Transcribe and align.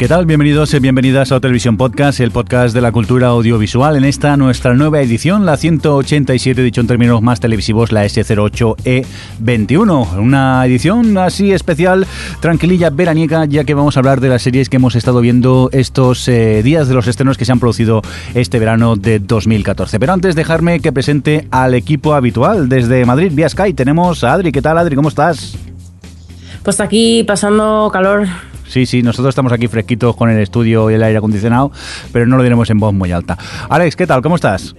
¿Qué 0.00 0.08
tal? 0.08 0.24
Bienvenidos 0.24 0.72
y 0.72 0.78
bienvenidas 0.78 1.30
a 1.30 1.40
Televisión 1.40 1.76
Podcast, 1.76 2.20
el 2.20 2.30
podcast 2.30 2.74
de 2.74 2.80
la 2.80 2.90
cultura 2.90 3.26
audiovisual. 3.26 3.96
En 3.96 4.04
esta 4.04 4.34
nuestra 4.38 4.72
nueva 4.72 5.02
edición, 5.02 5.44
la 5.44 5.58
187, 5.58 6.62
dicho 6.62 6.80
en 6.80 6.86
términos 6.86 7.20
más 7.20 7.38
televisivos, 7.38 7.92
la 7.92 8.06
S08E21. 8.06 10.18
Una 10.18 10.64
edición 10.64 11.18
así 11.18 11.52
especial, 11.52 12.06
tranquililla, 12.40 12.88
veraniega, 12.88 13.44
ya 13.44 13.64
que 13.64 13.74
vamos 13.74 13.94
a 13.94 14.00
hablar 14.00 14.22
de 14.22 14.30
las 14.30 14.40
series 14.40 14.70
que 14.70 14.76
hemos 14.76 14.96
estado 14.96 15.20
viendo 15.20 15.68
estos 15.70 16.26
eh, 16.28 16.62
días 16.62 16.88
de 16.88 16.94
los 16.94 17.06
estrenos 17.06 17.36
que 17.36 17.44
se 17.44 17.52
han 17.52 17.60
producido 17.60 18.00
este 18.32 18.58
verano 18.58 18.96
de 18.96 19.18
2014. 19.18 20.00
Pero 20.00 20.14
antes, 20.14 20.34
dejarme 20.34 20.80
que 20.80 20.92
presente 20.92 21.46
al 21.50 21.74
equipo 21.74 22.14
habitual. 22.14 22.70
Desde 22.70 23.04
Madrid, 23.04 23.32
vía 23.34 23.50
Sky, 23.50 23.74
tenemos 23.74 24.24
a 24.24 24.32
Adri. 24.32 24.50
¿Qué 24.50 24.62
tal, 24.62 24.78
Adri? 24.78 24.96
¿Cómo 24.96 25.10
estás? 25.10 25.58
Pues 26.62 26.80
aquí 26.80 27.22
pasando 27.24 27.90
calor 27.92 28.26
Sí, 28.70 28.86
sí, 28.86 29.02
nosotros 29.02 29.32
estamos 29.32 29.52
aquí 29.52 29.66
fresquitos 29.66 30.14
con 30.14 30.30
el 30.30 30.38
estudio 30.38 30.92
y 30.92 30.94
el 30.94 31.02
aire 31.02 31.18
acondicionado, 31.18 31.72
pero 32.12 32.24
no 32.24 32.36
lo 32.36 32.44
diremos 32.44 32.70
en 32.70 32.78
voz 32.78 32.94
muy 32.94 33.10
alta. 33.10 33.36
Alex, 33.68 33.96
¿qué 33.96 34.06
tal? 34.06 34.22
¿Cómo 34.22 34.36
estás? 34.36 34.76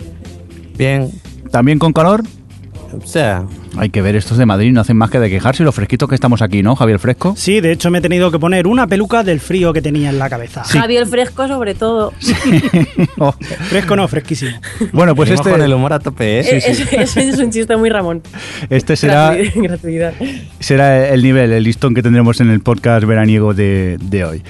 Bien. 0.78 1.12
¿También 1.52 1.78
con 1.78 1.92
calor? 1.92 2.24
O 2.94 3.06
sea, 3.06 3.46
hay 3.78 3.90
que 3.90 4.02
ver, 4.02 4.16
estos 4.16 4.38
de 4.38 4.46
Madrid 4.46 4.72
no 4.72 4.82
hacen 4.82 4.98
más 4.98 5.10
que 5.10 5.20
de 5.20 5.30
quejarse 5.30 5.64
y 5.64 5.66
lo 5.66 5.72
fresquitos 5.72 6.10
que 6.10 6.16
estamos 6.16 6.42
aquí, 6.42 6.64
¿no, 6.64 6.76
Javier 6.76 7.00
Fresco? 7.00 7.34
Sí, 7.38 7.62
de 7.62 7.72
hecho 7.72 7.90
me 7.90 8.00
he 8.00 8.02
tenido 8.02 8.32
que 8.32 8.40
poner 8.40 8.68
una 8.68 8.88
peluca 8.88 9.24
del 9.24 9.40
frío 9.40 9.74
que 9.74 9.82
tenía 9.82 10.10
en 10.10 10.20
la 10.20 10.30
cabeza. 10.30 10.64
Javier 10.64 11.08
Fresco 11.08 11.48
sobre 11.48 11.76
todo. 11.76 12.14
Oh, 13.18 13.34
fresco 13.34 13.96
no, 13.96 14.08
fresquísimo. 14.08 14.52
Bueno, 14.94 15.16
pues 15.16 15.30
este... 15.30 15.52
con 15.52 15.62
el 15.62 15.74
humor 15.74 15.94
a 15.94 16.00
tope, 16.00 16.40
¿eh? 16.40 16.62
Sí, 16.62 16.74
sí. 16.74 16.88
Ese 16.92 17.30
es 17.30 17.38
un 17.38 17.52
chiste 17.52 17.76
muy 17.78 17.90
Ramón. 17.90 18.22
Este 18.70 18.96
será... 18.96 19.36
Gratuidad. 19.56 20.14
Será 20.60 21.10
el 21.10 21.22
nivel, 21.22 21.52
el 21.52 21.64
listón 21.64 21.94
que 21.94 22.02
tendremos 22.02 22.40
en 22.42 22.50
el 22.50 22.62
podcast 22.62 23.06
veraniego 23.06 23.54
de, 23.54 23.98
de 24.02 24.26
hoy. 24.26 24.44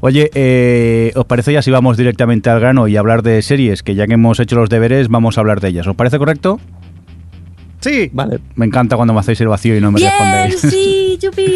Oye, 0.00 0.30
eh, 0.34 1.12
¿os 1.16 1.24
parece 1.24 1.52
ya 1.52 1.62
si 1.62 1.70
vamos 1.70 1.96
directamente 1.96 2.50
al 2.50 2.60
grano 2.60 2.86
y 2.86 2.96
hablar 2.96 3.22
de 3.22 3.40
series? 3.42 3.82
Que 3.82 3.94
ya 3.94 4.06
que 4.06 4.14
hemos 4.14 4.38
hecho 4.40 4.56
los 4.56 4.68
deberes, 4.68 5.08
vamos 5.08 5.38
a 5.38 5.40
hablar 5.40 5.60
de 5.60 5.68
ellas. 5.68 5.86
¿Os 5.86 5.96
parece 5.96 6.18
correcto? 6.18 6.60
Sí. 7.80 8.10
Vale. 8.12 8.40
Me 8.56 8.66
encanta 8.66 8.96
cuando 8.96 9.14
me 9.14 9.20
hacéis 9.20 9.40
el 9.40 9.48
vacío 9.48 9.76
y 9.76 9.80
no 9.80 9.90
me 9.92 9.98
Bien, 10.00 10.10
respondéis. 10.10 10.60
sí, 10.60 11.18
yupi. 11.22 11.46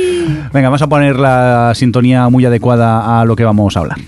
Venga, 0.52 0.68
vamos 0.68 0.82
a 0.82 0.86
poner 0.88 1.16
la 1.16 1.72
sintonía 1.74 2.28
muy 2.28 2.44
adecuada 2.44 3.20
a 3.20 3.24
lo 3.24 3.34
que 3.36 3.44
vamos 3.44 3.76
a 3.76 3.80
hablar. 3.80 3.98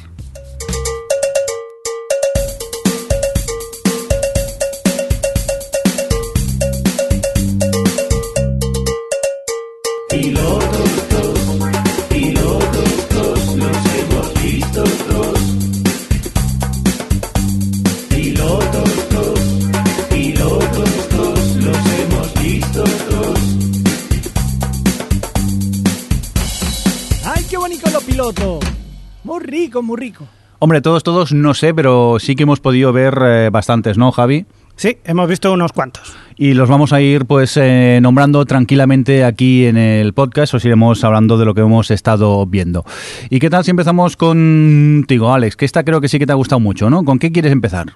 Rico, 29.75 29.83
muy 29.83 29.97
rico. 29.97 30.27
Hombre, 30.61 30.81
todos, 30.81 31.03
todos 31.03 31.33
no 31.33 31.53
sé, 31.53 31.75
pero 31.75 32.19
sí 32.21 32.37
que 32.37 32.45
hemos 32.45 32.61
podido 32.61 32.93
ver 32.93 33.19
eh, 33.23 33.51
bastantes, 33.51 33.99
¿no, 33.99 34.13
Javi? 34.13 34.47
Sí, 34.77 34.99
hemos 35.05 35.29
visto 35.29 35.53
unos 35.53 35.73
cuantos. 35.73 36.17
Y 36.37 36.55
los 36.55 36.69
vamos 36.69 36.93
a 36.93 37.01
ir 37.01 37.27
pues 37.27 37.57
eh, 37.57 37.99
nombrando 38.01 38.45
tranquilamente 38.45 39.25
aquí 39.25 39.67
en 39.67 39.77
el 39.77 40.13
podcast, 40.13 40.55
os 40.55 40.65
iremos 40.65 41.03
hablando 41.05 41.39
de 41.39 41.45
lo 41.45 41.55
que 41.55 41.61
hemos 41.61 41.91
estado 41.91 42.47
viendo. 42.47 42.85
¿Y 43.31 43.41
qué 43.41 43.51
tal 43.51 43.65
si 43.65 43.73
empezamos 43.73 44.17
contigo, 44.17 45.33
Alex? 45.33 45.57
Que 45.57 45.65
esta 45.65 45.85
creo 45.85 46.01
que 46.01 46.09
sí 46.09 46.19
que 46.19 46.27
te 46.27 46.33
ha 46.33 46.37
gustado 46.37 46.61
mucho, 46.61 46.89
¿no? 46.89 47.05
¿Con 47.05 47.19
qué 47.19 47.31
quieres 47.33 47.53
empezar? 47.53 47.95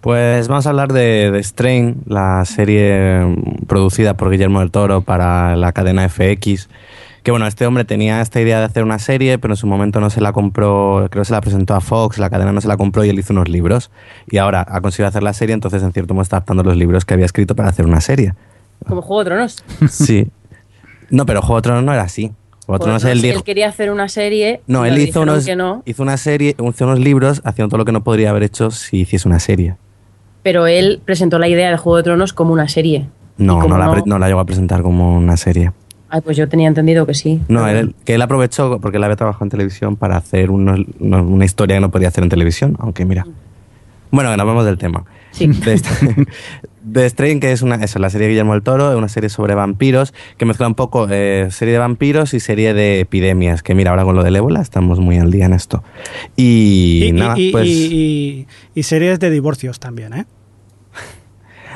Pues 0.00 0.48
vamos 0.48 0.66
a 0.66 0.70
hablar 0.70 0.92
de, 0.92 1.30
de 1.30 1.42
Strain, 1.42 2.02
la 2.06 2.44
serie 2.44 3.24
mm, 3.24 3.66
producida 3.66 4.14
por 4.14 4.30
Guillermo 4.30 4.60
del 4.60 4.70
Toro 4.70 5.02
para 5.02 5.56
la 5.56 5.72
cadena 5.72 6.08
FX. 6.08 6.68
Que 7.24 7.30
bueno, 7.30 7.46
este 7.46 7.66
hombre 7.66 7.86
tenía 7.86 8.20
esta 8.20 8.38
idea 8.38 8.58
de 8.58 8.66
hacer 8.66 8.84
una 8.84 8.98
serie, 8.98 9.38
pero 9.38 9.54
en 9.54 9.56
su 9.56 9.66
momento 9.66 9.98
no 9.98 10.10
se 10.10 10.20
la 10.20 10.32
compró, 10.34 11.08
creo 11.10 11.22
que 11.22 11.26
se 11.26 11.32
la 11.32 11.40
presentó 11.40 11.74
a 11.74 11.80
Fox, 11.80 12.18
la 12.18 12.28
cadena 12.28 12.52
no 12.52 12.60
se 12.60 12.68
la 12.68 12.76
compró 12.76 13.02
y 13.02 13.08
él 13.08 13.18
hizo 13.18 13.32
unos 13.32 13.48
libros. 13.48 13.90
Y 14.30 14.36
ahora 14.36 14.64
ha 14.68 14.80
conseguido 14.82 15.08
hacer 15.08 15.22
la 15.22 15.32
serie, 15.32 15.54
entonces 15.54 15.82
en 15.82 15.90
cierto 15.92 16.12
modo 16.12 16.22
está 16.22 16.36
adaptando 16.36 16.62
los 16.62 16.76
libros 16.76 17.06
que 17.06 17.14
había 17.14 17.24
escrito 17.24 17.56
para 17.56 17.70
hacer 17.70 17.86
una 17.86 18.02
serie. 18.02 18.34
Como 18.86 19.00
Juego 19.00 19.24
de 19.24 19.30
Tronos. 19.30 19.64
Sí. 19.90 20.28
No, 21.08 21.24
pero 21.24 21.40
Juego 21.40 21.56
de 21.56 21.62
Tronos 21.62 21.82
no 21.82 21.94
era 21.94 22.02
así. 22.02 22.30
Juego 22.66 22.78
de 22.78 22.84
Tronos, 22.84 23.04
él 23.04 23.22
dijo... 23.22 23.38
Él 23.38 23.42
quería 23.42 23.68
hacer 23.70 23.90
una 23.90 24.10
serie. 24.10 24.60
No, 24.66 24.84
él 24.84 24.98
hizo 24.98 25.22
unos, 25.22 25.46
no, 25.56 25.82
hizo 25.86 26.02
una 26.02 26.18
serie, 26.18 26.54
hizo 26.58 26.84
unos 26.84 26.98
libros 26.98 27.40
haciendo 27.44 27.70
todo 27.70 27.78
lo 27.78 27.84
que 27.86 27.92
no 27.92 28.04
podría 28.04 28.28
haber 28.30 28.42
hecho 28.42 28.70
si 28.70 28.98
hiciese 28.98 29.26
una 29.26 29.40
serie. 29.40 29.76
pero 30.42 30.66
él 30.66 31.00
presentó 31.02 31.38
la 31.38 31.48
idea 31.48 31.70
de 31.70 31.78
Juego 31.78 31.96
de 31.96 32.02
Tronos 32.02 32.34
como 32.34 32.52
una 32.52 32.68
serie. 32.68 33.08
No, 33.38 33.66
no 33.66 33.78
la, 33.78 34.02
no 34.04 34.18
la 34.18 34.28
llegó 34.28 34.40
a 34.40 34.44
presentar 34.44 34.82
como 34.82 35.16
una 35.16 35.38
serie. 35.38 35.72
Ay, 36.14 36.20
pues 36.20 36.36
yo 36.36 36.48
tenía 36.48 36.68
entendido 36.68 37.06
que 37.06 37.14
sí. 37.14 37.40
No, 37.48 37.66
él- 37.66 37.92
que 38.04 38.14
él 38.14 38.22
aprovechó 38.22 38.78
porque 38.80 38.98
él 38.98 39.02
había 39.04 39.16
trabajado 39.16 39.46
en 39.46 39.50
televisión 39.50 39.96
para 39.96 40.16
hacer 40.16 40.52
unos- 40.52 40.78
unos- 41.00 41.26
una 41.26 41.44
historia 41.44 41.74
que 41.74 41.80
no 41.80 41.90
podía 41.90 42.06
hacer 42.06 42.22
en 42.22 42.30
televisión, 42.30 42.76
aunque 42.78 43.04
mira. 43.04 43.26
Bueno, 44.12 44.30
que 44.30 44.36
nos 44.36 44.46
vamos 44.46 44.64
del 44.64 44.78
tema. 44.78 45.04
Sí. 45.32 45.48
De, 46.84 47.08
Strain, 47.10 47.40
que 47.40 47.50
es 47.50 47.62
una, 47.62 47.76
eso, 47.76 47.98
la 47.98 48.10
serie 48.10 48.26
de 48.28 48.32
Guillermo 48.34 48.52
del 48.52 48.62
Toro, 48.62 48.92
es 48.92 48.96
una 48.96 49.08
serie 49.08 49.28
sobre 49.28 49.54
vampiros, 49.56 50.14
que 50.36 50.44
mezcla 50.44 50.68
un 50.68 50.74
poco 50.76 51.08
eh, 51.10 51.48
serie 51.50 51.72
de 51.72 51.78
vampiros 51.80 52.32
y 52.34 52.38
serie 52.38 52.74
de 52.74 53.00
epidemias, 53.00 53.64
que 53.64 53.74
mira, 53.74 53.90
ahora 53.90 54.04
con 54.04 54.14
lo 54.14 54.22
del 54.22 54.36
ébola 54.36 54.60
estamos 54.60 55.00
muy 55.00 55.18
al 55.18 55.32
día 55.32 55.46
en 55.46 55.54
esto. 55.54 55.82
Y, 56.36 57.06
Y, 57.08 57.12
nada, 57.12 57.34
y- 57.36 57.50
pues... 57.50 57.66
y- 57.66 57.88
y- 57.94 58.46
y 58.74 58.82
series 58.84 59.18
de 59.18 59.30
divorcios 59.30 59.80
también, 59.80 60.12
¿eh? 60.12 60.26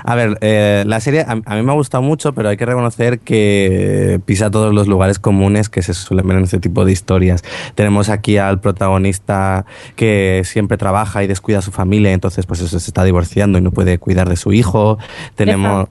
A 0.04 0.14
ver, 0.14 0.38
eh, 0.41 0.84
la 0.86 1.00
serie 1.00 1.22
a, 1.22 1.32
a 1.44 1.56
mí 1.56 1.62
me 1.62 1.72
ha 1.72 1.75
gustado 1.75 2.03
mucho, 2.03 2.32
pero 2.32 2.48
hay 2.48 2.56
que 2.56 2.66
reconocer 2.66 3.20
que 3.20 4.20
pisa 4.25 4.50
todos 4.50 4.75
los 4.75 4.88
lugares 4.88 5.19
comunes 5.19 5.69
que 5.69 5.82
se 5.82 5.94
suelen 5.94 6.26
ver 6.26 6.38
en 6.38 6.44
este 6.44 6.60
tipo 6.60 6.84
de 6.84 6.92
historias. 6.92 7.42
Tenemos 7.75 8.08
aquí 8.08 8.38
al 8.38 8.60
protagonista 8.60 9.64
que 9.97 10.42
siempre 10.44 10.76
trabaja 10.76 11.22
y 11.25 11.26
descuida 11.26 11.58
a 11.58 11.62
su 11.62 11.72
familia, 11.72 12.12
entonces 12.12 12.47
pues 12.47 12.60
eso 12.60 12.78
se 12.78 12.91
está 12.91 13.04
divorciando 13.04 13.58
y 13.58 13.60
no 13.60 13.70
puede 13.70 13.98
cuidar 13.98 14.28
de 14.28 14.37
su 14.37 14.53
hijo. 14.53 14.98
Tenemos... 15.34 15.88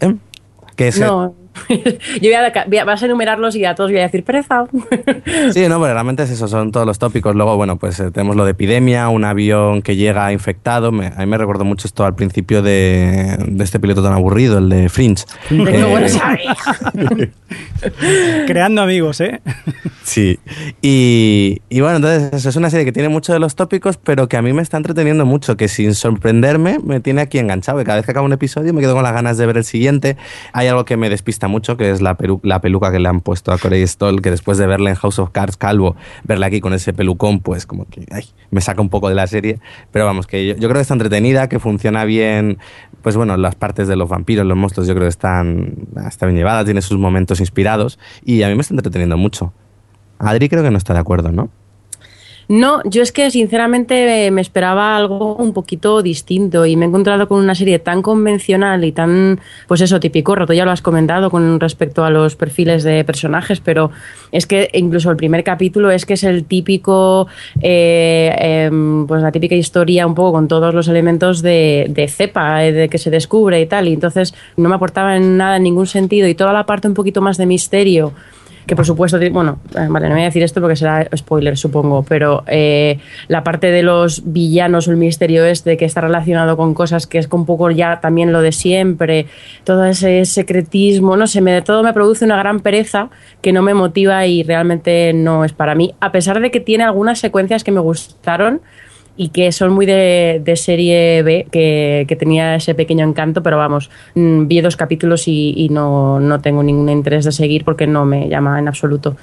¿Eh? 0.00 0.14
Que 0.76 0.88
es, 0.88 1.00
No. 1.00 1.34
yo 1.68 2.30
voy 2.30 2.32
a, 2.34 2.64
voy 2.66 2.78
a- 2.78 2.84
vas 2.84 3.02
a 3.02 3.06
enumerarlos 3.06 3.56
y 3.56 3.64
a 3.64 3.74
todos 3.74 3.90
voy 3.90 4.00
a 4.00 4.04
decir 4.04 4.24
pereza. 4.24 4.64
Sí, 5.52 5.66
no, 5.68 5.80
pero 5.80 5.92
realmente 5.94 6.22
es 6.24 6.30
eso, 6.30 6.48
son 6.48 6.70
todos 6.72 6.86
los 6.86 6.98
tópicos. 6.98 7.34
Luego, 7.34 7.56
bueno, 7.56 7.76
pues 7.78 7.98
eh, 8.00 8.10
tenemos 8.10 8.36
lo 8.36 8.44
de 8.44 8.52
epidemia, 8.52 9.08
un 9.08 9.24
avión 9.24 9.82
que 9.82 9.96
llega 9.96 10.32
infectado. 10.32 10.92
Me- 10.92 11.06
a 11.08 11.18
mí 11.20 11.26
me 11.26 11.38
recuerdo 11.38 11.64
mucho 11.64 11.86
esto 11.86 12.04
al 12.04 12.14
principio 12.14 12.62
de, 12.62 13.36
de 13.46 13.64
este 13.64 13.80
piloto 13.80 14.02
tan 14.02 14.12
aburrido, 14.12 14.58
el 14.58 14.68
de 14.68 14.88
Fringe. 14.88 15.24
Tengo 15.48 15.68
Eh, 15.68 15.84
buenos 15.84 16.16
amigos. 16.20 16.56
Creando 18.46 18.82
amigos, 18.82 19.20
¿eh? 19.20 19.40
Sí. 20.02 20.38
Y, 20.82 21.60
y 21.68 21.80
bueno, 21.80 21.96
entonces 21.96 22.32
eso 22.32 22.48
es 22.48 22.56
una 22.56 22.70
serie 22.70 22.84
que 22.84 22.92
tiene 22.92 23.08
muchos 23.08 23.32
de 23.34 23.40
los 23.40 23.54
tópicos, 23.56 23.96
pero 23.98 24.28
que 24.28 24.36
a 24.36 24.42
mí 24.42 24.52
me 24.52 24.62
está 24.62 24.76
entreteniendo 24.76 25.24
mucho, 25.26 25.56
que 25.56 25.68
sin 25.68 25.94
sorprenderme 25.94 26.78
me 26.82 27.00
tiene 27.00 27.20
aquí 27.22 27.38
enganchado. 27.38 27.78
Que 27.78 27.84
cada 27.84 27.96
vez 27.96 28.04
que 28.06 28.12
acabo 28.12 28.26
un 28.26 28.32
episodio 28.32 28.72
me 28.72 28.80
quedo 28.80 28.94
con 28.94 29.02
las 29.02 29.12
ganas 29.12 29.36
de 29.38 29.46
ver 29.46 29.56
el 29.58 29.64
siguiente. 29.64 30.16
Hay 30.52 30.66
algo 30.68 30.84
que 30.84 30.96
me 30.96 31.08
despista 31.10 31.45
mucho, 31.48 31.76
que 31.76 31.90
es 31.90 32.00
la, 32.00 32.16
peluca 32.16 32.92
que 32.92 32.98
le 32.98 33.08
han 33.08 33.20
puesto 33.20 33.52
a 33.52 33.58
Corey 33.58 33.86
Stoll, 33.86 34.22
que 34.22 34.30
después 34.30 34.58
de 34.58 34.66
verle 34.66 34.90
en 34.90 34.96
House 34.96 35.18
of 35.18 35.30
Cards 35.30 35.56
calvo, 35.56 35.96
verle 36.24 36.46
aquí 36.46 36.60
con 36.60 36.72
ese 36.72 36.92
pelucón, 36.92 37.40
pues 37.40 37.66
como 37.66 37.86
que 37.86 38.06
me 38.50 38.60
saca 38.60 38.80
un 38.80 38.88
poco 38.88 39.08
de 39.08 39.14
la 39.14 39.26
serie. 39.26 39.58
Pero 39.92 40.04
vamos, 40.04 40.26
que 40.26 40.46
yo, 40.46 40.54
yo 40.54 40.68
creo 40.68 40.74
que 40.74 40.80
está 40.80 40.94
entretenida, 40.94 41.48
que 41.48 41.58
funciona 41.58 42.04
bien. 42.04 42.58
Pues 43.02 43.16
bueno, 43.16 43.36
las 43.36 43.54
partes 43.54 43.88
de 43.88 43.96
los 43.96 44.08
vampiros, 44.08 44.46
los 44.46 44.56
monstruos, 44.56 44.88
yo 44.88 44.94
creo 44.94 45.04
que 45.04 45.10
están, 45.10 45.86
está 46.06 46.26
bien 46.26 46.36
llevadas, 46.36 46.64
tiene 46.64 46.82
sus 46.82 46.98
momentos 46.98 47.40
inspirados 47.40 47.98
y 48.24 48.42
a 48.42 48.48
mí 48.48 48.54
me 48.54 48.62
está 48.62 48.74
entreteniendo 48.74 49.16
mucho. 49.16 49.52
Adri 50.18 50.48
creo 50.48 50.62
que 50.62 50.70
no 50.70 50.78
está 50.78 50.94
de 50.94 51.00
acuerdo, 51.00 51.30
¿no? 51.30 51.50
No, 52.48 52.80
yo 52.84 53.02
es 53.02 53.10
que 53.10 53.28
sinceramente 53.32 54.30
me 54.30 54.40
esperaba 54.40 54.96
algo 54.96 55.34
un 55.34 55.52
poquito 55.52 56.00
distinto 56.00 56.64
y 56.64 56.76
me 56.76 56.84
he 56.84 56.88
encontrado 56.88 57.26
con 57.26 57.40
una 57.40 57.56
serie 57.56 57.80
tan 57.80 58.02
convencional 58.02 58.84
y 58.84 58.92
tan, 58.92 59.40
pues 59.66 59.80
eso, 59.80 59.98
típico, 59.98 60.36
roto 60.36 60.52
ya 60.52 60.64
lo 60.64 60.70
has 60.70 60.80
comentado 60.80 61.28
con 61.28 61.58
respecto 61.58 62.04
a 62.04 62.10
los 62.10 62.36
perfiles 62.36 62.84
de 62.84 63.02
personajes, 63.02 63.58
pero 63.60 63.90
es 64.30 64.46
que 64.46 64.70
incluso 64.74 65.10
el 65.10 65.16
primer 65.16 65.42
capítulo 65.42 65.90
es 65.90 66.06
que 66.06 66.14
es 66.14 66.22
el 66.22 66.44
típico, 66.44 67.26
eh, 67.60 68.32
em, 68.38 69.08
pues 69.08 69.22
la 69.22 69.32
típica 69.32 69.56
historia 69.56 70.06
un 70.06 70.14
poco 70.14 70.32
con 70.32 70.46
todos 70.46 70.72
los 70.72 70.86
elementos 70.86 71.42
de, 71.42 71.86
de 71.88 72.06
cepa, 72.06 72.64
eh, 72.64 72.72
de 72.72 72.88
que 72.88 72.98
se 72.98 73.10
descubre 73.10 73.60
y 73.60 73.66
tal, 73.66 73.88
y 73.88 73.92
entonces 73.92 74.34
no 74.56 74.68
me 74.68 74.76
aportaba 74.76 75.16
en 75.16 75.36
nada 75.36 75.56
en 75.56 75.64
ningún 75.64 75.86
sentido 75.88 76.28
y 76.28 76.34
toda 76.36 76.52
la 76.52 76.64
parte 76.64 76.86
un 76.86 76.94
poquito 76.94 77.20
más 77.20 77.38
de 77.38 77.46
misterio 77.46 78.12
que 78.66 78.74
por 78.74 78.84
supuesto, 78.84 79.18
bueno, 79.30 79.60
eh, 79.76 79.86
vale, 79.88 80.08
no 80.08 80.14
voy 80.14 80.22
a 80.22 80.26
decir 80.26 80.42
esto 80.42 80.60
porque 80.60 80.76
será 80.76 81.08
spoiler, 81.16 81.56
supongo, 81.56 82.02
pero 82.02 82.42
eh, 82.48 82.98
la 83.28 83.44
parte 83.44 83.70
de 83.70 83.82
los 83.82 84.22
villanos 84.32 84.88
o 84.88 84.90
el 84.90 84.96
misterio 84.96 85.44
este 85.44 85.76
que 85.76 85.84
está 85.84 86.00
relacionado 86.00 86.56
con 86.56 86.74
cosas 86.74 87.06
que 87.06 87.18
es 87.18 87.28
un 87.30 87.46
poco 87.46 87.70
ya 87.70 88.00
también 88.00 88.32
lo 88.32 88.40
de 88.40 88.50
siempre, 88.52 89.26
todo 89.64 89.84
ese 89.84 90.24
secretismo, 90.24 91.16
no 91.16 91.26
sé, 91.26 91.40
me, 91.40 91.62
todo 91.62 91.84
me 91.84 91.92
produce 91.92 92.24
una 92.24 92.36
gran 92.36 92.60
pereza 92.60 93.08
que 93.40 93.52
no 93.52 93.62
me 93.62 93.72
motiva 93.72 94.26
y 94.26 94.42
realmente 94.42 95.12
no 95.12 95.44
es 95.44 95.52
para 95.52 95.74
mí, 95.74 95.94
a 96.00 96.10
pesar 96.10 96.40
de 96.40 96.50
que 96.50 96.58
tiene 96.58 96.84
algunas 96.84 97.20
secuencias 97.20 97.62
que 97.62 97.70
me 97.70 97.80
gustaron 97.80 98.60
y 99.16 99.28
que 99.30 99.52
son 99.52 99.72
muy 99.72 99.86
de, 99.86 100.40
de 100.44 100.56
serie 100.56 101.22
B, 101.22 101.46
que, 101.50 102.04
que, 102.08 102.16
tenía 102.16 102.56
ese 102.56 102.74
pequeño 102.74 103.06
encanto, 103.06 103.42
pero 103.42 103.56
vamos, 103.56 103.90
mm, 104.14 104.46
vi 104.46 104.60
dos 104.60 104.76
capítulos 104.76 105.26
y, 105.28 105.54
y 105.56 105.68
no, 105.68 106.20
no, 106.20 106.40
tengo 106.40 106.62
ningún 106.62 106.88
interés 106.88 107.24
de 107.24 107.32
seguir 107.32 107.64
porque 107.64 107.86
no 107.86 108.04
me 108.04 108.28
llama 108.28 108.58
en 108.58 108.68
absoluto. 108.68 109.16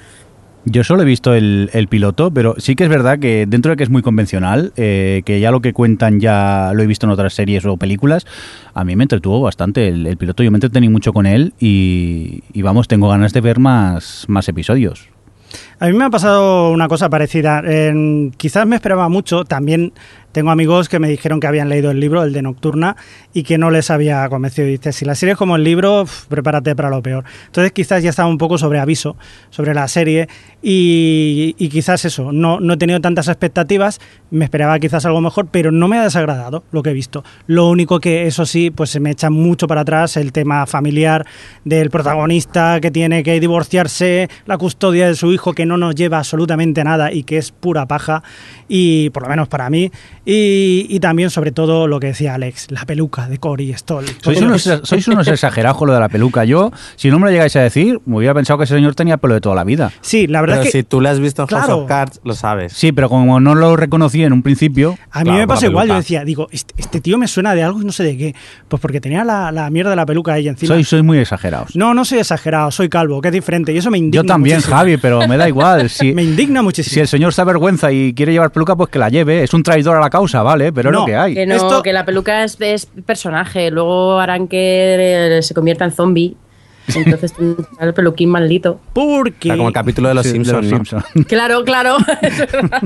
Yo 0.66 0.82
solo 0.82 1.02
he 1.02 1.04
visto 1.04 1.34
el, 1.34 1.68
el, 1.74 1.88
piloto, 1.88 2.30
pero 2.30 2.54
sí 2.56 2.74
que 2.74 2.84
es 2.84 2.90
verdad 2.90 3.18
que 3.18 3.44
dentro 3.46 3.70
de 3.70 3.76
que 3.76 3.82
es 3.82 3.90
muy 3.90 4.00
convencional, 4.00 4.72
eh, 4.76 5.20
que 5.26 5.38
ya 5.38 5.50
lo 5.50 5.60
que 5.60 5.74
cuentan 5.74 6.20
ya 6.20 6.72
lo 6.74 6.82
he 6.82 6.86
visto 6.86 7.04
en 7.04 7.10
otras 7.10 7.34
series 7.34 7.66
o 7.66 7.76
películas, 7.76 8.26
a 8.72 8.82
mí 8.82 8.96
me 8.96 9.04
entretuvo 9.04 9.42
bastante 9.42 9.88
el, 9.88 10.16
piloto, 10.16 10.42
yo 10.42 10.50
me 10.50 10.56
entretení 10.56 10.88
mucho 10.88 11.12
con 11.12 11.26
él 11.26 11.52
y, 11.60 12.42
y, 12.54 12.62
vamos, 12.62 12.88
tengo 12.88 13.10
ganas 13.10 13.34
de 13.34 13.42
ver 13.42 13.58
más, 13.58 14.24
más 14.26 14.48
episodios. 14.48 15.13
A 15.84 15.88
mí 15.88 15.92
me 15.92 16.06
ha 16.06 16.08
pasado 16.08 16.70
una 16.70 16.88
cosa 16.88 17.10
parecida. 17.10 17.62
Quizás 18.38 18.66
me 18.66 18.76
esperaba 18.76 19.10
mucho. 19.10 19.44
También 19.44 19.92
tengo 20.34 20.50
amigos 20.50 20.88
que 20.88 20.98
me 20.98 21.08
dijeron 21.08 21.38
que 21.38 21.46
habían 21.46 21.68
leído 21.68 21.92
el 21.92 22.00
libro, 22.00 22.24
el 22.24 22.32
de 22.32 22.42
Nocturna, 22.42 22.96
y 23.32 23.44
que 23.44 23.56
no 23.56 23.70
les 23.70 23.88
había 23.90 24.28
convencido. 24.28 24.66
Dice, 24.66 24.92
si 24.92 25.04
la 25.04 25.14
serie 25.14 25.34
es 25.34 25.38
como 25.38 25.54
el 25.54 25.62
libro, 25.62 26.04
prepárate 26.28 26.74
para 26.74 26.90
lo 26.90 27.02
peor. 27.02 27.24
Entonces 27.46 27.70
quizás 27.70 28.02
ya 28.02 28.10
estaba 28.10 28.28
un 28.28 28.36
poco 28.36 28.58
sobre 28.58 28.80
aviso 28.80 29.16
sobre 29.50 29.74
la 29.74 29.86
serie 29.86 30.28
y, 30.60 31.54
y 31.56 31.68
quizás 31.68 32.04
eso, 32.04 32.32
no, 32.32 32.58
no, 32.58 32.74
he 32.74 32.76
tenido 32.76 33.00
tantas 33.00 33.28
expectativas, 33.28 34.00
me 34.30 34.44
esperaba 34.44 34.76
quizás 34.80 35.06
algo 35.06 35.20
mejor, 35.20 35.46
pero 35.52 35.70
no 35.70 35.86
me 35.86 35.98
ha 35.98 36.02
desagradado 36.02 36.64
lo 36.72 36.82
que 36.82 36.90
he 36.90 36.94
visto. 36.94 37.22
Lo 37.46 37.68
único 37.68 38.00
que 38.00 38.26
eso 38.26 38.44
sí, 38.44 38.72
pues 38.72 38.90
se 38.90 38.98
me 38.98 39.12
echa 39.12 39.30
mucho 39.30 39.68
para 39.68 39.82
atrás 39.82 40.16
el 40.16 40.32
tema 40.32 40.66
familiar 40.66 41.26
del 41.64 41.90
protagonista 41.90 42.80
que 42.80 42.90
tiene 42.90 43.22
que 43.22 43.38
divorciarse, 43.38 44.28
la 44.46 44.58
custodia 44.58 45.06
de 45.06 45.14
su 45.14 45.32
hijo 45.32 45.52
que 45.52 45.64
no 45.64 45.76
nos 45.76 45.94
lleva 45.94 46.18
absolutamente 46.18 46.82
nada 46.82 47.12
y 47.12 47.22
que 47.22 47.38
es 47.38 47.52
pura 47.52 47.86
paja 47.86 48.24
y 48.68 49.10
por 49.10 49.22
lo 49.22 49.28
menos 49.28 49.46
para 49.46 49.70
mí 49.70 49.92
y, 50.26 50.86
y, 50.88 51.00
también, 51.00 51.30
sobre 51.30 51.52
todo, 51.52 51.86
lo 51.86 52.00
que 52.00 52.08
decía 52.08 52.34
Alex, 52.34 52.70
la 52.70 52.84
peluca 52.86 53.28
de 53.28 53.38
Cory 53.38 53.74
Stoll. 53.74 54.06
Sois 54.22 54.40
unos, 54.40 54.62
sois 54.62 55.08
unos 55.08 55.28
exagerados 55.28 55.76
con 55.76 55.88
lo 55.88 55.94
de 55.94 56.00
la 56.00 56.08
peluca. 56.08 56.44
Yo, 56.44 56.72
si 56.96 57.10
no 57.10 57.18
me 57.18 57.26
lo 57.26 57.32
llegáis 57.32 57.54
a 57.56 57.60
decir, 57.60 58.00
me 58.06 58.16
hubiera 58.16 58.34
pensado 58.34 58.58
que 58.58 58.64
ese 58.64 58.74
señor 58.74 58.94
tenía 58.94 59.18
pelo 59.18 59.34
de 59.34 59.40
toda 59.40 59.54
la 59.54 59.64
vida. 59.64 59.92
Sí, 60.00 60.26
la 60.26 60.40
verdad 60.40 60.56
pero 60.56 60.66
es 60.66 60.72
que... 60.72 60.78
si 60.78 60.84
tú 60.84 61.00
le 61.00 61.08
has 61.10 61.20
visto 61.20 61.42
en 61.42 61.48
claro. 61.48 61.66
House 61.66 61.82
of 61.82 61.88
Cards, 61.88 62.20
lo 62.24 62.34
sabes. 62.34 62.72
Sí, 62.72 62.92
pero 62.92 63.08
como 63.08 63.40
no 63.40 63.54
lo 63.54 63.76
reconocí 63.76 64.22
en 64.22 64.32
un 64.32 64.42
principio... 64.42 64.96
A 65.10 65.20
mí 65.20 65.24
claro, 65.24 65.38
me 65.38 65.46
pasó 65.46 65.66
igual, 65.66 65.88
yo 65.88 65.96
decía, 65.96 66.24
digo, 66.24 66.48
este, 66.50 66.74
este, 66.78 67.00
tío 67.00 67.18
me 67.18 67.28
suena 67.28 67.54
de 67.54 67.62
algo 67.62 67.82
y 67.82 67.84
no 67.84 67.92
sé 67.92 68.04
de 68.04 68.16
qué. 68.16 68.34
Pues 68.68 68.80
porque 68.80 69.00
tenía 69.00 69.24
la, 69.24 69.52
la 69.52 69.68
mierda 69.70 69.90
de 69.90 69.96
la 69.96 70.06
peluca 70.06 70.32
ahí 70.32 70.48
encima. 70.48 70.74
Sois, 70.74 70.88
sois 70.88 71.02
muy 71.02 71.18
exagerados. 71.18 71.76
No, 71.76 71.94
no 71.94 72.04
soy 72.04 72.18
exagerado, 72.18 72.70
soy 72.70 72.88
calvo, 72.88 73.20
que 73.20 73.28
es 73.28 73.34
diferente. 73.34 73.72
Y 73.72 73.78
eso 73.78 73.90
me 73.90 73.98
indigna 73.98 74.22
Yo 74.22 74.26
también, 74.26 74.56
muchísimo. 74.56 74.76
Javi, 74.76 74.96
pero 74.96 75.26
me 75.28 75.36
da 75.36 75.48
igual. 75.48 75.90
Si, 75.90 76.12
me 76.14 76.22
indigna 76.22 76.62
muchísimo. 76.62 76.94
Si 76.94 77.00
el 77.00 77.08
señor 77.08 77.34
se 77.34 77.40
avergüenza 77.40 77.92
y 77.92 78.14
quiere 78.14 78.32
llevar 78.32 78.50
peluca, 78.50 78.76
pues 78.76 78.90
que 78.90 78.98
la 78.98 79.08
lleve. 79.08 79.42
Es 79.42 79.54
un 79.54 79.62
traidor 79.62 79.96
a 79.96 80.00
la 80.00 80.10
causa, 80.14 80.42
¿vale? 80.42 80.72
Pero 80.72 80.90
No, 80.92 80.98
es 80.98 81.00
lo 81.02 81.06
que 81.06 81.16
hay. 81.16 81.34
Que 81.34 81.46
no, 81.46 81.54
Esto- 81.56 81.82
que 81.82 81.92
la 81.92 82.04
peluca 82.04 82.44
es, 82.44 82.56
es 82.60 82.86
personaje, 83.04 83.70
luego 83.70 84.18
harán 84.20 84.46
que 84.48 85.38
eh, 85.38 85.42
se 85.42 85.54
convierta 85.54 85.84
en 85.84 85.90
zombie. 85.92 86.36
Entonces 86.94 87.32
tendrá 87.32 87.64
el 87.80 87.94
peluquín 87.94 88.28
maldito. 88.30 88.78
Porque... 88.92 89.48
Sea, 89.48 89.56
como 89.56 89.68
el 89.68 89.74
capítulo 89.74 90.08
de 90.08 90.14
los 90.14 90.24
Sí, 90.26 90.30
de 90.38 90.44
Simpsons. 90.44 90.70
los 90.70 90.92
¿no? 90.92 91.00
Simpson. 91.00 91.24
Claro, 91.28 91.64
claro. 91.64 91.96
es 92.22 92.52
verdad. 92.52 92.82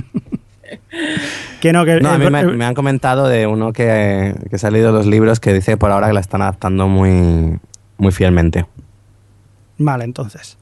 Que 1.60 1.72
no, 1.72 1.84
que... 1.84 2.00
No, 2.00 2.10
a 2.10 2.18
mí 2.18 2.30
me, 2.30 2.44
me 2.44 2.64
han 2.64 2.74
comentado 2.74 3.28
de 3.28 3.46
uno 3.46 3.72
que, 3.72 4.34
que 4.50 4.58
se 4.58 4.66
ha 4.66 4.70
leído 4.70 4.92
los 4.92 5.06
libros 5.06 5.40
que 5.40 5.52
dice 5.52 5.76
por 5.76 5.90
ahora 5.90 6.06
que 6.08 6.12
la 6.12 6.20
están 6.20 6.42
adaptando 6.42 6.88
muy, 6.88 7.58
muy 7.96 8.12
fielmente. 8.12 8.66
Vale, 9.78 10.04
entonces. 10.04 10.58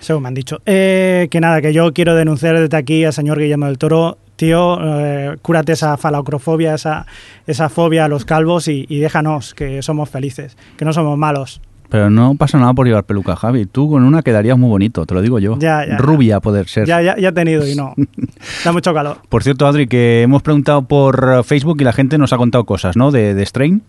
Según 0.00 0.22
me 0.22 0.28
han 0.28 0.34
dicho. 0.34 0.60
Eh, 0.66 1.28
que 1.30 1.40
nada, 1.40 1.60
que 1.62 1.72
yo 1.72 1.92
quiero 1.92 2.14
denunciar 2.14 2.58
desde 2.58 2.76
aquí 2.76 3.04
al 3.04 3.12
señor 3.12 3.38
Guillermo 3.38 3.66
del 3.66 3.78
Toro. 3.78 4.18
Tío, 4.36 4.78
eh, 4.82 5.36
cúrate 5.42 5.72
esa 5.72 5.96
falacrofobia, 5.96 6.74
esa, 6.74 7.06
esa 7.46 7.68
fobia 7.68 8.04
a 8.04 8.08
los 8.08 8.24
calvos 8.24 8.68
y, 8.68 8.84
y 8.88 8.98
déjanos 8.98 9.54
que 9.54 9.80
somos 9.82 10.10
felices, 10.10 10.56
que 10.76 10.84
no 10.84 10.92
somos 10.92 11.16
malos. 11.16 11.60
Pero 11.88 12.10
no 12.10 12.34
pasa 12.34 12.58
nada 12.58 12.72
por 12.74 12.86
llevar 12.86 13.04
peluca, 13.04 13.36
Javi. 13.36 13.66
Tú 13.66 13.88
con 13.88 14.02
una 14.02 14.22
quedarías 14.22 14.58
muy 14.58 14.68
bonito, 14.68 15.06
te 15.06 15.14
lo 15.14 15.22
digo 15.22 15.38
yo. 15.38 15.56
Ya, 15.60 15.86
ya, 15.86 15.96
Rubia 15.96 16.40
poder 16.40 16.66
ser. 16.66 16.86
Ya, 16.88 17.00
ya, 17.00 17.16
ya 17.16 17.28
he 17.28 17.32
tenido 17.32 17.68
y 17.68 17.76
no. 17.76 17.94
Da 18.64 18.72
mucho 18.72 18.92
calor. 18.92 19.18
Por 19.28 19.44
cierto, 19.44 19.66
Adri, 19.66 19.86
que 19.86 20.22
hemos 20.22 20.42
preguntado 20.42 20.82
por 20.82 21.44
Facebook 21.44 21.80
y 21.80 21.84
la 21.84 21.92
gente 21.92 22.18
nos 22.18 22.32
ha 22.32 22.36
contado 22.36 22.64
cosas, 22.64 22.96
¿no? 22.96 23.12
De, 23.12 23.34
de 23.34 23.46
Strain. 23.46 23.82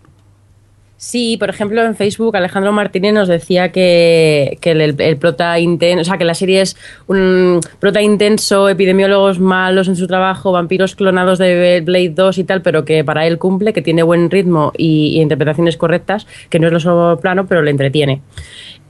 Sí, 1.06 1.38
por 1.38 1.52
ejemplo, 1.52 1.84
en 1.84 1.96
Facebook 1.96 2.36
Alejandro 2.36 2.72
Martínez 2.72 3.14
nos 3.14 3.28
decía 3.28 3.72
que, 3.72 4.58
el, 4.64 5.18
prota 5.18 5.60
intenso, 5.60 6.02
o 6.02 6.04
sea, 6.04 6.18
que 6.18 6.26
la 6.26 6.34
serie 6.34 6.62
es 6.62 6.76
un 7.06 7.60
prota 7.80 8.02
intenso, 8.02 8.68
epidemiólogos 8.70 9.40
malos 9.40 9.88
en 9.88 9.96
su 9.98 10.08
trabajo, 10.08 10.52
vampiros 10.52 10.96
clonados 10.96 11.38
de 11.38 11.82
Blade 11.86 12.10
2 12.10 12.40
y 12.40 12.44
tal, 12.44 12.64
pero 12.64 12.86
que 12.86 13.04
para 13.04 13.28
él 13.28 13.38
cumple, 13.38 13.72
que 13.72 13.84
tiene 13.84 14.02
buen 14.02 14.32
ritmo 14.32 14.74
y, 14.76 15.22
interpretaciones 15.22 15.78
correctas, 15.78 16.26
que 16.50 16.58
no 16.58 16.66
es 16.66 16.74
lo 16.74 16.80
solo 16.80 17.20
plano, 17.20 17.46
pero 17.46 17.62
le 17.62 17.70
entretiene. 17.70 18.24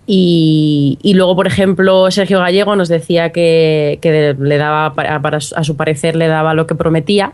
Y, 0.08 1.12
luego, 1.16 1.36
por 1.36 1.48
ejemplo, 1.48 2.10
Sergio 2.12 2.40
Gallego 2.40 2.78
nos 2.78 2.88
decía 2.88 3.34
que, 3.34 4.00
le 4.40 4.58
daba, 4.58 4.94
a 4.96 5.64
su 5.66 5.76
parecer, 5.76 6.16
le 6.16 6.28
daba 6.28 6.54
lo 6.54 6.66
que 6.66 6.76
prometía. 6.76 7.34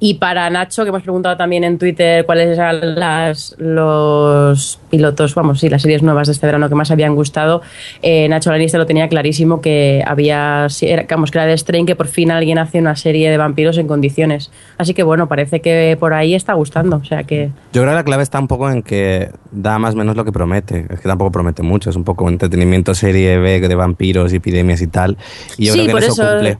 Y 0.00 0.14
para 0.14 0.48
Nacho, 0.48 0.84
que 0.84 0.90
hemos 0.90 1.02
preguntado 1.02 1.36
también 1.36 1.64
en 1.64 1.76
Twitter 1.76 2.24
cuáles 2.24 2.56
eran 2.56 2.94
las, 2.94 3.56
los 3.58 4.78
pilotos, 4.90 5.34
vamos, 5.34 5.58
sí, 5.58 5.68
las 5.68 5.82
series 5.82 6.04
nuevas 6.04 6.28
de 6.28 6.34
este 6.34 6.46
verano 6.46 6.68
que 6.68 6.76
más 6.76 6.92
habían 6.92 7.16
gustado, 7.16 7.62
eh, 8.00 8.28
Nacho 8.28 8.52
Lanista 8.52 8.78
lo 8.78 8.86
tenía 8.86 9.08
clarísimo 9.08 9.60
que 9.60 10.04
había, 10.06 10.68
vamos, 11.10 11.30
que 11.32 11.38
era 11.38 11.46
de 11.46 11.58
Strain, 11.58 11.84
que 11.84 11.96
por 11.96 12.06
fin 12.06 12.30
alguien 12.30 12.58
hace 12.58 12.78
una 12.78 12.94
serie 12.94 13.28
de 13.28 13.36
vampiros 13.38 13.76
en 13.76 13.88
condiciones. 13.88 14.52
Así 14.76 14.94
que 14.94 15.02
bueno, 15.02 15.28
parece 15.28 15.60
que 15.60 15.96
por 15.98 16.14
ahí 16.14 16.34
está 16.34 16.52
gustando, 16.52 16.98
o 16.98 17.04
sea 17.04 17.24
que... 17.24 17.50
Yo 17.72 17.82
creo 17.82 17.88
que 17.88 17.96
la 17.96 18.04
clave 18.04 18.22
está 18.22 18.38
un 18.38 18.48
poco 18.48 18.70
en 18.70 18.82
que 18.82 19.30
da 19.50 19.80
más 19.80 19.94
o 19.94 19.96
menos 19.96 20.16
lo 20.16 20.24
que 20.24 20.30
promete, 20.30 20.86
es 20.90 21.00
que 21.00 21.08
tampoco 21.08 21.32
promete 21.32 21.62
mucho, 21.62 21.90
es 21.90 21.96
un 21.96 22.04
poco 22.04 22.28
entretenimiento 22.28 22.94
serie 22.94 23.38
B 23.38 23.60
de 23.60 23.74
vampiros, 23.74 24.32
epidemias 24.32 24.80
y 24.80 24.86
tal, 24.86 25.16
y 25.56 25.66
yo 25.66 25.72
sí, 25.72 25.80
creo 25.80 25.86
que 25.86 25.92
por 25.92 26.04
eso, 26.04 26.22
eso 26.22 26.30
cumple. 26.30 26.58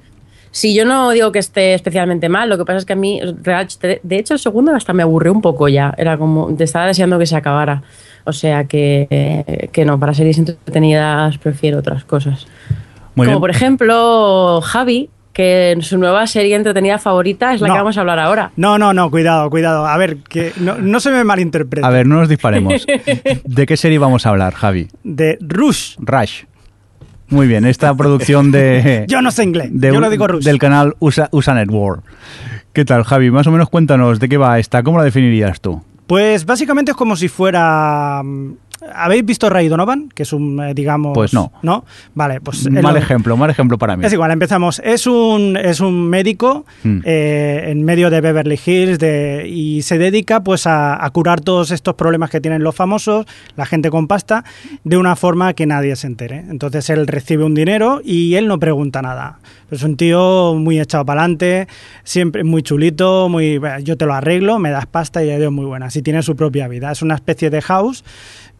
Sí, 0.51 0.75
yo 0.75 0.85
no 0.85 1.11
digo 1.11 1.31
que 1.33 1.39
esté 1.39 1.75
especialmente 1.75 2.29
mal, 2.29 2.49
lo 2.49 2.57
que 2.59 2.65
pasa 2.65 2.79
es 2.79 2.85
que 2.85 2.95
a 2.95 2.97
mí, 2.97 3.21
de 3.21 4.17
hecho, 4.19 4.35
el 4.35 4.41
segundo 4.41 4.75
hasta 4.75 4.93
me 4.93 5.03
aburrió 5.03 5.33
un 5.33 5.43
poco 5.43 5.69
ya, 5.69 5.95
era 5.99 6.17
como, 6.17 6.55
te 6.55 6.65
estaba 6.65 6.87
deseando 6.87 7.19
que 7.19 7.27
se 7.27 7.37
acabara. 7.37 7.83
O 8.25 8.33
sea 8.33 8.65
que, 8.65 9.69
que 9.73 9.85
no, 9.85 9.99
para 9.99 10.13
series 10.13 10.39
entretenidas 10.39 11.39
prefiero 11.39 11.79
otras 11.79 12.05
cosas. 12.05 12.47
Muy 13.15 13.27
como 13.27 13.39
bien. 13.39 13.41
por 13.41 13.51
ejemplo, 13.51 14.61
Javi, 14.63 15.09
que 15.33 15.71
en 15.71 15.83
su 15.83 15.97
nueva 15.99 16.27
serie 16.27 16.55
entretenida 16.57 16.99
favorita 16.99 17.55
es 17.55 17.61
la 17.61 17.69
No. 17.69 17.75
que 17.75 17.79
vamos 17.79 17.97
a 17.97 18.01
hablar 18.01 18.19
ahora. 18.19 18.51
No, 18.57 18.77
no, 18.77 18.93
no, 18.93 19.11
cuidado, 19.11 19.49
cuidado. 19.51 19.87
A 19.87 19.97
ver, 19.97 20.19
que 20.19 20.53
no, 20.61 20.77
no 20.79 21.01
se 21.01 21.11
me 21.11 21.25
malinterprete. 21.25 21.87
A 21.87 21.91
ver, 21.91 22.07
no 22.07 22.17
nos 22.17 22.29
disparemos. 22.29 22.85
¿De 23.45 23.67
qué 23.67 23.77
serie 23.77 23.99
vamos 23.99 24.27
a 24.27 24.31
hablar, 24.31 24.53
Javi? 24.55 24.89
De 25.05 25.39
Rush. 25.41 25.95
Rush. 25.99 26.43
Muy 27.31 27.47
bien, 27.47 27.65
esta 27.67 27.95
producción 27.95 28.51
de... 28.51 29.05
Yo 29.09 29.21
no 29.23 29.31
sé 29.31 29.45
inglés, 29.45 29.69
de- 29.73 29.93
yo 29.93 30.01
lo 30.01 30.09
digo 30.11 30.27
Rush. 30.27 30.45
Del 30.45 30.59
canal 30.59 30.95
USA, 30.99 31.29
USA 31.33 31.55
Network. 31.55 32.03
¿Qué 32.73 32.85
tal, 32.85 33.03
Javi? 33.05 33.31
Más 33.31 33.47
o 33.47 33.51
menos 33.53 33.69
cuéntanos 33.69 34.19
de 34.21 34.29
qué 34.29 34.37
va 34.37 34.59
esta. 34.59 34.83
¿Cómo 34.83 34.99
la 34.99 35.05
definirías 35.05 35.61
tú? 35.61 35.83
Pues 36.07 36.47
básicamente 36.47 36.93
es 36.93 36.97
como 36.97 37.17
si 37.17 37.29
fuera 37.29 38.23
mm, 38.25 38.53
¿Habéis 38.95 39.25
visto 39.25 39.51
Ray 39.51 39.69
Donovan? 39.69 40.09
Que 40.15 40.23
es 40.23 40.33
un, 40.33 40.61
eh, 40.63 40.73
digamos... 40.75 41.13
Pues 41.15 41.35
no. 41.35 41.53
¿No? 41.63 41.85
Vale, 42.15 42.41
pues... 42.41 42.71
Mal 42.71 42.83
lo- 42.95 42.97
ejemplo, 43.01 43.37
mal 43.37 43.51
ejemplo 43.51 43.77
para 43.79 43.97
mí. 43.97 44.05
Es 44.07 44.13
igual, 44.13 44.31
empezamos. 44.31 44.81
Es 44.85 45.07
un, 45.07 45.57
es 45.57 45.81
un 45.81 46.09
médico 46.09 46.65
Mm. 46.85 47.01
eh, 47.05 47.65
en 47.69 47.85
medio 47.85 48.09
de 48.11 48.21
Beverly 48.21 48.59
Hills 48.65 48.99
de, 48.99 49.49
y 49.49 49.83
se 49.83 49.99
dedica 49.99 50.43
pues 50.45 50.67
a, 50.67 51.05
a 51.05 51.11
curar 51.11 51.41
todos 51.41 51.71
estos 51.73 51.95
problemas 51.95 52.31
que 52.31 52.41
tienen 52.41 52.63
los 52.63 52.75
famosos, 52.75 53.27
la 53.57 53.67
gente 53.67 53.91
con 53.91 54.07
pasta, 54.07 54.45
de 54.85 54.97
una 54.97 55.17
forma 55.17 55.55
que 55.55 55.67
nadie 55.67 55.97
se 55.97 56.07
entere. 56.07 56.45
Entonces 56.49 56.89
él 56.91 57.07
recibe 57.07 57.45
un 57.45 57.55
dinero 57.55 58.01
y 58.05 58.35
él 58.37 58.47
no 58.47 58.59
pregunta 58.59 59.03
nada. 59.03 59.39
Es 59.71 59.83
un 59.83 59.97
tío 59.97 60.55
muy 60.57 60.81
echado 60.81 61.05
para 61.05 61.23
adelante, 61.23 61.67
siempre 62.05 62.45
muy 62.45 62.63
chulito, 62.63 63.29
muy 63.29 63.59
"Bueno, 63.59 63.81
yo 63.81 63.97
te 63.97 64.07
lo 64.07 64.15
arreglo, 64.15 64.59
me 64.59 64.71
das 64.71 64.87
pasta 64.87 65.23
y 65.25 65.31
adiós 65.31 65.53
muy 65.53 65.67
buena. 65.67 65.91
Si 65.91 66.01
tiene 66.03 66.23
su 66.23 66.37
propia 66.37 66.69
vida. 66.69 66.91
Es 66.93 67.03
una 67.03 67.17
especie 67.17 67.51
de 67.51 67.61
house 67.63 68.05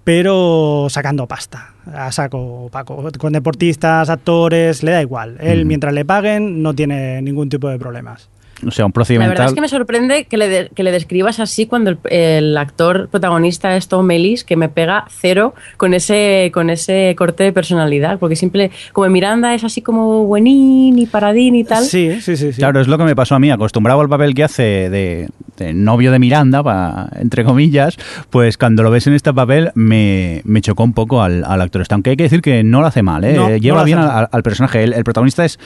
pero 0.09 0.87
sacando 0.89 1.27
pasta, 1.27 1.75
a 1.93 2.11
saco 2.13 2.71
Paco, 2.73 3.11
con 3.19 3.35
deportistas, 3.35 4.09
actores, 4.09 4.83
le 4.83 4.93
da 4.93 5.03
igual. 5.03 5.37
Él, 5.39 5.67
Mm. 5.67 5.69
mientras 5.69 5.93
le 5.93 6.07
paguen, 6.07 6.63
no 6.63 6.73
tiene 6.73 7.21
ningún 7.21 7.51
tipo 7.51 7.69
de 7.69 7.79
problemas. 7.79 8.31
O 8.67 8.71
sea, 8.73 8.85
un 8.87 8.91
La 8.91 8.95
procedimental. 8.95 9.31
verdad 9.31 9.47
es 9.49 9.55
que 9.55 9.61
me 9.61 9.69
sorprende 9.69 10.25
que 10.25 10.37
le, 10.37 10.49
de- 10.49 10.71
que 10.75 10.83
le 10.83 10.91
describas 10.91 11.39
así 11.39 11.67
cuando 11.67 11.91
el, 11.91 11.99
el 12.11 12.57
actor 12.57 13.09
protagonista 13.09 13.77
es 13.77 13.87
Tom 13.89 14.11
Ellis, 14.11 14.43
que 14.43 14.57
me 14.57 14.69
pega 14.69 15.05
cero 15.11 15.55
con 15.77 15.95
ese, 15.95 16.51
con 16.53 16.69
ese 16.71 17.15
corte 17.17 17.45
de 17.45 17.53
personalidad, 17.53 18.19
porque 18.19 18.35
siempre, 18.37 18.71
como 18.93 19.09
Miranda 19.11 19.55
es 19.55 19.63
así 19.65 19.81
como 19.83 20.25
buenín 20.27 20.99
y 20.99 21.07
paradín 21.07 21.55
y 21.55 21.65
tal. 21.65 21.85
Sí, 21.85 22.21
sí, 22.21 22.37
sí. 22.37 22.53
sí. 22.53 22.59
Claro, 22.59 22.81
es 22.81 22.89
lo 22.89 22.99
que 22.99 23.05
me 23.05 23.15
pasó 23.15 23.35
a 23.37 23.39
mí, 23.39 23.51
acostumbrado 23.51 24.01
al 24.01 24.09
papel 24.09 24.35
que 24.35 24.43
hace 24.45 24.91
de, 24.91 25.29
de 25.57 25.73
novio 25.75 26.11
de 26.11 26.19
Miranda, 26.19 26.63
pa- 26.63 27.11
entre 27.21 27.45
comillas, 27.45 27.97
pues 28.31 28.59
cuando 28.59 28.83
lo 28.83 28.91
ves 28.91 29.07
en 29.07 29.15
este 29.15 29.33
papel 29.33 29.71
me, 29.75 30.43
me 30.45 30.61
chocó 30.63 30.83
un 30.83 30.95
poco 30.95 31.23
al, 31.23 31.45
al 31.45 31.61
actor 31.61 31.83
este, 31.83 31.95
aunque 31.95 32.11
hay 32.11 32.17
que 32.17 32.25
decir 32.25 32.43
que 32.43 32.65
no 32.65 32.81
lo 32.81 32.87
hace 32.89 33.03
mal, 33.03 33.23
¿eh? 33.25 33.35
No, 33.35 33.49
no 33.49 33.57
lleva 33.57 33.79
lo 33.81 33.85
bien 33.85 33.99
al, 33.99 34.43
personaje. 34.43 34.83
El, 34.83 34.95
el 34.95 35.05
protagonista 35.05 35.45
es, 35.45 35.59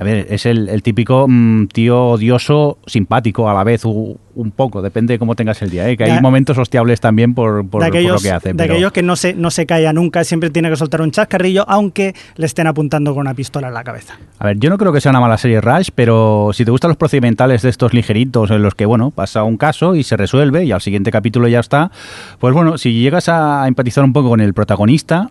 a 0.00 0.04
ver, 0.04 0.26
es 0.30 0.46
el, 0.46 0.68
el 0.70 0.82
típico 0.82 1.26
mm, 1.28 1.66
tío 1.68 2.02
odioso, 2.08 2.78
simpático 2.86 3.50
a 3.50 3.54
la 3.54 3.62
vez, 3.64 3.84
u- 3.84 4.18
un 4.34 4.50
poco, 4.52 4.80
depende 4.80 5.12
de 5.14 5.18
cómo 5.18 5.34
tengas 5.36 5.60
el 5.60 5.68
día, 5.70 5.86
¿eh? 5.90 5.96
que 5.96 6.04
hay 6.04 6.20
momentos 6.22 6.56
hostiables 6.56 7.00
también 7.00 7.34
por, 7.34 7.68
por- 7.68 7.82
lo 7.84 7.90
que 7.92 8.30
hace. 8.30 8.48
de 8.48 8.54
pero- 8.54 8.72
aquellos 8.74 8.92
que 8.92 9.02
no 9.02 9.14
se, 9.16 9.34
no 9.34 9.50
se 9.50 9.66
calla 9.66 9.92
nunca, 9.92 10.24
siempre 10.24 10.48
tiene 10.48 10.70
que 10.70 10.76
soltar 10.76 11.02
un 11.02 11.10
chascarrillo, 11.10 11.68
aunque 11.68 12.14
le 12.36 12.46
estén 12.46 12.66
apuntando 12.66 13.12
con 13.12 13.20
una 13.20 13.34
pistola 13.34 13.68
en 13.68 13.74
la 13.74 13.84
cabeza. 13.84 14.18
A 14.38 14.46
ver, 14.46 14.58
yo 14.58 14.70
no 14.70 14.78
creo 14.78 14.92
que 14.92 15.00
sea 15.02 15.10
una 15.10 15.20
mala 15.20 15.36
serie 15.36 15.60
Rush, 15.60 15.88
pero 15.94 16.50
si 16.54 16.64
te 16.64 16.70
gustan 16.70 16.88
los 16.88 16.96
procedimentales 16.96 17.60
de 17.60 17.68
estos 17.68 17.92
ligeritos 17.92 18.50
en 18.50 18.62
los 18.62 18.74
que, 18.74 18.86
bueno, 18.86 19.10
pasa 19.10 19.44
un 19.44 19.58
caso 19.58 19.94
y 19.96 20.02
se 20.02 20.16
resuelve 20.16 20.64
y 20.64 20.72
al 20.72 20.80
siguiente 20.80 21.10
capítulo 21.10 21.46
ya 21.48 21.60
está, 21.60 21.90
pues 22.38 22.54
bueno, 22.54 22.78
si 22.78 22.94
llegas 22.98 23.28
a 23.28 23.68
empatizar 23.68 24.02
un 24.02 24.14
poco 24.14 24.30
con 24.30 24.40
el 24.40 24.54
protagonista, 24.54 25.30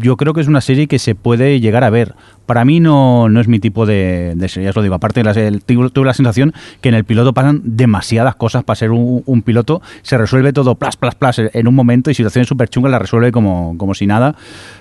yo 0.00 0.16
creo 0.16 0.32
que 0.34 0.40
es 0.40 0.48
una 0.48 0.60
serie 0.60 0.86
que 0.86 0.98
se 0.98 1.14
puede 1.14 1.60
llegar 1.60 1.84
a 1.84 1.90
ver. 1.90 2.14
Para 2.46 2.64
mí 2.64 2.80
no, 2.80 3.28
no 3.28 3.40
es 3.40 3.48
mi 3.48 3.58
tipo 3.58 3.86
de, 3.86 4.32
de 4.36 4.48
serie, 4.48 4.64
ya 4.64 4.70
os 4.70 4.76
lo 4.76 4.82
digo. 4.82 4.94
Aparte, 4.94 5.22
las- 5.22 5.36
el- 5.36 5.62
tuve 5.62 6.06
la 6.06 6.14
sensación 6.14 6.52
que 6.80 6.88
en 6.88 6.94
el 6.94 7.04
piloto 7.04 7.32
pasan 7.32 7.60
demasiadas 7.64 8.34
cosas 8.34 8.64
para 8.64 8.74
ser 8.76 8.90
un, 8.90 9.22
un 9.26 9.42
piloto. 9.42 9.80
Se 10.02 10.18
resuelve 10.18 10.52
todo 10.52 10.74
plas, 10.74 10.96
plas, 10.96 11.14
plas 11.14 11.38
en 11.38 11.68
un 11.68 11.74
momento 11.74 12.10
y 12.10 12.14
situaciones 12.14 12.48
súper 12.48 12.68
chungas 12.68 12.90
las 12.92 13.00
resuelve 13.02 13.32
como, 13.32 13.76
como 13.78 13.94
si 13.94 14.06
nada. 14.06 14.34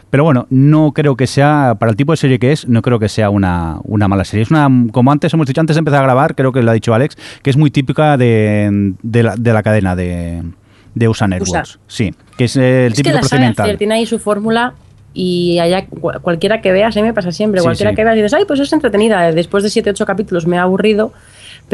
Pero 0.10 0.24
bueno, 0.24 0.46
no 0.50 0.92
creo 0.92 1.16
que 1.16 1.26
sea, 1.26 1.76
para 1.80 1.90
el 1.90 1.96
tipo 1.96 2.12
de 2.14 2.18
serie 2.18 2.38
que 2.38 2.52
es, 2.52 2.68
no 2.68 2.82
creo 2.82 3.00
que 3.00 3.10
sea 3.10 3.30
una, 3.30 3.78
una 3.84 4.08
mala 4.08 4.26
serie. 4.26 4.44
Es 4.44 4.52
una, 4.52 4.70
como 4.92 5.12
antes 5.12 5.34
hemos 5.34 5.48
dicho, 5.48 5.60
antes 5.62 5.76
de 5.76 5.80
empezar 5.80 6.02
a 6.02 6.04
grabar, 6.04 6.36
creo 6.36 6.52
que 6.52 6.62
lo 6.62 6.70
ha 6.70 6.74
dicho 6.74 6.94
Alex, 6.94 7.18
que 7.42 7.50
es 7.50 7.58
muy 7.58 7.72
típica 7.72 8.16
de, 8.18 8.94
de, 9.02 9.24
la, 9.24 9.36
de 9.36 9.54
la 9.54 9.64
cadena 9.64 9.96
de, 9.96 10.44
de 10.94 11.08
USA 11.08 11.28
Networks. 11.28 11.80
Sí, 11.88 12.14
que 12.38 12.44
es 12.46 12.56
el 12.58 12.64
es 12.64 12.94
que 12.94 12.98
típico 12.98 13.14
la 13.16 13.22
sabe 13.22 13.30
procedimental. 13.30 13.66
hacer, 13.66 13.78
tiene 13.78 13.94
ahí 13.96 14.06
su 14.06 14.20
fórmula 14.20 14.74
y 15.14 15.60
allá 15.60 15.86
cu- 15.88 16.12
cualquiera 16.22 16.62
que 16.62 16.72
veas, 16.72 16.96
a 16.98 17.00
mí 17.02 17.08
me 17.08 17.14
pasa 17.14 17.32
siempre, 17.32 17.60
Sí, 17.62 17.66
cualquiera 17.66 17.92
sí. 17.92 17.96
que 17.96 18.04
veas 18.04 18.16
dices, 18.16 18.34
ay, 18.34 18.46
pues 18.46 18.60
es 18.60 18.74
entretenida, 18.74 19.32
después 19.32 19.64
de 19.64 19.70
7 19.70 19.90
8 19.92 20.06
capítulos 20.06 20.48
me 20.48 20.58
ha 20.58 20.64
aburrido, 20.64 21.14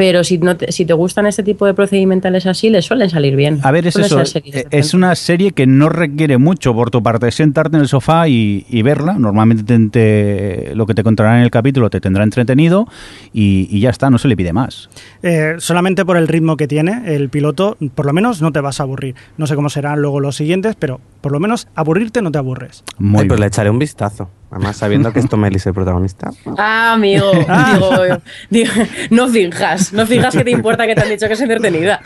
pero 0.00 0.24
si, 0.24 0.38
no 0.38 0.56
te, 0.56 0.72
si 0.72 0.86
te 0.86 0.94
gustan 0.94 1.26
este 1.26 1.42
tipo 1.42 1.66
de 1.66 1.74
procedimentales 1.74 2.46
así, 2.46 2.70
les 2.70 2.86
suelen 2.86 3.10
salir 3.10 3.36
bien. 3.36 3.60
A 3.62 3.70
ver, 3.70 3.86
es 3.86 3.96
eso. 3.96 4.16
decentes. 4.16 4.94
una 4.94 5.14
serie 5.14 5.52
que 5.52 5.66
no 5.66 5.90
requiere 5.90 6.38
mucho 6.38 6.72
por 6.72 6.90
tu 6.90 7.02
parte. 7.02 7.30
Sentarte 7.30 7.76
en 7.76 7.82
el 7.82 7.88
sofá 7.88 8.26
y, 8.26 8.64
y 8.70 8.80
verla. 8.80 9.18
Normalmente 9.18 9.62
te- 9.62 9.88
te- 9.90 10.74
lo 10.74 10.86
que 10.86 10.94
te 10.94 11.02
contarán 11.02 11.36
en 11.36 11.42
el 11.42 11.50
capítulo 11.50 11.90
te 11.90 12.00
tendrá 12.00 12.24
entretenido 12.24 12.86
y, 13.34 13.68
y 13.70 13.80
ya 13.80 13.90
está, 13.90 14.08
no 14.08 14.16
se 14.16 14.28
le 14.28 14.38
pide 14.38 14.54
más. 14.54 14.88
Eh, 15.22 15.56
solamente 15.58 16.06
por 16.06 16.16
el 16.16 16.28
ritmo 16.28 16.56
que 16.56 16.66
tiene 16.66 17.14
el 17.14 17.28
piloto, 17.28 17.76
por 17.94 18.06
lo 18.06 18.14
menos 18.14 18.40
no 18.40 18.52
te 18.52 18.60
vas 18.60 18.80
a 18.80 18.84
aburrir. 18.84 19.14
No 19.36 19.46
sé 19.46 19.54
cómo 19.54 19.68
serán 19.68 20.00
luego 20.00 20.18
los 20.20 20.34
siguientes, 20.34 20.76
pero 20.78 20.98
por 21.20 21.30
lo 21.30 21.40
menos 21.40 21.68
aburrirte 21.74 22.22
no 22.22 22.32
te 22.32 22.38
aburres. 22.38 22.84
Muy 22.96 23.20
Ay, 23.24 23.28
pues 23.28 23.36
bien. 23.36 23.40
le 23.40 23.46
echaré 23.48 23.68
un 23.68 23.78
vistazo. 23.78 24.30
Además, 24.50 24.76
sabiendo 24.76 25.12
que 25.12 25.20
es 25.20 25.28
Tom 25.28 25.44
Ellis 25.44 25.64
el 25.66 25.74
protagonista. 25.74 26.30
Ah, 26.58 26.94
amigo, 26.94 27.30
digo, 27.72 28.18
digo, 28.50 28.72
no 29.10 29.28
finjas, 29.28 29.92
no 29.92 30.06
finjas 30.06 30.34
que 30.34 30.42
te 30.42 30.50
importa 30.50 30.86
que 30.86 30.94
te 30.94 31.02
han 31.02 31.08
dicho 31.08 31.28
que 31.28 31.34
es 31.34 31.40
entretenida. 31.40 32.00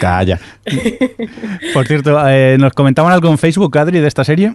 Calla. 0.00 0.40
Por 1.74 1.86
cierto, 1.86 2.26
eh, 2.28 2.56
nos 2.58 2.72
comentaban 2.72 3.12
algo 3.12 3.28
en 3.28 3.36
Facebook, 3.36 3.76
Adri, 3.76 4.00
de 4.00 4.08
esta 4.08 4.24
serie. 4.24 4.54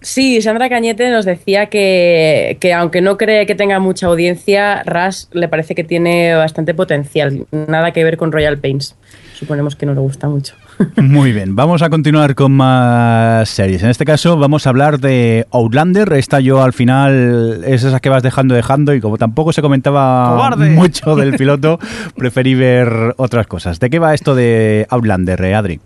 Sí, 0.00 0.42
Sandra 0.42 0.68
Cañete 0.68 1.08
nos 1.10 1.24
decía 1.24 1.66
que, 1.66 2.58
que 2.60 2.74
aunque 2.74 3.00
no 3.00 3.16
cree 3.16 3.46
que 3.46 3.54
tenga 3.54 3.78
mucha 3.78 4.06
audiencia, 4.06 4.82
Ras 4.84 5.30
le 5.32 5.48
parece 5.48 5.74
que 5.74 5.82
tiene 5.82 6.34
bastante 6.34 6.74
potencial. 6.74 7.46
Nada 7.50 7.92
que 7.92 8.04
ver 8.04 8.18
con 8.18 8.30
Royal 8.30 8.58
Pains. 8.58 8.96
Suponemos 9.34 9.76
que 9.76 9.86
no 9.86 9.94
le 9.94 10.00
gusta 10.00 10.28
mucho. 10.28 10.56
Muy 10.96 11.32
bien, 11.32 11.54
vamos 11.56 11.82
a 11.82 11.90
continuar 11.90 12.34
con 12.34 12.52
más 12.52 13.48
series. 13.48 13.82
En 13.82 13.90
este 13.90 14.04
caso 14.04 14.36
vamos 14.36 14.66
a 14.66 14.70
hablar 14.70 14.98
de 14.98 15.46
Outlander. 15.50 16.12
Esta 16.14 16.40
yo 16.40 16.62
al 16.62 16.72
final 16.72 17.62
es 17.64 17.84
esa 17.84 18.00
que 18.00 18.08
vas 18.08 18.22
dejando, 18.22 18.54
dejando 18.54 18.94
y 18.94 19.00
como 19.00 19.18
tampoco 19.18 19.52
se 19.52 19.62
comentaba 19.62 20.30
¡Cobarde! 20.30 20.70
mucho 20.70 21.16
del 21.16 21.34
piloto, 21.38 21.78
preferí 22.16 22.54
ver 22.54 23.14
otras 23.16 23.46
cosas. 23.46 23.80
¿De 23.80 23.90
qué 23.90 23.98
va 23.98 24.14
esto 24.14 24.34
de 24.34 24.86
Outlander, 24.90 25.42
eh, 25.44 25.54
Adri? 25.54 25.80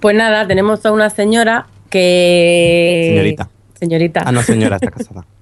Pues 0.00 0.16
nada, 0.16 0.46
tenemos 0.46 0.84
a 0.86 0.92
una 0.92 1.10
señora 1.10 1.66
que... 1.90 3.08
Señorita. 3.10 3.48
Señorita. 3.74 4.22
Ah, 4.24 4.32
no, 4.32 4.42
señora, 4.42 4.76
está 4.76 4.90
casada. 4.90 5.24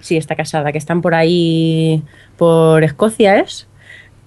Sí, 0.00 0.16
está 0.16 0.36
casada, 0.36 0.70
que 0.70 0.78
están 0.78 1.02
por 1.02 1.14
ahí, 1.14 2.04
por 2.36 2.84
Escocia, 2.84 3.40
¿es? 3.40 3.67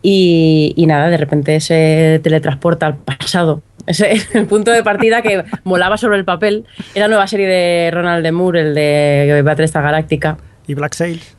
Y, 0.04 0.74
y 0.76 0.86
nada, 0.88 1.10
de 1.10 1.18
repente 1.18 1.60
se 1.60 2.20
teletransporta 2.24 2.88
al 2.88 2.98
pasado. 2.98 3.62
Ese 3.86 4.12
es 4.14 4.34
el 4.36 4.48
punto 4.48 4.72
de 4.72 4.84
partida 4.84 5.22
que 5.22 5.44
molaba 5.64 5.98
sobre 5.98 6.18
el 6.18 6.26
papel. 6.26 6.66
Era 6.96 7.06
la 7.06 7.10
nueva 7.10 7.28
serie 7.28 7.48
de 7.48 7.92
Ronald 7.92 8.24
de 8.24 8.32
Moore, 8.32 8.62
el 8.62 8.74
de 8.76 9.42
Battlestar 9.44 9.84
Galáctica. 9.84 10.38
Y 10.68 10.74
Black 10.74 10.94
Sails. 10.94 11.36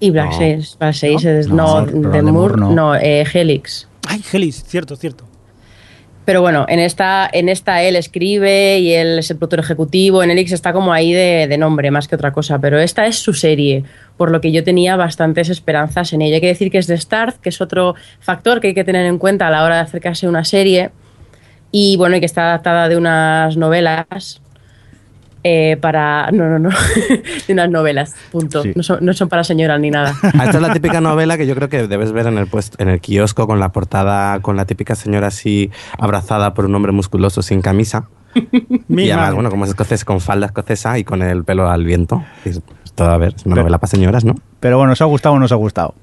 Y 0.00 0.10
Black 0.10 0.30
No. 0.30 0.36
Sails, 0.38 0.76
Black 0.78 0.94
Sails 0.94 1.48
No, 1.48 1.84
es- 1.86 1.92
no, 1.94 2.10
de 2.10 2.22
Moore, 2.22 2.32
Moore 2.32 2.56
no. 2.60 2.70
no, 2.72 2.94
eh, 2.94 3.24
Helix. 3.32 3.88
Ay, 4.06 4.22
Helis, 4.32 4.64
cierto, 4.66 4.94
cierto. 4.96 5.24
Pero 6.28 6.42
bueno, 6.42 6.66
en 6.68 6.78
esta, 6.78 7.26
en 7.32 7.48
esta 7.48 7.82
él 7.82 7.96
escribe 7.96 8.80
y 8.80 8.92
él 8.92 9.20
es 9.20 9.30
el 9.30 9.38
productor 9.38 9.60
ejecutivo. 9.60 10.22
En 10.22 10.28
Elix 10.30 10.52
está 10.52 10.74
como 10.74 10.92
ahí 10.92 11.14
de, 11.14 11.46
de 11.48 11.56
nombre 11.56 11.90
más 11.90 12.06
que 12.06 12.16
otra 12.16 12.34
cosa. 12.34 12.58
Pero 12.58 12.78
esta 12.78 13.06
es 13.06 13.16
su 13.16 13.32
serie, 13.32 13.84
por 14.18 14.30
lo 14.30 14.42
que 14.42 14.52
yo 14.52 14.62
tenía 14.62 14.96
bastantes 14.96 15.48
esperanzas 15.48 16.12
en 16.12 16.20
ella. 16.20 16.34
Hay 16.34 16.42
que 16.42 16.48
decir 16.48 16.70
que 16.70 16.76
es 16.76 16.86
de 16.86 16.98
Starz, 16.98 17.38
que 17.38 17.48
es 17.48 17.62
otro 17.62 17.94
factor 18.20 18.60
que 18.60 18.66
hay 18.66 18.74
que 18.74 18.84
tener 18.84 19.06
en 19.06 19.16
cuenta 19.16 19.46
a 19.46 19.50
la 19.50 19.64
hora 19.64 19.76
de 19.76 19.80
acercarse 19.80 20.26
a 20.26 20.28
una 20.28 20.44
serie. 20.44 20.90
Y 21.72 21.96
bueno, 21.96 22.16
y 22.16 22.20
que 22.20 22.26
está 22.26 22.42
adaptada 22.42 22.90
de 22.90 22.98
unas 22.98 23.56
novelas. 23.56 24.42
Eh, 25.44 25.76
para. 25.80 26.30
No, 26.32 26.48
no, 26.48 26.58
no. 26.58 26.68
de 27.46 27.52
unas 27.52 27.70
novelas, 27.70 28.14
punto. 28.32 28.62
Sí. 28.62 28.72
No, 28.74 28.82
son, 28.82 28.98
no 29.04 29.12
son 29.12 29.28
para 29.28 29.44
señoras 29.44 29.80
ni 29.80 29.90
nada. 29.90 30.14
Ah, 30.22 30.44
Esta 30.44 30.58
es 30.58 30.60
la 30.62 30.72
típica 30.72 31.00
novela 31.00 31.36
que 31.36 31.46
yo 31.46 31.54
creo 31.54 31.68
que 31.68 31.86
debes 31.86 32.12
ver 32.12 32.26
en 32.26 32.38
el 32.38 32.46
puesto, 32.46 32.76
en 32.82 32.88
el 32.88 33.00
kiosco 33.00 33.46
con 33.46 33.60
la 33.60 33.70
portada, 33.70 34.40
con 34.40 34.56
la 34.56 34.64
típica 34.64 34.94
señora 34.94 35.28
así 35.28 35.70
abrazada 35.98 36.54
por 36.54 36.64
un 36.66 36.74
hombre 36.74 36.92
musculoso 36.92 37.42
sin 37.42 37.60
camisa. 37.62 38.08
Mi 38.88 39.04
y 39.04 39.10
además, 39.10 39.24
madre. 39.26 39.34
bueno, 39.34 39.50
como 39.50 39.64
es 39.64 39.70
escocés, 39.70 40.04
con 40.04 40.20
falda 40.20 40.46
escocesa 40.46 40.98
y 40.98 41.04
con 41.04 41.22
el 41.22 41.44
pelo 41.44 41.68
al 41.70 41.84
viento. 41.84 42.22
Es, 42.44 42.60
es 42.84 42.92
todo, 42.94 43.10
a 43.10 43.16
ver, 43.18 43.34
es 43.36 43.46
una 43.46 43.54
Pero- 43.54 43.62
novela 43.64 43.78
para 43.78 43.90
señoras, 43.90 44.24
¿no? 44.24 44.34
Pero 44.60 44.76
bueno, 44.78 44.92
¿os 44.92 45.00
ha 45.00 45.06
gustado 45.06 45.34
o 45.36 45.38
no 45.38 45.46
os 45.46 45.52
ha 45.52 45.56
gustado? 45.56 45.94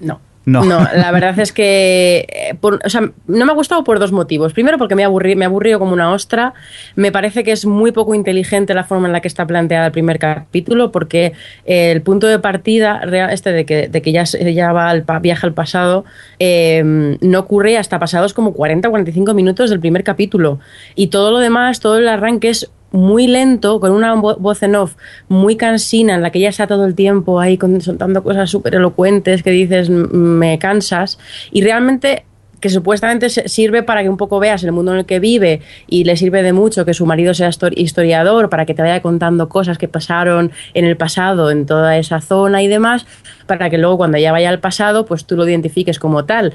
No. 0.00 0.20
No. 0.46 0.64
la 0.64 1.10
verdad 1.10 1.38
es 1.38 1.52
que 1.52 2.26
eh, 2.28 2.58
o 2.62 2.88
sea, 2.88 3.10
no 3.26 3.46
me 3.46 3.52
ha 3.52 3.54
gustado 3.54 3.84
por 3.84 3.98
dos 3.98 4.12
motivos. 4.12 4.52
Primero, 4.52 4.78
porque 4.78 4.94
me 4.94 5.04
aburrí, 5.04 5.36
me 5.36 5.44
aburrió 5.44 5.78
como 5.78 5.92
una 5.92 6.12
ostra. 6.12 6.54
Me 6.96 7.12
parece 7.12 7.44
que 7.44 7.52
es 7.52 7.66
muy 7.66 7.92
poco 7.92 8.14
inteligente 8.14 8.74
la 8.74 8.84
forma 8.84 9.06
en 9.06 9.12
la 9.12 9.20
que 9.20 9.28
está 9.28 9.46
planteada 9.46 9.86
el 9.86 9.92
primer 9.92 10.18
capítulo, 10.18 10.92
porque 10.92 11.32
el 11.64 12.02
punto 12.02 12.26
de 12.26 12.38
partida, 12.38 13.00
este 13.30 13.52
de 13.52 13.64
que, 13.64 13.88
de 13.88 14.02
que 14.02 14.12
ya, 14.12 14.24
ya 14.24 14.72
va 14.72 14.90
al 14.90 15.04
viaja 15.20 15.46
al 15.46 15.54
pasado, 15.54 16.04
eh, 16.38 16.82
no 16.84 17.38
ocurre 17.38 17.78
hasta 17.78 17.98
pasados 17.98 18.34
como 18.34 18.52
40 18.52 18.88
o 18.88 18.90
45 18.90 19.34
minutos 19.34 19.70
del 19.70 19.80
primer 19.80 20.04
capítulo. 20.04 20.58
Y 20.94 21.08
todo 21.08 21.30
lo 21.30 21.38
demás, 21.38 21.80
todo 21.80 21.98
el 21.98 22.08
arranque 22.08 22.50
es 22.50 22.70
muy 22.94 23.26
lento, 23.26 23.80
con 23.80 23.90
una 23.90 24.14
vo- 24.14 24.36
voz 24.38 24.62
en 24.62 24.76
off 24.76 24.94
muy 25.28 25.56
cansina, 25.56 26.14
en 26.14 26.22
la 26.22 26.30
que 26.30 26.38
ella 26.38 26.50
está 26.50 26.66
todo 26.68 26.86
el 26.86 26.94
tiempo 26.94 27.40
ahí 27.40 27.58
soltando 27.80 28.22
cosas 28.22 28.48
súper 28.48 28.76
elocuentes 28.76 29.42
que 29.42 29.50
dices, 29.50 29.88
"M- 29.88 30.06
me 30.12 30.58
cansas. 30.60 31.18
Y 31.50 31.62
realmente 31.62 32.24
que 32.60 32.70
supuestamente 32.70 33.28
sirve 33.28 33.82
para 33.82 34.02
que 34.02 34.08
un 34.08 34.16
poco 34.16 34.38
veas 34.40 34.64
el 34.64 34.72
mundo 34.72 34.92
en 34.92 35.00
el 35.00 35.04
que 35.04 35.20
vive 35.20 35.60
y 35.86 36.04
le 36.04 36.16
sirve 36.16 36.42
de 36.42 36.54
mucho 36.54 36.86
que 36.86 36.94
su 36.94 37.04
marido 37.04 37.34
sea 37.34 37.50
historiador 37.76 38.48
para 38.48 38.64
que 38.64 38.72
te 38.72 38.80
vaya 38.80 39.02
contando 39.02 39.50
cosas 39.50 39.76
que 39.76 39.86
pasaron 39.86 40.50
en 40.72 40.86
el 40.86 40.96
pasado 40.96 41.50
en 41.50 41.66
toda 41.66 41.98
esa 41.98 42.22
zona 42.22 42.62
y 42.62 42.68
demás, 42.68 43.04
para 43.46 43.70
que 43.70 43.78
luego 43.78 43.96
cuando 43.96 44.18
ya 44.18 44.32
vaya 44.32 44.48
al 44.48 44.58
pasado, 44.58 45.04
pues 45.04 45.24
tú 45.24 45.36
lo 45.36 45.46
identifiques 45.46 45.98
como 45.98 46.24
tal. 46.24 46.54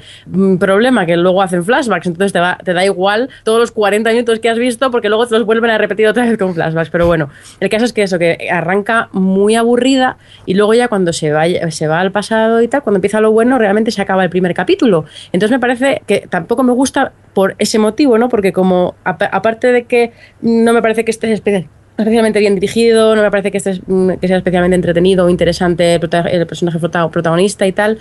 Problema 0.58 1.06
que 1.06 1.16
luego 1.16 1.42
hacen 1.42 1.64
flashbacks, 1.64 2.06
entonces 2.06 2.32
te, 2.32 2.40
va, 2.40 2.58
te 2.64 2.72
da 2.72 2.84
igual 2.84 3.28
todos 3.44 3.58
los 3.58 3.70
40 3.72 4.10
minutos 4.10 4.38
que 4.40 4.48
has 4.48 4.58
visto 4.58 4.90
porque 4.90 5.08
luego 5.08 5.26
te 5.26 5.38
los 5.38 5.46
vuelven 5.46 5.70
a 5.70 5.78
repetir 5.78 6.06
otra 6.06 6.24
vez 6.24 6.38
con 6.38 6.54
flashbacks. 6.54 6.90
Pero 6.90 7.06
bueno, 7.06 7.30
el 7.60 7.68
caso 7.68 7.84
es 7.84 7.92
que 7.92 8.02
eso, 8.02 8.18
que 8.18 8.48
arranca 8.50 9.08
muy 9.12 9.54
aburrida 9.54 10.18
y 10.46 10.54
luego 10.54 10.74
ya 10.74 10.88
cuando 10.88 11.12
se 11.12 11.32
va, 11.32 11.44
se 11.70 11.86
va 11.86 12.00
al 12.00 12.12
pasado 12.12 12.62
y 12.62 12.68
tal, 12.68 12.82
cuando 12.82 12.98
empieza 12.98 13.20
lo 13.20 13.32
bueno, 13.32 13.58
realmente 13.58 13.90
se 13.90 14.02
acaba 14.02 14.24
el 14.24 14.30
primer 14.30 14.54
capítulo. 14.54 15.04
Entonces 15.32 15.50
me 15.50 15.60
parece 15.60 16.02
que 16.06 16.26
tampoco 16.28 16.62
me 16.62 16.72
gusta 16.72 17.12
por 17.34 17.54
ese 17.58 17.78
motivo, 17.78 18.18
¿no? 18.18 18.28
Porque 18.28 18.52
como 18.52 18.94
aparte 19.04 19.72
de 19.72 19.84
que 19.84 20.12
no 20.40 20.72
me 20.72 20.82
parece 20.82 21.04
que 21.04 21.10
esté 21.10 21.28
especialmente 22.00 22.40
bien 22.40 22.54
dirigido, 22.54 23.14
no 23.16 23.22
me 23.22 23.30
parece 23.30 23.50
que, 23.50 23.58
esté, 23.58 23.80
que 24.20 24.28
sea 24.28 24.36
especialmente 24.36 24.74
entretenido 24.74 25.26
o 25.26 25.30
interesante 25.30 25.94
el, 25.94 26.46
personaje 26.46 26.78
protagonista 26.78 27.66
y 27.66 27.72
tal. 27.72 27.98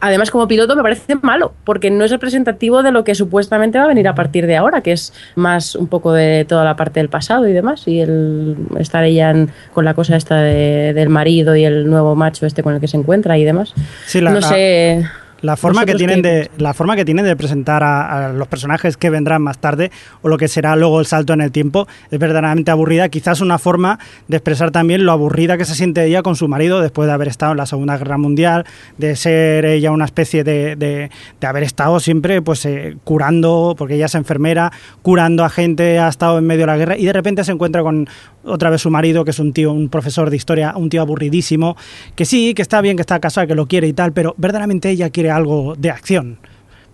Además, 0.00 0.30
como 0.30 0.48
piloto 0.48 0.74
me 0.76 0.82
parece 0.82 1.14
malo, 1.16 1.52
porque 1.64 1.90
no 1.90 2.04
es 2.04 2.10
representativo 2.10 2.82
de 2.82 2.90
lo 2.90 3.04
que 3.04 3.14
supuestamente 3.14 3.78
va 3.78 3.84
a 3.84 3.88
venir 3.88 4.08
a 4.08 4.14
partir 4.14 4.46
de 4.46 4.56
ahora, 4.56 4.80
que 4.80 4.92
es 4.92 5.12
más 5.34 5.74
un 5.74 5.88
poco 5.88 6.12
de 6.12 6.46
toda 6.46 6.64
la 6.64 6.74
parte 6.74 7.00
del 7.00 7.10
pasado 7.10 7.46
y 7.46 7.52
demás, 7.52 7.86
y 7.86 8.00
el 8.00 8.56
estar 8.78 9.04
ella 9.04 9.34
con 9.74 9.84
la 9.84 9.92
cosa 9.92 10.16
esta 10.16 10.40
del 10.40 11.10
marido 11.10 11.54
y 11.54 11.64
el 11.64 11.88
nuevo 11.90 12.16
macho 12.16 12.46
este 12.46 12.62
con 12.62 12.74
el 12.74 12.80
que 12.80 12.88
se 12.88 12.96
encuentra 12.96 13.36
y 13.36 13.44
demás. 13.44 13.74
Sí, 14.06 14.20
no 14.22 14.40
sé... 14.40 15.02
La 15.02 15.10
forma, 15.56 15.84
que 15.84 15.94
tienen 15.94 16.22
de, 16.22 16.50
la 16.58 16.74
forma 16.74 16.96
que 16.96 17.04
tienen 17.04 17.24
de 17.24 17.36
presentar 17.36 17.82
a, 17.82 18.32
los 18.32 18.48
personajes 18.48 18.96
que 18.96 19.10
vendrán 19.10 19.42
más 19.42 19.58
tarde 19.58 19.90
o 20.22 20.28
lo 20.28 20.38
que 20.38 20.48
será 20.48 20.76
luego 20.76 21.00
el 21.00 21.06
salto 21.06 21.32
en 21.32 21.40
el 21.40 21.52
tiempo 21.52 21.88
es 22.10 22.18
verdaderamente 22.18 22.70
aburrida. 22.70 23.08
Quizás 23.08 23.40
una 23.40 23.58
forma 23.58 23.98
de 24.28 24.36
expresar 24.36 24.70
también 24.70 25.04
lo 25.04 25.12
aburrida 25.12 25.56
que 25.56 25.64
se 25.64 25.74
siente 25.74 26.04
ella 26.04 26.22
con 26.22 26.36
su 26.36 26.48
marido 26.48 26.80
después 26.80 27.06
de 27.06 27.12
haber 27.12 27.28
estado 27.28 27.52
en 27.52 27.58
la 27.58 27.66
Segunda 27.66 27.96
Guerra 27.96 28.18
Mundial, 28.18 28.64
de 28.98 29.16
ser 29.16 29.64
ella 29.64 29.90
una 29.90 30.04
especie 30.04 30.44
de, 30.44 30.76
de, 30.76 31.10
haber 31.46 31.62
estado 31.62 31.98
siempre 32.00 32.42
pues 32.42 32.64
eh, 32.66 32.96
curando, 33.04 33.74
porque 33.76 33.94
ella 33.94 34.06
es 34.06 34.14
enfermera, 34.14 34.72
curando 35.02 35.44
a 35.44 35.50
gente, 35.50 35.98
ha 35.98 36.08
estado 36.08 36.38
en 36.38 36.46
medio 36.46 36.62
de 36.62 36.66
la 36.66 36.76
guerra 36.76 36.96
y 36.96 37.06
de 37.06 37.12
repente 37.12 37.44
se 37.44 37.52
encuentra 37.52 37.82
con 37.82 38.08
otra 38.44 38.70
vez 38.70 38.80
su 38.80 38.90
marido, 38.90 39.24
que 39.24 39.30
es 39.30 39.38
un 39.38 39.52
tío, 39.52 39.72
un 39.72 39.88
profesor 39.88 40.30
de 40.30 40.36
historia, 40.36 40.74
un 40.76 40.88
tío 40.88 41.00
aburridísimo, 41.00 41.76
que 42.14 42.24
sí, 42.24 42.54
que 42.54 42.62
está 42.62 42.80
bien, 42.80 42.96
que 42.96 43.02
está 43.02 43.20
casado, 43.20 43.46
que 43.46 43.54
lo 43.54 43.66
quiere 43.66 43.86
y 43.88 43.92
tal, 43.92 44.12
pero 44.12 44.34
verdaderamente 44.38 44.90
ella 44.90 45.10
quiere 45.10 45.30
algo 45.30 45.74
de 45.76 45.90
acción. 45.90 46.38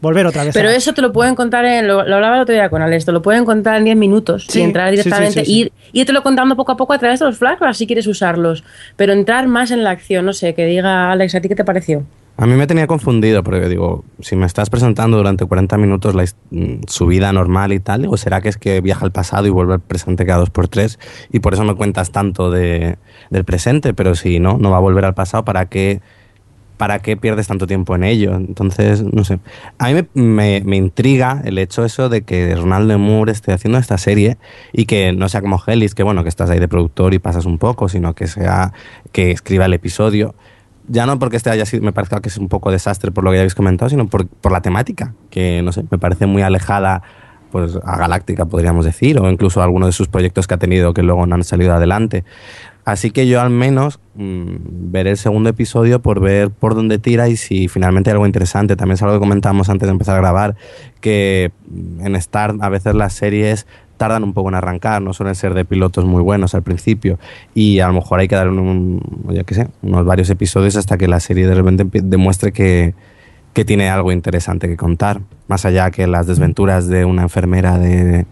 Volver 0.00 0.26
otra 0.26 0.44
vez. 0.44 0.52
Pero 0.52 0.68
eso 0.68 0.92
te 0.92 1.00
lo 1.00 1.10
pueden 1.10 1.34
contar, 1.34 1.64
en, 1.64 1.88
lo, 1.88 2.00
hablaba 2.00 2.36
el 2.36 2.42
otro 2.42 2.54
día 2.54 2.68
con 2.68 2.82
Alex, 2.82 3.06
te 3.06 3.12
lo 3.12 3.22
pueden 3.22 3.46
contar 3.46 3.78
en 3.78 3.84
10 3.84 3.96
minutos 3.96 4.46
y 4.54 4.60
entrar 4.60 4.90
directamente, 4.90 5.42
y 5.46 5.72
ir, 5.92 6.12
lo 6.12 6.22
contando 6.22 6.54
poco 6.54 6.72
a 6.72 6.76
poco 6.76 6.92
a 6.92 6.98
través 6.98 7.20
de 7.20 7.26
los 7.26 7.38
flashbacks 7.38 7.78
si 7.78 7.86
quieres 7.86 8.06
usarlos, 8.06 8.62
pero 8.96 9.14
entrar 9.14 9.48
más 9.48 9.70
en 9.70 9.84
la 9.84 9.90
acción, 9.90 10.26
no 10.26 10.34
sé, 10.34 10.54
que 10.54 10.66
diga 10.66 11.10
Alex, 11.12 11.34
¿a 11.34 11.40
ti 11.40 11.48
qué 11.48 11.54
te 11.54 11.64
pareció? 11.64 12.04
A 12.38 12.44
mí 12.44 12.54
me 12.54 12.66
tenía 12.66 12.86
confundido 12.86 13.42
porque 13.42 13.66
digo, 13.66 14.04
si 14.20 14.36
me 14.36 14.44
estás 14.44 14.68
presentando 14.68 15.16
durante 15.16 15.46
40 15.46 15.78
minutos 15.78 16.14
la, 16.14 16.24
mm, 16.50 16.82
su 16.86 17.06
vida 17.06 17.32
normal 17.32 17.72
y 17.72 17.80
tal, 17.80 18.02
digo, 18.02 18.18
¿será 18.18 18.42
que 18.42 18.50
es 18.50 18.58
que 18.58 18.82
viaja 18.82 19.06
al 19.06 19.12
pasado 19.12 19.46
y 19.46 19.50
vuelve 19.50 19.74
al 19.74 19.80
presente 19.80 20.26
cada 20.26 20.40
dos 20.40 20.50
por 20.50 20.68
tres 20.68 20.98
y 21.32 21.40
por 21.40 21.54
eso 21.54 21.64
me 21.64 21.74
cuentas 21.74 22.12
tanto 22.12 22.50
de, 22.50 22.98
del 23.30 23.44
presente? 23.44 23.94
Pero 23.94 24.14
si 24.14 24.38
no, 24.38 24.58
no 24.58 24.70
va 24.70 24.76
a 24.76 24.80
volver 24.80 25.06
al 25.06 25.14
pasado, 25.14 25.46
¿para 25.46 25.70
qué, 25.70 26.02
¿para 26.76 26.98
qué 26.98 27.16
pierdes 27.16 27.46
tanto 27.46 27.66
tiempo 27.66 27.96
en 27.96 28.04
ello? 28.04 28.34
Entonces, 28.34 29.02
no 29.02 29.24
sé. 29.24 29.38
A 29.78 29.88
mí 29.90 30.02
me, 30.12 30.60
me, 30.62 30.76
intriga 30.76 31.40
el 31.42 31.56
hecho 31.56 31.86
eso 31.86 32.10
de 32.10 32.20
que 32.20 32.54
Ronaldo 32.54 32.98
Moore 32.98 33.32
esté 33.32 33.54
haciendo 33.54 33.78
esta 33.78 33.96
serie 33.96 34.36
y 34.74 34.84
que 34.84 35.14
no 35.14 35.30
sea 35.30 35.40
como 35.40 35.58
Hellis, 35.66 35.94
que 35.94 36.02
bueno, 36.02 36.22
que 36.22 36.28
estás 36.28 36.50
ahí 36.50 36.58
de 36.58 36.68
productor 36.68 37.14
y 37.14 37.18
pasas 37.18 37.46
un 37.46 37.56
poco, 37.56 37.88
sino 37.88 38.14
que 38.14 38.26
sea 38.26 38.74
que 39.12 39.30
escriba 39.30 39.64
el 39.64 39.72
episodio 39.72 40.34
ya 40.88 41.06
no 41.06 41.18
porque 41.18 41.36
este 41.36 41.50
haya 41.50 41.66
sido, 41.66 41.82
me 41.82 41.92
parezca 41.92 42.20
que 42.20 42.28
es 42.28 42.38
un 42.38 42.48
poco 42.48 42.70
desastre 42.70 43.10
por 43.10 43.24
lo 43.24 43.30
que 43.30 43.36
ya 43.36 43.40
habéis 43.42 43.54
comentado, 43.54 43.88
sino 43.88 44.06
por, 44.08 44.26
por 44.26 44.52
la 44.52 44.60
temática, 44.60 45.14
que 45.30 45.62
no 45.62 45.72
sé, 45.72 45.84
me 45.90 45.98
parece 45.98 46.26
muy 46.26 46.42
alejada 46.42 47.02
pues 47.50 47.78
a 47.84 47.96
Galáctica, 47.96 48.44
podríamos 48.46 48.84
decir, 48.84 49.18
o 49.18 49.30
incluso 49.30 49.60
a 49.60 49.64
algunos 49.64 49.88
de 49.88 49.92
sus 49.92 50.08
proyectos 50.08 50.46
que 50.46 50.54
ha 50.54 50.58
tenido 50.58 50.92
que 50.92 51.02
luego 51.02 51.26
no 51.26 51.36
han 51.36 51.44
salido 51.44 51.74
adelante. 51.74 52.24
Así 52.84 53.10
que 53.10 53.26
yo 53.26 53.40
al 53.40 53.50
menos 53.50 53.98
mm, 54.14 54.56
veré 54.92 55.10
el 55.10 55.16
segundo 55.16 55.50
episodio 55.50 56.00
por 56.00 56.20
ver 56.20 56.50
por 56.50 56.76
dónde 56.76 56.98
tira 56.98 57.28
y 57.28 57.36
si 57.36 57.66
finalmente 57.66 58.10
hay 58.10 58.12
algo 58.12 58.26
interesante. 58.26 58.76
También 58.76 58.94
es 58.94 59.02
algo 59.02 59.16
que 59.16 59.20
comentábamos 59.20 59.68
antes 59.68 59.88
de 59.88 59.90
empezar 59.90 60.14
a 60.14 60.18
grabar, 60.18 60.54
que 61.00 61.50
en 62.00 62.14
Star 62.14 62.54
a 62.60 62.68
veces 62.68 62.94
las 62.94 63.12
series 63.12 63.66
tardan 63.96 64.24
un 64.24 64.32
poco 64.32 64.48
en 64.48 64.54
arrancar, 64.54 65.02
no 65.02 65.12
suelen 65.12 65.34
ser 65.34 65.54
de 65.54 65.64
pilotos 65.64 66.04
muy 66.04 66.22
buenos 66.22 66.54
al 66.54 66.62
principio 66.62 67.18
y 67.54 67.80
a 67.80 67.88
lo 67.88 67.94
mejor 67.94 68.20
hay 68.20 68.28
que 68.28 68.36
dar 68.36 68.48
un, 68.48 69.00
qué 69.46 69.54
sé, 69.54 69.68
unos 69.82 70.04
varios 70.04 70.30
episodios 70.30 70.76
hasta 70.76 70.98
que 70.98 71.08
la 71.08 71.20
serie 71.20 71.46
de 71.46 71.54
repente 71.54 71.84
demuestre 72.02 72.52
que, 72.52 72.94
que, 73.52 73.64
tiene 73.64 73.88
algo 73.88 74.12
interesante 74.12 74.68
que 74.68 74.76
contar, 74.76 75.20
más 75.48 75.64
allá 75.64 75.90
que 75.90 76.06
las 76.06 76.26
desventuras 76.26 76.88
de 76.88 77.04
una 77.04 77.22
enfermera 77.22 77.78
de, 77.78 78.26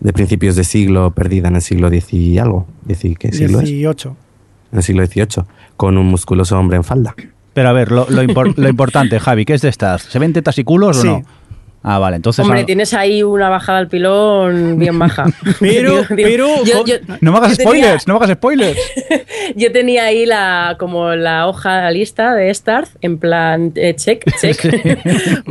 de 0.00 0.12
principios 0.12 0.56
de 0.56 0.64
siglo 0.64 1.10
perdida 1.12 1.48
en 1.48 1.56
el 1.56 1.62
siglo 1.62 1.88
X 1.88 2.12
y 2.12 2.38
algo. 2.38 2.66
¿Qué 2.86 3.32
siglo 3.32 3.60
es? 3.60 3.70
En 3.70 4.78
el 4.78 4.82
siglo 4.82 5.06
XVIII, 5.06 5.44
con 5.76 5.98
un 5.98 6.06
musculoso 6.06 6.58
hombre 6.58 6.76
en 6.76 6.84
falda. 6.84 7.14
Pero 7.54 7.68
a 7.68 7.72
ver, 7.72 7.92
lo, 7.92 8.06
lo, 8.10 8.22
lo 8.24 8.68
importante, 8.68 9.20
Javi, 9.20 9.44
¿qué 9.44 9.54
es 9.54 9.62
de 9.62 9.68
estas? 9.68 10.02
¿Se 10.02 10.18
ven 10.18 10.32
tetas 10.32 10.58
y 10.58 10.64
culos 10.64 10.98
o 10.98 11.04
no? 11.04 11.22
Ah, 11.86 11.98
vale, 11.98 12.16
entonces. 12.16 12.42
Hombre, 12.42 12.64
tienes 12.64 12.94
ahí 12.94 13.22
una 13.22 13.50
bajada 13.50 13.78
al 13.78 13.88
pilón 13.88 14.78
bien 14.78 14.98
baja. 14.98 15.26
pero, 15.60 16.02
pero. 16.08 16.48
no 17.20 17.30
me 17.30 17.36
hagas 17.36 17.56
spoilers, 17.56 18.08
no 18.08 18.14
me 18.14 18.24
hagas 18.24 18.38
spoilers. 18.38 18.80
yo 19.54 19.70
tenía 19.70 20.04
ahí 20.04 20.24
la 20.24 20.76
como 20.78 21.10
la 21.10 21.46
hoja, 21.46 21.82
la 21.82 21.90
lista 21.90 22.34
de 22.34 22.48
Stars, 22.48 22.96
en 23.02 23.18
plan 23.18 23.72
eh, 23.74 23.94
check, 23.96 24.24
check, 24.40 24.58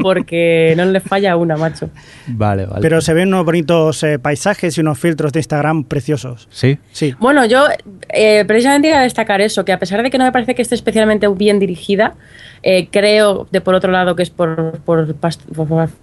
porque 0.02 0.74
no 0.76 0.86
le 0.86 1.00
falla 1.02 1.38
una, 1.38 1.56
macho. 1.56 1.92
Vale, 2.26 2.66
vale. 2.66 2.82
Pero 2.82 3.00
se 3.00 3.14
ven 3.14 3.28
unos 3.28 3.46
bonitos 3.46 4.02
eh, 4.02 4.18
paisajes 4.18 4.76
y 4.76 4.82
unos 4.82 4.98
filtros 4.98 5.34
de 5.34 5.40
Instagram 5.40 5.84
preciosos. 5.84 6.48
Sí. 6.50 6.80
Sí. 6.92 7.14
Bueno, 7.20 7.46
yo 7.46 7.68
eh, 8.10 8.44
precisamente 8.48 8.88
iba 8.88 8.98
a 8.98 9.04
destacar 9.04 9.40
eso, 9.42 9.64
que 9.66 9.72
a 9.72 9.78
pesar 9.78 10.02
de 10.02 10.10
que 10.10 10.18
no 10.18 10.24
me 10.24 10.32
parece 10.32 10.56
que 10.56 10.64
esté 10.64 10.74
especialmente 10.74 11.28
bien 11.28 11.60
dirigida, 11.60 12.16
eh, 12.66 12.88
creo, 12.90 13.46
de 13.52 13.60
por 13.60 13.76
otro 13.76 13.92
lado, 13.92 14.16
que 14.16 14.24
es 14.24 14.30
por, 14.30 14.80
por, 14.86 15.16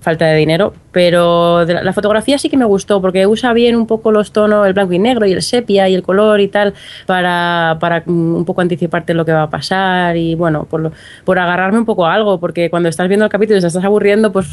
falta 0.00 0.19
de 0.26 0.36
dinero, 0.36 0.72
pero 0.92 1.64
la, 1.64 1.92
fotografía 1.92 2.38
sí 2.38 2.48
que 2.48 2.56
me 2.56 2.64
gustó 2.64 3.00
porque 3.00 3.26
usa 3.26 3.52
bien 3.52 3.76
un 3.76 3.86
poco 3.86 4.10
los 4.10 4.32
tonos, 4.32 4.66
el 4.66 4.72
blanco 4.72 4.92
y 4.92 4.98
negro 4.98 5.26
y 5.26 5.32
el 5.32 5.42
sepia 5.42 5.88
y 5.88 5.94
el 5.94 6.02
color 6.02 6.40
y 6.40 6.48
tal, 6.48 6.74
para, 7.06 7.76
para 7.80 8.02
un 8.06 8.44
poco 8.44 8.60
anticiparte 8.60 9.14
lo 9.14 9.24
que 9.24 9.32
va 9.32 9.44
a 9.44 9.50
pasar 9.50 10.16
y 10.16 10.34
bueno, 10.34 10.64
por, 10.64 10.92
por 11.24 11.38
agarrarme 11.38 11.78
un 11.78 11.84
poco 11.84 12.06
a 12.06 12.14
algo, 12.14 12.40
porque 12.40 12.70
cuando 12.70 12.88
estás 12.88 13.08
viendo 13.08 13.24
el 13.24 13.30
capítulo 13.30 13.58
y 13.58 13.60
te 13.60 13.66
estás 13.66 13.84
aburriendo, 13.84 14.32
pues 14.32 14.46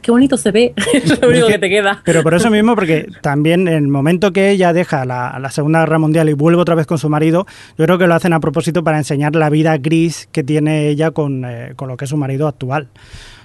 qué 0.00 0.10
bonito 0.10 0.36
se 0.36 0.50
ve, 0.50 0.72
es 0.94 1.20
lo 1.20 1.28
único 1.28 1.48
que 1.48 1.58
te 1.58 1.68
queda. 1.68 2.00
Pero 2.04 2.22
por 2.22 2.34
eso 2.34 2.50
mismo, 2.50 2.74
porque 2.74 3.08
también 3.20 3.68
en 3.68 3.74
el 3.74 3.88
momento 3.88 4.32
que 4.32 4.50
ella 4.50 4.72
deja 4.72 5.04
la, 5.04 5.38
la 5.40 5.50
Segunda 5.50 5.80
Guerra 5.80 5.98
Mundial 5.98 6.28
y 6.28 6.32
vuelve 6.32 6.60
otra 6.60 6.74
vez 6.74 6.86
con 6.86 6.98
su 6.98 7.08
marido, 7.08 7.46
yo 7.76 7.84
creo 7.84 7.98
que 7.98 8.06
lo 8.06 8.14
hacen 8.14 8.32
a 8.32 8.40
propósito 8.40 8.82
para 8.82 8.98
enseñar 8.98 9.34
la 9.34 9.50
vida 9.50 9.76
gris 9.78 10.28
que 10.32 10.42
tiene 10.42 10.88
ella 10.88 11.10
con 11.10 11.42
eh, 11.44 11.72
con 11.76 11.88
lo 11.88 11.96
que 11.96 12.04
es 12.04 12.10
su 12.10 12.16
marido 12.16 12.48
actual. 12.48 12.88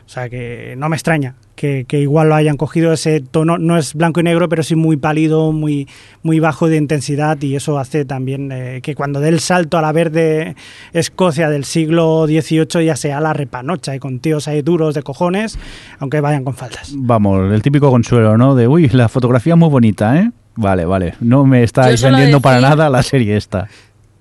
O 0.08 0.10
sea 0.10 0.30
que 0.30 0.74
no 0.78 0.88
me 0.88 0.96
extraña 0.96 1.36
que, 1.58 1.86
igual 1.92 2.30
lo 2.30 2.36
hayan 2.36 2.56
cogido 2.56 2.94
ese 2.94 3.20
tono, 3.20 3.58
no 3.58 3.78
es 3.78 3.94
blanco 3.94 4.22
y 4.22 4.24
negro, 4.24 4.48
pero 4.48 4.64
sí 4.64 4.76
muy 4.76 4.96
pálido, 4.96 5.52
muy, 5.52 5.88
muy 6.24 6.40
bajo 6.40 6.70
de 6.70 6.78
intensidad 6.78 7.42
y 7.42 7.56
eso 7.56 7.78
hace 7.78 8.06
también 8.06 8.52
eh, 8.52 8.80
que 8.82 8.96
cuando 8.96 9.20
dé 9.20 9.30
el 9.30 9.40
salto 9.40 9.78
a 9.78 9.82
la 9.82 9.92
verde 9.92 10.56
Escocia 10.94 11.50
del 11.50 11.66
siglo 11.66 12.26
XVIII 12.28 12.86
ya 12.86 12.96
sea 12.96 13.20
la 13.20 13.34
repanocha 13.34 13.96
y 13.96 14.00
con 14.00 14.20
tíos 14.20 14.48
ahí 14.48 14.62
duros 14.62 14.96
de 14.96 15.04
cojones, 15.04 15.60
aunque 16.00 16.22
vayan 16.22 16.46
con 16.46 16.54
faldas. 16.54 16.94
Vamos, 16.96 17.52
el 17.52 17.62
típico 17.62 17.90
consuelo, 17.90 18.38
¿no? 18.38 18.56
De, 18.56 18.68
uy, 18.68 18.88
la 18.90 19.10
fotografía 19.10 19.56
es 19.56 19.60
muy 19.60 19.70
bonita, 19.70 20.18
¿eh? 20.18 20.32
Vale, 20.56 20.86
vale, 20.86 21.14
no 21.20 21.46
me 21.46 21.64
estáis 21.64 22.02
vendiendo 22.02 22.40
para 22.40 22.60
nada 22.60 22.90
la 22.90 23.04
serie 23.04 23.38
esta 23.38 23.68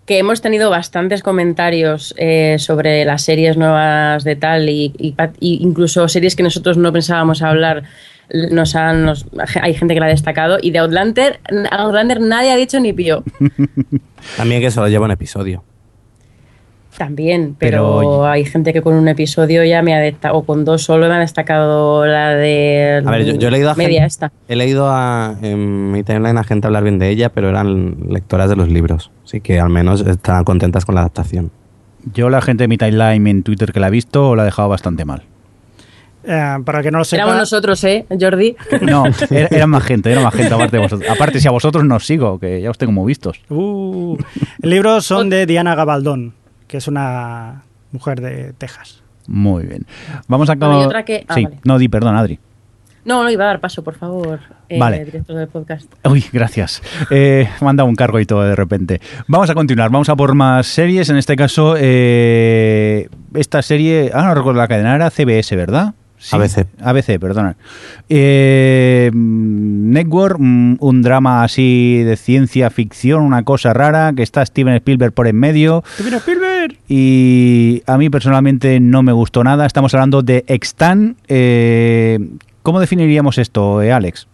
que 0.07 0.19
hemos 0.19 0.41
tenido 0.41 0.71
bastantes 0.71 1.23
comentarios 1.23 2.15
eh, 2.17 2.57
sobre 2.59 3.05
las 3.05 3.23
series 3.23 3.57
nuevas 3.57 4.23
de 4.25 4.37
tal 4.37 4.69
y, 4.69 4.93
incluso 5.41 6.09
series 6.09 6.37
que 6.37 6.45
nosotros 6.45 6.77
no 6.79 6.93
pensábamos 6.93 7.43
hablar. 7.43 7.83
Nos 8.51 8.75
han, 8.75 9.13
hay 9.61 9.75
gente 9.75 9.95
que 9.95 10.01
la 10.01 10.07
ha 10.07 10.11
destacado 10.11 10.59
y 10.61 10.73
de 10.73 10.79
Outlander, 10.79 11.41
Outlander 11.71 12.21
nadie 12.21 12.51
ha 12.51 12.57
dicho 12.57 12.81
ni 12.81 12.93
pío. 12.93 13.23
También 14.37 14.61
que 14.61 14.71
solo 14.71 14.89
lleva 14.89 15.05
un 15.05 15.13
episodio. 15.13 15.63
También, 16.97 17.57
pero, 17.59 18.27
hay 18.27 18.45
gente 18.47 18.73
que 18.73 18.81
con 18.81 18.95
un 18.95 19.07
episodio 19.09 19.65
ya 19.65 19.83
me 19.83 19.95
ha 19.95 19.99
destacado, 19.99 20.39
o 20.39 20.45
con 20.45 20.65
dos 20.65 20.83
solo 20.83 21.09
me 21.09 21.15
ha 21.15 21.19
destacado 21.19 22.07
la 22.07 22.31
de. 22.31 23.03
A 23.05 23.11
ver, 23.11 23.39
yo, 23.39 23.49
he 23.49 23.51
leído 23.51 23.71
a 23.71 23.75
media 23.75 24.07
esta. 24.07 24.33
He 24.49 24.57
leído 24.57 24.89
a, 24.89 25.37
en 25.43 25.93
mi 25.93 26.03
timeline 26.03 26.39
a 26.39 26.45
gente 26.45 26.67
hablar 26.67 26.85
bien 26.85 26.99
de 26.99 27.11
ella, 27.11 27.29
pero 27.29 27.51
eran 27.51 27.97
lectoras 28.09 28.49
de 28.49 28.57
los 28.57 28.71
libros. 28.71 29.11
Así 29.25 29.41
que 29.41 29.61
al 29.61 29.69
menos 29.69 30.01
estaban 30.01 30.45
contentas 30.45 30.87
con 30.87 30.95
la 30.95 31.03
adaptación. 31.03 31.51
Yo, 32.15 32.31
la 32.31 32.41
gente 32.41 32.65
de 32.65 32.69
mi 32.69 32.79
timeline 32.79 33.27
en 33.27 33.43
Twitter 33.43 33.73
que 33.73 33.81
la 33.81 33.89
ha 33.89 33.91
visto, 33.91 34.35
la 34.35 34.43
ha 34.43 34.47
dejado 34.47 34.69
bastante 34.69 35.05
mal. 35.05 35.23
Eh, 36.27 36.57
para 36.65 36.83
que 36.83 36.91
no 36.91 36.99
lo 36.99 37.05
sepa. 37.05 37.23
Éramos 37.23 37.39
nosotros, 37.39 37.83
¿eh, 37.85 38.07
Jordi? 38.19 38.57
No, 38.83 39.05
era, 39.31 39.49
era 39.51 39.67
más 39.67 39.85
gente, 39.85 40.11
era 40.11 40.21
más 40.21 40.35
gente 40.35 40.55
aparte 40.55 40.77
de 40.77 40.83
vosotros. 40.83 41.11
Aparte, 41.11 41.41
si 41.41 41.49
a 41.49 41.51
vosotros 41.51 41.85
no 41.85 41.97
os 41.97 42.07
sigo, 42.07 42.39
que 42.39 42.61
ya 42.61 42.71
os 42.71 42.79
tengo 42.79 42.93
muy 42.93 43.07
vistos. 43.07 43.41
Uh, 43.49 44.17
el 44.63 44.71
libro 44.71 45.01
son 45.01 45.31
de 45.31 45.47
Diana 45.47 45.75
Gabaldón, 45.75 46.35
que 46.67 46.77
es 46.79 46.89
una 46.89 47.63
mujer 47.93 48.21
de 48.21 48.53
Texas. 48.55 49.03
Muy 49.29 49.65
bien. 49.67 49.87
Vamos 50.29 50.49
a 50.51 50.55
Bueno, 50.55 50.81
otra 50.81 51.05
que- 51.05 51.25
ah, 51.29 51.35
sí, 51.35 51.45
vale. 51.45 51.59
no, 51.65 51.79
di, 51.79 51.89
perdón, 51.89 52.17
Adri. 52.17 52.39
No, 53.05 53.23
no, 53.23 53.31
iba 53.31 53.45
a 53.45 53.47
dar 53.47 53.61
paso, 53.61 53.85
por 53.85 53.95
favor, 53.95 54.41
eh, 54.69 54.81
Vale. 54.81 55.05
director 55.05 55.37
del 55.37 55.47
podcast. 55.47 55.93
Uy, 56.09 56.25
gracias. 56.33 56.83
Eh, 57.11 57.49
me 57.61 57.69
han 57.69 57.77
dado 57.77 57.89
un 57.89 57.95
cargo 57.95 58.19
y 58.19 58.27
todo 58.27 58.43
de 58.43 58.57
repente. 58.57 59.01
Vamos 59.29 59.49
a 59.49 59.55
continuar, 59.55 59.91
vamos 59.91 60.09
a 60.09 60.17
por 60.17 60.35
más 60.35 60.67
series. 60.67 61.09
En 61.09 61.17
este 61.17 61.37
caso, 61.37 61.77
eh, 61.79 63.09
esta 63.35 63.63
serie, 63.63 64.11
ah, 64.13 64.25
no 64.25 64.35
recuerdo 64.35 64.59
la 64.61 64.67
cadena, 64.69 64.95
era 64.97 65.11
CBS, 65.11 65.55
¿verdad? 65.55 65.95
ABC. 66.33 66.67
ABC, 66.81 67.19
perdona. 67.19 67.57
Eh, 68.09 69.11
Network, 69.15 70.39
mm, 70.39 70.77
un 70.81 71.03
drama 71.03 71.45
así 71.45 72.03
de 72.05 72.17
ciencia 72.17 72.71
ficción, 72.71 73.23
una 73.23 73.43
cosa 73.45 73.73
rara, 73.73 74.13
que 74.15 74.23
está 74.23 74.45
Steven 74.45 74.75
Spielberg 74.77 75.13
por 75.13 75.27
en 75.27 75.37
medio. 75.37 75.85
¡Steven 75.95 76.15
Spielberg! 76.15 76.79
Y 76.89 77.83
a 77.87 77.99
mí 77.99 78.11
personalmente 78.11 78.81
no 78.81 79.03
me 79.03 79.13
gustó 79.13 79.45
nada. 79.45 79.67
Estamos 79.67 79.95
hablando 79.95 80.23
de 80.23 80.45
Extan. 80.49 81.17
Eh, 81.29 82.19
¿Cómo 82.63 82.81
definiríamos 82.81 83.39
esto, 83.39 83.83
eh, 83.83 83.93
Alex? 83.93 84.27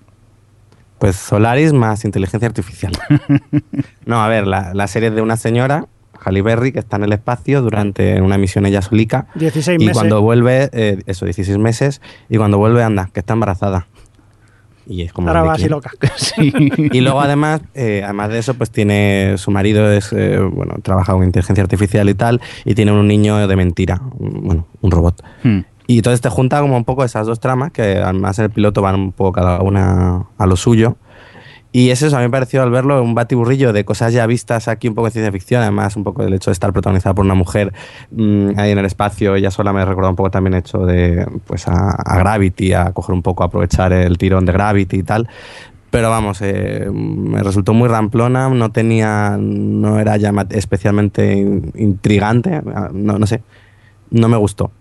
Pues 0.99 1.17
Solaris 1.17 1.73
más 1.73 2.05
inteligencia 2.05 2.47
artificial. 2.47 2.93
no, 4.07 4.23
a 4.23 4.29
ver, 4.29 4.47
la, 4.47 4.73
la 4.73 4.87
serie 4.87 5.09
es 5.09 5.15
de 5.15 5.21
una 5.21 5.37
señora, 5.37 5.87
Berry, 6.43 6.73
que 6.73 6.79
está 6.79 6.97
en 6.97 7.05
el 7.05 7.13
espacio 7.13 7.63
durante 7.63 8.21
una 8.21 8.39
misión 8.39 8.67
ella 8.67 8.83
solica. 8.83 9.27
16 9.35 9.77
y 9.81 9.85
meses. 9.87 9.93
cuando 9.95 10.21
vuelve, 10.23 10.71
eh, 10.73 11.03
eso, 11.07 11.25
16 11.25 11.59
meses, 11.59 12.01
y 12.29 12.37
cuando 12.37 12.59
vuelve 12.59 12.83
anda, 12.83 13.11
que 13.13 13.21
está 13.21 13.33
embarazada. 13.35 13.87
Y 14.87 15.03
es 15.03 15.13
como... 15.13 15.29
Ahora 15.29 15.43
¿de 15.43 15.47
va 15.49 15.55
así 15.55 15.69
loca. 15.69 15.91
Sí. 16.17 16.53
Y 16.93 17.01
luego 17.03 17.21
además, 17.21 17.61
eh, 17.75 18.03
además 18.05 18.31
de 18.31 18.39
eso, 18.39 18.55
pues 18.55 18.71
tiene 18.71 19.35
su 19.39 19.51
marido 19.53 19.91
es 19.93 20.13
eh, 20.13 20.39
bueno 20.41 20.75
trabaja 20.83 21.13
con 21.13 21.23
inteligencia 21.25 21.63
artificial 21.63 22.09
y 22.09 22.15
tal, 22.15 22.41
y 22.65 22.75
tiene 22.75 22.91
un 22.93 23.07
niño 23.07 23.47
de 23.47 23.57
mentira, 23.57 24.01
un- 24.19 24.43
bueno, 24.45 24.67
un 24.81 24.91
robot. 24.91 25.23
Hmm. 25.45 25.61
Y 25.87 25.99
entonces 25.99 26.21
te 26.21 26.29
junta 26.31 26.61
como 26.61 26.77
un 26.77 26.85
poco 26.85 27.05
esas 27.05 27.27
dos 27.27 27.39
tramas, 27.39 27.71
que 27.71 27.99
además 27.99 28.39
el 28.39 28.51
piloto 28.51 28.83
van 28.83 28.95
un 28.97 29.13
poco 29.13 29.33
cada 29.33 29.61
una 29.63 30.25
a 30.39 30.47
lo 30.47 30.57
suyo. 30.57 30.97
Y 31.75 31.89
es 31.89 32.03
eso, 32.03 32.17
a 32.17 32.19
mí 32.21 32.27
me 32.27 32.31
pareció 32.31 32.63
al 32.63 32.71
verlo 32.71 33.03
un 33.03 33.15
batiburrillo 33.15 33.73
de 33.73 33.85
cosas 33.87 34.13
ya 34.13 34.27
vistas 34.27 34.69
aquí 34.69 34.89
un 34.89 34.95
poco 34.95 35.07
de 35.07 35.13
ciencia 35.13 35.33
ficción, 35.33 35.63
además 35.63 35.97
un 35.97 36.05
poco 36.05 36.23
del 36.23 36.35
hecho 36.35 36.51
de 36.51 36.53
estar 36.53 36.71
protagonizada 36.71 37.15
por 37.15 37.25
una 37.25 37.35
mujer 37.35 37.73
mm, 38.11 38.59
ahí 38.59 38.73
en 38.73 38.79
el 38.79 38.85
espacio, 38.85 39.35
ella 39.37 39.51
sola 39.51 39.73
me 39.73 39.83
recuerda 39.83 40.11
un 40.11 40.17
poco 40.17 40.31
también 40.31 40.53
hecho 40.55 40.85
de 40.85 41.27
pues 41.47 41.67
a, 41.69 41.97
Gravity, 42.19 42.75
a 42.75 42.93
coger 42.93 43.15
un 43.15 43.23
poco, 43.23 43.43
aprovechar 43.43 43.93
el 43.95 44.19
tirón 44.19 44.45
de 44.45 44.53
Gravity 44.53 44.99
y 44.99 45.03
tal. 45.03 45.29
Pero 45.91 46.09
vamos, 46.11 46.41
eh, 46.43 46.89
me 46.93 47.43
resultó 47.43 47.73
muy 47.75 47.89
ramplona, 47.89 48.49
no 48.51 48.71
tenía, 48.71 49.37
no 49.39 49.99
era 49.99 50.17
llama- 50.19 50.47
especialmente 50.51 51.35
in- 51.35 51.71
intrigante, 51.75 52.63
no, 52.93 53.19
no 53.19 53.27
sé, 53.27 53.43
no 54.11 54.29
me 54.29 54.37
gustó. 54.37 54.73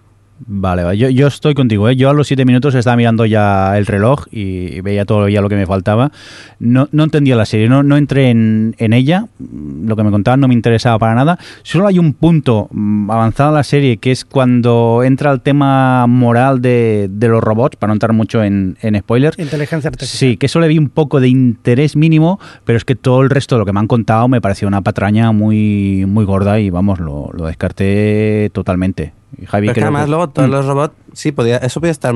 Vale, 0.48 0.84
vale. 0.84 0.98
Yo, 0.98 1.10
yo 1.10 1.28
estoy 1.28 1.54
contigo. 1.54 1.88
¿eh? 1.90 1.96
Yo 1.96 2.10
a 2.10 2.14
los 2.14 2.28
siete 2.28 2.46
minutos 2.46 2.74
estaba 2.76 2.96
mirando 2.96 3.26
ya 3.26 3.78
el 3.78 3.86
reloj 3.86 4.26
y 4.32 4.82
veía 4.82 5.06
todo 5.06 5.28
ya 5.30 5.42
lo 5.42 5.50
que 5.50 5.56
me 5.56 5.66
faltaba. 5.66 6.12
No, 6.60 6.88
no 6.92 7.04
entendía 7.04 7.36
la 7.36 7.46
serie, 7.46 7.70
no, 7.70 7.84
no 7.84 7.98
entré 7.98 8.30
en, 8.30 8.76
en 8.78 8.94
ella. 8.94 9.28
Lo 9.40 9.96
que 9.96 10.04
me 10.04 10.12
contaban 10.12 10.40
no 10.40 10.48
me 10.48 10.54
interesaba 10.54 10.98
para 11.00 11.16
nada. 11.16 11.38
Solo 11.64 11.88
hay 11.88 12.00
un 12.00 12.14
punto 12.14 12.68
mm, 12.72 13.12
avanzado 13.12 13.50
en 13.50 13.56
la 13.56 13.64
serie 13.64 13.98
que 13.98 14.12
es 14.12 14.26
cuando 14.26 15.04
entra 15.04 15.32
el 15.32 15.42
tema 15.42 16.08
moral 16.08 16.62
de, 16.62 17.08
de 17.12 17.28
los 17.28 17.44
robots, 17.44 17.76
para 17.78 17.90
no 17.90 17.94
entrar 17.94 18.14
mucho 18.14 18.44
en, 18.44 18.78
en 18.82 18.98
spoilers. 19.00 19.38
Inteligencia 19.38 19.90
artificial. 19.90 20.32
Sí, 20.32 20.38
que 20.38 20.48
eso 20.48 20.60
le 20.60 20.68
vi 20.68 20.78
un 20.78 20.90
poco 20.90 21.20
de 21.20 21.28
interés 21.28 21.96
mínimo, 21.96 22.40
pero 22.66 22.78
es 22.78 22.86
que 22.86 22.96
todo 22.96 23.22
el 23.22 23.30
resto 23.30 23.56
de 23.56 23.60
lo 23.60 23.66
que 23.66 23.74
me 23.74 23.80
han 23.80 23.88
contado 23.88 24.28
me 24.28 24.42
pareció 24.42 24.68
una 24.68 24.82
patraña 24.82 25.32
muy, 25.32 26.06
muy 26.08 26.26
gorda 26.26 26.60
y 26.60 26.70
vamos, 26.70 27.00
lo, 27.00 27.30
lo 27.34 27.46
descarté 27.46 28.50
totalmente. 28.54 29.14
Y 29.38 29.46
Javi, 29.46 29.68
Pero 29.68 29.76
que 29.76 29.82
además 29.82 30.04
que- 30.06 30.10
luego 30.10 30.30
todos 30.30 30.48
Mm. 30.50 30.52
los 30.52 30.66
robots, 30.66 30.94
sí, 31.14 31.32
podía, 31.32 31.58
eso 31.58 31.80
podía 31.80 31.92
estar, 31.92 32.12
a 32.12 32.14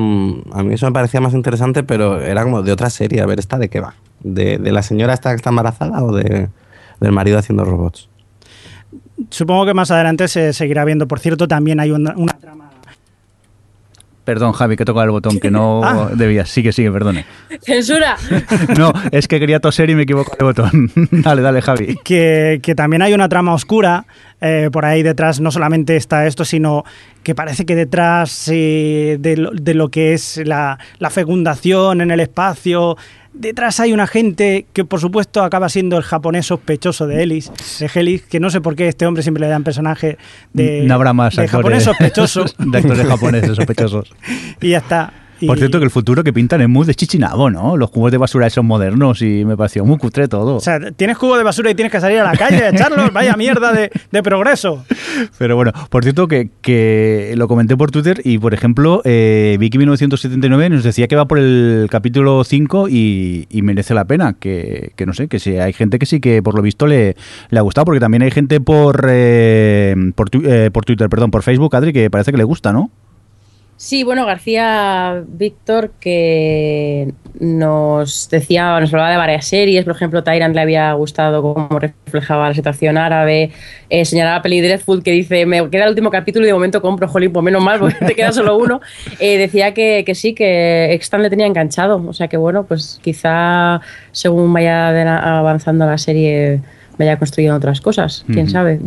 mí 0.64 0.74
eso 0.74 0.86
me 0.86 0.92
parecía 0.92 1.22
más 1.22 1.34
interesante, 1.34 1.84
pero 1.84 2.20
era 2.22 2.44
como 2.44 2.62
de 2.62 2.72
otra 2.72 2.90
serie, 2.90 3.22
a 3.22 3.26
ver, 3.26 3.40
¿esta 3.40 3.58
de 3.58 3.70
qué 3.70 3.80
va? 3.80 3.96
¿De, 4.22 4.58
de 4.58 4.72
la 4.72 4.82
señora 4.82 5.14
esta 5.14 5.30
que 5.30 5.36
está 5.38 5.50
embarazada 5.50 6.04
o 6.04 6.14
de, 6.16 6.50
del 7.00 7.12
marido 7.12 7.38
haciendo 7.38 7.64
robots? 7.64 8.10
Supongo 9.30 9.66
que 9.66 9.74
más 9.74 9.92
adelante 9.92 10.28
se 10.28 10.52
seguirá 10.52 10.84
viendo. 10.84 11.08
Por 11.08 11.20
cierto, 11.20 11.48
también 11.48 11.80
hay 11.80 11.92
una, 11.92 12.14
una 12.18 12.34
trama. 12.38 12.70
Perdón, 14.26 14.54
Javi, 14.54 14.76
que 14.76 14.86
toca 14.86 15.04
el 15.04 15.12
botón, 15.12 15.40
que 15.40 15.52
no 15.52 15.82
Ah. 15.86 16.10
debía. 16.16 16.46
Sigue, 16.46 16.72
sigue, 16.72 16.92
perdone. 16.92 17.26
¡Censura! 17.62 18.18
No, 18.78 18.92
es 19.12 19.28
que 19.28 19.40
quería 19.40 19.60
toser 19.60 19.90
y 19.92 19.96
me 19.96 20.02
equivoco 20.04 20.36
el 20.40 20.46
botón. 20.46 20.92
dale, 21.12 21.42
dale, 21.44 21.62
Javi. 21.62 21.96
Que, 22.04 22.60
que 22.64 22.74
también 22.74 23.04
hay 23.04 23.14
una 23.14 23.30
trama 23.30 23.54
oscura. 23.54 24.06
Eh, 24.42 24.70
por 24.72 24.86
ahí 24.86 25.04
detrás 25.04 25.40
no 25.40 25.52
solamente 25.52 25.96
está 25.96 26.28
esto, 26.28 26.46
sino 26.46 26.84
que 27.24 27.34
parece 27.34 27.66
que 27.66 27.76
detrás 27.76 28.50
eh, 28.52 29.18
de, 29.20 29.38
lo, 29.38 29.52
de 29.52 29.74
lo 29.74 29.90
que 29.90 30.14
es 30.14 30.42
la, 30.46 30.78
la 31.00 31.10
fecundación 31.10 32.02
en 32.02 32.12
el 32.12 32.20
espacio, 32.20 32.98
detrás 33.34 33.80
hay 33.80 33.94
un 33.94 34.00
agente 34.00 34.66
que 34.74 34.86
por 34.86 35.00
supuesto 35.00 35.44
acaba 35.44 35.70
siendo 35.70 35.98
el 35.98 36.04
japonés 36.04 36.48
sospechoso 36.48 37.08
de 37.08 37.24
Ellis, 37.24 37.52
de 37.80 37.90
Helis, 37.94 38.24
que 38.24 38.40
no 38.40 38.50
sé 38.50 38.62
por 38.62 38.76
qué 38.76 38.88
este 38.88 39.06
hombre 39.06 39.24
siempre 39.24 39.42
le 39.42 39.48
dan 39.48 39.64
personaje 39.64 40.18
de, 40.54 40.84
no 40.84 40.94
habrá 40.96 41.14
más 41.14 41.36
de 41.36 41.44
actores. 41.44 41.84
japonés 41.84 41.84
sospechoso. 41.84 42.46
de 42.58 42.78
actores 42.78 43.08
japoneses 43.08 43.56
sospechosos. 43.56 44.14
y 44.62 44.70
ya 44.70 44.78
está. 44.80 45.14
Y- 45.42 45.48
Por 45.48 45.58
cierto, 45.58 45.80
que 45.80 45.86
el 45.86 45.92
futuro 45.92 46.24
que 46.24 46.32
pintan 46.32 46.62
es 46.62 46.70
muy 46.70 46.86
de 46.86 46.96
chichinabo, 46.96 47.50
¿no? 47.50 47.76
Los 47.78 47.90
cubos 47.92 48.12
de 48.12 48.18
basura 48.18 48.50
son 48.50 48.66
modernos 48.68 49.22
y 49.22 49.44
me 49.46 49.58
pareció 49.58 49.84
muy 49.86 49.98
cutre 49.98 50.28
todo. 50.28 50.56
O 50.56 50.60
sea, 50.62 50.80
tienes 50.92 51.18
cubo 51.18 51.38
de 51.38 51.44
basura 51.44 51.70
y 51.72 51.76
tienes 51.76 51.92
que 51.92 52.00
salir 52.00 52.20
a 52.20 52.24
la 52.24 52.38
calle 52.38 52.64
a 52.64 52.70
echarlos. 52.70 53.12
Vaya 53.14 53.36
mierda 53.36 53.74
de, 53.74 53.92
de 54.12 54.24
progreso. 54.24 54.86
Pero 55.38 55.56
bueno, 55.56 55.72
por 55.90 56.04
cierto 56.04 56.28
que, 56.28 56.50
que 56.62 57.34
lo 57.36 57.48
comenté 57.48 57.76
por 57.76 57.92
Twitter 57.92 58.22
y, 58.24 58.38
por 58.38 58.54
ejemplo, 58.54 59.02
eh, 59.04 59.58
Vicky 59.60 59.78
1979 59.78 60.70
nos 60.70 60.84
decía 60.84 61.08
que 61.08 61.16
va 61.16 61.26
por 61.26 61.40
el 61.40 61.88
capítulo 61.90 62.44
5 62.44 62.88
y, 62.90 63.48
y 63.50 63.62
merece 63.62 63.94
la 63.94 64.06
pena. 64.06 64.34
Que, 64.40 64.92
que 64.96 65.06
no 65.06 65.14
sé, 65.14 65.28
que 65.28 65.40
sí, 65.40 65.58
hay 65.58 65.74
gente 65.74 66.00
que 66.00 66.06
sí 66.06 66.20
que 66.20 66.42
por 66.42 66.56
lo 66.56 66.62
visto 66.62 66.88
le, 66.88 67.16
le 67.50 67.60
ha 67.60 67.62
gustado, 67.62 67.86
porque 67.86 68.00
también 68.00 68.22
hay 68.24 68.32
gente 68.32 68.60
por, 68.62 69.06
eh, 69.10 69.96
por, 70.16 70.30
tu- 70.30 70.44
eh, 70.46 70.70
por 70.72 70.86
Twitter, 70.86 71.10
perdón, 71.10 71.32
por 71.32 71.44
Facebook, 71.44 71.76
Adri, 71.76 71.92
que 71.94 72.10
parece 72.10 72.32
que 72.32 72.38
le 72.38 72.44
gusta, 72.44 72.72
¿no? 72.74 72.90
Sí, 73.78 74.06
bueno, 74.06 74.26
García 74.26 75.22
Víctor 75.28 75.92
que 76.00 77.14
nos 77.42 78.30
decía, 78.30 78.80
nos 78.80 78.94
hablaba 78.94 79.12
de 79.12 79.18
varias 79.18 79.48
series, 79.48 79.84
por 79.84 79.94
ejemplo, 79.94 80.24
Tyrant 80.24 80.56
le 80.56 80.62
había 80.62 80.94
gustado 80.94 81.42
cómo 81.42 81.68
reflejaba 81.78 82.48
la 82.48 82.54
situación 82.54 82.98
árabe, 82.98 83.52
eh, 83.90 84.06
señalaba 84.06 84.42
Peli 84.42 84.62
Dreadful 84.62 85.04
que 85.04 85.12
dice, 85.12 85.46
me 85.46 85.70
queda 85.70 85.84
el 85.84 85.90
último 85.90 86.10
capítulo 86.10 86.46
y 86.46 86.48
de 86.48 86.54
momento 86.54 86.82
compro 86.82 87.12
Holly, 87.12 87.28
pues 87.28 87.44
menos 87.44 87.62
mal, 87.62 87.80
porque 87.80 88.06
te 88.06 88.16
queda 88.16 88.32
solo 88.32 88.58
uno. 88.58 88.80
Eh, 89.20 89.38
decía 89.38 89.74
que, 89.74 90.04
que 90.06 90.14
sí, 90.16 90.34
que 90.34 90.94
Extan 90.94 91.22
le 91.22 91.30
tenía 91.30 91.46
enganchado, 91.46 92.04
o 92.08 92.14
sea 92.14 92.28
que 92.28 92.38
bueno, 92.38 92.66
pues 92.66 93.00
quizá 93.02 93.82
según 94.12 94.52
vaya 94.52 94.90
avanzando 95.38 95.86
la 95.86 95.98
serie 95.98 96.62
vaya 96.98 97.18
construyendo 97.18 97.58
otras 97.58 97.82
cosas, 97.82 98.26
quién 98.32 98.50
sabe. 98.50 98.80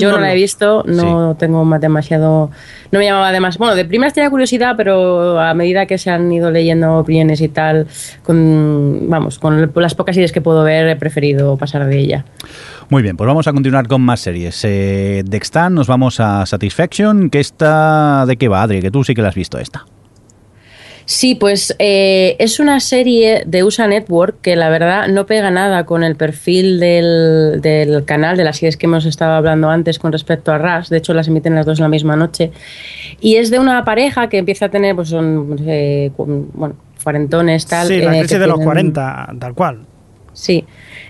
Yo 0.00 0.10
no 0.10 0.18
la 0.18 0.32
he 0.32 0.34
visto, 0.34 0.84
no 0.86 1.36
tengo 1.36 1.64
más 1.64 1.80
demasiado. 1.80 2.50
No 2.92 2.98
me 2.98 3.04
llamaba 3.04 3.32
demasiado. 3.32 3.66
Bueno, 3.66 3.76
de 3.76 3.84
primeras 3.84 4.14
tenía 4.14 4.30
curiosidad, 4.30 4.74
pero 4.76 5.40
a 5.40 5.54
medida 5.54 5.86
que 5.86 5.98
se 5.98 6.10
han 6.10 6.30
ido 6.30 6.50
leyendo 6.50 6.98
opiniones 6.98 7.40
y 7.40 7.48
tal, 7.48 7.86
con, 8.22 9.08
vamos, 9.08 9.38
con 9.38 9.72
las 9.74 9.94
pocas 9.94 10.14
series 10.14 10.32
que 10.32 10.40
puedo 10.40 10.62
ver, 10.62 10.88
he 10.88 10.96
preferido 10.96 11.56
pasar 11.56 11.86
de 11.86 11.98
ella. 11.98 12.24
Muy 12.88 13.02
bien, 13.02 13.16
pues 13.16 13.26
vamos 13.26 13.48
a 13.48 13.52
continuar 13.52 13.88
con 13.88 14.02
más 14.02 14.20
series. 14.20 14.64
Eh, 14.64 15.24
de 15.26 15.36
Extan 15.36 15.74
nos 15.74 15.88
vamos 15.88 16.20
a 16.20 16.46
Satisfaction, 16.46 17.30
que 17.30 17.40
esta... 17.40 18.24
¿De 18.26 18.36
qué 18.36 18.48
va, 18.48 18.62
Adri? 18.62 18.80
Que 18.80 18.90
tú 18.90 19.02
sí 19.02 19.14
que 19.14 19.22
la 19.22 19.28
has 19.28 19.34
visto 19.34 19.58
esta. 19.58 19.84
Sí, 21.08 21.36
pues 21.36 21.74
eh, 21.78 22.34
es 22.40 22.58
una 22.58 22.80
serie 22.80 23.44
de 23.46 23.62
USA 23.62 23.86
Network 23.86 24.40
que 24.40 24.56
la 24.56 24.68
verdad 24.68 25.06
no 25.06 25.24
pega 25.24 25.52
nada 25.52 25.86
con 25.86 26.02
el 26.02 26.16
perfil 26.16 26.80
del, 26.80 27.60
del 27.62 28.04
canal, 28.04 28.36
de 28.36 28.42
las 28.42 28.56
series 28.56 28.76
que 28.76 28.86
hemos 28.86 29.06
estado 29.06 29.34
hablando 29.34 29.70
antes 29.70 30.00
con 30.00 30.10
respecto 30.10 30.50
a 30.50 30.58
Rush. 30.58 30.88
De 30.88 30.96
hecho, 30.98 31.14
las 31.14 31.28
emiten 31.28 31.54
las 31.54 31.64
dos 31.64 31.78
en 31.78 31.84
la 31.84 31.88
misma 31.88 32.16
noche. 32.16 32.50
Y 33.20 33.36
es 33.36 33.50
de 33.52 33.60
una 33.60 33.84
pareja 33.84 34.28
que 34.28 34.38
empieza 34.38 34.66
a 34.66 34.68
tener, 34.68 34.96
pues 34.96 35.08
son, 35.10 35.56
eh, 35.64 36.10
bueno, 36.16 36.74
cuarentones, 37.02 37.66
tal. 37.66 37.86
sí, 37.86 37.94
eh, 37.94 38.02
la 38.04 38.10
crisis 38.18 38.40
de 38.40 38.46
los 38.48 38.56
tienen- 38.56 38.64
40, 38.64 39.34
tal 39.38 39.54
cual. 39.54 39.86
Sí. 40.32 40.64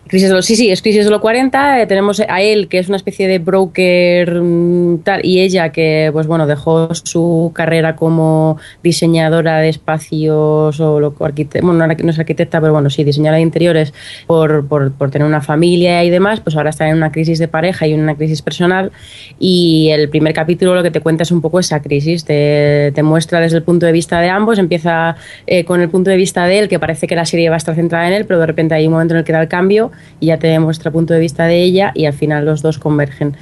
Crisis 0.08 0.30
de 0.30 0.40
sí, 0.42 0.54
sí, 0.54 0.70
es 0.70 0.82
Crisis 0.82 1.04
de 1.04 1.10
los 1.10 1.20
40. 1.20 1.82
eh, 1.82 1.86
tenemos 1.86 2.20
a 2.20 2.40
él, 2.40 2.68
que 2.68 2.78
es 2.78 2.86
una 2.86 2.96
especie 2.96 3.26
de 3.26 3.40
broker 3.40 4.40
mm, 4.40 4.98
tal, 4.98 5.24
y 5.24 5.40
ella, 5.40 5.70
que 5.70 6.10
pues 6.12 6.28
bueno, 6.28 6.46
dejó 6.46 6.94
su 6.94 7.50
carrera 7.52 7.96
como 7.96 8.56
diseñadora 8.84 9.58
de 9.58 9.68
espacios 9.68 10.78
o 10.78 11.00
lo, 11.00 11.10
bueno, 11.10 11.86
no 11.86 12.10
es 12.10 12.18
arquitecta, 12.20 12.60
pero 12.60 12.72
bueno, 12.72 12.88
sí, 12.88 13.02
diseñadora 13.02 13.38
de 13.38 13.42
interiores 13.42 13.92
por, 14.28 14.68
por, 14.68 14.92
por 14.92 15.10
tener 15.10 15.26
una 15.26 15.40
familia 15.40 16.04
y 16.04 16.10
demás, 16.10 16.38
pues 16.38 16.54
ahora 16.54 16.70
está 16.70 16.88
en 16.88 16.96
una 16.96 17.10
crisis 17.10 17.40
de 17.40 17.48
pareja 17.48 17.88
y 17.88 17.92
en 17.92 18.00
una 18.00 18.14
crisis 18.14 18.42
personal. 18.42 18.92
Y 19.40 19.88
el 19.90 20.08
primer 20.08 20.34
capítulo 20.34 20.76
lo 20.76 20.84
que 20.84 20.92
te 20.92 21.00
cuenta 21.00 21.24
es 21.24 21.32
un 21.32 21.40
poco 21.40 21.58
esa 21.58 21.82
crisis, 21.82 22.24
te, 22.24 22.92
te 22.94 23.02
muestra 23.02 23.40
desde 23.40 23.56
el 23.56 23.64
punto 23.64 23.86
de 23.86 23.92
vista 23.92 24.20
de 24.20 24.28
ambos, 24.28 24.60
empieza 24.60 25.16
eh, 25.48 25.64
con 25.64 25.80
el 25.80 25.88
punto 25.88 26.10
de 26.10 26.16
vista 26.16 26.46
de 26.46 26.60
él, 26.60 26.68
que 26.68 26.78
parece 26.78 27.08
que 27.08 27.16
la 27.16 27.24
serie 27.24 27.48
va 27.48 27.56
a 27.56 27.58
estar 27.58 27.74
centrada 27.74 28.06
en 28.06 28.14
él, 28.14 28.24
pero 28.24 28.38
de 28.38 28.46
repente 28.46 28.76
hay 28.76 28.86
un 28.86 28.92
momento 28.92 29.14
en 29.14 29.18
el 29.18 29.24
que 29.24 29.32
da 29.32 29.42
el 29.42 29.48
cambio 29.48 29.90
y 30.20 30.26
ya 30.26 30.38
te 30.38 30.58
muestra 30.58 30.88
el 30.88 30.92
punto 30.92 31.14
de 31.14 31.20
vista 31.20 31.44
de 31.46 31.62
ella 31.62 31.92
y 31.94 32.06
al 32.06 32.12
final 32.12 32.44
los 32.44 32.62
dos 32.62 32.78
convergen. 32.78 33.36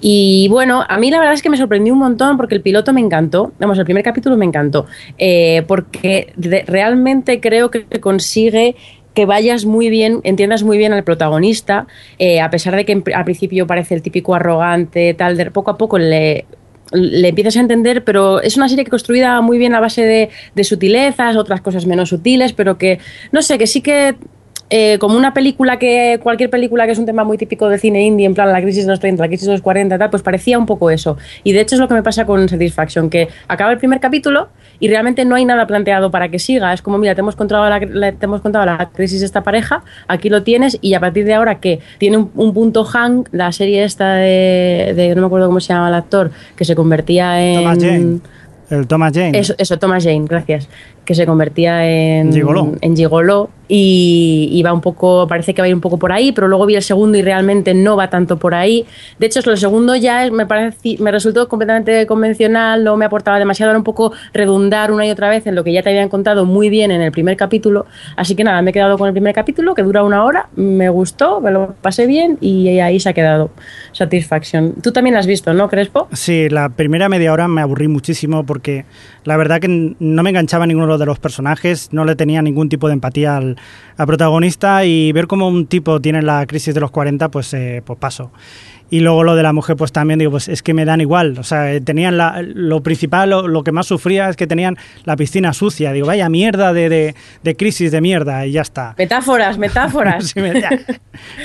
Y 0.00 0.48
bueno, 0.48 0.84
a 0.88 0.98
mí 0.98 1.10
la 1.10 1.18
verdad 1.18 1.34
es 1.34 1.42
que 1.42 1.50
me 1.50 1.56
sorprendió 1.56 1.92
un 1.92 2.00
montón 2.00 2.36
porque 2.36 2.54
el 2.54 2.62
piloto 2.62 2.92
me 2.92 3.00
encantó, 3.00 3.52
vamos, 3.58 3.78
el 3.78 3.84
primer 3.84 4.02
capítulo 4.02 4.36
me 4.36 4.44
encantó, 4.44 4.86
eh, 5.18 5.62
porque 5.66 6.32
realmente 6.66 7.40
creo 7.40 7.70
que 7.70 7.84
consigue 8.00 8.76
que 9.14 9.26
vayas 9.26 9.64
muy 9.64 9.90
bien, 9.90 10.20
entiendas 10.22 10.62
muy 10.62 10.78
bien 10.78 10.92
al 10.92 11.04
protagonista, 11.04 11.86
eh, 12.18 12.40
a 12.40 12.50
pesar 12.50 12.76
de 12.76 12.84
que 12.84 12.92
en 12.92 13.04
al 13.14 13.24
principio 13.24 13.66
parece 13.66 13.94
el 13.94 14.02
típico 14.02 14.34
arrogante, 14.34 15.14
tal, 15.14 15.36
de 15.36 15.50
poco 15.50 15.72
a 15.72 15.78
poco 15.78 15.98
le, 15.98 16.44
le 16.92 17.28
empiezas 17.28 17.56
a 17.56 17.60
entender, 17.60 18.04
pero 18.04 18.40
es 18.40 18.56
una 18.56 18.68
serie 18.68 18.84
que 18.84 18.90
construida 18.90 19.40
muy 19.40 19.58
bien 19.58 19.74
a 19.74 19.80
base 19.80 20.02
de, 20.02 20.30
de 20.54 20.64
sutilezas, 20.64 21.36
otras 21.36 21.60
cosas 21.60 21.86
menos 21.86 22.08
sutiles, 22.08 22.52
pero 22.52 22.78
que, 22.78 22.98
no 23.32 23.42
sé, 23.42 23.58
que 23.58 23.66
sí 23.66 23.80
que 23.80 24.16
eh, 24.70 24.98
como 24.98 25.16
una 25.16 25.34
película 25.34 25.78
que, 25.78 26.20
cualquier 26.22 26.48
película 26.48 26.86
que 26.86 26.92
es 26.92 26.98
un 26.98 27.06
tema 27.06 27.24
muy 27.24 27.36
típico 27.36 27.68
de 27.68 27.78
cine 27.78 28.02
indie, 28.04 28.24
en 28.26 28.34
plan 28.34 28.52
la 28.52 28.62
crisis 28.62 28.84
de 28.86 28.90
los 28.92 29.00
30, 29.00 29.22
la 29.22 29.28
crisis 29.28 29.46
de 29.46 29.52
los 29.52 29.62
40, 29.62 29.98
tal, 29.98 30.10
pues 30.10 30.22
parecía 30.22 30.58
un 30.58 30.66
poco 30.66 30.90
eso. 30.90 31.16
Y 31.44 31.52
de 31.52 31.60
hecho 31.60 31.74
es 31.74 31.80
lo 31.80 31.88
que 31.88 31.94
me 31.94 32.02
pasa 32.02 32.24
con 32.24 32.48
Satisfaction, 32.48 33.10
que 33.10 33.28
acaba 33.48 33.72
el 33.72 33.78
primer 33.78 33.98
capítulo 34.00 34.48
y 34.78 34.88
realmente 34.88 35.24
no 35.24 35.34
hay 35.34 35.44
nada 35.44 35.66
planteado 35.66 36.10
para 36.10 36.28
que 36.30 36.38
siga. 36.38 36.72
Es 36.72 36.82
como, 36.82 36.98
mira, 36.98 37.14
te 37.14 37.20
hemos 37.20 37.36
contado 37.36 37.68
la, 37.68 37.80
la- 37.80 38.12
te 38.12 38.24
hemos 38.24 38.40
contado 38.40 38.64
la 38.64 38.90
crisis 38.94 39.20
de 39.20 39.26
esta 39.26 39.42
pareja, 39.42 39.82
aquí 40.08 40.28
lo 40.30 40.42
tienes 40.42 40.78
y 40.80 40.94
a 40.94 41.00
partir 41.00 41.24
de 41.24 41.34
ahora 41.34 41.60
que 41.60 41.80
tiene 41.98 42.16
un, 42.16 42.30
un 42.36 42.54
punto 42.54 42.84
hang, 42.84 43.24
la 43.32 43.50
serie 43.52 43.84
esta 43.84 44.14
de, 44.14 44.92
de- 44.96 45.14
no 45.16 45.22
me 45.22 45.26
acuerdo 45.26 45.48
cómo 45.48 45.60
se 45.60 45.72
llama 45.74 45.88
el 45.88 45.94
actor, 45.94 46.30
que 46.56 46.64
se 46.64 46.74
convertía 46.76 47.42
en... 47.44 47.56
Thomas 47.56 47.78
Jane. 47.80 48.18
El 48.70 48.86
Thomas 48.86 49.12
Jane. 49.12 49.36
Eso, 49.36 49.52
eso, 49.58 49.78
Thomas 49.80 50.04
Jane, 50.04 50.26
gracias. 50.28 50.68
Que 51.04 51.14
se 51.14 51.26
convertía 51.26 51.88
en 51.88 52.32
Gigoló. 52.32 52.72
en 52.80 52.96
gigoló 52.96 53.50
y, 53.66 54.48
y 54.52 54.62
va 54.62 54.72
un 54.72 54.80
poco, 54.80 55.26
parece 55.28 55.54
que 55.54 55.62
va 55.62 55.66
a 55.66 55.68
ir 55.68 55.74
un 55.74 55.80
poco 55.80 55.96
por 55.98 56.12
ahí, 56.12 56.30
pero 56.32 56.46
luego 56.48 56.66
vi 56.66 56.74
el 56.76 56.82
segundo 56.82 57.16
y 57.18 57.22
realmente 57.22 57.72
no 57.74 57.96
va 57.96 58.10
tanto 58.10 58.36
por 58.36 58.54
ahí. 58.54 58.84
De 59.18 59.26
hecho, 59.26 59.40
el 59.48 59.58
segundo 59.58 59.94
ya 59.96 60.24
es- 60.26 60.32
me, 60.32 60.46
parece, 60.46 60.96
me 61.00 61.10
resultó 61.10 61.48
completamente 61.48 62.04
convencional, 62.06 62.82
no 62.84 62.96
me 62.96 63.04
aportaba 63.06 63.38
demasiado, 63.38 63.70
era 63.70 63.78
un 63.78 63.84
poco 63.84 64.12
redundar 64.32 64.92
una 64.92 65.06
y 65.06 65.10
otra 65.10 65.28
vez 65.28 65.46
en 65.46 65.54
lo 65.54 65.64
que 65.64 65.72
ya 65.72 65.82
te 65.82 65.90
habían 65.90 66.08
contado 66.08 66.44
muy 66.46 66.68
bien 66.68 66.90
en 66.90 67.00
el 67.00 67.10
primer 67.12 67.36
capítulo. 67.36 67.86
Así 68.16 68.34
que 68.36 68.44
nada, 68.44 68.60
me 68.62 68.70
he 68.70 68.72
quedado 68.74 68.98
con 68.98 69.06
el 69.08 69.12
primer 69.14 69.34
capítulo, 69.34 69.74
que 69.74 69.82
dura 69.82 70.02
una 70.04 70.24
hora, 70.24 70.48
me 70.56 70.88
gustó, 70.90 71.40
me 71.40 71.50
lo 71.50 71.74
pasé 71.80 72.06
bien 72.06 72.38
y 72.40 72.78
ahí 72.80 72.98
se 73.00 73.08
ha 73.08 73.12
quedado. 73.12 73.50
Satisfaction. 73.92 74.74
Tú 74.82 74.92
también 74.92 75.14
la 75.14 75.20
has 75.20 75.26
visto, 75.26 75.52
¿no, 75.54 75.68
Crespo? 75.68 76.08
Sí, 76.12 76.48
la 76.48 76.68
primera 76.70 77.08
media 77.08 77.32
hora 77.32 77.48
me 77.48 77.60
aburrí 77.60 77.88
muchísimo 77.88 78.44
porque 78.46 78.84
la 79.24 79.36
verdad 79.36 79.60
que 79.60 79.68
no 79.98 80.22
me 80.22 80.30
enganchaba 80.30 80.66
ninguno 80.66 80.89
de 80.98 81.06
los 81.06 81.18
personajes, 81.18 81.88
no 81.92 82.04
le 82.04 82.16
tenía 82.16 82.42
ningún 82.42 82.68
tipo 82.68 82.88
de 82.88 82.94
empatía 82.94 83.36
al, 83.36 83.56
protagonista 83.96 84.84
y 84.84 85.12
ver 85.12 85.26
cómo 85.26 85.48
un 85.48 85.66
tipo 85.66 86.00
tiene 86.00 86.22
la 86.22 86.46
crisis 86.46 86.74
de 86.74 86.80
los 86.80 86.90
40, 86.90 87.30
pues, 87.30 87.52
eh, 87.54 87.82
pues 87.84 87.98
paso. 87.98 88.30
Y 88.90 89.00
luego 89.00 89.22
lo 89.22 89.36
de 89.36 89.42
la 89.44 89.52
mujer, 89.52 89.76
pues 89.76 89.92
también 89.92 90.18
digo, 90.18 90.32
pues 90.32 90.48
es 90.48 90.62
que 90.64 90.74
me 90.74 90.84
dan 90.84 91.00
igual. 91.00 91.36
O 91.38 91.44
sea, 91.44 91.72
eh, 91.72 91.80
tenían 91.80 92.16
la- 92.16 92.42
lo 92.42 92.82
principal, 92.82 93.30
lo, 93.30 93.46
lo 93.46 93.62
que 93.62 93.70
más 93.70 93.86
sufría 93.86 94.28
es 94.28 94.36
que 94.36 94.48
tenían 94.48 94.76
la 95.04 95.14
piscina 95.16 95.52
sucia. 95.52 95.92
Digo, 95.92 96.08
vaya 96.08 96.28
mierda 96.28 96.72
de, 96.72 96.88
de- 96.88 97.14
de 97.44 97.56
crisis 97.56 97.92
de 97.92 98.00
mierda 98.00 98.44
y 98.46 98.52
ya 98.52 98.62
está. 98.62 98.94
Metáforas, 98.98 99.58
metáforas. 99.58 100.24
Sí, 100.34 100.40
me- 100.40 100.60
ya. 100.60 100.70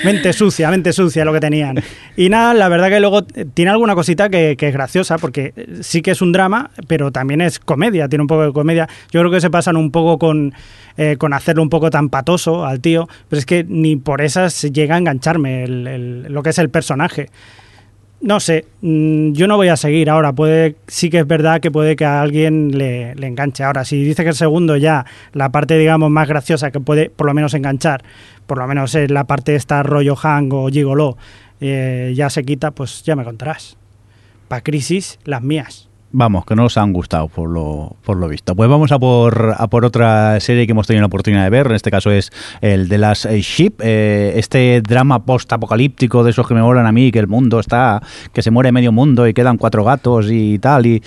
mente 0.04 0.32
sucia, 0.32 0.70
mente 0.70 0.92
sucia 0.92 1.24
lo 1.24 1.32
que 1.32 1.40
tenían. 1.40 1.76
Y 2.16 2.28
nada, 2.28 2.52
la 2.54 2.68
verdad 2.68 2.88
que 2.88 2.98
luego 3.00 3.20
eh, 3.34 3.44
tiene 3.54 3.70
alguna 3.70 3.94
cosita 3.94 4.28
que, 4.28 4.56
que 4.58 4.68
es 4.68 4.72
graciosa, 4.74 5.16
porque 5.18 5.52
eh, 5.56 5.66
sí 5.82 6.02
que 6.02 6.10
es 6.10 6.20
un 6.22 6.32
drama, 6.32 6.70
pero 6.88 7.12
también 7.12 7.40
es 7.40 7.58
comedia, 7.60 8.08
tiene 8.08 8.22
un 8.22 8.28
poco 8.28 8.44
de 8.46 8.52
comedia. 8.52 8.88
Yo 9.12 9.20
creo 9.20 9.30
que 9.30 9.40
se 9.40 9.50
pasan 9.50 9.76
un 9.76 9.90
poco 9.92 10.18
con, 10.18 10.52
eh, 10.96 11.16
con 11.16 11.32
hacerlo 11.32 11.62
un 11.62 11.70
poco 11.70 11.90
tan 11.90 12.08
patoso 12.08 12.64
al 12.66 12.80
tío, 12.80 13.08
pero 13.28 13.38
es 13.38 13.46
que 13.46 13.64
ni 13.68 13.94
por 13.96 14.20
esas 14.20 14.62
llega 14.72 14.96
a 14.96 14.98
engancharme 14.98 15.62
el- 15.64 15.86
el- 15.86 16.22
lo 16.32 16.42
que 16.42 16.50
es 16.50 16.58
el 16.58 16.70
personaje. 16.70 17.28
No 18.20 18.40
sé, 18.40 18.64
mm, 18.80 19.32
yo 19.32 19.46
no 19.46 19.56
voy 19.56 19.68
a 19.68 19.76
seguir 19.76 20.08
ahora. 20.08 20.32
Puede, 20.32 20.76
sí 20.86 21.10
que 21.10 21.18
es 21.18 21.26
verdad 21.26 21.60
que 21.60 21.70
puede 21.70 21.96
que 21.96 22.04
a 22.04 22.22
alguien 22.22 22.76
le, 22.76 23.14
le 23.14 23.26
enganche. 23.26 23.62
Ahora, 23.62 23.84
si 23.84 24.02
dice 24.02 24.22
que 24.22 24.30
el 24.30 24.34
segundo 24.34 24.76
ya, 24.76 25.04
la 25.32 25.50
parte, 25.50 25.76
digamos, 25.76 26.10
más 26.10 26.26
graciosa 26.26 26.70
que 26.70 26.80
puede 26.80 27.10
por 27.10 27.26
lo 27.26 27.34
menos 27.34 27.54
enganchar, 27.54 28.02
por 28.46 28.58
lo 28.58 28.66
menos 28.66 28.94
en 28.94 29.12
la 29.12 29.24
parte 29.24 29.54
esta 29.54 29.82
rollo 29.82 30.16
hang 30.16 30.50
o 30.52 30.68
gigolo, 30.68 31.18
eh, 31.60 32.12
ya 32.16 32.30
se 32.30 32.44
quita, 32.44 32.70
pues 32.70 33.02
ya 33.02 33.16
me 33.16 33.24
contarás. 33.24 33.76
Pa' 34.48 34.60
crisis, 34.62 35.18
las 35.24 35.42
mías. 35.42 35.85
Vamos, 36.12 36.46
que 36.46 36.54
no 36.54 36.66
os 36.66 36.78
han 36.78 36.92
gustado 36.92 37.28
por 37.28 37.48
lo, 37.48 37.96
por 38.04 38.16
lo 38.16 38.28
visto. 38.28 38.54
Pues 38.54 38.70
vamos 38.70 38.92
a 38.92 38.98
por, 38.98 39.54
a 39.56 39.66
por 39.66 39.84
otra 39.84 40.38
serie 40.40 40.64
que 40.64 40.72
hemos 40.72 40.86
tenido 40.86 41.02
la 41.02 41.08
oportunidad 41.08 41.44
de 41.44 41.50
ver. 41.50 41.66
En 41.66 41.74
este 41.74 41.90
caso 41.90 42.10
es 42.10 42.30
el 42.60 42.88
de 42.88 42.98
las 42.98 43.26
Ship, 43.26 43.80
eh, 43.80 44.34
este 44.36 44.80
drama 44.82 45.24
post-apocalíptico 45.24 46.22
de 46.22 46.30
esos 46.30 46.46
que 46.46 46.54
me 46.54 46.62
molan 46.62 46.86
a 46.86 46.92
mí, 46.92 47.10
que 47.10 47.18
el 47.18 47.26
mundo 47.26 47.58
está, 47.58 48.00
que 48.32 48.40
se 48.40 48.50
muere 48.50 48.72
medio 48.72 48.92
mundo 48.92 49.26
y 49.26 49.34
quedan 49.34 49.58
cuatro 49.58 49.84
gatos 49.84 50.28
y 50.30 50.58
tal. 50.58 50.86
Y, 50.86 51.02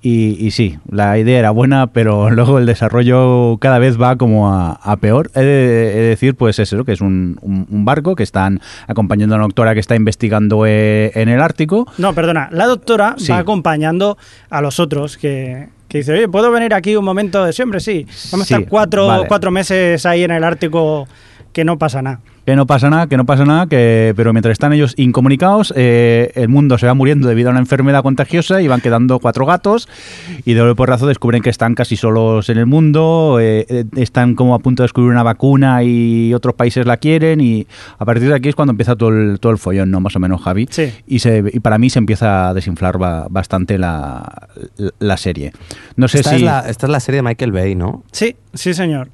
y, 0.00 0.36
y 0.46 0.52
sí, 0.52 0.78
la 0.90 1.18
idea 1.18 1.38
era 1.38 1.50
buena, 1.50 1.88
pero 1.88 2.30
luego 2.30 2.58
el 2.58 2.66
desarrollo 2.66 3.58
cada 3.60 3.78
vez 3.78 4.00
va 4.00 4.16
como 4.16 4.52
a, 4.52 4.72
a 4.72 4.96
peor. 4.98 5.30
He 5.34 5.40
de, 5.40 5.92
he 5.92 5.96
de 6.00 6.08
decir, 6.10 6.34
pues 6.36 6.58
eso, 6.58 6.84
que 6.84 6.92
es 6.92 7.00
un, 7.00 7.38
un- 7.42 7.66
un 7.68 7.84
barco 7.84 8.14
que 8.14 8.22
están 8.22 8.60
acompañando 8.86 9.34
a 9.34 9.38
una 9.38 9.46
doctora 9.46 9.74
que 9.74 9.80
está 9.80 9.96
investigando 9.96 10.64
eh, 10.66 11.10
en 11.14 11.28
el 11.28 11.40
Ártico. 11.40 11.86
No, 11.98 12.14
perdona, 12.14 12.48
la 12.52 12.66
doctora 12.66 13.14
Sí. 13.18 13.32
va 13.32 13.38
acompañando 13.38 14.16
a 14.50 14.60
los 14.60 14.78
otros 14.78 15.16
que, 15.16 15.68
que 15.88 15.98
dice, 15.98 16.12
oye, 16.12 16.28
¿puedo 16.28 16.50
venir 16.50 16.74
aquí 16.74 16.94
un 16.94 17.04
momento? 17.04 17.50
Sí, 17.52 17.62
hombre, 17.62 17.80
sí. 17.80 18.06
Vamos 18.30 18.46
Sí, 18.46 18.54
a 18.54 18.58
estar 18.58 18.68
cuatro, 18.70 19.06
vale. 19.08 19.26
cuatro 19.26 19.50
meses 19.50 20.04
ahí 20.06 20.22
en 20.22 20.30
el 20.30 20.44
Ártico 20.44 21.08
que 21.52 21.64
no 21.64 21.78
pasa 21.78 22.02
nada. 22.02 22.20
Que 22.44 22.56
no 22.56 22.66
pasa 22.66 22.88
nada, 22.88 23.06
que 23.08 23.18
no 23.18 23.26
pasa 23.26 23.44
nada, 23.44 23.66
que 23.66 24.14
pero 24.16 24.32
mientras 24.32 24.52
están 24.52 24.72
ellos 24.72 24.94
incomunicados, 24.96 25.72
eh, 25.76 26.32
el 26.34 26.48
mundo 26.48 26.78
se 26.78 26.86
va 26.86 26.94
muriendo 26.94 27.28
debido 27.28 27.48
a 27.48 27.50
una 27.50 27.60
enfermedad 27.60 28.02
contagiosa 28.02 28.62
y 28.62 28.68
van 28.68 28.80
quedando 28.80 29.18
cuatro 29.18 29.44
gatos 29.44 29.86
y 30.46 30.54
de 30.54 30.74
porrazo 30.74 31.06
descubren 31.06 31.42
que 31.42 31.50
están 31.50 31.74
casi 31.74 31.96
solos 31.96 32.48
en 32.48 32.56
el 32.56 32.64
mundo, 32.64 33.36
eh, 33.38 33.84
están 33.96 34.34
como 34.34 34.54
a 34.54 34.60
punto 34.60 34.82
de 34.82 34.84
descubrir 34.84 35.10
una 35.12 35.22
vacuna 35.22 35.82
y 35.84 36.32
otros 36.32 36.54
países 36.54 36.86
la 36.86 36.96
quieren 36.96 37.42
y 37.42 37.66
a 37.98 38.04
partir 38.06 38.28
de 38.30 38.34
aquí 38.36 38.48
es 38.48 38.54
cuando 38.54 38.70
empieza 38.70 38.96
todo 38.96 39.10
el, 39.10 39.40
todo 39.40 39.52
el 39.52 39.58
follón, 39.58 39.90
¿no? 39.90 40.00
Más 40.00 40.16
o 40.16 40.18
menos, 40.18 40.40
Javi. 40.40 40.68
Sí. 40.70 40.90
Y, 41.06 41.18
se, 41.18 41.44
y 41.52 41.60
para 41.60 41.76
mí 41.76 41.90
se 41.90 41.98
empieza 41.98 42.48
a 42.48 42.54
desinflar 42.54 42.96
ba- 42.96 43.26
bastante 43.28 43.76
la, 43.76 44.48
la 45.00 45.16
serie. 45.18 45.52
No 45.96 46.08
sé 46.08 46.20
Esta, 46.20 46.30
si... 46.30 46.36
es 46.36 46.42
la, 46.42 46.60
esta 46.60 46.86
es 46.86 46.90
la 46.92 47.00
serie 47.00 47.18
de 47.18 47.22
Michael 47.28 47.52
Bay, 47.52 47.74
¿no? 47.74 48.04
Sí, 48.10 48.36
sí, 48.54 48.72
señor. 48.72 49.10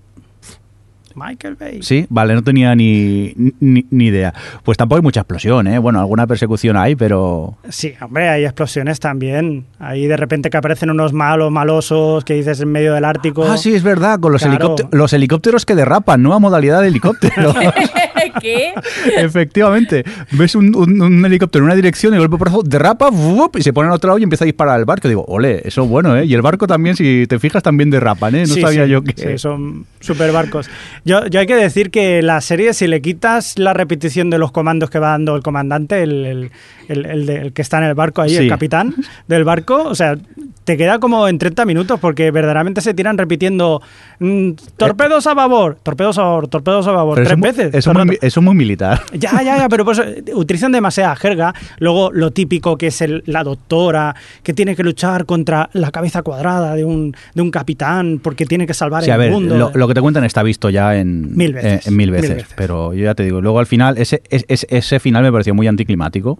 Michael 1.15 1.57
Bay. 1.57 1.83
Sí, 1.83 2.07
vale, 2.09 2.35
no 2.35 2.43
tenía 2.43 2.75
ni, 2.75 3.33
ni, 3.61 3.85
ni 3.91 4.07
idea. 4.07 4.33
Pues 4.63 4.77
tampoco 4.79 4.97
hay 4.97 5.03
mucha 5.03 5.21
explosión, 5.21 5.67
¿eh? 5.67 5.79
Bueno, 5.79 6.01
alguna 6.01 6.27
persecución 6.27 6.77
hay, 6.77 6.97
pero... 6.97 7.57
Sí, 7.69 7.95
hombre, 8.01 8.29
hay 8.29 8.45
explosiones 8.45 9.01
también. 9.01 9.65
Ahí 9.79 10.07
de 10.07 10.17
repente 10.17 10.51
que 10.51 10.57
aparecen 10.57 10.91
unos 10.91 11.13
malos, 11.13 11.51
malosos, 11.51 12.25
que 12.25 12.35
dices 12.35 12.61
en 12.61 12.71
medio 12.73 12.95
del 12.95 13.05
Ártico. 13.05 13.45
Ah, 13.45 13.57
sí, 13.57 13.75
es 13.75 13.83
verdad, 13.83 14.19
con 14.21 14.33
los, 14.33 14.43
Claro. 14.43 14.57
helicópteros, 14.57 14.93
los 14.93 15.13
helicópteros 15.13 15.67
que 15.67 15.75
derrapan, 15.75 16.23
nueva 16.23 16.39
modalidad 16.39 16.81
de 16.83 16.89
helicóptero. 16.89 17.55
¿Qué? 18.41 18.73
Efectivamente. 19.17 20.05
Ves 20.33 20.55
un, 20.55 20.75
un- 20.75 21.01
un 21.01 21.25
helicóptero 21.25 21.65
en 21.65 21.67
una 21.67 21.75
dirección 21.75 22.13
y 22.13 22.17
de 22.17 22.21
golpe 22.21 22.37
por 22.39 22.49
abajo 22.49 22.63
derrapa 22.63 23.11
¡vup! 23.11 23.57
y 23.57 23.63
se 23.63 23.73
pone 23.73 23.89
al 23.89 23.95
otro 23.95 24.09
lado 24.09 24.19
y 24.19 24.23
empieza 24.23 24.45
a 24.45 24.47
disparar 24.47 24.75
al 24.77 24.85
barco. 24.85 25.09
Digo, 25.09 25.25
ole, 25.29 25.61
eso 25.65 25.83
es 25.85 25.89
bueno, 25.89 26.17
¿eh? 26.17 26.25
Y 26.25 26.35
el 26.35 26.43
barco 26.43 26.67
también, 26.67 26.97
si 26.97 27.27
te 27.29 27.39
fijas, 27.39 27.63
también 27.63 27.91
derrapan, 27.91 28.35
¿eh? 28.35 28.41
No 28.47 28.55
Sí, 28.55 28.61
sabía 28.61 28.85
sí, 28.85 28.91
yo 28.91 29.03
que... 29.03 29.13
sí, 29.17 29.39
son 29.39 29.87
super 30.01 30.33
barcos. 30.33 30.69
Yo, 31.05 31.27
yo 31.27 31.41
hay 31.41 31.47
que 31.47 31.57
decir 31.57 31.91
que 31.91 32.23
la 32.23 32.41
serie, 32.41 32.75
si 32.75 32.87
le 32.87 33.01
quitas 33.03 33.59
la 33.59 33.73
repetición 33.75 34.31
de 34.31 34.39
los 34.39 34.53
comandos 34.53 34.91
que 34.91 34.99
va 34.99 35.11
dando 35.11 35.37
el 35.37 35.43
comandante, 35.43 36.03
el, 36.03 36.25
el- 36.25 36.51
el- 36.89 37.07
el 37.07 37.27
de- 37.27 37.37
el 37.37 37.53
que 37.53 37.63
está 37.63 37.79
en 37.79 37.85
el 37.85 37.95
barco 37.95 38.21
ahí, 38.23 38.31
Sí. 38.31 38.37
el 38.37 38.49
capitán 38.49 38.95
del 39.29 39.45
barco, 39.45 39.83
o 39.85 39.95
sea, 39.95 40.17
te 40.65 40.77
queda 40.77 40.99
como 40.99 41.29
en 41.29 41.39
30 41.39 41.65
minutos 41.67 42.01
porque 42.01 42.31
verdaderamente 42.31 42.81
se 42.81 42.95
tiran 42.95 43.17
repitiendo 43.19 43.83
mm, 44.19 44.51
torpedos 44.77 45.27
a 45.27 45.35
babor, 45.35 45.77
torpedos 45.83 46.19
a 46.19 46.23
babor, 46.23 46.49
torpedos 46.49 46.87
a 46.87 46.93
babor, 46.93 47.17
Pero 47.17 47.27
tres 47.29 47.33
eso, 47.33 47.35
es 47.35 47.39
muy- 47.39 47.65
veces. 47.65 47.75
Eso, 47.75 47.91
el 47.91 47.97
muy, 48.21 48.29
eso 48.29 48.41
es 48.41 48.45
muy 48.45 48.55
militar. 48.55 49.03
Ya, 49.13 49.43
ya, 49.43 49.57
ya, 49.59 49.69
pero 49.69 49.85
pues 49.85 49.99
eh, 49.99 50.25
utilizan 50.35 50.73
demasiada 50.73 51.15
jerga. 51.17 51.55
Luego 51.79 52.11
lo 52.13 52.31
típico 52.31 52.77
que 52.77 52.89
es 52.89 53.01
el- 53.01 53.23
la 53.27 53.45
doctora 53.45 54.15
que 54.43 54.53
tiene 54.53 54.75
que 54.77 54.83
luchar 54.83 55.25
contra 55.27 55.71
la 55.73 55.91
cabeza 55.91 56.23
cuadrada 56.23 56.75
de 56.75 56.85
un, 56.85 57.15
de 57.35 57.43
un 57.43 57.51
capitán 57.51 58.21
porque 58.23 58.45
tiene 58.47 58.67
que 58.67 58.75
salvar 58.75 59.03
Sí, 59.05 59.11
a 59.11 59.15
el 59.15 59.21
ver, 59.21 59.31
mundo. 59.31 59.57
lo, 59.57 59.71
lo 59.75 59.89
que 59.89 59.95
te 59.95 60.01
cuentan 60.01 60.25
está 60.25 60.43
visto 60.43 60.69
ya 60.71 60.97
en 60.97 61.37
Mil 61.37 61.53
veces, 61.55 61.87
en 61.87 61.97
mil 61.97 62.11
mil 62.11 62.21
veces. 62.21 62.47
Pero 62.57 62.93
yo 62.95 63.05
ya 63.05 63.15
te 63.15 63.23
digo, 63.23 63.41
luego 63.41 63.59
al 63.59 63.67
final, 63.67 63.99
ese, 63.99 64.23
es- 64.31 64.45
es- 64.49 64.67
ese 64.71 65.01
final 65.01 65.23
me 65.23 65.33
pareció 65.33 65.55
muy 65.55 65.67
anticlimático. 65.67 66.39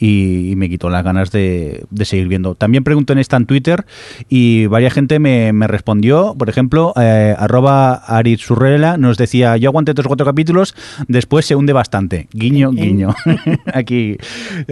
Y, 0.00 0.50
y 0.50 0.56
me 0.56 0.68
quitó 0.68 0.88
las 0.90 1.04
ganas 1.04 1.30
de, 1.30 1.84
de 1.90 2.04
seguir 2.04 2.26
viendo. 2.26 2.54
También 2.54 2.82
pregunté 2.82 3.12
en 3.12 3.18
esta 3.18 3.36
en 3.36 3.46
Twitter 3.46 3.84
y 4.28 4.66
varias 4.66 4.94
gente 4.94 5.18
me, 5.18 5.52
me 5.52 5.66
respondió. 5.66 6.34
Por 6.38 6.48
ejemplo, 6.48 6.92
eh, 6.96 7.34
arroba 7.38 7.92
Aritsurrela 7.94 8.96
nos 8.96 9.18
decía, 9.18 9.56
yo 9.56 9.68
aguanté 9.68 9.94
tres 9.94 10.06
o 10.06 10.08
cuatro 10.08 10.26
capítulos, 10.26 10.74
después 11.08 11.46
se 11.46 11.54
hunde 11.54 11.72
bastante. 11.72 12.28
Guiño, 12.32 12.70
guiño. 12.70 13.14
aquí, 13.72 14.16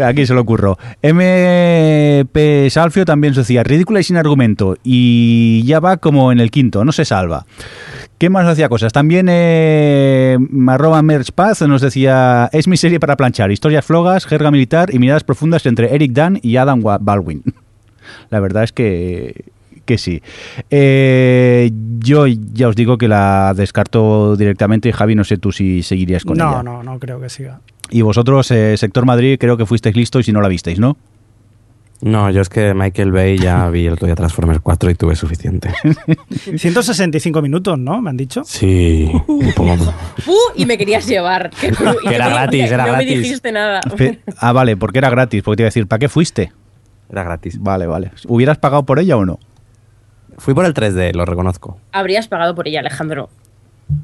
aquí 0.03 0.27
se 0.27 0.35
lo 0.35 0.41
ocurro. 0.41 0.79
MP 1.03 2.69
Salfio 2.71 3.05
también 3.05 3.35
se 3.35 3.41
decía, 3.41 3.63
ridícula 3.63 4.01
y 4.01 4.05
sin 4.05 4.17
argumento. 4.17 4.77
Y 4.83 5.63
ya 5.65 5.81
va 5.81 5.99
como 5.99 6.33
en 6.33 6.41
el 6.41 6.51
quinto, 6.51 6.85
no 6.85 6.93
se 6.93 7.05
salva. 7.05 7.47
¿Qué 8.19 8.31
más 8.31 8.47
hacía 8.47 8.69
cosas? 8.69 8.93
También 8.93 9.29
eh, 9.31 10.37
arroba 10.67 11.03
Merchpaz 11.03 11.63
nos 11.63 11.81
decía, 11.81 12.51
es 12.53 12.67
mi 12.67 12.77
serie 12.77 12.99
para 12.99 13.17
planchar, 13.17 13.53
historias 13.53 13.85
flogas, 13.85 14.27
jerga 14.27 14.51
militar 14.51 14.93
y 14.93 14.99
miradas 14.99 15.23
profundas 15.23 15.65
entre 15.67 15.95
Eric 15.95 16.13
Dan 16.13 16.41
y 16.43 16.57
Adam 16.57 16.83
Baldwin. 17.01 17.43
La 18.31 18.41
verdad 18.41 18.65
es 18.65 18.73
que, 18.73 19.45
que 19.85 19.99
sí. 19.99 20.21
Eh, 20.71 21.71
yo 22.01 22.27
ya 22.27 22.69
os 22.69 22.75
digo 22.75 22.99
que 22.99 23.07
la 23.07 23.55
descarto 23.55 24.35
directamente. 24.37 24.93
Javi, 24.93 25.15
no 25.15 25.23
sé 25.25 25.39
tú 25.39 25.53
si 25.53 25.85
seguirías 25.85 26.25
con 26.25 26.39
no, 26.39 26.51
ella. 26.51 26.63
no, 26.65 26.83
no 26.83 26.99
creo 26.99 27.21
que 27.21 27.29
siga. 27.29 27.61
Y 27.91 28.03
vosotros, 28.03 28.51
eh, 28.51 28.77
Sector 28.77 29.07
Madrid, 29.07 29.39
creo 29.39 29.57
que 29.57 29.65
fuisteis 29.65 29.97
listos 29.97 30.29
y 30.29 30.33
no 30.33 30.41
la 30.41 30.49
visteis, 30.49 30.79
¿no? 30.79 30.97
No, 32.01 32.31
yo 32.31 32.41
es 32.41 32.49
que 32.49 32.75
Michael 32.75 33.11
Bay 33.11 33.39
ya 33.39 33.69
vi 33.71 33.87
el 33.87 33.95
otro 33.95 34.07
día 34.07 34.15
Transformers 34.15 34.61
4 34.63 34.91
y 34.91 34.95
tuve 34.95 35.17
suficiente. 35.17 35.71
165 36.57 37.43
minutos, 37.43 37.79
¿no? 37.79 38.01
Me 38.01 38.11
han 38.11 38.17
dicho. 38.17 38.43
Sí, 38.45 39.11
un 39.27 39.53
poco. 39.53 39.77
¡Fu! 40.19 40.35
Y 40.55 40.67
me 40.67 40.79
querías 40.79 41.07
llevar. 41.07 41.51
Que, 41.51 41.69
era 41.69 42.27
no- 42.29 42.31
gratis, 42.35 42.71
era 42.71 42.85
no 42.87 42.93
gratis. 42.93 43.11
me 43.11 43.17
dijiste 43.23 43.53
nada. 43.53 43.81
Ah, 44.39 44.53
vale, 44.53 44.77
porque 44.77 44.99
era 44.99 45.11
gratis. 45.11 45.43
Porque 45.43 45.57
te 45.57 45.63
iba 45.63 45.67
a 45.67 45.71
decir, 45.71 45.87
¿para 45.87 45.99
qué 45.99 46.09
fuiste? 46.09 46.53
Era 47.11 47.23
gratis. 47.25 47.59
Vale, 47.61 47.87
vale. 47.87 48.11
¿Hubieras 48.27 48.59
pagado 48.59 48.85
por 48.85 48.99
ella 48.99 49.17
o 49.17 49.25
no? 49.25 49.39
Fui 50.37 50.55
por 50.55 50.65
el 50.67 50.75
3D, 50.75 51.15
lo 51.15 51.25
reconozco. 51.25 51.79
Habrías 51.91 52.29
pagado 52.29 52.55
por 52.55 52.69
ella, 52.69 52.79
Alejandro. 52.81 53.29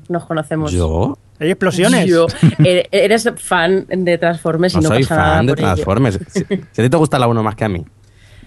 Nos 0.08 0.24
conocemos. 0.26 0.72
¿Yo? 0.72 1.16
Hay 1.38 1.50
explosiones. 1.50 2.06
Yo. 2.06 2.26
E- 2.64 2.88
Eres 2.90 3.28
fan 3.36 3.86
de 3.88 4.18
Transformers 4.18 4.74
y 4.74 4.76
No, 4.76 4.82
no, 4.82 4.88
soy 4.88 5.02
pasa 5.02 5.16
nada 5.16 5.34
fan 5.36 5.46
de 5.46 5.52
por 5.52 5.58
ello. 5.58 5.68
Transformers. 5.74 6.18
Si, 6.28 6.44
si 6.44 6.54
a 6.82 6.84
ti 6.84 6.90
te 6.90 6.96
gusta 6.96 7.18
la 7.18 7.26
1 7.26 7.42
más 7.42 7.54
que 7.56 7.64
a 7.64 7.68
mí. 7.68 7.84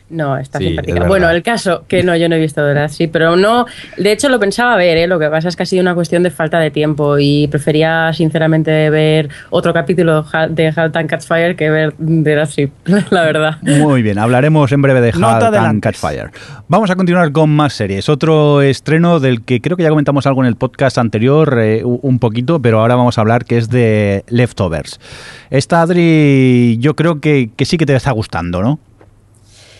No, 0.09 0.37
está 0.37 0.59
Sí, 0.59 0.67
simpática. 0.67 1.01
es. 1.01 1.07
Bueno, 1.07 1.29
el 1.29 1.43
caso, 1.43 1.83
que 1.87 2.01
no, 2.01 2.15
yo 2.15 2.29
no 2.29 2.35
he 2.35 2.39
visto 2.39 2.61
de 2.61 2.67
verdad, 2.73 2.89
sí, 2.89 3.07
pero 3.07 3.35
no, 3.35 3.65
de 3.97 4.11
hecho 4.13 4.29
lo 4.29 4.39
pensaba 4.39 4.77
ver, 4.77 4.97
¿eh? 4.97 5.05
lo 5.07 5.19
que 5.19 5.27
pasa 5.27 5.49
es 5.49 5.55
que 5.57 5.63
ha 5.63 5.65
sido 5.65 5.81
una 5.81 5.95
cuestión 5.95 6.23
de 6.23 6.31
falta 6.31 6.59
de 6.59 6.71
tiempo 6.71 7.19
y 7.19 7.47
prefería 7.49 8.13
sinceramente 8.13 8.89
ver 8.89 9.27
otro 9.49 9.73
capítulo 9.73 10.25
de 10.49 10.73
Halt 10.75 10.95
and 10.95 11.09
Catch 11.09 11.23
Fire 11.25 11.55
que 11.57 11.69
ver 11.69 11.93
de 11.97 12.35
Deathship, 12.35 12.69
la 13.11 13.23
verdad. 13.25 13.57
Muy 13.61 14.01
bien, 14.01 14.17
hablaremos 14.17 14.71
en 14.71 14.81
breve 14.81 15.01
de 15.01 15.09
Halt 15.09 15.23
and 15.43 15.43
adelantes. 15.43 15.81
Catch 15.81 15.97
Fire. 16.11 16.31
Vamos 16.69 16.89
a 16.89 16.95
continuar 16.95 17.31
con 17.33 17.49
más 17.49 17.73
series. 17.73 18.07
Otro 18.09 18.61
estreno 18.61 19.19
del 19.19 19.43
que 19.43 19.59
creo 19.61 19.75
que 19.75 19.83
ya 19.83 19.89
comentamos 19.89 20.25
algo 20.25 20.41
en 20.41 20.47
el 20.47 20.55
podcast 20.55 20.97
anterior, 20.97 21.57
eh, 21.61 21.81
un 21.83 22.19
poquito, 22.19 22.61
pero 22.61 22.79
ahora 22.79 22.95
vamos 22.95 23.17
a 23.17 23.21
hablar 23.21 23.43
que 23.45 23.57
es 23.57 23.69
de 23.69 24.23
Leftovers. 24.29 24.99
Esta, 25.49 25.81
Adri, 25.81 26.77
yo 26.79 26.95
creo 26.95 27.19
que, 27.19 27.49
que 27.55 27.65
sí 27.65 27.77
que 27.77 27.85
te 27.85 27.95
está 27.95 28.11
gustando, 28.11 28.61
¿no? 28.61 28.79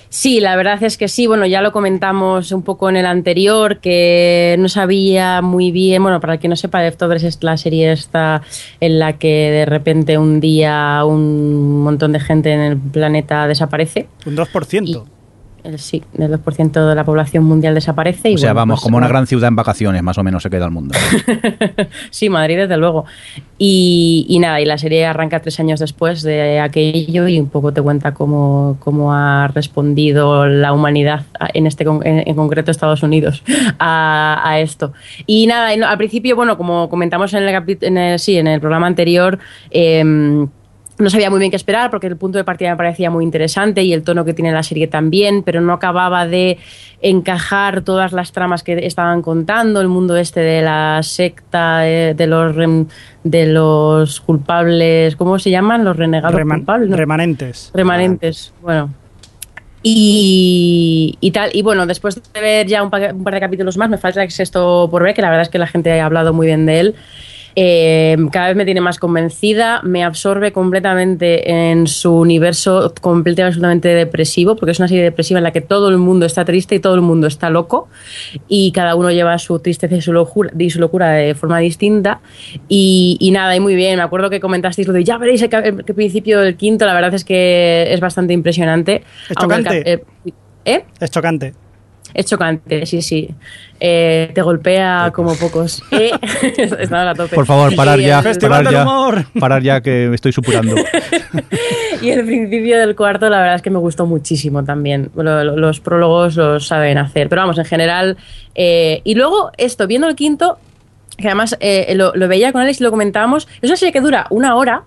Sí, 0.10 0.40
la 0.40 0.56
verdad 0.56 0.82
es 0.84 0.98
que 0.98 1.08
sí. 1.08 1.28
Bueno, 1.28 1.46
ya 1.46 1.62
lo 1.62 1.72
comentamos 1.72 2.52
un 2.52 2.64
poco 2.64 2.90
en 2.90 2.96
el 2.98 3.06
anterior, 3.06 3.80
que 3.80 4.56
no 4.60 4.70
sabía 4.70 5.42
muy 5.42 5.72
bien. 5.72 6.02
Bueno, 6.02 6.20
para 6.20 6.34
el 6.36 6.40
que 6.40 6.48
no 6.48 6.56
sepa, 6.56 6.82
Leftovers 6.82 7.24
es 7.24 7.44
la 7.44 7.58
serie 7.58 7.92
esta 7.92 8.42
en 8.80 9.00
la 9.00 9.14
que 9.14 9.52
de 9.52 9.66
repente 9.66 10.18
un 10.18 10.40
día 10.40 11.04
un 11.06 11.82
montón 11.82 12.14
de 12.14 12.20
gente 12.20 12.54
en 12.54 12.62
el 12.62 12.78
planeta 12.78 13.48
desaparece. 13.48 14.08
Un 14.26 14.36
2%. 14.36 14.84
Y- 14.86 15.17
El, 15.68 15.80
sí, 15.80 16.02
el 16.18 16.32
2% 16.32 16.88
de 16.90 16.96
la 16.96 17.04
población 17.04 17.44
mundial 17.44 17.74
desaparece. 17.76 18.30
Y 18.32 18.36
o 18.36 18.38
sea, 18.38 18.52
bueno, 18.54 18.62
vamos, 18.62 18.76
pues, 18.80 18.84
como 18.84 18.98
una 18.98 19.08
bueno, 19.08 19.14
gran 19.16 19.28
ciudad 19.28 19.50
en 19.50 19.56
vacaciones, 19.58 20.02
más 20.02 20.18
o 20.18 20.24
menos 20.24 20.42
se 20.44 20.50
queda 20.50 20.66
el 20.66 20.72
mundo. 20.72 20.96
sí, 22.10 22.30
Madrid, 22.30 22.58
desde 22.58 22.78
luego. 22.78 23.06
Y, 23.58 24.26
y 24.30 24.40
nada, 24.40 24.62
y 24.62 24.66
la 24.66 24.78
serie 24.78 25.06
arranca 25.06 25.40
tres 25.42 25.60
años 25.60 25.80
después 25.80 26.22
de 26.22 26.60
aquello 26.60 27.28
y 27.28 27.40
un 27.40 27.50
poco 27.50 27.74
te 27.74 27.82
cuenta 27.82 28.14
cómo, 28.14 28.78
cómo 28.80 29.14
ha 29.14 29.48
respondido 29.50 30.48
la 30.48 30.74
humanidad, 30.74 31.26
en 31.54 31.68
este 31.68 31.84
en, 31.84 32.24
en 32.28 32.36
concreto 32.36 32.72
Estados 32.72 33.04
Unidos, 33.04 33.44
a, 33.80 34.42
a 34.44 34.60
esto. 34.60 34.94
Y 35.26 35.48
nada, 35.48 35.70
al 35.90 35.98
principio, 35.98 36.36
bueno, 36.36 36.58
como 36.58 36.90
comentamos 36.90 37.34
en 37.34 37.44
el, 37.44 37.78
en 37.82 37.98
el- 37.98 38.20
sí, 38.20 38.38
en 38.38 38.48
el 38.48 38.60
programa 38.60 38.88
anterior, 38.88 39.40
em, 39.72 40.48
no 41.00 41.10
sabía 41.10 41.30
muy 41.30 41.40
bien 41.40 41.52
qué 41.52 41.58
esperar 41.58 41.90
porque 41.92 42.08
el 42.08 42.18
punto 42.18 42.38
de 42.38 42.44
partida 42.44 42.72
me 42.72 42.78
parecía 42.78 43.12
muy 43.12 43.24
interesante 43.24 43.84
y 43.84 43.94
el 43.94 44.04
tono 44.04 44.26
que 44.26 44.34
tiene 44.34 44.52
la 44.52 44.64
serie 44.64 44.88
también, 44.88 45.44
pero 45.44 45.62
no 45.62 45.74
acababa 45.74 46.26
de 46.26 46.58
encajar 47.02 47.82
todas 47.82 48.14
las 48.14 48.32
tramas 48.32 48.64
que 48.64 48.86
estaban 48.86 49.22
contando, 49.22 49.80
el 49.82 49.88
mundo 49.88 50.18
este 50.18 50.40
de 50.40 50.62
la 50.64 51.00
secta, 51.04 51.80
de, 51.80 52.14
de 52.16 52.28
los 52.28 52.56
de 53.24 53.46
los 53.46 54.22
culpables, 54.22 55.16
¿cómo 55.16 55.38
se 55.38 55.52
llaman? 55.52 55.84
Los 55.86 55.96
renegados 55.98 56.40
Reman- 56.40 56.56
culpables. 56.58 56.90
¿no? 56.90 56.96
Remanentes. 56.98 57.72
remanentes. 57.74 58.54
Bueno. 58.62 58.90
Y, 59.84 61.18
y 61.22 61.32
tal, 61.32 61.52
y 61.54 61.62
bueno, 61.62 61.86
después 61.86 62.16
de 62.34 62.42
ver 62.42 62.68
ya 62.68 62.84
un, 62.84 62.90
pa- 62.90 63.14
un 63.14 63.24
par 63.24 63.34
de 63.36 63.40
capítulos 63.40 63.78
más, 63.78 63.90
me 63.90 63.98
falta 63.98 64.24
el 64.24 64.32
sexto 64.32 64.88
por 64.92 65.04
ver, 65.04 65.14
que 65.14 65.22
la 65.22 65.30
verdad 65.30 65.44
es 65.44 65.50
que 65.50 65.60
la 65.60 65.68
gente 65.68 66.00
ha 66.02 66.06
hablado 66.06 66.34
muy 66.34 66.48
bien 66.48 66.66
de 66.66 66.80
él. 66.80 66.96
Eh, 67.60 68.16
cada 68.32 68.50
vez 68.50 68.56
me 68.56 68.66
tiene 68.66 68.82
más 68.82 69.00
convencida, 69.00 69.82
me 69.82 70.04
absorbe 70.04 70.52
completamente 70.52 71.52
en 71.52 71.88
su 71.88 72.14
universo 72.14 72.94
completamente 73.02 73.48
absolutamente 73.48 73.90
depresivo, 73.90 74.56
porque 74.56 74.74
es 74.74 74.80
una 74.80 74.88
serie 74.88 75.04
depresiva 75.04 75.40
en 75.40 75.44
la 75.44 75.52
que 75.52 75.62
todo 75.62 75.90
el 75.90 75.98
mundo 75.98 76.28
está 76.28 76.46
triste 76.46 76.76
y 76.76 76.80
todo 76.80 76.94
el 76.94 77.02
mundo 77.02 77.26
está 77.26 77.50
loco, 77.50 77.88
y 78.48 78.72
cada 78.74 78.94
uno 78.94 79.10
lleva 79.10 79.40
su 79.40 79.58
tristeza 79.58 79.96
y 79.96 80.02
su 80.02 80.14
locura, 80.14 80.52
y 80.56 80.70
su 80.70 80.80
locura 80.80 81.10
de 81.14 81.34
forma 81.34 81.58
distinta. 81.58 82.20
Y, 82.70 83.18
y 83.20 83.32
nada, 83.32 83.56
y 83.56 83.60
muy 83.60 83.74
bien, 83.74 83.96
me 83.98 84.04
acuerdo 84.04 84.30
que 84.30 84.40
comentasteis 84.40 84.88
lo 84.88 84.94
de 84.94 85.04
ya 85.04 85.18
veréis 85.18 85.42
el, 85.42 85.50
el 85.54 85.96
principio 85.96 86.42
del 86.42 86.58
quinto, 86.58 86.86
la 86.86 86.94
verdad 86.94 87.16
es 87.16 87.26
que 87.26 87.88
es 87.92 88.00
bastante 88.00 88.34
impresionante. 88.34 89.04
Es 89.24 89.30
el 89.32 89.36
chocante. 89.36 89.92
eh, 89.94 90.04
¿Eh? 90.64 90.84
Es 91.00 91.10
chocante. 91.10 91.54
Es 92.18 92.26
chocante, 92.26 92.86
sí, 92.86 93.02
sí. 93.02 93.30
Eh, 93.80 94.32
te 94.34 94.42
golpea 94.42 95.12
como 95.14 95.36
pocos. 95.36 95.82
Eh, 95.92 96.12
estaba 96.58 97.04
a 97.04 97.06
la 97.06 97.16
tope. 97.16 97.36
Por 97.36 97.46
favor, 97.46 97.74
parar 97.76 98.00
ya, 98.00 98.22
parar 98.42 98.70
ya, 98.72 98.82
humor. 98.84 99.26
parar 99.40 99.62
ya 99.62 99.80
que 99.82 100.08
me 100.10 100.16
estoy 100.16 100.34
supurando. 100.34 100.76
Y 102.02 102.12
el 102.12 102.26
principio 102.26 102.78
del 102.78 102.96
cuarto, 102.96 103.28
la 103.28 103.40
verdad 103.40 103.56
es 103.56 103.62
que 103.64 103.72
me 103.72 103.80
gustó 103.80 104.06
muchísimo 104.06 104.64
también. 104.64 105.10
Lo- 105.16 105.44
lo- 105.44 105.58
los 105.58 105.80
prólogos 105.80 106.36
los 106.36 106.68
saben 106.68 106.98
hacer. 107.00 107.28
Pero 107.28 107.42
vamos, 107.42 107.58
en 107.58 107.66
general. 107.66 108.18
eh, 108.54 109.02
y 109.04 109.16
luego, 109.16 109.52
esto, 109.58 109.88
viendo 109.88 110.08
el 110.08 110.16
quinto, 110.16 110.60
que 111.18 111.26
además 111.28 111.58
eh, 111.60 111.94
lo, 111.96 112.14
lo 112.16 112.28
veía 112.28 112.52
con 112.52 112.62
Alex 112.62 112.82
y 112.82 112.84
lo 112.84 112.92
comentábamos, 112.92 113.48
es 113.64 113.70
una 113.70 113.78
serie 113.78 113.92
que 113.94 114.02
dura 114.02 114.28
una 114.30 114.56
hora. 114.56 114.84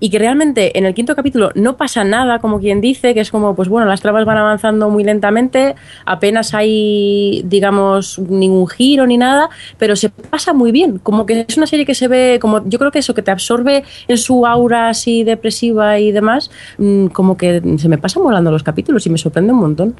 Y 0.00 0.08
que 0.08 0.18
realmente 0.18 0.78
en 0.78 0.86
el 0.86 0.94
quinto 0.94 1.14
capítulo 1.14 1.50
no 1.54 1.76
pasa 1.76 2.04
nada, 2.04 2.38
como 2.38 2.58
quien 2.58 2.80
dice, 2.80 3.12
que 3.12 3.20
es 3.20 3.30
como, 3.30 3.54
pues 3.54 3.68
bueno, 3.68 3.86
las 3.86 4.00
tramas 4.00 4.24
van 4.24 4.38
avanzando 4.38 4.88
muy 4.88 5.04
lentamente, 5.04 5.74
apenas 6.06 6.54
hay, 6.54 7.42
digamos, 7.44 8.18
ningún 8.18 8.66
giro 8.66 9.06
ni 9.06 9.18
nada, 9.18 9.50
pero 9.78 9.94
se 9.96 10.08
pasa 10.08 10.54
muy 10.54 10.72
bien. 10.72 10.98
Como 10.98 11.26
que 11.26 11.44
es 11.46 11.56
una 11.58 11.66
serie 11.66 11.84
que 11.84 11.94
se 11.94 12.08
ve, 12.08 12.38
como 12.40 12.66
yo 12.66 12.78
creo 12.78 12.90
que 12.90 13.00
eso, 13.00 13.14
que 13.14 13.20
te 13.22 13.30
absorbe 13.30 13.84
en 14.08 14.16
su 14.16 14.46
aura 14.46 14.88
así 14.88 15.22
depresiva 15.22 15.98
y 15.98 16.12
demás, 16.12 16.50
mm, 16.78 17.08
como 17.08 17.36
que 17.36 17.60
se 17.76 17.88
me 17.90 17.98
pasan 17.98 18.22
volando 18.22 18.50
los 18.50 18.62
capítulos 18.62 19.06
y 19.06 19.10
me 19.10 19.18
sorprende 19.18 19.52
un 19.52 19.60
montón. 19.60 19.94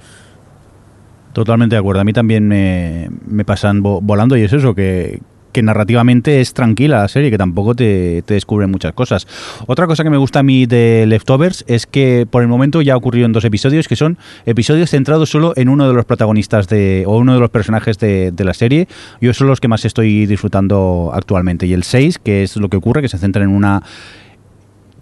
Totalmente 1.33 1.75
de 1.77 1.79
acuerdo. 1.81 2.01
A 2.01 2.05
mí 2.05 2.13
también 2.13 2.49
me, 2.49 3.09
me 3.27 3.45
pasan 3.45 3.83
vo- 3.83 4.01
volando 4.03 4.37
y 4.37 4.43
es 4.43 4.53
eso, 4.53 4.75
que, 4.75 5.21
que 5.53 5.63
narrativamente 5.63 6.41
es 6.41 6.55
tranquila 6.55 6.99
la 6.99 7.09
serie, 7.09 7.31
que 7.31 7.39
tampoco 7.39 7.75
te, 7.75 8.23
te 8.23 8.35
descubre 8.35 8.67
muchas 8.67 8.93
cosas. 8.93 9.27
Otra 9.67 9.87
cosa 9.87 10.05
que 10.05 10.11
me 10.11 10.17
gusta 10.17 10.41
a 10.41 10.43
mí 10.43 10.67
de 10.67 11.05
Leftovers 11.07 11.65
es 11.67 11.87
que 11.87 12.27
por 12.31 12.43
el 12.43 12.49
momento 12.49 12.83
ya 12.83 12.95
ha 12.95 12.97
ocurrido 12.97 13.27
en 13.27 13.33
dos 13.33 13.45
episodios, 13.45 13.89
que 13.89 13.97
son 13.97 14.19
episodios 14.47 14.91
centrados 14.91 15.31
solo 15.31 15.53
en 15.57 15.69
uno 15.69 15.87
de 15.89 15.95
los 15.95 16.05
protagonistas 16.05 16.69
de, 16.69 17.05
o 17.07 17.17
uno 17.19 17.35
de 17.35 17.41
los 17.41 17.51
personajes 17.51 17.99
de, 17.99 18.33
de 18.33 18.45
la 18.45 18.55
serie. 18.55 18.89
Yo 19.21 19.33
son 19.35 19.47
los 19.47 19.61
que 19.61 19.69
más 19.69 19.85
estoy 19.85 20.27
disfrutando 20.27 21.11
actualmente. 21.13 21.67
Y 21.67 21.73
el 21.73 21.83
6, 21.83 22.19
que 22.19 22.43
es 22.43 22.57
lo 22.57 22.69
que 22.69 22.77
ocurre, 22.77 23.03
que 23.03 23.09
se 23.09 23.19
centra 23.19 23.43
en 23.43 23.51
una 23.51 23.83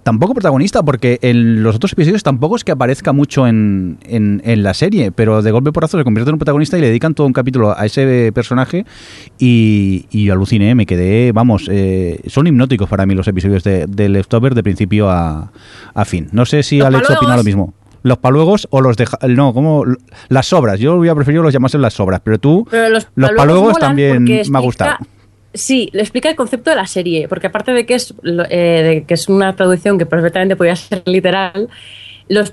tampoco 0.09 0.33
protagonista, 0.33 0.83
porque 0.83 1.19
en 1.21 1.63
los 1.63 1.77
otros 1.77 1.93
episodios 1.93 2.23
tampoco 2.23 2.57
es 2.57 2.65
que 2.65 2.73
aparezca 2.73 3.13
mucho 3.13 3.47
en, 3.47 3.99
en, 4.05 4.41
en 4.43 4.63
la 4.63 4.73
serie, 4.73 5.13
pero 5.13 5.43
de 5.43 5.51
golpe 5.51 5.71
porrazo 5.71 5.99
se 5.99 6.05
convierte 6.05 6.31
en 6.31 6.37
un 6.37 6.39
protagonista 6.39 6.79
y 6.79 6.81
le 6.81 6.87
dedican 6.87 7.13
todo 7.13 7.27
un 7.27 7.35
capítulo 7.35 7.79
a 7.79 7.85
ese 7.85 8.33
personaje 8.33 8.87
y, 9.39 10.07
y 10.11 10.31
aluciné, 10.31 10.75
me 10.75 10.87
quedé, 10.87 11.33
vamos, 11.33 11.69
eh, 11.71 12.23
son 12.27 12.47
hipnóticos 12.47 12.89
para 12.89 13.05
mí 13.05 13.15
los 13.15 13.29
episodios 13.29 13.63
de, 13.65 13.85
de 13.87 14.09
Leftover 14.09 14.55
de 14.55 14.63
principio 14.63 15.11
a, 15.11 15.53
a 15.93 16.05
fin. 16.07 16.29
No 16.33 16.47
sé 16.47 16.63
si 16.63 16.81
Alex 16.81 17.11
opina 17.11 17.37
lo 17.37 17.45
mismo. 17.45 17.75
Los 18.03 18.17
paluegos 18.17 18.67
o 18.71 18.81
los 18.81 18.97
de... 18.97 19.07
No, 19.29 19.53
como 19.53 19.85
las 20.31 20.47
sobras. 20.47 20.81
Yo 20.81 20.95
hubiera 20.95 21.15
preferido 21.17 21.43
los 21.43 21.53
llamasen 21.53 21.83
las 21.83 21.93
sobras, 21.93 22.23
pero 22.25 22.39
tú... 22.39 22.67
Pero 22.71 22.89
los, 22.89 23.09
Los 23.15 23.33
paluegos 23.33 23.79
también 23.79 24.25
me 24.25 24.41
ha 24.59 24.61
gustado. 24.61 24.97
Sí, 25.55 25.89
le 25.93 26.03
explica 26.03 26.29
el 26.29 26.37
concepto 26.37 26.71
de 26.71 26.77
la 26.77 26.87
serie, 26.87 27.27
porque 27.27 27.47
aparte 27.47 27.73
de 27.73 27.87
que 27.87 27.95
es, 27.95 28.15
eh, 28.51 29.05
que 29.07 29.15
es 29.15 29.29
una 29.29 29.57
traducción 29.57 29.99
que 29.99 30.07
perfectamente 30.07 30.57
podría 30.57 30.77
ser 30.77 31.03
literal, 31.07 31.69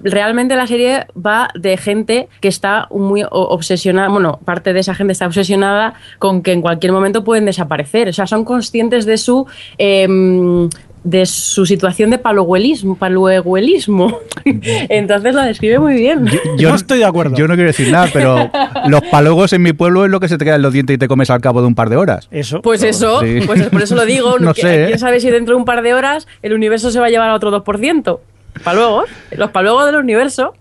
realmente 0.04 0.56
la 0.56 0.68
serie 0.68 1.06
va 1.16 1.50
de 1.54 1.76
gente 1.78 2.30
que 2.40 2.48
está 2.48 2.88
muy 2.92 3.24
obsesionada, 3.30 4.08
bueno, 4.08 4.40
parte 4.46 4.72
de 4.72 4.80
esa 4.80 4.96
gente 4.96 5.12
está 5.12 5.28
obsesionada 5.28 5.96
con 6.20 6.42
que 6.42 6.54
en 6.54 6.62
cualquier 6.62 6.94
momento 6.94 7.24
pueden 7.24 7.46
desaparecer, 7.46 8.10
o 8.10 8.14
sea, 8.14 8.28
son 8.28 8.46
conscientes 8.46 9.06
de 9.06 9.18
su... 9.18 9.46
em, 9.78 10.70
de 11.06 11.26
su 11.28 11.66
situación 11.68 12.10
de 12.10 12.18
palueguelismo, 12.18 12.96
palueguelismo. 12.98 14.20
Entonces 14.44 15.36
lo 15.36 15.42
describe 15.44 15.78
muy 15.80 15.94
bien. 15.96 16.26
No 16.60 16.76
estoy 16.76 16.98
de 16.98 17.06
acuerdo. 17.06 17.36
Yo 17.38 17.48
no 17.48 17.54
quiero 17.54 17.68
decir 17.68 17.92
nada, 17.92 18.10
pero 18.12 18.50
los 18.88 19.02
paluegos 19.04 19.54
en 19.54 19.62
mi 19.62 19.72
pueblo 19.72 20.04
es 20.06 20.12
lo 20.12 20.20
que 20.20 20.28
se 20.28 20.38
te 20.38 20.46
queda 20.46 20.56
en 20.56 20.64
los 20.64 20.74
dientes 20.74 20.96
y 20.96 20.98
te 20.98 21.08
comes 21.08 21.30
al 21.30 21.42
cabo 21.42 21.62
de 21.62 21.68
un 21.68 21.76
par 21.76 21.90
de 21.90 21.96
horas. 21.96 22.28
Eso. 22.32 22.62
Pues 22.62 22.82
eso, 22.84 23.22
Sí. 23.22 23.40
pues 23.46 23.68
por 23.70 23.82
eso 23.84 23.96
lo 23.96 24.04
digo. 24.06 24.40
No 24.46 24.54
que- 24.54 24.62
sé, 24.62 24.84
¿eh? 24.84 24.86
¿Quién 24.88 25.00
sabe 25.00 25.20
si 25.20 25.30
dentro 25.30 25.54
de 25.56 25.60
un 25.60 25.66
par 25.66 25.82
de 25.84 25.94
horas 25.94 26.28
el 26.42 26.54
universo 26.54 26.90
se 26.92 27.00
va 27.00 27.06
a 27.06 27.10
llevar 27.10 27.30
a 27.30 27.36
otro 27.36 27.52
2%? 27.52 28.20
Paluegos, 28.64 29.10
los 29.38 29.52
paluegos 29.52 29.86
del 29.86 29.96
universo. 29.98 30.54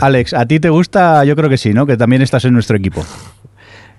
Alex, 0.00 0.34
¿a 0.34 0.44
ti 0.46 0.60
te 0.60 0.68
gusta? 0.68 1.24
Yo 1.24 1.34
creo 1.34 1.48
que 1.48 1.56
sí, 1.56 1.72
¿no? 1.72 1.86
Que 1.86 1.96
también 1.96 2.20
estás 2.22 2.44
en 2.44 2.52
nuestro 2.52 2.76
equipo. 2.76 3.04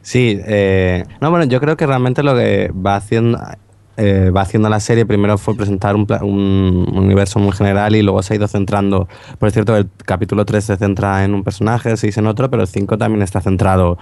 Sí, 0.02 0.40
eh, 0.46 1.04
no, 1.20 1.30
bueno, 1.30 1.46
yo 1.46 1.60
creo 1.60 1.76
que 1.76 1.86
realmente 1.86 2.24
lo 2.24 2.36
que 2.36 2.72
va 2.74 2.96
haciendo, 2.96 3.38
eh, 4.00 4.32
va 4.32 4.42
haciendo 4.42 4.70
la 4.70 4.80
serie 4.80 5.06
primero 5.06 5.38
fue 5.38 5.56
presentar 5.56 5.96
un, 5.96 6.08
un 6.24 6.98
universo 6.98 7.38
muy 7.40 7.52
general 7.52 7.96
y 7.96 8.02
luego 8.02 8.24
se 8.24 8.34
ha 8.34 8.38
ido 8.38 8.48
centrando. 8.48 9.08
Por 9.38 9.52
cierto, 9.52 9.76
el 9.78 9.90
capítulo 10.06 10.46
3 10.46 10.64
se 10.64 10.78
centra 10.78 11.24
en 11.26 11.34
un 11.34 11.44
personaje, 11.44 11.92
el 11.92 11.98
6 11.98 12.18
en 12.18 12.28
otro, 12.28 12.50
pero 12.50 12.62
el 12.64 12.68
5 12.68 12.98
también 12.98 13.22
está 13.22 13.42
centrado, 13.42 13.98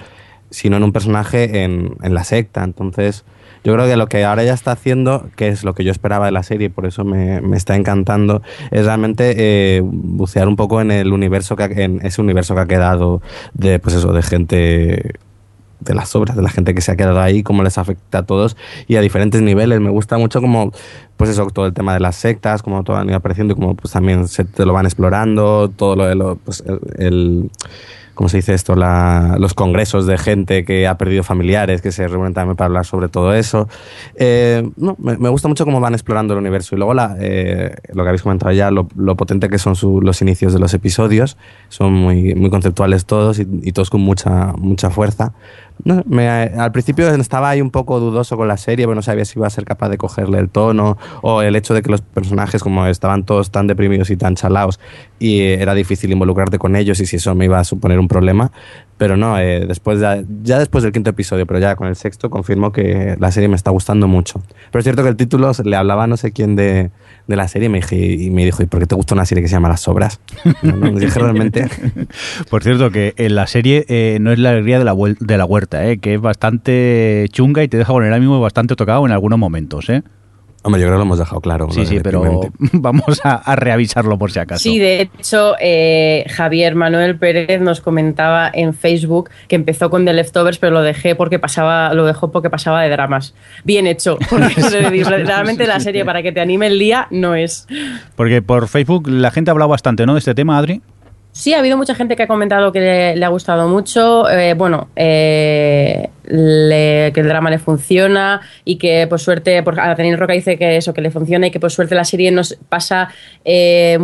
si 0.49 0.69
no 0.69 0.77
en 0.77 0.83
un 0.83 0.93
personaje, 0.93 1.63
en, 1.63 1.95
la 2.01 2.23
secta. 2.23 2.63
Entonces, 2.63 3.25
yo 3.63 3.73
creo 3.73 3.85
que 3.87 3.97
lo 3.97 4.07
que 4.07 4.23
ahora 4.23 4.43
ya 4.43 4.53
está 4.53 4.71
haciendo, 4.71 5.27
que 5.35 5.49
es 5.49 5.63
lo 5.63 5.73
que 5.73 5.83
yo 5.83 5.91
esperaba 5.91 6.27
de 6.27 6.31
la 6.31 6.43
serie, 6.43 6.69
por 6.69 6.85
eso 6.85 7.03
me, 7.03 7.41
me 7.41 7.57
está 7.57 7.75
encantando, 7.75 8.41
es 8.71 8.85
realmente 8.85 9.33
eh, 9.35 9.81
bucear 9.83 10.47
un 10.47 10.55
poco 10.55 10.79
en 10.79 10.91
el 10.91 11.11
universo 11.11 11.55
que 11.55 11.63
ha- 11.63 11.65
en 11.65 12.05
ese 12.05 12.21
universo 12.21 12.55
que 12.55 12.61
ha 12.61 12.65
quedado 12.67 13.21
de, 13.53 13.79
pues 13.79 13.95
eso, 13.95 14.13
de 14.13 14.21
gente 14.21 15.13
de 15.79 15.93
las 15.93 16.15
obras, 16.15 16.35
de 16.35 16.41
la 16.41 16.49
gente 16.49 16.73
que 16.73 16.81
se 16.81 16.91
ha 16.91 16.95
quedado 16.95 17.19
ahí, 17.19 17.43
cómo 17.43 17.63
les 17.63 17.77
afecta 17.77 18.19
a 18.19 18.23
todos 18.23 18.57
y 18.87 18.95
a 18.95 19.01
diferentes 19.01 19.41
niveles. 19.41 19.79
Me 19.79 19.89
gusta 19.89 20.17
mucho 20.17 20.41
como, 20.41 20.71
pues 21.17 21.29
eso, 21.29 21.47
todo 21.47 21.65
el 21.65 21.73
tema 21.73 21.93
de 21.93 21.99
las 21.99 22.15
sectas, 22.15 22.63
como 22.63 22.83
todo 22.83 22.97
han 22.97 23.07
ido 23.07 23.17
apareciendo, 23.17 23.55
como 23.55 23.75
pues 23.75 23.93
también 23.93 24.27
se 24.27 24.45
lo 24.57 24.73
van 24.73 24.85
explorando, 24.85 25.69
todo 25.69 25.95
lo 25.95 26.05
de 26.05 26.15
lo, 26.15 26.35
pues 26.37 26.63
el, 26.97 27.49
¿cómo 28.17 28.29
se 28.29 28.37
dice 28.37 28.55
esto? 28.55 28.75
Los 28.75 29.53
congresos 29.53 30.07
de 30.07 30.17
gente 30.17 30.65
que 30.65 30.87
ha 30.87 30.97
perdido 30.97 31.21
familiares, 31.21 31.83
que 31.83 31.91
se 31.91 32.07
reúnen 32.07 32.33
también 32.33 32.55
para 32.55 32.65
hablar 32.65 32.83
sobre 32.83 33.09
todo 33.09 33.35
eso. 33.35 33.69
Eh, 34.15 34.67
no, 34.75 34.95
me, 34.97 35.29
gusta 35.29 35.47
mucho 35.47 35.65
cómo 35.65 35.79
van 35.79 35.93
explorando 35.93 36.33
el 36.33 36.39
universo. 36.39 36.73
Y 36.73 36.79
luego 36.79 36.95
la, 36.95 37.15
eh, 37.19 37.75
lo 37.93 38.01
que 38.01 38.09
habéis 38.09 38.23
comentado 38.23 38.51
ya, 38.51 38.71
lo, 38.71 38.87
lo 38.95 39.15
potente 39.15 39.49
que 39.49 39.59
son 39.59 39.75
los 40.01 40.19
inicios 40.23 40.51
de 40.51 40.57
los 40.57 40.73
episodios. 40.73 41.37
Son 41.69 41.93
muy, 41.93 42.33
muy 42.33 42.49
conceptuales 42.49 43.05
todos 43.05 43.37
y, 43.37 43.47
y 43.61 43.71
todos 43.71 43.91
con 43.91 44.01
mucha, 44.01 44.51
mucha 44.57 44.89
fuerza. 44.89 45.33
No, 45.83 46.03
al 46.57 46.71
principio 46.71 47.07
estaba 47.09 47.49
ahí 47.49 47.61
un 47.61 47.71
poco 47.71 47.99
dudoso 47.99 48.35
con 48.37 48.47
la 48.47 48.57
serie, 48.57 48.85
porque 48.85 48.95
no 48.95 49.01
sabía 49.01 49.25
si 49.25 49.39
iba 49.39 49.47
a 49.47 49.49
ser 49.49 49.65
capaz 49.65 49.89
de 49.89 49.97
cogerle 49.97 50.39
el 50.39 50.49
tono 50.49 50.97
o 51.21 51.41
el 51.41 51.55
hecho 51.55 51.73
de 51.73 51.81
que 51.81 51.89
los 51.89 52.01
personajes 52.01 52.63
como 52.63 52.85
estaban 52.87 53.23
todos 53.23 53.51
tan 53.51 53.67
deprimidos 53.67 54.09
y 54.09 54.17
tan 54.17 54.35
chalaos 54.35 54.79
y 55.19 55.41
era 55.41 55.73
difícil 55.73 56.11
involucrarte 56.11 56.59
con 56.59 56.75
ellos 56.75 56.99
y 56.99 57.05
si 57.05 57.17
eso 57.17 57.33
me 57.35 57.45
iba 57.45 57.59
a 57.59 57.63
suponer 57.63 57.99
un 57.99 58.07
problema. 58.07 58.51
Pero 58.97 59.15
no, 59.15 59.39
eh, 59.39 59.65
después 59.67 59.99
ya, 59.99 60.23
ya 60.43 60.57
después 60.57 60.83
del 60.83 60.91
quinto 60.91 61.11
episodio, 61.11 61.45
pero 61.45 61.59
ya 61.59 61.75
con 61.75 61.87
el 61.87 61.95
sexto 61.95 62.29
confirmo 62.29 62.71
que 62.71 63.15
la 63.19 63.31
serie 63.31 63.47
me 63.47 63.55
está 63.55 63.69
gustando 63.69 64.07
mucho. 64.07 64.41
Pero 64.71 64.79
es 64.79 64.83
cierto 64.83 65.03
que 65.03 65.09
el 65.09 65.15
título 65.15 65.51
le 65.63 65.75
hablaba 65.75 66.05
a 66.05 66.07
no 66.07 66.17
sé 66.17 66.31
quién 66.31 66.55
de, 66.55 66.89
de 67.27 67.35
la 67.35 67.47
serie 67.47 67.67
y 67.67 67.69
me, 67.69 67.77
dije, 67.79 67.95
y 67.95 68.29
me 68.31 68.45
dijo, 68.45 68.63
¿y 68.63 68.65
por 68.65 68.79
qué 68.79 68.87
te 68.87 68.95
gusta 68.95 69.13
una 69.13 69.25
serie 69.25 69.43
que 69.43 69.49
se 69.49 69.53
llama 69.55 69.69
Las 69.69 69.81
Sobras? 69.81 70.19
No, 70.63 70.75
no, 70.77 70.91
le 70.91 71.05
dije 71.05 71.19
realmente... 71.19 71.69
Por 72.49 72.63
cierto, 72.63 72.89
que 72.89 73.13
en 73.17 73.35
la 73.35 73.47
serie 73.47 73.85
eh, 73.89 74.17
no 74.21 74.31
es 74.31 74.39
la 74.39 74.51
alegría 74.51 74.79
de 74.79 74.85
la, 74.85 74.95
de 74.95 75.37
la 75.37 75.45
huerta, 75.45 75.87
eh, 75.87 75.99
que 75.99 76.15
es 76.15 76.21
bastante 76.21 77.27
chunga 77.31 77.63
y 77.63 77.67
te 77.67 77.77
deja 77.77 77.91
con 77.91 78.03
el 78.03 78.13
ánimo 78.13 78.39
bastante 78.39 78.75
tocado 78.75 79.05
en 79.05 79.11
algunos 79.11 79.37
momentos. 79.37 79.89
¿eh? 79.89 80.03
Hombre, 80.63 80.81
yo 80.81 80.87
creo 80.87 80.95
que 80.95 80.99
lo 80.99 81.03
hemos 81.03 81.19
dejado 81.19 81.39
claro. 81.39 81.69
Sí, 81.71 81.85
sí, 81.85 81.99
pero 82.01 82.41
vamos 82.73 83.21
a, 83.23 83.35
a 83.35 83.55
reavisarlo 83.55 84.17
por 84.17 84.31
si 84.31 84.39
acaso. 84.39 84.61
Sí, 84.61 84.79
de 84.79 85.01
hecho, 85.01 85.55
eh, 85.59 86.25
Javier 86.29 86.75
Manuel 86.75 87.17
Pérez 87.17 87.61
nos 87.61 87.79
comentaba 87.79 88.49
en 88.53 88.73
Facebook 88.73 89.29
que 89.47 89.55
empezó 89.55 89.89
con 89.89 90.05
The 90.05 90.13
Leftovers, 90.13 90.57
pero 90.57 90.73
lo 90.73 90.81
dejé 90.81 91.15
porque 91.15 91.39
pasaba, 91.39 91.93
lo 91.93 92.05
dejó 92.05 92.31
porque 92.31 92.49
pasaba 92.49 92.81
de 92.81 92.89
dramas. 92.89 93.33
Bien 93.63 93.87
hecho, 93.87 94.17
realmente 94.29 95.67
la 95.67 95.79
serie 95.79 96.03
para 96.03 96.21
que 96.21 96.31
te 96.31 96.41
anime 96.41 96.67
el 96.67 96.79
día 96.79 97.07
no 97.11 97.35
es. 97.35 97.67
Porque 98.15 98.41
por 98.41 98.67
Facebook 98.67 99.07
la 99.07 99.31
gente 99.31 99.51
ha 99.51 99.53
hablado 99.53 99.69
bastante, 99.69 100.05
¿no? 100.05 100.13
De 100.13 100.19
este 100.19 100.35
tema, 100.35 100.57
Adri. 100.57 100.81
Sí, 101.37 101.53
ha 101.53 101.59
habido 101.59 101.77
mucha 101.77 101.93
gente 101.93 102.15
que 102.15 102.23
ha 102.23 102.27
comentado 102.27 102.71
que 102.71 102.79
le, 102.79 103.15
le 103.15 103.23
ha 103.23 103.27
gustado 103.29 103.67
mucho. 103.67 104.27
eh, 104.27 104.55
bueno, 104.55 104.87
eh, 104.95 106.09
le- 106.25 107.11
que 107.13 107.19
el 107.19 107.27
drama 107.27 107.51
le 107.51 107.59
funciona 107.59 108.41
y 108.65 108.77
que 108.77 109.05
por 109.07 109.19
suerte, 109.19 109.61
por, 109.61 109.75
Daniel 109.75 110.17
Roca 110.17 110.33
dice 110.33 110.57
que 110.57 110.77
eso, 110.77 110.95
que 110.95 111.01
le 111.01 111.11
funciona 111.11 111.45
y 111.45 111.51
que 111.51 111.59
por 111.59 111.69
suerte 111.69 111.93
la 111.93 112.05
serie 112.05 112.31
nos 112.31 112.57
pasa 112.69 113.09
eh, 113.45 113.99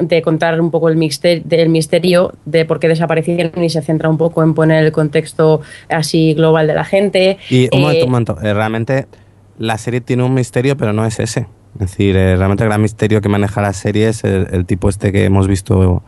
de 0.00 0.22
contar 0.22 0.58
un 0.62 0.70
poco 0.70 0.88
el 0.88 0.96
misterio, 0.96 1.42
del 1.44 1.68
misterio 1.68 2.32
de 2.46 2.64
por 2.64 2.80
qué 2.80 2.88
desaparecieron 2.88 3.62
y 3.62 3.68
se 3.68 3.82
centra 3.82 4.08
un 4.08 4.16
poco 4.16 4.42
en 4.42 4.54
poner 4.54 4.82
el 4.82 4.90
contexto 4.90 5.60
así 5.90 6.32
global 6.32 6.66
de 6.68 6.74
la 6.74 6.84
gente. 6.86 7.36
Y 7.50 7.64
un 7.64 7.80
Eh, 7.80 7.82
momento, 7.82 8.04
un 8.06 8.10
momento. 8.12 8.38
Eh, 8.42 8.54
realmente 8.54 9.06
la 9.58 9.76
serie 9.76 10.00
tiene 10.00 10.22
un 10.22 10.32
misterio, 10.32 10.74
pero 10.78 10.94
no 10.94 11.04
es 11.04 11.20
ese. 11.20 11.40
Es 11.74 11.80
decir, 11.80 12.16
eh, 12.16 12.34
realmente 12.36 12.64
el 12.64 12.70
gran 12.70 12.80
misterio 12.80 13.20
que 13.20 13.28
maneja 13.28 13.60
la 13.60 13.74
serie 13.74 14.08
es 14.08 14.24
el, 14.24 14.46
el 14.52 14.64
tipo 14.64 14.88
este 14.88 15.12
que 15.12 15.26
hemos 15.26 15.46
visto, 15.46 16.02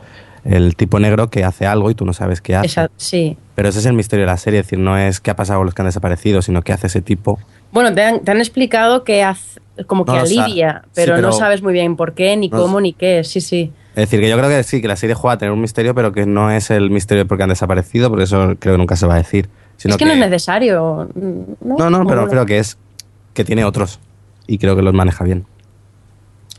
el 0.45 0.76
tipo 0.76 0.99
negro 1.01 1.28
que 1.30 1.45
hace 1.45 1.66
algo 1.66 1.91
y 1.91 1.95
tú 1.95 2.05
no 2.05 2.12
sabes 2.12 2.41
qué 2.41 2.57
hace. 2.57 2.66
esa- 2.66 2.91
sí. 2.97 3.36
Pero 3.55 3.68
ese 3.68 3.78
es 3.80 3.86
el 3.86 3.93
misterio 3.93 4.24
de 4.24 4.32
la 4.32 4.36
serie. 4.38 4.61
Es 4.61 4.66
decir, 4.66 4.78
no 4.78 4.97
es 4.97 5.20
qué 5.20 5.30
ha 5.30 5.36
pasado 5.36 5.59
con 5.61 5.66
los 5.66 5.74
que 5.74 5.82
han 5.82 5.86
desaparecido, 5.88 6.41
sino 6.43 6.62
qué 6.62 6.72
hace 6.72 6.86
ese 6.86 7.03
tipo. 7.03 7.38
Bueno, 7.72 7.93
te 7.95 8.03
han, 8.03 8.20
te 8.20 8.30
han 8.30 8.38
explicado 8.38 9.05
que 9.05 9.22
hace- 9.22 9.61
como 9.86 10.05
que 10.05 10.12
No 10.12 10.18
alivia, 10.20 10.82
sí, 10.86 10.91
pero, 10.95 11.18
no 11.18 11.32
sabes 11.32 11.62
muy 11.62 11.72
bien 11.72 11.97
por 11.97 12.14
qué, 12.14 12.36
ni 12.36 12.49
No 12.49 12.59
cómo, 12.59 12.80
ni 12.80 12.93
qué. 12.93 13.22
Sí, 13.24 13.41
sí. 13.41 13.72
Es 13.91 13.97
decir, 14.09 14.20
que 14.20 14.28
yo 14.28 14.36
creo 14.38 14.49
que 14.49 14.62
sí, 14.62 14.80
que 14.80 14.88
la 14.88 14.97
serie 14.97 15.14
juega 15.14 15.34
a 15.34 15.38
tener 15.38 15.53
un 15.53 15.61
misterio, 15.61 15.95
pero 15.95 16.12
que 16.12 16.24
no 16.26 16.51
es 16.51 16.70
el 16.70 16.91
misterio 16.91 17.24
de 17.24 17.28
por 17.28 17.36
qué 17.38 17.43
han 17.45 17.49
desaparecido, 17.51 18.09
porque 18.09 18.24
eso 18.24 18.55
creo 18.59 18.74
que 18.74 18.78
nunca 18.78 18.97
se 18.97 19.07
va 19.07 19.14
a 19.14 19.18
decir. 19.18 19.49
Sino 19.76 19.95
es 19.95 19.99
que, 19.99 20.05
no 20.05 20.12
es 20.12 20.18
necesario. 20.18 21.09
No, 21.14 21.76
No, 21.78 21.91
no, 21.91 22.07
pero 22.07 22.28
creo 22.28 22.47
que 22.47 22.59
es 22.59 22.76
que 23.34 23.45
tiene 23.45 23.64
otros 23.64 23.99
y 24.47 24.59
creo 24.59 24.76
que 24.76 24.82
los 24.82 24.93
maneja 24.95 25.24
bien. 25.24 25.45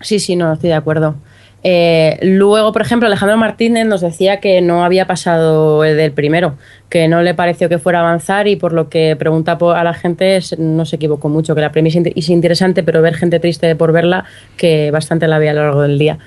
Sí, 0.02 0.20
sí, 0.20 0.36
no, 0.36 0.54
estoy 0.54 0.70
de 0.70 0.76
acuerdo. 0.76 1.16
Eh, 1.64 2.18
luego, 2.24 2.72
por 2.72 2.82
ejemplo, 2.82 3.08
Alejandro 3.08 3.38
Martínez 3.38 3.86
nos 3.86 4.02
decía 4.02 4.40
que 4.40 4.62
no 4.62 4.84
había 4.84 5.06
pasado 5.06 5.84
el 5.84 5.96
del 5.96 6.12
primero, 6.12 6.56
que 6.90 7.08
no 7.08 7.22
le 7.22 7.36
pareció 7.36 7.70
que 7.70 7.78
fuera 7.78 8.00
a 8.00 8.02
avanzar 8.02 8.48
y 8.48 8.56
por 8.56 8.74
lo 8.74 8.90
que 8.90 9.16
pregunta 9.16 9.58
a 9.62 9.84
la 9.84 9.94
gente 9.94 10.40
no 10.58 10.86
se 10.86 10.96
equivocó 10.96 11.30
mucho, 11.30 11.54
que 11.54 11.62
la 11.62 11.72
premisa 11.72 12.00
es 12.00 12.06
inte- 12.06 12.14
es 12.20 12.30
interesante, 12.30 12.82
pero 12.82 13.02
ver 13.04 13.14
gente 13.14 13.40
triste 13.40 13.76
por 13.76 13.92
verla, 13.92 14.26
que 14.58 14.90
bastante 14.92 15.28
la 15.28 15.38
vi 15.38 15.48
a 15.50 15.54
lo 15.54 15.62
largo 15.64 15.82
del 15.84 16.00
día. 16.00 16.18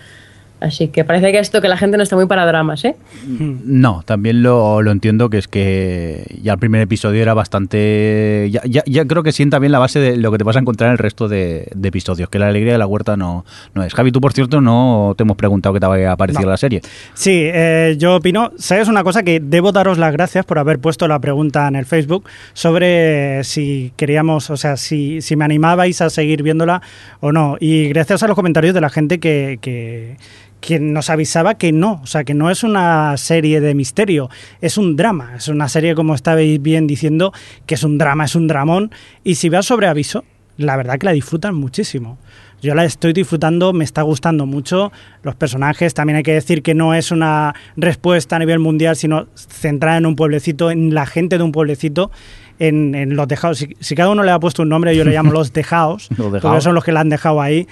Así 0.64 0.88
que 0.88 1.04
parece 1.04 1.30
que 1.30 1.38
esto 1.38 1.60
que 1.60 1.68
la 1.68 1.76
gente 1.76 1.98
no 1.98 2.02
está 2.02 2.16
muy 2.16 2.24
para 2.26 2.46
dramas, 2.46 2.84
¿eh? 2.86 2.96
No, 3.28 4.02
también 4.06 4.42
lo, 4.42 4.80
lo 4.80 4.90
entiendo 4.92 5.28
que 5.28 5.36
es 5.36 5.46
que 5.46 6.24
ya 6.42 6.54
el 6.54 6.58
primer 6.58 6.80
episodio 6.80 7.20
era 7.20 7.34
bastante... 7.34 8.48
Ya, 8.50 8.62
ya, 8.64 8.82
ya 8.86 9.04
creo 9.06 9.22
que 9.22 9.32
sienta 9.32 9.58
bien 9.58 9.72
la 9.72 9.78
base 9.78 10.00
de 10.00 10.16
lo 10.16 10.32
que 10.32 10.38
te 10.38 10.44
vas 10.44 10.56
a 10.56 10.60
encontrar 10.60 10.88
en 10.88 10.92
el 10.92 10.98
resto 10.98 11.28
de, 11.28 11.68
de 11.74 11.88
episodios, 11.88 12.30
que 12.30 12.38
la 12.38 12.48
alegría 12.48 12.72
de 12.72 12.78
la 12.78 12.86
huerta 12.86 13.16
no, 13.16 13.44
no 13.74 13.82
es. 13.84 13.92
Javi, 13.92 14.10
tú 14.10 14.22
por 14.22 14.32
cierto 14.32 14.62
no 14.62 15.14
te 15.18 15.24
hemos 15.24 15.36
preguntado 15.36 15.74
qué 15.74 15.80
te 15.80 15.86
había 15.86 16.16
parecido 16.16 16.44
No. 16.46 16.50
la 16.52 16.56
serie. 16.56 16.80
Sí, 17.12 17.42
eh, 17.44 17.96
yo 17.98 18.16
opino, 18.16 18.52
¿sabes 18.56 18.88
una 18.88 19.04
cosa? 19.04 19.22
Que 19.22 19.40
debo 19.40 19.70
daros 19.70 19.98
las 19.98 20.12
gracias 20.14 20.46
por 20.46 20.58
haber 20.58 20.78
puesto 20.78 21.06
la 21.08 21.18
pregunta 21.18 21.68
en 21.68 21.76
el 21.76 21.84
Facebook 21.84 22.24
sobre 22.54 23.44
si 23.44 23.92
queríamos, 23.96 24.48
o 24.48 24.56
sea, 24.56 24.76
si, 24.78 25.20
si 25.20 25.36
me 25.36 25.44
animabais 25.44 26.00
a 26.00 26.08
seguir 26.08 26.42
viéndola 26.42 26.80
o 27.20 27.32
no. 27.32 27.56
Y 27.60 27.88
gracias 27.88 28.22
a 28.22 28.26
los 28.28 28.34
comentarios 28.34 28.74
de 28.74 28.80
la 28.80 28.88
gente 28.88 29.20
que, 29.20 29.58
que, 29.60 30.16
que 30.64 30.80
nos 30.80 31.10
avisaba 31.10 31.54
que 31.54 31.72
no, 31.72 32.00
o 32.02 32.06
sea, 32.06 32.24
que 32.24 32.32
no 32.32 32.50
es 32.50 32.64
una 32.64 33.18
serie 33.18 33.60
de 33.60 33.74
misterio, 33.74 34.30
es 34.62 34.78
un 34.78 34.96
drama, 34.96 35.32
es 35.36 35.48
una 35.48 35.68
serie, 35.68 35.94
como 35.94 36.14
estabais 36.14 36.60
bien 36.62 36.86
diciendo, 36.86 37.34
que 37.66 37.74
es 37.74 37.82
un 37.84 37.98
drama, 37.98 38.24
es 38.24 38.34
un 38.34 38.46
dramón. 38.46 38.90
Y 39.24 39.34
si 39.34 39.50
vas 39.50 39.66
sobre 39.66 39.88
aviso, 39.88 40.24
la 40.56 40.76
verdad 40.76 40.98
que 40.98 41.04
la 41.04 41.12
disfrutan 41.12 41.54
muchísimo. 41.54 42.16
Yo 42.62 42.74
la 42.74 42.86
estoy 42.86 43.12
disfrutando, 43.12 43.74
me 43.74 43.84
está 43.84 44.00
gustando 44.00 44.46
mucho. 44.46 44.90
Los 45.22 45.34
personajes, 45.34 45.92
también 45.92 46.16
hay 46.16 46.22
que 46.22 46.32
decir 46.32 46.62
que 46.62 46.72
no 46.72 46.94
es 46.94 47.10
una 47.10 47.54
respuesta 47.76 48.36
a 48.36 48.38
nivel 48.38 48.58
mundial, 48.58 48.96
sino 48.96 49.26
centrada 49.34 49.98
en 49.98 50.06
un 50.06 50.16
pueblecito, 50.16 50.70
en 50.70 50.94
la 50.94 51.04
gente 51.04 51.36
de 51.36 51.44
un 51.44 51.52
pueblecito, 51.52 52.10
en, 52.58 52.94
en 52.94 53.16
los 53.16 53.28
dejados. 53.28 53.58
Si, 53.58 53.76
si 53.80 53.94
cada 53.94 54.08
uno 54.08 54.22
le 54.22 54.30
ha 54.30 54.40
puesto 54.40 54.62
un 54.62 54.70
nombre, 54.70 54.96
yo 54.96 55.04
le 55.04 55.10
llamo 55.12 55.30
los 55.40 55.52
dejados, 55.52 56.08
Los 56.16 56.18
porque 56.28 56.36
dejaos. 56.36 56.64
son 56.64 56.74
los 56.74 56.84
que 56.84 56.92
la 56.92 57.00
han 57.00 57.10
dejado 57.10 57.42
ahí. 57.42 57.66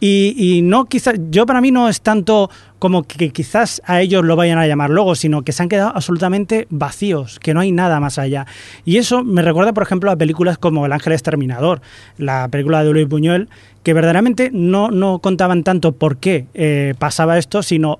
Y, 0.00 0.60
no 0.62 0.84
quizás, 0.84 1.16
yo 1.30 1.44
para 1.44 1.60
mí 1.60 1.72
no 1.72 1.88
es 1.88 2.00
tanto 2.00 2.50
como 2.78 3.02
que 3.02 3.30
quizás 3.30 3.82
a 3.84 4.00
ellos 4.00 4.24
lo 4.24 4.36
vayan 4.36 4.58
a 4.58 4.66
llamar 4.66 4.90
luego, 4.90 5.16
sino 5.16 5.42
que 5.42 5.50
se 5.50 5.62
han 5.62 5.68
quedado 5.68 5.90
absolutamente 5.94 6.68
vacíos, 6.70 7.40
que 7.40 7.52
no 7.52 7.60
hay 7.60 7.72
nada 7.72 7.98
más 7.98 8.18
allá. 8.18 8.46
Y 8.84 8.98
eso 8.98 9.24
me 9.24 9.42
recuerda, 9.42 9.72
por 9.72 9.82
ejemplo, 9.82 10.10
a 10.10 10.16
películas 10.16 10.56
como 10.56 10.86
El 10.86 10.92
Ángel 10.92 11.12
Exterminador, 11.14 11.80
la 12.16 12.46
película 12.48 12.84
de 12.84 12.92
Luis 12.92 13.08
Buñuel, 13.08 13.48
que 13.82 13.92
verdaderamente 13.92 14.50
no, 14.52 14.90
no 14.90 15.18
contaban 15.18 15.64
tanto 15.64 15.92
por 15.92 16.18
qué 16.18 16.46
eh, 16.54 16.94
pasaba 16.98 17.38
esto, 17.38 17.62
sino 17.64 17.98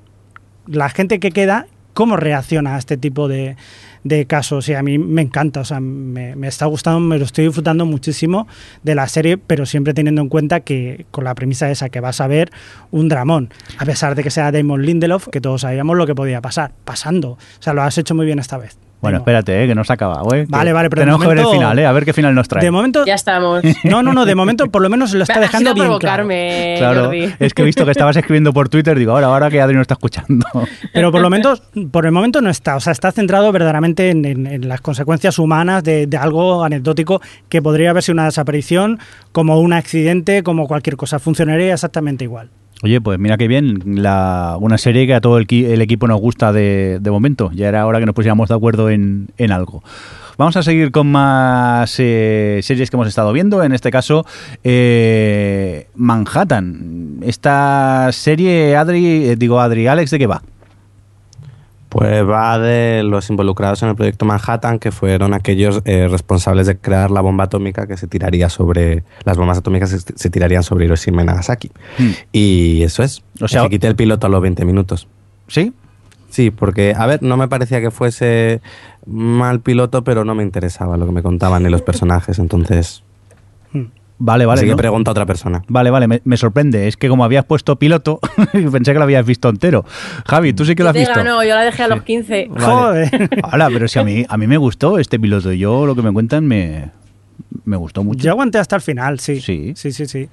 la 0.67 0.91
gente 0.91 1.19
que 1.19 1.33
queda, 1.33 1.67
cómo 1.95 2.17
reacciona 2.17 2.77
a 2.77 2.79
este 2.79 2.97
tipo 2.97 3.27
de, 3.27 3.57
de 4.05 4.27
casos. 4.27 4.69
Y 4.69 4.75
a 4.75 4.83
mí 4.83 4.99
me 4.99 5.23
encanta, 5.23 5.61
o 5.61 5.65
sea, 5.65 5.81
me, 5.81 6.37
me 6.37 6.49
está 6.49 6.67
gustando, 6.67 7.01
me 7.01 7.19
lo 7.19 7.25
estoy 7.25 7.47
disfrutando 7.47 7.87
muchísimo 7.87 8.47
de 8.83 8.95
la 8.95 9.09
serie, 9.09 9.39
pero 9.39 9.67
siempre 9.67 9.95
teniendo 9.95 10.23
en 10.23 10.29
cuenta 10.29 10.61
que 10.61 11.07
con 11.11 11.25
la 11.25 11.35
premisa 11.35 11.71
esa 11.71 11.89
que 11.89 12.01
vas 12.01 12.21
a 12.21 12.27
ver 12.27 12.51
un 12.91 13.09
dramón, 13.09 13.51
a 13.79 13.85
pesar 13.85 14.15
de 14.15 14.23
que 14.23 14.31
sea 14.31 14.53
Damon 14.53 14.83
Lindelof, 14.83 15.29
que 15.29 15.41
todos 15.41 15.63
sabíamos 15.63 15.97
lo 15.97 16.07
que 16.07 16.15
podía 16.15 16.41
pasar, 16.41 16.73
pasando. 16.85 17.31
O 17.31 17.39
sea, 17.61 17.73
lo 17.73 17.83
has 17.83 17.99
hecho 17.99 18.15
muy 18.15 18.27
bien 18.27 18.39
esta 18.39 18.59
vez. 18.59 18.88
Bueno, 19.01 19.19
espérate, 19.19 19.63
eh, 19.63 19.67
que 19.69 19.75
no 19.75 19.85
se 19.85 19.93
acaba, 19.93 20.23
güey. 20.23 20.45
que 20.47 20.51
Vale, 20.51 20.73
vale, 20.73 20.91
pero 20.91 21.01
de 21.01 21.05
Tenemos 21.07 21.23
que 21.23 21.29
ver 21.29 21.39
el 21.39 21.45
momento- 21.45 21.61
final, 21.63 21.79
eh, 21.79 21.87
a 21.87 21.93
ver 21.93 22.05
qué 22.05 22.13
final 22.13 22.35
nos 22.35 22.49
trae. 22.49 22.65
De 22.65 22.71
momento, 22.73 23.05
Ya 23.07 23.15
estamos. 23.15 23.63
no, 23.85 24.03
no, 24.03 24.13
no, 24.13 24.25
de 24.25 24.35
momento 24.35 24.67
por 24.71 24.83
lo 24.83 24.89
menos 24.89 25.13
lo 25.15 25.23
está 25.23 25.39
dejando 25.39 25.73
bien 25.75 25.87
claro. 25.87 25.99
provocarme, 26.01 26.75
Claro, 26.79 27.05
Jordi. 27.05 27.35
es 27.39 27.55
que 27.55 27.63
he 27.63 27.65
visto 27.65 27.85
que 27.85 27.93
estabas 27.93 28.17
escribiendo 28.17 28.53
por 28.53 28.69
Twitter, 28.69 28.99
digo, 28.99 29.13
ahora, 29.13 29.29
ahora 29.29 29.51
que 29.51 29.61
Adri 29.61 29.77
no 29.77 29.83
está 29.83 29.95
escuchando. 29.95 30.47
Pero 30.93 31.13
por 31.13 31.21
lo 31.21 31.31
menos, 31.31 31.63
por 31.93 32.07
el 32.07 32.13
momento 32.13 32.41
no 32.41 32.51
está. 32.51 32.77
O 32.77 32.81
sea, 32.81 32.93
está 32.93 33.13
centrado 33.13 33.53
verdaderamente 33.53 34.11
en, 34.11 34.25
en- 34.25 34.47
en 34.47 34.69
las 34.69 34.81
consecuencias 34.81 35.39
humanas 35.39 35.85
de, 35.85 36.07
de 36.07 36.17
algo 36.17 36.65
anecdótico 36.65 37.21
que 37.49 37.63
podría 37.63 37.91
haber 37.91 38.03
sido 38.03 38.15
una 38.15 38.25
desaparición, 38.25 38.99
como 39.33 39.61
un 39.61 39.73
accidente, 39.75 40.43
como 40.43 40.67
cualquier 40.67 40.97
cosa. 40.97 41.19
Funcionaría 41.21 41.73
exactamente 41.75 42.25
igual. 42.25 42.51
Oye, 42.83 43.01
pues 43.01 43.19
mira 43.19 43.37
qué 43.37 43.49
bien, 43.49 44.03
la, 44.03 44.57
una 44.61 44.79
serie 44.79 45.07
que 45.07 45.15
a 45.15 45.21
todo 45.21 45.39
el, 45.39 45.47
el 45.51 45.83
equipo 45.83 46.07
nos 46.07 46.21
gusta 46.21 46.53
de, 46.53 47.01
momento. 47.07 47.51
Ya 47.53 47.69
era 47.69 47.85
hora 47.87 47.99
que 47.99 48.07
nos 48.07 48.15
pusiéramos 48.15 48.49
de 48.49 48.55
acuerdo 48.55 48.89
en, 48.89 49.29
en 49.37 49.51
algo. 49.51 49.83
Vamos 50.39 50.57
a 50.57 50.63
seguir 50.63 50.93
con 50.93 51.11
más 51.11 51.97
eh, 51.99 52.61
series 52.63 52.91
que 52.91 52.97
hemos 52.97 53.09
estado 53.09 53.33
viendo. 53.33 53.65
En 53.65 53.73
este 53.73 53.91
caso, 53.91 54.25
eh, 54.63 55.89
Manhattan. 55.97 57.19
Esta 57.23 58.11
serie, 58.13 58.77
Adri, 58.77 59.31
eh, 59.31 59.37
digo 59.37 59.59
Adri, 59.59 59.89
Alex, 59.89 60.13
¿de 60.13 60.19
qué 60.21 60.29
va? 60.29 60.43
Pues 61.89 62.23
va 62.29 62.59
de 62.59 63.03
los 63.03 63.31
involucrados 63.31 63.83
en 63.83 63.89
el 63.89 63.95
proyecto 63.97 64.27
Manhattan, 64.27 64.79
que 64.79 64.93
fueron 64.93 65.33
aquellos 65.33 65.81
eh, 65.87 66.07
responsables 66.09 66.67
de 66.67 66.77
crear 66.77 67.11
la 67.11 67.23
bomba 67.23 67.45
atómica 67.45 67.87
que 67.87 67.97
se 67.97 68.07
tiraría 68.07 68.49
sobre. 68.51 69.05
Las 69.25 69.37
bombas 69.39 69.59
atómicas 69.59 69.91
se, 69.91 69.99
se 70.01 70.31
tirarían 70.31 70.63
sobre 70.63 70.85
Hiroshima 70.85 71.23
y 71.23 71.25
Nagasaki. 71.27 71.71
Hmm. 71.99 72.11
Y 72.33 72.83
eso 72.83 73.03
es. 73.03 73.23
O 73.41 73.49
sea- 73.49 73.63
que 73.63 73.71
quité 73.71 73.87
el 73.87 73.97
piloto 73.97 74.27
a 74.27 74.31
los 74.31 74.43
20 74.43 74.65
minutos. 74.65 75.09
¿Sí? 75.47 75.73
Sí, 76.29 76.51
porque, 76.51 76.95
a 76.95 77.07
ver, 77.07 77.23
no 77.23 77.39
me 77.39 77.49
parecía 77.49 77.81
que 77.81 77.91
fuese 77.91 78.61
mal 79.07 79.61
piloto, 79.61 80.05
pero 80.05 80.27
no 80.27 80.35
me 80.35 80.43
interesaba 80.43 80.99
lo 80.99 81.07
que 81.07 81.13
me 81.13 81.23
contaban 81.23 81.63
ni 81.63 81.71
los 81.71 81.81
personajes, 81.81 82.39
entonces. 82.39 83.03
Vale, 84.21 84.47
vale. 84.47 84.59
así 84.61 84.67
que 84.67 84.73
¿no? 84.73 84.77
pregunta 84.77 85.11
a 85.11 85.13
otra 85.13 85.27
persona. 85.27 85.63
Vale, 85.69 85.91
vale, 85.91 86.09
me, 86.09 86.21
me 86.25 86.37
sorprende. 86.37 86.89
Es 86.89 86.97
que 86.97 87.09
como 87.09 87.25
habías 87.25 87.45
puesto 87.45 87.77
piloto, 87.77 88.19
pensé 88.53 88.93
que 88.93 88.99
lo 88.99 89.03
habías 89.05 89.25
visto 89.25 89.49
entero. 89.49 89.85
Javi, 90.27 90.53
¿tú 90.53 90.65
sí 90.65 90.75
que 90.75 90.83
lo 90.83 90.89
has 90.89 90.95
te 90.95 91.01
visto? 91.01 91.15
ganó, 91.15 91.43
yo 91.45 91.55
la 91.55 91.63
dejé 91.63 91.85
a 91.85 91.89
los 91.89 92.03
15. 92.03 92.49
Vale. 92.51 92.65
Joder. 92.67 93.31
Hola, 93.53 93.69
pero 93.73 93.87
si 93.89 93.99
a 93.99 94.05
mí, 94.05 94.25
a 94.29 94.37
mí 94.37 94.47
me 94.47 94.57
gustó 94.57 94.99
este 94.99 95.21
piloto. 95.21 95.53
Yo 95.53 95.87
lo 95.87 95.95
que 95.95 96.03
me 96.03 96.13
cuentan 96.13 96.47
me, 96.47 96.91
me 97.65 97.77
gustó 97.77 98.03
mucho. 98.03 98.25
Yo 98.25 98.33
aguanté 98.33 98.59
hasta 98.59 98.77
el 98.77 98.83
final, 98.83 99.21
sí. 99.21 99.41
Sí. 99.41 99.73
Sí, 99.77 99.93
sí, 99.93 100.07
sí. 100.07 100.29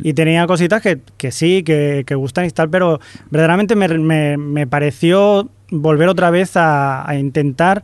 Y 0.00 0.12
tenía 0.14 0.46
cositas 0.46 0.80
que, 0.82 1.00
que 1.16 1.30
sí, 1.32 1.62
que, 1.64 2.04
que 2.06 2.14
gustan 2.14 2.44
y 2.44 2.50
tal, 2.50 2.70
pero 2.70 3.00
verdaderamente 3.30 3.74
me, 3.76 3.88
me- 3.98 4.36
me 4.36 4.66
pareció 4.66 5.48
volver 5.70 6.08
otra 6.08 6.30
vez 6.30 6.56
a, 6.56 7.08
a 7.08 7.16
intentar, 7.16 7.82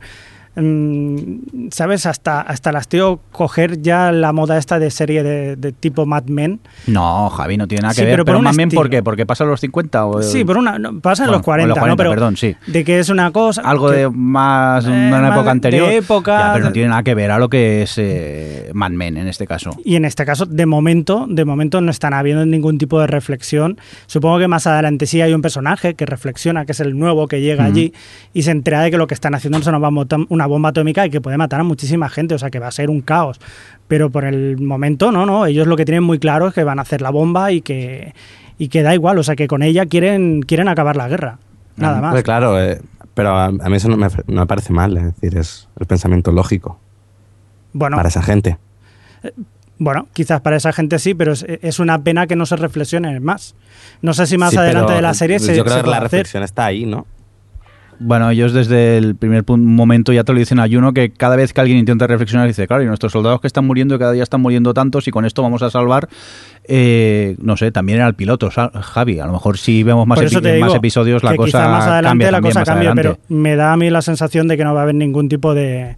¿sabes? 1.71 2.05
Hasta, 2.05 2.41
hasta 2.41 2.71
las 2.71 2.87
tío 2.87 3.19
coger 3.31 3.81
ya 3.81 4.11
la 4.11 4.31
moda 4.33 4.57
esta 4.57 4.79
de 4.79 4.89
serie 4.91 5.23
de, 5.23 5.55
de 5.55 5.71
tipo 5.71 6.05
Mad 6.05 6.23
Men. 6.25 6.59
No, 6.87 7.29
Javi, 7.29 7.57
no 7.57 7.67
tiene 7.67 7.83
nada 7.83 7.93
que 7.93 8.01
Sí, 8.01 8.05
ver. 8.05 8.23
pero 8.25 8.39
bien, 8.39 8.47
estilo. 8.59 8.81
¿por 8.81 8.89
qué? 8.89 9.03
¿Porque 9.03 9.25
pasa 9.25 9.43
los 9.45 9.59
50? 9.59 10.05
O, 10.05 10.21
Sí, 10.21 10.43
por 10.43 10.57
una, 10.57 10.77
no, 10.79 10.99
pasan 10.99 11.27
Bueno, 11.27 11.37
los 11.39 11.43
40, 11.45 11.67
los 11.69 11.77
40, 11.79 11.91
¿no? 11.93 11.97
Pero 11.97 12.09
perdón, 12.11 12.37
sí. 12.37 12.55
de 12.67 12.83
que 12.83 12.99
es 12.99 13.09
una 13.09 13.31
cosa... 13.31 13.61
Algo 13.61 13.89
que- 13.89 13.95
de 13.97 14.09
más, 14.09 14.85
Eh, 14.85 14.89
una 14.89 15.27
época 15.27 15.43
de 15.43 15.49
anterior. 15.49 15.89
época, 15.91 16.37
Ya, 16.39 16.53
pero 16.53 16.63
no 16.65 16.69
de- 16.69 16.73
tiene 16.73 16.89
nada 16.89 17.03
que 17.03 17.15
ver 17.15 17.31
a 17.31 17.39
lo 17.39 17.49
que 17.49 17.83
es 17.83 17.95
eh, 17.97 18.69
Mad 18.73 18.91
Men 18.91 19.17
en 19.17 19.27
este 19.27 19.47
caso. 19.47 19.71
Y 19.83 19.95
en 19.95 20.05
este 20.05 20.25
caso, 20.25 20.45
de 20.45 20.65
momento, 20.65 21.25
de 21.29 21.45
momento 21.45 21.81
no 21.81 21.91
están 21.91 22.13
habiendo 22.13 22.45
ningún 22.45 22.77
tipo 22.77 22.99
de 22.99 23.07
reflexión. 23.07 23.77
Supongo 24.07 24.39
que 24.39 24.47
más 24.47 24.67
adelante 24.67 25.05
sí 25.05 25.21
hay 25.21 25.33
un 25.33 25.41
personaje 25.41 25.95
que 25.95 26.05
reflexiona, 26.05 26.65
que 26.65 26.71
es 26.71 26.79
el 26.79 26.97
nuevo 26.97 27.27
que 27.27 27.41
llega 27.41 27.65
allí 27.65 27.93
y 28.33 28.43
se 28.43 28.51
entera 28.51 28.81
de 28.81 28.91
que 28.91 28.97
lo 28.97 29.07
que 29.07 29.13
están 29.13 29.35
haciendo 29.35 29.57
es 29.59 29.67
una 29.67 29.77
bomba, 29.77 30.05
una 30.45 30.53
bomba 30.53 30.69
atómica 30.69 31.05
y 31.05 31.09
que 31.09 31.21
puede 31.21 31.37
matar 31.37 31.59
a 31.59 31.63
muchísima 31.63 32.07
gente, 32.09 32.35
o 32.35 32.37
sea 32.39 32.49
que 32.51 32.59
va 32.59 32.67
a 32.67 32.71
ser 32.71 32.89
un 32.89 33.01
caos. 33.01 33.39
Pero 33.87 34.09
por 34.09 34.25
el 34.25 34.57
momento, 34.61 35.11
no, 35.11 35.25
no, 35.25 35.45
ellos 35.45 35.67
lo 35.67 35.75
que 35.75 35.85
tienen 35.85 36.03
muy 36.03 36.19
claro 36.19 36.47
es 36.47 36.53
que 36.53 36.63
van 36.63 36.79
a 36.79 36.83
hacer 36.83 37.01
la 37.01 37.09
bomba 37.09 37.51
y 37.51 37.61
que, 37.61 38.13
y 38.57 38.67
que 38.69 38.83
da 38.83 38.93
igual, 38.93 39.17
o 39.17 39.23
sea 39.23 39.35
que 39.35 39.47
con 39.47 39.63
ella 39.63 39.85
quieren, 39.85 40.41
quieren 40.41 40.67
acabar 40.67 40.95
la 40.95 41.07
guerra. 41.07 41.39
Nada 41.77 41.97
Ah, 41.97 42.01
más. 42.01 42.11
Pues 42.13 42.23
claro, 42.23 42.59
eh, 42.61 42.79
pero 43.13 43.35
a, 43.37 43.51
mí 43.51 43.75
eso 43.75 43.89
no 43.89 43.97
me, 43.97 44.07
no 44.27 44.41
me 44.41 44.47
parece 44.47 44.71
mal, 44.73 44.95
es 44.97 45.03
decir, 45.05 45.37
es 45.37 45.67
el 45.79 45.85
pensamiento 45.87 46.31
lógico 46.31 46.79
Bueno, 47.73 47.97
para 47.97 48.09
esa 48.09 48.21
gente. 48.21 48.57
Bueno, 49.77 50.07
quizás 50.13 50.39
para 50.39 50.55
esa 50.55 50.71
gente 50.71 50.99
sí, 50.99 51.13
pero 51.13 51.33
es, 51.33 51.45
es 51.47 51.79
una 51.79 52.01
pena 52.01 52.27
que 52.27 52.35
no 52.37 52.45
se 52.45 52.55
reflexione 52.55 53.19
más. 53.19 53.55
No 54.01 54.13
sé 54.13 54.25
si 54.25 54.37
más 54.37 54.51
Sí, 54.51 54.57
adelante 54.57 54.93
de 54.93 55.01
la 55.01 55.13
serie 55.13 55.37
se, 55.39 55.55
Yo 55.55 55.63
creo 55.65 55.77
se 55.77 55.83
que 55.83 55.89
la 55.89 55.97
hacer. 55.97 56.03
reflexión 56.03 56.43
está 56.43 56.65
ahí, 56.65 56.85
¿no? 56.85 57.05
Bueno, 57.99 58.29
ellos 58.29 58.51
desde 58.53 58.97
el 58.97 59.15
primer 59.15 59.45
pun- 59.45 59.63
momento 59.63 60.11
ya 60.13 60.23
te 60.23 60.33
lo 60.33 60.39
dicen 60.39 60.59
a 60.59 60.67
Juno 60.67 60.93
que 60.93 61.11
cada 61.11 61.35
vez 61.35 61.53
que 61.53 61.61
alguien 61.61 61.77
intenta 61.79 62.07
reflexionar 62.07 62.47
dice, 62.47 62.67
claro, 62.67 62.83
y 62.83 62.85
nuestros 62.87 63.11
soldados 63.11 63.39
que 63.41 63.47
están 63.47 63.65
muriendo 63.65 63.97
cada 63.97 64.11
día 64.11 64.23
están 64.23 64.41
muriendo 64.41 64.73
tantos 64.73 65.07
y 65.07 65.11
con 65.11 65.25
esto 65.25 65.41
vamos 65.41 65.61
a 65.63 65.69
salvar, 65.69 66.07
eh, 66.67 67.35
no 67.39 67.57
sé, 67.57 67.71
también 67.71 67.97
era 67.99 68.07
el 68.07 68.15
piloto, 68.15 68.49
Javi. 68.51 69.19
A 69.19 69.25
lo 69.27 69.33
mejor 69.33 69.57
si 69.57 69.83
vemos 69.83 70.07
más, 70.07 70.17
epi- 70.19 70.41
digo 70.55 70.65
más 70.65 70.75
episodios 70.75 71.23
la 71.23 71.31
cosa 71.37 71.67
más 71.69 71.83
adelante 71.85 72.07
cambia 72.09 72.31
la 72.31 72.37
cosa 72.41 72.59
cambia, 72.73 72.89
pero 73.01 73.17
me 73.29 73.55
da 73.55 73.73
a 73.73 73.77
mí 73.77 73.89
la 73.89 74.01
sensación 74.01 74.47
de 74.47 74.57
que 74.57 74.63
no 74.63 74.73
va 74.73 74.81
a 74.81 74.83
haber 74.83 74.95
ningún 74.95 75.29
tipo 75.29 75.53
de, 75.53 75.95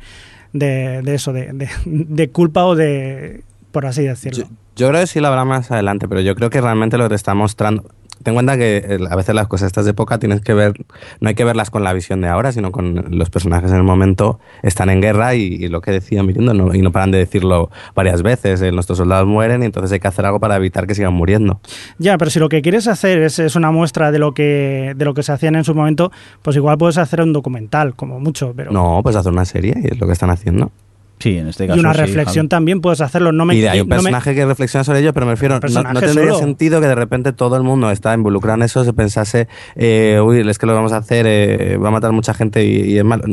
de, 0.53 1.01
de 1.01 1.15
eso, 1.15 1.33
de, 1.33 1.51
de- 1.53 1.69
de 1.85 2.29
culpa 2.29 2.65
o 2.65 2.75
de, 2.75 3.43
por 3.71 3.85
así 3.85 4.03
decirlo. 4.03 4.43
Yo, 4.45 4.49
yo 4.75 4.89
creo 4.89 5.01
que 5.01 5.07
sí 5.07 5.19
lo 5.19 5.27
habrá 5.29 5.45
más 5.45 5.71
adelante, 5.71 6.07
pero 6.07 6.21
yo 6.21 6.35
creo 6.35 6.49
que 6.49 6.61
realmente 6.61 6.97
lo 6.97 7.05
que 7.05 7.09
te 7.09 7.15
está 7.15 7.33
mostrando. 7.33 7.85
Ten 8.23 8.31
en 8.31 8.35
cuenta 8.35 8.57
que 8.57 8.77
eh, 8.77 8.99
a 9.09 9.15
veces 9.15 9.35
las 9.35 9.47
cosas 9.47 9.67
estas 9.67 9.85
de 9.85 9.91
época 9.91 10.19
tienes 10.19 10.41
que 10.41 10.53
ver, 10.53 10.73
no 11.19 11.29
hay 11.29 11.35
que 11.35 11.43
verlas 11.43 11.69
con 11.69 11.83
la 11.83 11.93
visión 11.93 12.21
de 12.21 12.27
ahora, 12.27 12.51
sino 12.51 12.71
con 12.71 13.05
los 13.17 13.29
personajes 13.29 13.71
en 13.71 13.77
el 13.77 13.83
momento 13.83 14.39
están 14.63 14.89
en 14.89 15.01
guerra 15.01 15.35
y, 15.35 15.43
y 15.43 15.67
lo 15.67 15.81
que 15.81 15.91
decía 15.91 16.23
Mirindo, 16.23 16.53
no, 16.53 16.73
y 16.73 16.81
no 16.81 16.91
paran 16.91 17.11
de 17.11 17.19
decirlo 17.19 17.69
varias 17.95 18.21
veces, 18.21 18.61
eh, 18.61 18.71
nuestros 18.71 18.97
soldados 18.97 19.27
mueren 19.27 19.63
y 19.63 19.65
entonces 19.65 19.91
hay 19.91 19.99
que 19.99 20.07
hacer 20.07 20.25
algo 20.25 20.39
para 20.39 20.55
evitar 20.55 20.87
que 20.87 20.95
sigan 20.95 21.13
muriendo. 21.13 21.59
Ya, 21.97 22.17
pero 22.17 22.31
si 22.31 22.39
lo 22.39 22.49
que 22.49 22.61
quieres 22.61 22.87
hacer 22.87 23.21
es, 23.21 23.39
es 23.39 23.55
una 23.55 23.71
muestra 23.71 24.11
de 24.11 24.19
lo 24.19 24.33
que 24.33 24.93
de 24.95 25.05
lo 25.05 25.13
que 25.13 25.23
se 25.23 25.31
hacían 25.31 25.55
en 25.55 25.63
su 25.63 25.75
momento, 25.75 26.11
pues 26.41 26.55
igual 26.55 26.77
puedes 26.77 26.97
hacer 26.97 27.21
un 27.21 27.33
documental, 27.33 27.95
como 27.95 28.19
mucho, 28.19 28.53
pero 28.55 28.71
No, 28.71 29.01
pues 29.03 29.15
hacer 29.15 29.31
una 29.31 29.45
serie 29.45 29.75
y 29.81 29.87
es 29.87 29.99
lo 29.99 30.07
que 30.07 30.13
están 30.13 30.29
haciendo. 30.29 30.71
Sí, 31.19 31.35
en 31.37 31.47
este 31.47 31.65
y 31.65 31.67
caso 31.67 31.79
una 31.79 31.93
sí, 31.95 31.99
reflexión 32.01 32.43
Javi. 32.43 32.49
también 32.49 32.79
puedes 32.81 33.01
hacerlo. 33.01 33.31
No 33.31 33.43
me, 33.45 33.55
y 33.55 33.65
hay 33.65 33.79
un 33.81 33.87
no 33.89 33.95
me- 33.95 34.01
personaje 34.01 34.35
que 34.35 34.45
reflexiona 34.45 34.83
sobre 34.83 34.99
ello, 34.99 35.13
pero 35.13 35.25
me 35.25 35.31
refiero, 35.31 35.59
no, 35.59 35.83
no 35.83 35.99
tendría 35.99 36.13
solo. 36.33 36.37
sentido 36.37 36.79
que 36.79 36.85
de 36.87 36.93
repente 36.95 37.33
todo 37.33 37.57
el 37.57 37.63
mundo 37.63 37.89
está 37.89 38.13
involucrado 38.13 38.55
en 38.57 38.61
eso, 38.63 38.83
se 38.85 38.93
pensase, 38.93 39.47
eh, 39.75 40.21
uy, 40.23 40.47
es 40.47 40.59
que 40.59 40.67
lo 40.67 40.75
vamos 40.75 40.91
a 40.93 40.97
hacer, 40.97 41.25
eh, 41.27 41.77
va 41.77 41.87
a 41.87 41.91
matar 41.91 42.11
mucha 42.11 42.35
gente 42.35 42.63
y, 42.65 42.91
y 42.93 42.97
es 42.99 43.03
malo. 43.03 43.23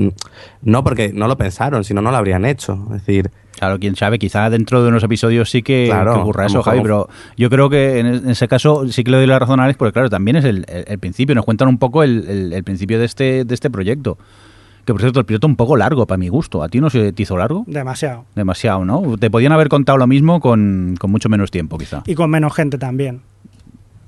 No, 0.63 0.83
porque 0.83 1.13
no 1.13 1.29
lo 1.29 1.37
pensaron, 1.37 1.85
si 1.85 1.93
no, 1.93 2.01
no 2.01 2.11
lo 2.11 2.17
habrían 2.17 2.45
hecho. 2.47 2.83
Es 2.95 3.05
decir, 3.07 3.31
Claro, 3.57 3.79
quién 3.79 3.95
sabe, 3.95 4.19
quizá 4.19 4.51
dentro 4.51 4.83
de 4.83 4.89
unos 4.89 5.05
episodios 5.05 5.49
sí 5.49 5.63
que, 5.63 5.85
Claro, 5.89 6.15
que 6.15 6.21
ocurra 6.23 6.47
eso, 6.47 6.61
Javi, 6.63 6.81
pero 6.81 7.09
yo 7.37 7.49
creo 7.51 7.71
que 7.71 8.01
en, 8.01 8.07
en 8.07 8.31
ese 8.31 8.49
caso 8.49 8.89
sí 8.89 9.05
que 9.05 9.13
le 9.13 9.19
doy 9.19 9.27
la 9.29 9.39
razón 9.39 9.61
a 9.61 9.65
Alex, 9.65 9.77
porque 9.79 9.93
claro, 9.93 10.11
también 10.11 10.37
es 10.37 10.45
el, 10.45 10.65
el- 10.69 10.85
el 10.89 10.99
principio, 10.99 11.37
nos 11.37 11.45
cuentan 11.45 11.69
un 11.69 11.79
poco 11.79 12.03
el, 12.03 12.25
el- 12.29 12.53
el 12.53 12.65
principio 12.65 12.99
de 12.99 13.05
este, 13.05 13.45
de 13.45 13.55
este 13.55 13.71
proyecto. 13.71 14.19
Que 14.85 14.93
por 14.93 15.01
cierto, 15.01 15.21
el 15.21 15.27
piloto 15.27 15.47
un 15.47 15.57
poco 15.57 15.77
largo 15.77 16.07
para 16.07 16.19
mi 16.19 16.29
gusto. 16.29 16.63
¿A 16.63 16.69
ti 16.69 16.81
no 16.81 16.91
se 16.91 17.13
te 17.13 17.23
hizo 17.23 17.37
largo? 17.37 17.65
demasiado. 17.67 18.25
Demasiado, 18.35 18.85
¿no? 18.85 19.17
Te 19.19 19.31
podían 19.31 19.53
haber 19.53 19.69
contado 19.69 19.97
lo 19.99 20.07
mismo 20.07 20.41
con, 20.41 20.95
con 20.99 21.11
mucho 21.11 21.29
menos 21.29 21.51
tiempo, 21.51 21.79
quizá. 21.79 22.03
Y 22.07 22.15
con 22.15 22.29
menos 22.31 22.55
gente 22.55 22.77
también. 22.79 23.23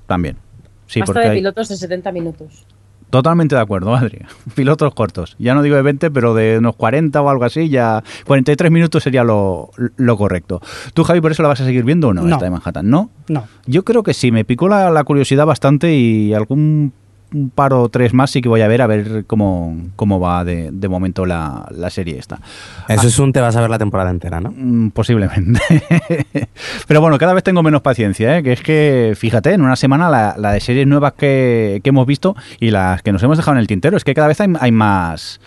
También. 0.05 0.37
Sí, 0.85 0.99
Basta 1.01 1.13
porque 1.13 1.27
de 1.27 1.33
hay- 1.33 1.39
pilotos 1.39 1.69
de 1.69 1.77
70 1.77 2.11
minutos. 2.11 2.65
Totalmente 3.09 3.55
de 3.55 3.61
acuerdo, 3.61 3.91
madre. 3.91 4.25
Pilotos 4.55 4.93
cortos. 4.93 5.35
Ya 5.39 5.53
no 5.55 5.61
digo 5.61 5.77
de 5.77 5.81
20, 5.81 6.11
pero 6.11 6.33
de 6.33 6.57
unos 6.57 6.75
40 6.75 7.21
o 7.21 7.29
algo 7.29 7.45
así, 7.45 7.69
ya 7.69 8.03
43 8.25 8.69
minutos 8.69 9.01
sería 9.01 9.23
lo, 9.23 9.69
lo 9.95 10.17
correcto. 10.17 10.61
¿Tú, 10.93 11.03
Javi, 11.05 11.21
por 11.21 11.31
eso 11.31 11.41
la 11.41 11.47
vas 11.49 11.61
a 11.61 11.65
seguir 11.65 11.85
viendo 11.85 12.09
o 12.09 12.13
no, 12.13 12.23
No. 12.23 12.33
esta 12.33 12.43
de 12.43 12.51
Manhattan? 12.51 12.89
¿No? 12.89 13.09
No. 13.29 13.47
Yo 13.65 13.83
creo 13.85 14.03
que 14.03 14.13
sí, 14.13 14.31
me 14.33 14.43
picó 14.43 14.67
la, 14.67 14.89
la 14.89 15.05
curiosidad 15.05 15.45
bastante 15.45 15.93
y 15.95 16.33
algún 16.33 16.91
un 17.33 17.49
par 17.49 17.73
o 17.73 17.89
tres 17.89 18.13
más 18.13 18.31
sí 18.31 18.41
que 18.41 18.49
voy 18.49 18.61
a 18.61 18.67
ver, 18.67 18.81
a 18.81 18.87
ver 18.87 19.25
cómo, 19.27 19.75
cómo 19.95 20.19
va 20.19 20.45
de, 20.45 20.69
de 20.71 20.87
momento 20.87 21.25
la, 21.25 21.67
la 21.71 21.89
serie 21.89 22.17
esta. 22.17 22.39
Eso 22.87 23.07
es 23.07 23.19
un 23.19 23.33
te 23.33 23.41
vas 23.41 23.55
a 23.55 23.61
ver 23.61 23.69
la 23.69 23.77
temporada 23.77 24.09
entera, 24.09 24.39
¿no? 24.39 24.53
Mm, 24.55 24.91
Posiblemente. 24.91 25.61
Pero 26.87 27.01
bueno, 27.01 27.17
cada 27.17 27.33
vez 27.33 27.43
tengo 27.43 27.63
menos 27.63 27.81
paciencia, 27.81 28.37
¿eh? 28.37 28.43
que 28.43 28.53
es 28.53 28.61
que, 28.61 29.13
fíjate, 29.15 29.53
en 29.53 29.61
una 29.61 29.75
semana 29.75 30.09
la, 30.09 30.35
la 30.37 30.51
de 30.53 30.59
series 30.59 30.87
nuevas 30.87 31.13
que, 31.13 31.81
que 31.83 31.89
hemos 31.89 32.07
visto 32.07 32.35
y 32.59 32.71
las 32.71 33.01
que 33.01 33.11
nos 33.11 33.21
hemos 33.23 33.37
dejado 33.37 33.55
en 33.55 33.61
el 33.61 33.67
tintero, 33.67 33.97
es 33.97 34.03
que 34.03 34.13
cada 34.13 34.27
vez 34.27 34.39
hay, 34.39 34.53
hay 34.59 34.71
más 34.71 35.39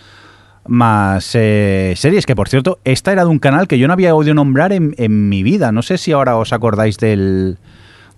más 0.66 1.32
eh, 1.34 1.94
series, 1.96 2.26
que 2.26 2.36
por 2.36 2.48
cierto, 2.48 2.78
esta 2.84 3.12
era 3.12 3.22
de 3.24 3.30
un 3.30 3.38
canal 3.38 3.66
que 3.66 3.78
yo 3.78 3.86
no 3.86 3.94
había 3.94 4.14
oído 4.14 4.34
nombrar 4.34 4.72
en, 4.72 4.94
en 4.98 5.28
mi 5.28 5.42
vida. 5.42 5.72
No 5.72 5.82
sé 5.82 5.98
si 5.98 6.12
ahora 6.12 6.36
os 6.36 6.52
acordáis 6.52 6.98
del, 6.98 7.56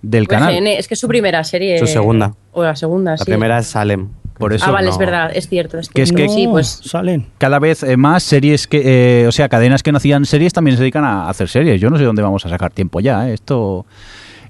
del 0.01 0.27
canal. 0.27 0.53
UGN, 0.53 0.67
es 0.67 0.87
que 0.87 0.93
es 0.93 0.99
su 0.99 1.07
primera 1.07 1.43
serie. 1.43 1.79
Su 1.79 1.87
segunda. 1.87 2.33
O 2.53 2.63
la 2.63 2.75
segunda, 2.75 3.11
La 3.11 3.17
sí. 3.17 3.25
primera 3.25 3.57
es 3.59 3.67
Salem. 3.67 4.09
Por 4.37 4.51
eso 4.53 4.65
ah, 4.67 4.71
vale, 4.71 4.87
no- 4.87 4.91
es 4.93 4.97
verdad, 4.97 5.31
es 5.33 5.47
cierto. 5.47 5.77
Es 5.77 5.87
Que 5.89 5.93
que, 5.95 6.01
es 6.03 6.11
que- 6.11 6.29
sí, 6.29 6.47
pues 6.47 6.81
Salen. 6.83 7.27
Cada 7.37 7.59
vez 7.59 7.83
eh, 7.83 7.97
más 7.97 8.23
series 8.23 8.67
que, 8.67 9.21
eh, 9.23 9.27
o 9.27 9.31
sea, 9.31 9.47
cadenas 9.49 9.83
que 9.83 9.91
no 9.91 9.97
hacían 9.97 10.25
series 10.25 10.53
también 10.53 10.75
se 10.77 10.81
dedican 10.81 11.03
a 11.05 11.29
hacer 11.29 11.47
series. 11.49 11.79
Yo 11.79 11.89
no 11.89 11.97
sé 11.97 12.03
dónde 12.03 12.21
vamos 12.23 12.45
a 12.45 12.49
sacar 12.49 12.71
tiempo 12.71 12.99
ya. 12.99 13.29
¿eh? 13.29 13.33
Esto 13.33 13.85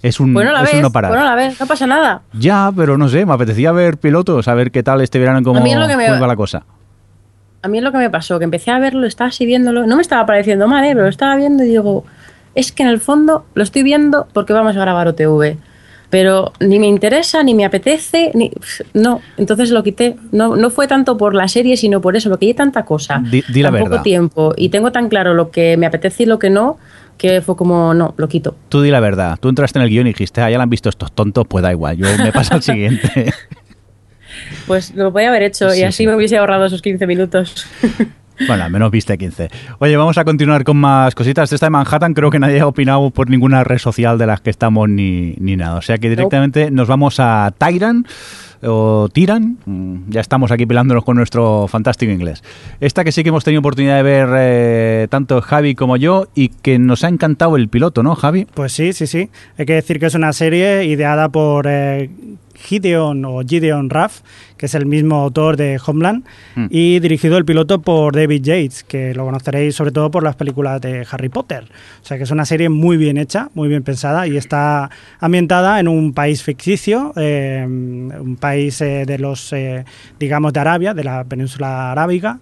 es 0.01 0.19
un, 0.21 0.33
Bueno, 0.33 0.51
la 0.53 0.63
es 0.63 0.73
un 0.73 0.81
no 0.81 0.91
parar. 0.91 1.11
bueno, 1.11 1.25
la 1.25 1.35
ves, 1.35 1.59
no 1.59 1.65
pasa 1.67 1.85
nada. 1.85 2.21
Ya, 2.33 2.71
pero 2.75 2.97
no 2.97 3.09
sé, 3.09 3.25
me 3.25 3.33
apetecía 3.33 3.71
ver 3.73 3.97
pilotos, 3.97 4.47
a 4.47 4.53
ver 4.53 4.71
qué 4.71 4.83
tal 4.83 5.01
este 5.01 5.19
verano, 5.19 5.41
cómo, 5.43 5.59
A 5.59 5.63
mí 5.63 5.71
es 5.73 5.77
lo 5.79 5.87
que 5.87 5.97
me- 5.97 6.07
cómo 6.07 6.19
va 6.21 6.27
la 6.27 6.35
cosa. 6.37 6.63
A 7.61 7.67
mí 7.67 7.77
es 7.77 7.83
lo 7.83 7.91
que 7.91 7.97
me 7.97 8.09
pasó, 8.09 8.39
que 8.39 8.45
empecé 8.45 8.71
a 8.71 8.79
verlo, 8.79 9.05
estaba 9.07 9.29
así 9.29 9.45
viéndolo, 9.45 9.85
no 9.85 9.95
me 9.95 10.01
estaba 10.01 10.25
pareciendo 10.25 10.67
mal, 10.67 10.83
¿eh? 10.85 10.89
pero 10.91 11.03
lo 11.03 11.09
estaba 11.09 11.35
viendo 11.37 11.63
y 11.63 11.67
digo, 11.67 12.03
es 12.55 12.71
que 12.73 12.83
en 12.83 12.89
el 12.89 12.99
fondo 12.99 13.45
lo 13.53 13.63
estoy 13.63 13.83
viendo 13.83 14.27
porque 14.33 14.51
vamos 14.53 14.75
a 14.75 14.79
grabar 14.79 15.07
OTV. 15.09 15.57
Pero 16.13 16.53
ni 16.59 16.77
me 16.77 16.85
interesa, 16.85 17.41
ni 17.41 17.55
me 17.55 17.65
apetece, 17.65 18.29
ni... 18.35 18.51
no. 18.93 19.19
Entonces 19.35 19.71
lo 19.71 19.81
quité. 19.81 20.15
No, 20.31 20.55
no 20.55 20.69
fue 20.69 20.85
tanto 20.87 21.17
por 21.17 21.33
la 21.33 21.47
serie, 21.47 21.75
sino 21.75 22.01
por 22.01 22.15
eso, 22.15 22.29
porque 22.29 22.45
hay 22.45 22.53
tanta 22.53 22.85
cosa. 22.85 23.19
Di- 23.31 23.43
di 23.51 23.63
la 23.63 23.69
tan 23.69 23.73
verdad. 23.73 23.89
poco 23.89 24.03
tiempo. 24.03 24.53
Y 24.55 24.69
tengo 24.69 24.91
tan 24.91 25.09
claro 25.09 25.33
lo 25.33 25.49
que 25.49 25.75
me 25.75 25.87
apetece 25.87 26.21
y 26.21 26.25
lo 26.27 26.37
que 26.37 26.51
no, 26.51 26.77
que 27.17 27.41
fue 27.41 27.55
como, 27.55 27.95
no, 27.95 28.13
lo 28.15 28.27
quito. 28.27 28.55
Tú 28.69 28.83
di 28.83 28.91
la 28.91 28.99
verdad, 28.99 29.39
tú 29.41 29.49
entraste 29.49 29.79
en 29.79 29.85
el 29.85 29.89
guion 29.89 30.05
y 30.05 30.11
dijiste, 30.11 30.39
ah, 30.41 30.51
ya 30.51 30.57
la 30.57 30.65
han 30.65 30.69
visto 30.69 30.87
estos 30.87 31.11
tontos, 31.13 31.47
pues 31.47 31.63
da 31.63 31.71
igual, 31.71 31.97
yo 31.97 32.05
me 32.19 32.31
paso 32.31 32.53
al 32.53 32.61
siguiente. 32.61 33.33
Pues 34.67 34.95
lo 34.95 35.11
podía 35.13 35.29
haber 35.29 35.43
hecho 35.43 35.69
Sí, 35.71 35.79
y 35.81 35.83
así 35.83 35.97
sí. 36.03 36.07
me 36.07 36.15
hubiese 36.15 36.37
ahorrado 36.37 36.65
esos 36.65 36.81
15 36.81 37.05
minutos. 37.07 37.67
Bueno, 38.47 38.63
al 38.63 38.71
menos 38.71 38.91
viste 38.91 39.17
15. 39.17 39.49
Oye, 39.79 39.95
vamos 39.97 40.17
a 40.17 40.25
continuar 40.25 40.63
con 40.63 40.77
más 40.77 41.15
cositas. 41.15 41.51
Esta 41.51 41.65
de 41.67 41.69
Manhattan 41.71 42.13
creo 42.13 42.29
que 42.29 42.39
nadie 42.39 42.59
ha 42.59 42.67
opinado 42.67 43.09
por 43.11 43.29
ninguna 43.29 43.63
red 43.63 43.77
social 43.77 44.17
de 44.17 44.25
las 44.27 44.41
que 44.41 44.49
estamos 44.49 44.89
ni, 44.89 45.35
ni 45.39 45.55
nada. 45.55 45.75
O 45.77 45.81
sea 45.81 45.97
que 45.97 46.09
directamente 46.09 46.71
nos 46.71 46.87
vamos 46.87 47.19
a 47.19 47.53
Tyran 47.57 48.05
o 48.65 49.09
Tiran. 49.11 49.57
Mm, 49.65 50.09
Ya 50.09 50.21
estamos 50.21 50.51
aquí 50.51 50.65
pelándonos 50.65 51.03
con 51.03 51.17
nuestro 51.17 51.67
fantástico 51.67 52.11
inglés. 52.11 52.43
Esta 52.79 53.03
que 53.03 53.11
sí 53.11 53.23
que 53.23 53.29
hemos 53.29 53.43
tenido 53.43 53.59
oportunidad 53.59 53.97
de 53.97 54.03
ver 54.03 54.29
eh, 54.35 55.07
tanto 55.09 55.41
Javi 55.41 55.75
como 55.75 55.97
yo 55.97 56.27
y 56.35 56.49
que 56.49 56.79
nos 56.79 57.03
ha 57.03 57.09
encantado 57.09 57.55
el 57.55 57.67
piloto, 57.69 58.03
¿no, 58.03 58.15
Javi? 58.15 58.45
Pues 58.53 58.71
sí, 58.73 58.93
sí, 58.93 59.07
sí. 59.07 59.29
Hay 59.57 59.65
que 59.65 59.73
decir 59.73 59.99
que 59.99 60.05
es 60.07 60.15
una 60.15 60.33
serie 60.33 60.85
ideada 60.85 61.29
por 61.29 61.65
eh, 61.67 62.09
Gideon 62.55 63.25
o 63.25 63.41
Gideon 63.41 63.89
Raff, 63.89 64.21
que 64.57 64.67
es 64.67 64.75
el 64.75 64.85
mismo 64.85 65.15
autor 65.15 65.57
de 65.57 65.79
Homeland, 65.85 66.23
Mm. 66.55 66.67
y 66.69 66.99
dirigido 66.99 67.37
el 67.37 67.45
piloto 67.45 67.81
por 67.81 68.15
David 68.15 68.41
Yates, 68.43 68.83
que 68.83 69.13
lo 69.13 69.25
conoceréis 69.25 69.75
sobre 69.75 69.91
todo 69.91 70.11
por 70.11 70.23
las 70.23 70.35
películas 70.35 70.79
de 70.81 71.05
Harry 71.11 71.29
Potter. 71.29 71.65
O 72.01 72.05
sea 72.05 72.17
que 72.17 72.23
es 72.23 72.31
una 72.31 72.45
serie 72.45 72.69
muy 72.69 72.97
bien 72.97 73.17
hecha, 73.17 73.49
muy 73.55 73.67
bien 73.69 73.83
pensada 73.83 74.27
y 74.27 74.37
está 74.37 74.89
ambientada 75.19 75.79
en 75.79 75.87
un 75.87 76.13
país 76.13 76.43
ficticio, 76.43 77.13
eh, 77.15 77.63
un 77.65 78.37
país 78.39 78.79
eh, 78.81 79.05
de 79.05 79.17
los, 79.17 79.51
eh, 79.53 79.85
digamos, 80.19 80.53
de 80.53 80.59
Arabia, 80.59 80.93
de 80.93 81.03
la 81.03 81.23
península 81.23 81.91
arábiga. 81.91 82.39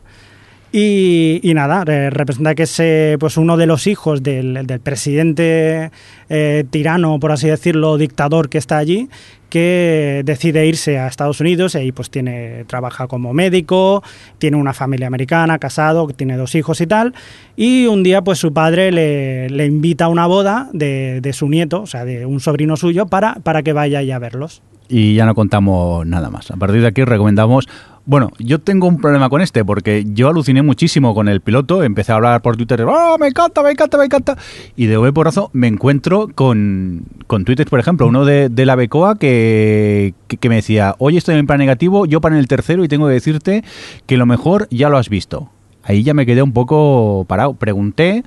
Y, 0.73 1.51
nada, 1.53 1.83
representa 1.83 2.55
que 2.55 2.63
es 2.63 3.17
pues 3.19 3.35
uno 3.35 3.57
de 3.57 3.65
los 3.65 3.87
hijos 3.87 4.23
del, 4.23 4.65
presidente 4.81 5.91
eh, 6.29 6.63
tirano, 6.69 7.19
por 7.19 7.33
así 7.33 7.49
decirlo, 7.49 7.97
dictador 7.97 8.47
que 8.47 8.57
está 8.57 8.77
allí, 8.77 9.09
que 9.49 10.21
decide 10.23 10.65
irse 10.65 10.97
a 10.97 11.07
Estados 11.07 11.41
Unidos 11.41 11.75
y 11.75 11.79
ahí 11.79 11.91
pues 11.91 12.09
tiene, 12.09 12.63
trabaja 12.67 13.07
como 13.07 13.33
médico, 13.33 14.01
tiene 14.37 14.55
una 14.55 14.71
familia 14.71 15.07
americana, 15.07 15.59
casado, 15.59 16.07
tiene 16.07 16.37
dos 16.37 16.55
hijos 16.55 16.79
y 16.79 16.87
tal. 16.87 17.13
Y 17.57 17.87
un 17.87 18.01
día 18.01 18.21
pues 18.21 18.39
su 18.39 18.53
padre 18.53 18.93
le, 18.93 19.65
invita 19.65 20.05
a 20.05 20.07
una 20.07 20.25
boda 20.25 20.69
de, 20.71 21.19
de 21.21 21.33
su 21.33 21.49
nieto, 21.49 21.81
o 21.81 21.85
sea, 21.85 22.05
de 22.05 22.25
un 22.25 22.39
sobrino 22.39 22.77
suyo, 22.77 23.07
para, 23.07 23.35
para 23.43 23.61
que 23.61 23.73
vaya 23.73 23.99
ahí 23.99 24.11
a 24.11 24.19
verlos. 24.19 24.61
y 24.87 25.15
ya 25.15 25.25
no 25.25 25.35
contamos 25.35 26.07
nada 26.07 26.29
más. 26.29 26.49
A 26.49 26.55
partir 26.55 26.79
de 26.79 26.87
aquí 26.87 27.03
recomendamos... 27.03 27.67
Bueno, 28.05 28.31
yo 28.39 28.59
tengo 28.59 28.87
un 28.87 28.99
problema 28.99 29.29
con 29.29 29.41
este 29.41 29.63
porque 29.63 30.05
yo 30.07 30.27
aluciné 30.27 30.63
muchísimo 30.63 31.13
con 31.13 31.27
el 31.27 31.39
piloto, 31.41 31.83
empecé 31.83 32.11
a 32.11 32.15
hablar 32.15 32.41
por 32.41 32.57
Twitter, 32.57 32.83
¡ah, 32.89 33.15
me 33.19 33.27
encanta, 33.27 33.61
me 33.61 33.71
encanta, 33.71 33.97
me 33.97 34.05
encanta! 34.05 34.37
Y 34.75 34.87
de 34.87 34.97
golpe 34.97 35.13
porrazo 35.13 35.51
me 35.53 35.67
encuentro 35.67 36.27
con, 36.33 37.03
con 37.27 37.45
Twitter, 37.45 37.67
por 37.69 37.79
ejemplo, 37.79 38.07
uno 38.07 38.25
de, 38.25 38.49
de 38.49 38.65
la 38.65 38.75
Becoa 38.75 39.17
que, 39.17 40.15
que, 40.27 40.37
que 40.37 40.49
me 40.49 40.55
decía, 40.55 40.95
hoy 40.97 41.17
estoy 41.17 41.33
en 41.33 41.41
el 41.41 41.45
plan 41.45 41.59
negativo, 41.59 42.05
yo 42.07 42.21
para 42.21 42.35
en 42.35 42.39
el 42.39 42.47
tercero 42.47 42.83
y 42.83 42.87
tengo 42.87 43.07
que 43.07 43.13
decirte 43.13 43.63
que 44.07 44.17
lo 44.17 44.25
mejor 44.25 44.67
ya 44.71 44.89
lo 44.89 44.97
has 44.97 45.09
visto. 45.09 45.51
Ahí 45.83 46.03
ya 46.03 46.13
me 46.13 46.25
quedé 46.25 46.41
un 46.41 46.53
poco 46.53 47.25
parado. 47.27 47.53
Pregunté 47.55 48.23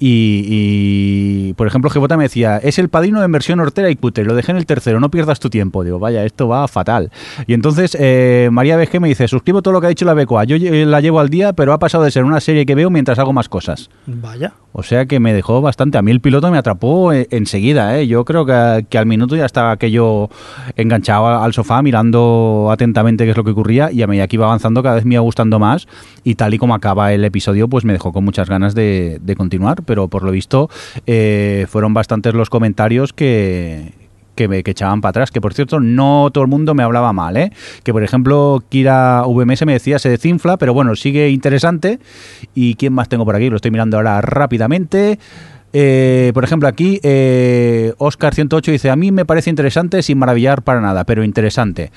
y, 0.00 1.48
y, 1.48 1.52
por 1.54 1.66
ejemplo, 1.66 1.90
Gebota 1.90 2.16
me 2.16 2.24
decía, 2.24 2.58
es 2.58 2.78
el 2.78 2.88
padrino 2.88 3.22
en 3.22 3.32
versión 3.32 3.60
hortera 3.60 3.90
y 3.90 3.96
cutre, 3.96 4.24
lo 4.24 4.34
dejé 4.34 4.52
en 4.52 4.58
el 4.58 4.66
tercero, 4.66 5.00
no 5.00 5.10
pierdas 5.10 5.40
tu 5.40 5.50
tiempo. 5.50 5.84
Digo, 5.84 5.98
vaya, 5.98 6.24
esto 6.24 6.48
va 6.48 6.66
fatal. 6.68 7.10
Y 7.46 7.54
entonces 7.54 7.96
eh, 7.98 8.48
María 8.52 8.76
BG 8.76 9.00
me 9.00 9.08
dice, 9.08 9.28
suscribo 9.28 9.62
todo 9.62 9.72
lo 9.72 9.80
que 9.80 9.86
ha 9.86 9.90
dicho 9.90 10.04
la 10.04 10.14
Becoa, 10.14 10.44
yo 10.44 10.56
lle- 10.56 10.84
la 10.86 11.00
llevo 11.00 11.20
al 11.20 11.28
día, 11.28 11.52
pero 11.52 11.72
ha 11.72 11.78
pasado 11.78 12.04
de 12.04 12.10
ser 12.10 12.24
una 12.24 12.40
serie 12.40 12.64
que 12.66 12.74
veo 12.74 12.90
mientras 12.90 13.18
hago 13.18 13.32
más 13.32 13.48
cosas. 13.48 13.90
Vaya. 14.06 14.52
O 14.72 14.82
sea 14.82 15.06
que 15.06 15.18
me 15.18 15.32
dejó 15.32 15.60
bastante. 15.60 15.98
A 15.98 16.02
mí 16.02 16.10
el 16.12 16.20
piloto 16.20 16.50
me 16.50 16.58
atrapó 16.58 17.12
eh, 17.12 17.26
enseguida. 17.30 17.98
¿eh? 17.98 18.06
Yo 18.06 18.24
creo 18.24 18.46
que, 18.46 18.86
que 18.88 18.98
al 18.98 19.06
minuto 19.06 19.34
ya 19.34 19.46
estaba 19.46 19.72
aquello 19.72 20.28
enganchado 20.76 21.26
al 21.26 21.52
sofá 21.52 21.82
mirando 21.82 22.68
atentamente 22.70 23.24
qué 23.24 23.30
es 23.32 23.36
lo 23.36 23.42
que 23.44 23.50
ocurría 23.50 23.90
y 23.90 24.02
a 24.02 24.06
medida 24.06 24.28
que 24.28 24.36
iba 24.36 24.46
avanzando 24.46 24.82
cada 24.82 24.96
vez 24.96 25.04
me 25.04 25.14
iba 25.14 25.22
gustando 25.22 25.58
más 25.58 25.88
y 26.22 26.34
tal 26.36 26.54
y 26.54 26.58
como 26.58 26.74
acaba 26.74 27.12
el 27.12 27.24
episodio 27.24 27.66
pues 27.68 27.84
me 27.84 27.92
dejó 27.92 28.12
con 28.12 28.24
muchas 28.24 28.48
ganas 28.48 28.74
de, 28.74 29.18
de 29.20 29.34
continuar. 29.36 29.82
Pero 29.88 30.06
por 30.08 30.22
lo 30.22 30.30
visto 30.30 30.68
eh, 31.06 31.66
fueron 31.68 31.94
bastantes 31.94 32.34
los 32.34 32.50
comentarios 32.50 33.14
que, 33.14 33.94
que, 34.36 34.46
me, 34.46 34.58
echaban 34.58 35.00
para 35.00 35.10
atrás. 35.10 35.30
Que 35.30 35.40
por 35.40 35.54
cierto, 35.54 35.80
no 35.80 36.28
todo 36.32 36.44
el 36.44 36.50
mundo 36.50 36.74
me 36.74 36.82
hablaba 36.82 37.12
mal, 37.14 37.38
¿eh? 37.38 37.50
Que 37.82 37.92
por 37.92 38.04
ejemplo, 38.04 38.62
Kira 38.68 39.22
VMS 39.26 39.64
me 39.64 39.72
decía 39.72 39.98
se 39.98 40.10
desinfla, 40.10 40.58
pero 40.58 40.74
bueno, 40.74 40.94
sigue 40.94 41.30
interesante. 41.30 41.98
¿Y 42.54 42.74
quién 42.74 42.92
más 42.92 43.08
tengo 43.08 43.24
por 43.24 43.34
aquí? 43.34 43.48
Lo 43.48 43.56
estoy 43.56 43.70
mirando 43.70 43.96
ahora 43.96 44.20
rápidamente. 44.20 45.18
Eh, 45.72 46.30
por 46.34 46.44
ejemplo, 46.44 46.68
aquí 46.68 47.00
eh, 47.02 47.94
Oscar108 47.98 48.70
dice: 48.70 48.90
A 48.90 48.96
mí 48.96 49.10
me 49.10 49.24
parece 49.24 49.48
interesante 49.50 50.02
sin 50.02 50.18
maravillar 50.18 50.62
para 50.62 50.82
nada, 50.82 51.04
pero 51.04 51.24
interesante. 51.24 51.90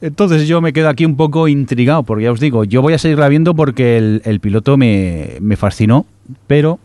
Entonces 0.00 0.48
yo 0.48 0.60
me 0.60 0.72
quedo 0.72 0.88
aquí 0.88 1.04
un 1.04 1.16
poco 1.16 1.46
intrigado, 1.48 2.02
porque 2.04 2.24
ya 2.24 2.32
os 2.32 2.40
digo, 2.40 2.64
yo 2.64 2.80
voy 2.82 2.94
a 2.94 2.98
seguirla 2.98 3.28
viendo 3.28 3.54
porque 3.54 3.98
el, 3.98 4.22
el 4.24 4.40
piloto 4.40 4.76
me, 4.76 5.36
me 5.40 5.56
fascinó, 5.56 6.06
pero 6.46 6.78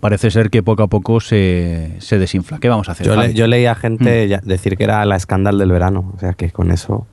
parece 0.00 0.30
ser 0.30 0.50
que 0.50 0.62
poco 0.62 0.84
a 0.84 0.86
poco 0.86 1.20
se, 1.20 1.96
se 1.98 2.18
desinfla. 2.18 2.58
¿Qué 2.58 2.68
vamos 2.68 2.88
a 2.88 2.92
hacer? 2.92 3.06
Yo, 3.06 3.16
le- 3.16 3.34
yo 3.34 3.46
leí 3.48 3.66
a 3.66 3.74
gente 3.74 4.26
Mm. 4.26 4.28
ya- 4.28 4.40
decir 4.44 4.76
que 4.76 4.84
era 4.84 5.04
la 5.04 5.16
escándalo 5.16 5.58
del 5.58 5.72
verano. 5.72 6.12
O 6.16 6.20
sea 6.20 6.34
que 6.34 6.50
con 6.50 6.70
eso. 6.70 7.06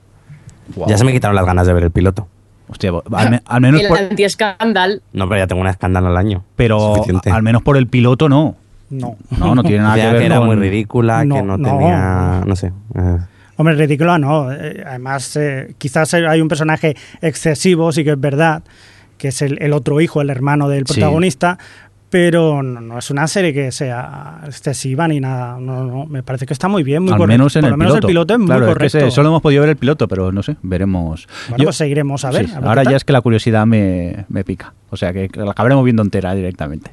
Ya 0.86 0.96
se 0.96 1.04
me 1.04 1.12
quitaron 1.12 1.34
las 1.34 1.44
ganas 1.46 1.66
de 1.66 1.72
ver 1.72 1.82
el 1.84 1.90
piloto. 1.90 2.28
Hostia, 2.68 2.92
al, 3.12 3.30
me- 3.30 3.42
al 3.44 3.60
menos 3.60 3.80
el 3.82 3.88
por, 3.88 3.98
anti-escándal. 3.98 5.02
No, 5.12 5.28
pero 5.28 5.40
ya 5.40 5.46
tengo 5.46 5.60
una 5.60 5.70
escándalo 5.70 6.06
al 6.08 6.16
año. 6.16 6.44
pero 6.56 6.94
Suficiente. 6.94 7.30
al 7.30 7.42
menos 7.42 7.62
por 7.62 7.76
el 7.76 7.86
piloto 7.88 8.28
no. 8.28 8.56
No. 8.90 9.16
No, 9.38 9.54
no 9.54 9.62
tiene 9.64 9.78
nada 9.82 9.94
Decía 9.96 10.08
que 10.10 10.12
ver 10.12 10.20
que 10.22 10.26
era 10.26 10.38
con- 10.38 10.46
muy 10.46 10.56
ridícula, 10.56 11.24
No, 11.24 11.34
que 11.36 11.42
no, 11.42 11.58
no. 11.58 11.68
tenía. 11.68 12.42
No 12.46 12.54
sé. 12.56 12.68
eh, 12.94 13.16
Hombre, 13.56 13.74
ridícula 13.74 14.18
no. 14.18 14.52
Eh, 14.52 14.82
Además, 14.86 15.36
eh, 15.36 15.74
quizás 15.78 16.12
hay 16.14 16.40
un 16.40 16.48
personaje 16.48 16.96
excesivo, 17.20 17.92
sí 17.92 18.04
que 18.04 18.10
es 18.10 18.20
verdad, 18.20 18.62
que 19.18 19.28
es 19.28 19.42
el, 19.42 19.60
el 19.62 19.72
otro 19.72 20.00
hijo, 20.00 20.20
el 20.20 20.30
hermano 20.30 20.68
del 20.68 20.86
Sí. 20.86 21.00
Pero 22.14 22.62
no, 22.62 22.80
no 22.80 22.96
es 22.98 23.10
una 23.10 23.26
serie 23.26 23.52
que 23.52 23.72
sea 23.72 24.38
excesiva 24.46 25.08
ni 25.08 25.18
nada. 25.18 25.58
No, 25.58 25.82
no, 25.84 26.06
me 26.06 26.22
parece 26.22 26.46
que 26.46 26.52
está 26.52 26.68
muy 26.68 26.84
bien, 26.84 27.02
muy 27.02 27.10
Al 27.12 27.18
correcto. 27.18 27.32
menos 27.38 27.56
en 27.56 27.62
Por 27.62 27.66
el 27.66 27.70
lo 27.72 27.76
menos 27.76 27.92
piloto. 27.94 28.06
el 28.06 28.10
piloto 28.12 28.32
es 28.34 28.38
muy 28.38 28.46
Claro, 28.46 28.62
es 28.62 28.68
que 28.68 28.74
correcto. 28.90 29.10
solo 29.10 29.28
hemos 29.30 29.42
podido 29.42 29.60
ver 29.62 29.70
el 29.70 29.76
piloto, 29.76 30.06
pero 30.06 30.30
no 30.30 30.40
sé, 30.44 30.54
veremos. 30.62 31.26
Bueno, 31.48 31.62
Yo- 31.62 31.64
pues 31.66 31.76
seguiremos 31.76 32.24
a 32.24 32.30
ver. 32.30 32.46
Sí, 32.46 32.54
a 32.54 32.60
ver 32.60 32.68
ahora 32.68 32.84
ya 32.84 32.96
es 32.96 33.02
que 33.04 33.12
la 33.12 33.20
curiosidad 33.20 33.66
me, 33.66 34.26
me 34.28 34.44
pica. 34.44 34.74
O 34.90 34.96
sea 34.96 35.12
que 35.12 35.28
la 35.34 35.50
acabaremos 35.50 35.84
viendo 35.84 36.02
entera 36.04 36.32
directamente. 36.36 36.92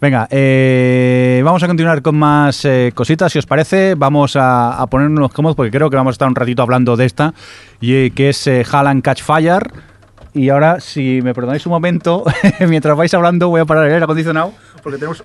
Venga, 0.00 0.28
eh, 0.30 1.42
vamos 1.44 1.60
a 1.64 1.66
continuar 1.66 2.00
con 2.00 2.14
más 2.14 2.64
eh, 2.64 2.92
cositas, 2.94 3.32
si 3.32 3.40
os 3.40 3.46
parece. 3.46 3.96
Vamos 3.96 4.36
a, 4.36 4.80
a 4.80 4.86
ponernos 4.86 5.32
cómodos 5.32 5.56
porque 5.56 5.72
creo 5.72 5.90
que 5.90 5.96
vamos 5.96 6.12
a 6.12 6.14
estar 6.14 6.28
un 6.28 6.36
ratito 6.36 6.62
hablando 6.62 6.96
de 6.96 7.04
esta, 7.06 7.34
y, 7.80 7.94
eh, 7.94 8.12
que 8.14 8.28
es 8.28 8.46
eh, 8.46 8.64
Haaland 8.70 9.02
Catch 9.02 9.22
Fire. 9.24 9.72
Y 10.34 10.48
ahora, 10.48 10.80
si 10.80 11.20
me 11.22 11.34
perdonáis 11.34 11.66
un 11.66 11.70
momento, 11.72 12.24
mientras 12.68 12.96
vais 12.96 13.12
hablando, 13.14 13.48
voy 13.48 13.60
a 13.60 13.64
parar 13.64 13.86
el 13.86 13.92
aire 13.92 14.04
acondicionado 14.04 14.52
porque 14.82 14.98
tenemos 14.98 15.22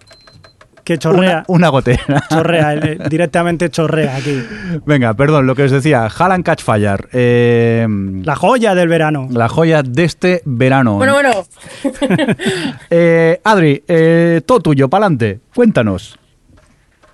Que 0.84 0.98
chorrea, 0.98 1.44
una, 1.48 1.58
una 1.58 1.70
gotera. 1.70 2.24
chorrea, 2.30 2.74
eh, 2.76 2.98
directamente 3.10 3.70
chorrea 3.70 4.16
aquí. 4.18 4.42
Venga, 4.86 5.14
perdón, 5.14 5.48
lo 5.48 5.56
que 5.56 5.64
os 5.64 5.72
decía, 5.72 6.06
Haaland 6.08 6.44
Catch 6.46 6.62
Fire. 6.64 7.08
eh, 7.14 7.88
La 8.24 8.36
joya 8.36 8.76
del 8.76 8.88
verano. 8.90 9.28
la 9.32 9.48
joya 9.50 9.82
de 9.84 10.04
este 10.04 10.42
verano. 10.46 10.96
Bueno, 10.96 11.14
bueno, 11.14 11.32
Eh, 12.90 13.40
Adri, 13.44 13.84
eh, 13.88 14.42
todo 14.46 14.60
tuyo, 14.62 14.90
pa'lante. 14.90 15.40
Cuéntanos. 15.56 16.18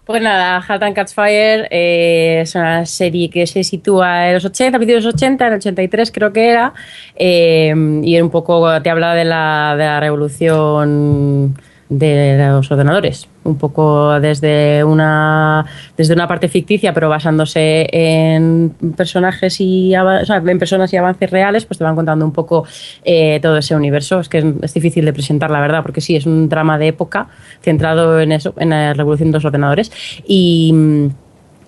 Pues 0.06 0.22
nada, 0.22 0.64
Halt 0.68 0.84
and 0.84 0.96
Catch 0.96 1.14
Fire 1.14 1.68
eh, 1.72 2.42
es 2.42 2.56
una 2.56 2.86
serie 2.86 3.30
que 3.30 3.48
se 3.48 3.64
sitúa 3.64 4.28
en 4.28 4.34
los 4.36 4.46
80, 4.46 4.76
a 4.76 4.80
principios 4.80 5.04
de 5.04 5.08
los 5.08 5.16
80, 5.16 5.48
en 5.48 5.54
el 5.54 5.60
83 5.60 6.12
creo 6.12 6.34
que 6.34 6.50
era, 6.50 6.74
eh, 7.16 7.74
y 8.04 8.20
un 8.20 8.30
poco 8.30 8.82
te 8.82 8.90
habla 8.90 9.14
de 9.14 9.26
la, 9.26 9.76
de 9.78 9.86
la 9.86 10.00
revolución 10.00 11.56
de 11.98 12.48
los 12.50 12.72
ordenadores, 12.72 13.28
un 13.44 13.58
poco 13.58 14.20
desde 14.20 14.84
una 14.84 15.66
desde 15.98 16.14
una 16.14 16.28
parte 16.28 16.48
ficticia, 16.48 16.94
pero 16.94 17.10
basándose 17.10 17.88
en 17.92 18.74
personajes 18.96 19.60
y 19.60 19.96
o 19.96 20.26
sea, 20.26 20.38
en 20.38 20.60
personas 20.60 20.92
y 20.94 20.98
avances 20.98 21.30
reales, 21.30 21.66
pues 21.66 21.78
te 21.78 21.84
van 21.84 21.96
contando 21.96 22.26
un 22.26 22.34
poco 22.34 22.66
eh, 23.04 23.40
todo 23.42 23.58
ese 23.58 23.76
universo. 23.76 24.20
Es 24.20 24.30
que 24.30 24.40
es, 24.40 24.46
es 24.62 24.74
difícil 24.74 25.06
de 25.06 25.14
presentar, 25.14 25.52
la 25.52 25.60
verdad, 25.60 25.82
porque 25.84 26.02
sí, 26.02 26.16
es 26.16 26.26
un 26.26 26.50
drama 26.50 26.78
de 26.78 26.88
época 26.88 27.28
centrado 27.62 28.20
en 28.20 28.32
eso, 28.32 28.54
en 28.58 28.70
la 28.70 28.94
revolución 28.94 29.32
de 29.32 29.38
los 29.38 29.46
ordenadores. 29.46 29.92
Y. 30.26 31.12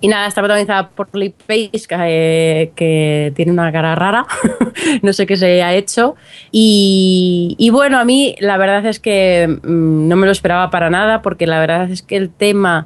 y 0.05 0.07
nada, 0.07 0.27
está 0.27 0.41
protagonizada 0.41 0.89
por 0.89 1.09
Lee 1.17 1.33
que, 1.47 1.71
eh, 1.89 2.71
que 2.75 3.33
tiene 3.35 3.51
una 3.51 3.71
cara 3.71 3.95
rara, 3.95 4.27
no 5.01 5.13
sé 5.13 5.25
qué 5.25 5.35
se 5.35 5.63
ha 5.63 5.73
hecho. 5.73 6.15
Y, 6.51 7.69
bueno, 7.71 7.97
a 7.97 8.05
mí 8.05 8.35
la 8.39 8.57
verdad 8.57 8.85
es 8.85 8.99
que 8.99 9.47
mm, 9.47 10.07
no 10.07 10.15
me 10.15 10.27
lo 10.27 10.31
esperaba 10.31 10.69
para 10.69 10.91
nada, 10.91 11.23
porque 11.23 11.47
la 11.47 11.59
verdad 11.59 11.89
es 11.89 12.03
que 12.03 12.17
el 12.17 12.29
tema 12.29 12.85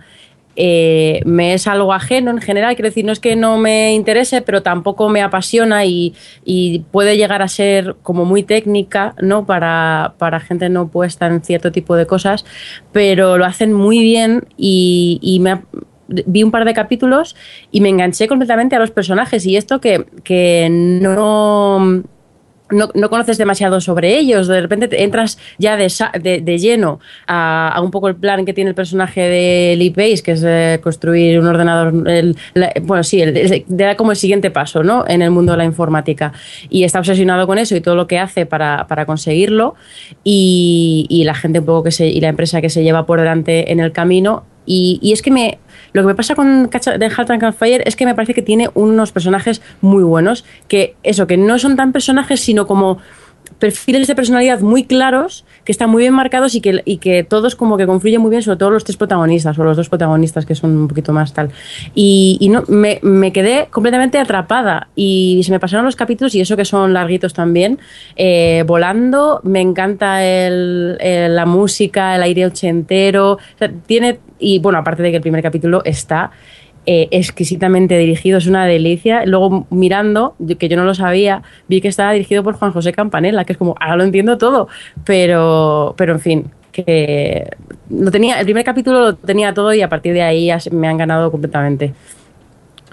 eh, 0.55 1.19
me 1.25 1.53
es 1.53 1.67
algo 1.67 1.91
ajeno 1.93 2.31
en 2.31 2.39
general. 2.39 2.75
Quiero 2.75 2.87
decir, 2.89 3.03
no 3.03 3.11
es 3.11 3.19
que 3.19 3.35
no 3.35 3.57
me 3.57 3.93
interese, 3.93 4.41
pero 4.41 4.63
tampoco 4.63 5.09
me 5.09 5.21
apasiona 5.21 5.83
y, 5.83 6.13
y 6.45 6.79
puede 6.91 7.17
llegar 7.17 7.41
a 7.41 7.49
ser 7.49 7.97
como 8.01 8.23
muy 8.23 8.43
técnica, 8.43 9.13
¿no? 9.21 9.45
Para, 9.45 10.13
para 10.17 10.39
gente 10.39 10.69
no 10.69 10.87
puesta 10.87 11.27
en 11.27 11.41
cierto 11.43 11.73
tipo 11.73 11.97
de 11.97 12.05
cosas, 12.07 12.45
pero 12.93 13.37
lo 13.37 13.43
hacen 13.45 13.73
muy 13.73 13.99
bien 13.99 14.47
y, 14.57 15.19
y 15.21 15.39
me 15.41 15.51
ha- 15.51 15.63
vi 16.25 16.43
un 16.43 16.51
par 16.51 16.65
de 16.65 16.73
capítulos 16.73 17.35
y 17.71 17.81
me 17.81 17.89
enganché 17.89 18.27
completamente 18.27 18.75
a 18.75 18.79
los 18.79 18.91
personajes 18.91 19.45
y 19.45 19.57
esto 19.57 19.79
que, 19.79 20.05
que 20.23 20.67
no 20.69 22.03
no, 22.71 22.89
no 22.93 23.09
conoces 23.09 23.37
demasiado 23.37 23.81
sobre 23.81 24.17
ellos, 24.17 24.47
de 24.47 24.61
repente 24.61 24.87
te 24.87 25.03
entras 25.03 25.37
ya 25.57 25.75
de, 25.75 25.91
de, 26.21 26.41
de 26.41 26.57
lleno 26.57 26.99
a, 27.27 27.69
a 27.69 27.81
un 27.81 27.91
poco 27.91 28.07
el 28.07 28.15
plan 28.15 28.45
que 28.45 28.53
tiene 28.53 28.69
el 28.69 28.75
personaje 28.75 29.21
de 29.21 29.75
Lee 29.77 29.89
Pace, 29.89 30.21
que 30.23 30.31
es 30.33 30.43
eh, 30.45 30.79
construir 30.81 31.39
un 31.39 31.47
ordenador, 31.47 31.93
bueno, 32.83 33.03
sí, 33.03 33.23
da 33.67 33.95
como 33.95 34.11
el 34.11 34.17
siguiente 34.17 34.51
paso 34.51 34.83
¿no? 34.83 35.05
en 35.07 35.21
el 35.21 35.31
mundo 35.31 35.53
de 35.53 35.59
la 35.59 35.65
informática. 35.65 36.33
Y 36.69 36.83
está 36.83 36.99
obsesionado 36.99 37.47
con 37.47 37.57
eso 37.57 37.75
y 37.75 37.81
todo 37.81 37.95
lo 37.95 38.07
que 38.07 38.19
hace 38.19 38.45
para, 38.45 38.87
para 38.87 39.05
conseguirlo 39.05 39.75
y, 40.23 41.05
y 41.09 41.23
la 41.23 41.33
gente 41.33 41.59
un 41.59 41.65
poco 41.65 41.83
que 41.83 41.91
se, 41.91 42.07
y 42.07 42.21
la 42.21 42.29
empresa 42.29 42.61
que 42.61 42.69
se 42.69 42.83
lleva 42.83 43.05
por 43.05 43.19
delante 43.19 43.71
en 43.71 43.79
el 43.79 43.91
camino. 43.91 44.43
Y, 44.65 44.99
y 45.01 45.13
es 45.13 45.23
que 45.23 45.31
me, 45.31 45.57
lo 45.93 46.01
que 46.01 46.07
me 46.07 46.15
pasa 46.15 46.35
con 46.35 46.69
de 46.69 47.11
Halt 47.15 47.29
and 47.29 47.53
Fire 47.53 47.83
es 47.85 47.95
que 47.95 48.05
me 48.05 48.15
parece 48.15 48.33
que 48.33 48.41
tiene 48.41 48.69
unos 48.73 49.11
personajes 49.11 49.61
muy 49.81 50.03
buenos, 50.03 50.45
que 50.67 50.95
eso, 51.03 51.27
que 51.27 51.37
no 51.37 51.59
son 51.59 51.75
tan 51.75 51.91
personajes, 51.91 52.39
sino 52.39 52.67
como 52.67 52.99
perfiles 53.59 54.07
de 54.07 54.15
personalidad 54.15 54.61
muy 54.61 54.85
claros, 54.85 55.45
que 55.65 55.71
están 55.71 55.89
muy 55.89 56.01
bien 56.03 56.13
marcados 56.13 56.55
y 56.55 56.61
que, 56.61 56.81
y 56.85 56.97
que 56.97 57.23
todos 57.23 57.55
como 57.55 57.77
que 57.77 57.85
confluyen 57.85 58.21
muy 58.21 58.29
bien, 58.29 58.41
sobre 58.41 58.57
todo 58.57 58.69
los 58.71 58.83
tres 58.83 58.97
protagonistas 58.97 59.59
o 59.59 59.63
los 59.63 59.77
dos 59.77 59.89
protagonistas 59.89 60.45
que 60.45 60.55
son 60.55 60.77
un 60.77 60.87
poquito 60.87 61.13
más 61.13 61.33
tal. 61.33 61.49
Y, 61.93 62.47
no, 62.51 62.63
me, 62.67 62.99
me 63.03 63.31
quedé 63.31 63.67
completamente 63.69 64.17
atrapada 64.17 64.87
y 64.95 65.41
se 65.43 65.51
me 65.51 65.59
pasaron 65.59 65.85
los 65.85 65.95
capítulos 65.95 66.33
y 66.35 66.41
eso 66.41 66.55
que 66.55 66.65
son 66.65 66.93
larguitos 66.93 67.33
también, 67.33 67.79
eh, 68.15 68.63
volando, 68.65 69.41
me 69.43 69.61
encanta 69.61 70.23
el- 70.25 70.97
la 70.99 71.45
música, 71.45 72.15
el 72.15 72.23
aire 72.23 72.45
ochentero, 72.45 73.33
o 73.33 73.39
sea, 73.57 73.71
tiene, 73.85 74.19
y 74.39 74.59
bueno, 74.59 74.79
aparte 74.79 75.03
de 75.03 75.11
que 75.11 75.17
el 75.17 75.21
primer 75.21 75.41
capítulo 75.43 75.81
está 75.83 76.31
eh, 76.91 77.07
exquisitamente 77.11 77.95
dirigido, 77.99 78.39
es 78.39 78.47
una 78.47 78.65
delicia. 78.65 79.23
Luego 79.23 79.67
mirando, 79.69 80.33
que 80.57 80.67
yo 80.67 80.75
no 80.75 80.85
lo 80.85 80.95
sabía, 80.95 81.43
vi 81.67 81.81
que 81.81 81.87
estaba 81.87 82.13
dirigido 82.13 82.41
por 82.41 82.55
Juan 82.55 82.71
José 82.71 82.93
Campanella, 82.93 83.43
que 83.43 83.53
es 83.53 83.59
como, 83.59 83.75
ahora 83.79 83.97
lo 83.97 84.03
entiendo 84.05 84.39
todo, 84.39 84.67
pero, 85.05 85.93
pero 85.97 86.13
en 86.13 86.19
fin, 86.19 86.45
que 86.71 87.47
lo 87.91 88.09
tenía, 88.09 88.39
el 88.39 88.45
primer 88.45 88.63
capítulo 88.63 89.01
lo 89.01 89.13
tenía 89.13 89.53
todo 89.53 89.71
y 89.71 89.83
a 89.83 89.87
partir 89.89 90.13
de 90.13 90.23
ahí 90.23 90.49
me 90.71 90.87
han 90.87 90.97
ganado 90.97 91.29
completamente. 91.29 91.93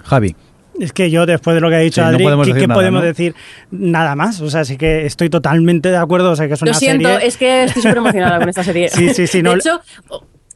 Javi. 0.03 0.35
Es 0.79 0.93
que 0.93 1.09
yo, 1.09 1.25
después 1.25 1.55
de 1.55 1.61
lo 1.61 1.69
que 1.69 1.75
ha 1.75 1.79
dicho 1.79 2.05
Sí, 2.05 2.11
no 2.11 2.19
podemos 2.19 2.45
¿qué, 2.45 2.53
decir 2.53 2.61
qué 2.61 2.67
nada, 2.67 2.77
podemos 2.77 3.01
¿no? 3.01 3.07
decir? 3.07 3.33
Nada 3.71 4.15
más. 4.15 4.39
O 4.41 4.49
sea, 4.51 4.63
sí 4.63 4.77
que 4.77 5.07
estoy 5.07 5.27
totalmente 5.27 5.89
de 5.89 5.97
acuerdo. 5.97 6.29
O 6.29 6.35
sea, 6.35 6.47
que 6.47 6.53
es 6.53 6.61
una 6.61 6.69
Lo 6.69 6.77
siento, 6.77 7.09
serie... 7.09 7.27
es 7.27 7.35
que 7.35 7.63
estoy 7.63 7.81
súper 7.81 7.97
emocionada 7.97 8.37
con 8.37 8.47
esta 8.47 8.63
serie. 8.63 8.89
Sí, 8.89 9.09
sí, 9.11 9.25
sí, 9.25 9.37
De 9.41 9.43
no- 9.49 9.55
hecho, 9.55 9.81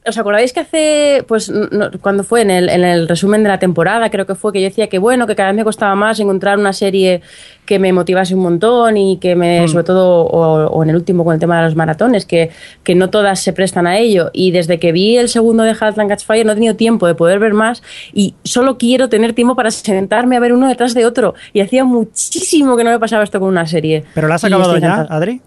¿os 0.07 0.17
acordáis 0.17 0.51
que 0.53 0.61
hace, 0.61 1.23
pues, 1.27 1.49
no- 1.49 1.91
cuando 2.01 2.23
fue 2.23 2.41
en 2.41 2.49
el, 2.49 2.69
en 2.69 2.83
el 2.83 3.07
resumen 3.07 3.43
de 3.43 3.49
la 3.49 3.59
temporada, 3.59 4.09
creo 4.09 4.25
que 4.25 4.35
fue, 4.35 4.51
que 4.51 4.59
yo 4.61 4.65
decía 4.67 4.87
que 4.87 4.97
bueno, 4.99 5.27
que 5.27 5.35
cada 5.35 5.49
vez 5.49 5.57
me 5.57 5.63
costaba 5.63 5.93
más 5.95 6.19
encontrar 6.19 6.57
una 6.57 6.73
serie 6.73 7.21
que 7.65 7.77
me 7.79 7.93
motivase 7.93 8.33
un 8.35 8.41
montón 8.41 8.97
y 8.97 9.17
que 9.17 9.35
me, 9.35 9.67
sobre 9.67 9.83
todo, 9.83 10.21
o, 10.25 10.67
o 10.67 10.83
en 10.83 10.89
el 10.89 10.95
último 10.95 11.23
con 11.23 11.35
el 11.35 11.39
tema 11.39 11.57
de 11.59 11.65
los 11.65 11.75
maratones, 11.75 12.25
que, 12.25 12.49
que 12.83 12.95
no 12.95 13.09
todas 13.09 13.39
se 13.39 13.53
prestan 13.53 13.85
a 13.87 13.97
ello. 13.97 14.29
Y 14.33 14.51
desde 14.51 14.79
que 14.79 14.91
vi 14.91 15.17
el 15.17 15.29
segundo 15.29 15.63
de 15.63 15.71
and 15.79 16.09
Catch 16.09 16.25
Fire 16.25 16.45
no 16.45 16.51
he 16.51 16.55
tenido 16.55 16.75
tiempo 16.75 17.07
de 17.07 17.15
poder 17.15 17.39
ver 17.39 17.53
más 17.53 17.81
y 18.13 18.33
solo 18.43 18.77
quiero 18.77 19.07
tener 19.07 19.33
tiempo 19.33 19.55
para 19.55 19.71
sentarme 19.71 20.35
a 20.35 20.39
ver 20.39 20.51
uno 20.53 20.67
detrás 20.67 20.93
de 20.93 21.05
otro. 21.05 21.33
Y 21.53 21.61
hacía 21.61 21.83
muchísimo 21.85 22.75
que 22.75 22.83
no 22.83 22.89
me 22.89 22.99
pasaba 22.99 23.23
esto 23.23 23.39
con 23.39 23.49
una 23.49 23.65
serie. 23.67 24.03
¿Pero 24.15 24.27
la 24.27 24.35
has 24.35 24.43
acabado 24.43 24.77
ya. 24.77 25.01
Adri? 25.09 25.41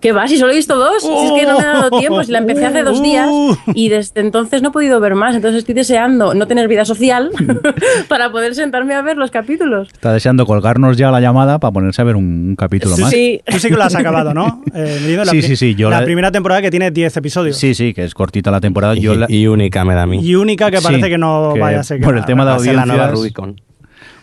¿Qué 0.00 0.12
va? 0.12 0.28
Si 0.28 0.36
solo 0.36 0.52
he 0.52 0.56
visto 0.56 0.76
dos. 0.76 1.02
Si 1.02 1.08
es 1.08 1.32
que 1.32 1.46
no 1.46 1.58
me 1.58 1.64
ha 1.64 1.72
dado 1.72 1.90
tiempo. 1.98 2.22
Si 2.22 2.30
la 2.30 2.38
empecé 2.38 2.66
hace 2.66 2.82
dos 2.82 3.02
días 3.02 3.28
y 3.74 3.88
desde 3.88 4.20
entonces 4.20 4.62
no 4.62 4.68
he 4.68 4.72
podido 4.72 5.00
ver 5.00 5.14
más. 5.14 5.34
Entonces 5.34 5.58
estoy 5.60 5.74
deseando 5.74 6.34
no 6.34 6.46
tener 6.46 6.68
vida 6.68 6.84
social 6.84 7.30
para 8.08 8.30
poder 8.30 8.54
sentarme 8.54 8.94
a 8.94 9.02
ver 9.02 9.16
los 9.16 9.30
capítulos. 9.30 9.88
Está 9.92 10.12
deseando 10.12 10.46
colgarnos 10.46 10.96
ya 10.96 11.10
la 11.10 11.20
llamada 11.20 11.58
para 11.58 11.72
ponerse 11.72 12.02
a 12.02 12.04
ver 12.04 12.16
un, 12.16 12.24
un 12.50 12.56
capítulo 12.56 12.96
más. 12.98 13.10
Sí. 13.10 13.40
Tú 13.46 13.58
sí 13.58 13.68
que 13.68 13.74
lo 13.76 13.82
has 13.84 13.94
acabado, 13.94 14.34
¿no? 14.34 14.62
Eh, 14.74 15.14
la 15.16 15.24
Sí, 15.24 15.40
sí, 15.42 15.56
sí, 15.56 15.74
yo 15.74 15.88
la, 15.88 16.00
la- 16.00 16.04
primera 16.04 16.30
temporada 16.30 16.60
que 16.60 16.70
tiene 16.70 16.90
10 16.90 17.16
episodios. 17.16 17.56
Sí, 17.56 17.74
sí, 17.74 17.94
que 17.94 18.04
es 18.04 18.12
cortita 18.14 18.50
la 18.50 18.60
temporada. 18.60 18.94
Y, 18.96 19.00
Yo 19.00 19.14
la- 19.14 19.26
y 19.28 19.46
única 19.46 19.84
me 19.84 19.94
da 19.94 20.02
a 20.02 20.06
mí. 20.06 20.20
Y 20.22 20.34
única 20.34 20.70
que 20.70 20.80
parece 20.82 21.04
Sí, 21.04 21.08
que 21.10 21.18
no 21.18 21.52
que 21.54 21.60
vaya 21.60 21.80
a 21.80 21.82
ser. 21.82 22.00
por 22.00 22.16
el 22.16 22.24
tema 22.26 22.44
de 22.44 22.50
Va 22.50 22.56
a 22.56 22.60
ser 22.60 22.74
la 22.74 22.84
nueva 22.86 23.08
Rubicon. 23.08 23.60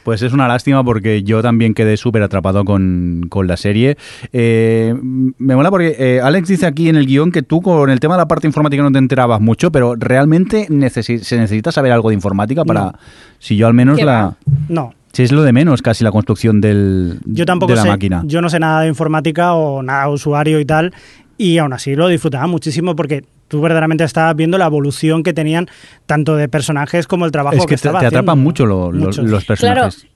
Pues 0.04 0.22
es 0.22 0.34
una 0.34 0.48
lástima 0.48 0.84
porque 0.84 1.24
yo 1.24 1.42
también 1.42 1.74
quedé 1.74 1.96
súper 1.98 2.24
atrapado 2.24 2.66
con, 2.66 3.26
con 3.30 3.48
la 3.48 3.56
serie. 3.58 3.98
Eh, 4.34 4.94
me 5.02 5.56
mola 5.56 5.70
porque 5.70 5.96
eh, 5.98 6.20
Alex 6.22 6.48
dice 6.50 6.66
aquí 6.66 6.90
en 6.90 6.96
el 6.98 7.06
guion 7.06 7.32
que 7.32 7.42
tú 7.42 7.62
con 7.62 7.90
el 7.90 8.00
tema 8.00 8.16
de 8.16 8.20
la 8.20 8.28
parte 8.28 8.48
informática 8.48 8.84
no 8.84 8.92
te 8.92 8.98
enterabas 8.98 9.40
mucho, 9.40 9.72
pero 9.72 9.96
realmente 9.96 10.68
necesi- 10.70 11.20
se 11.20 11.38
necesita 11.38 11.72
saber 11.72 11.92
algo 11.92 12.10
de 12.10 12.16
informática 12.16 12.66
para... 12.66 12.82
No. 12.82 12.94
Si 13.40 13.56
yo 13.56 13.68
al 13.68 13.74
menos 13.74 13.98
¿Qué 13.98 14.06
la... 14.06 14.36
No. 14.70 14.94
Si 15.14 15.22
es 15.22 15.32
lo 15.32 15.44
de 15.44 15.54
menos 15.54 15.84
casi 15.84 16.04
la 16.04 16.12
construcción 16.12 16.60
del, 16.60 17.20
Yo 17.26 17.46
tampoco 17.46 17.72
de 17.72 17.76
la 17.76 17.84
sé. 17.84 17.88
máquina. 17.90 18.24
Yo 18.26 18.42
no 18.42 18.50
sé 18.50 18.60
nada 18.60 18.82
de 18.82 18.88
informática 18.88 19.54
o 19.54 19.84
nada 19.84 20.08
de 20.08 20.12
usuario 20.14 20.60
y 20.60 20.66
tal. 20.66 20.92
Y 21.38 21.58
aún 21.58 21.74
así 21.74 21.96
lo 21.96 22.08
disfrutaba 22.08 22.48
muchísimo 22.48 22.96
porque 22.96 23.24
tú 23.48 23.62
verdaderamente 23.62 24.04
estabas 24.04 24.36
viendo 24.36 24.58
la 24.58 24.66
evolución 24.66 25.24
que 25.24 25.34
tenían 25.34 25.68
tanto 26.06 26.36
de 26.36 26.48
personajes 26.48 27.08
como 27.08 27.26
el 27.26 27.32
trabajo 27.32 27.56
es 27.58 27.64
que 27.64 27.70
te, 27.70 27.76
estaba 27.76 28.00
te 28.00 28.08
atrapan 28.08 28.34
haciendo. 28.34 28.44
mucho 28.44 28.66
lo- 28.66 28.92
lo- 28.92 29.06
Mucho. 29.06 29.22
los 29.24 29.46
personajes. 29.46 30.08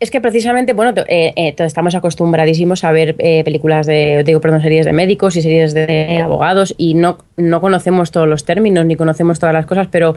Es 0.00 0.12
que 0.12 0.20
precisamente, 0.20 0.74
bueno, 0.74 0.92
eh, 1.08 1.32
eh, 1.34 1.54
estamos 1.58 1.92
acostumbradísimos 1.96 2.84
a 2.84 2.92
ver 2.92 3.16
eh, 3.18 3.42
películas 3.42 3.84
de, 3.84 4.22
digo, 4.24 4.40
perdón, 4.40 4.62
series 4.62 4.86
de 4.86 4.92
médicos 4.92 5.34
y 5.34 5.42
series 5.42 5.74
de 5.74 6.20
abogados 6.22 6.72
y 6.78 6.94
no, 6.94 7.18
no 7.36 7.60
conocemos 7.60 8.12
todos 8.12 8.28
los 8.28 8.44
términos 8.44 8.86
ni 8.86 8.94
conocemos 8.94 9.40
todas 9.40 9.52
las 9.52 9.66
cosas, 9.66 9.88
pero 9.90 10.14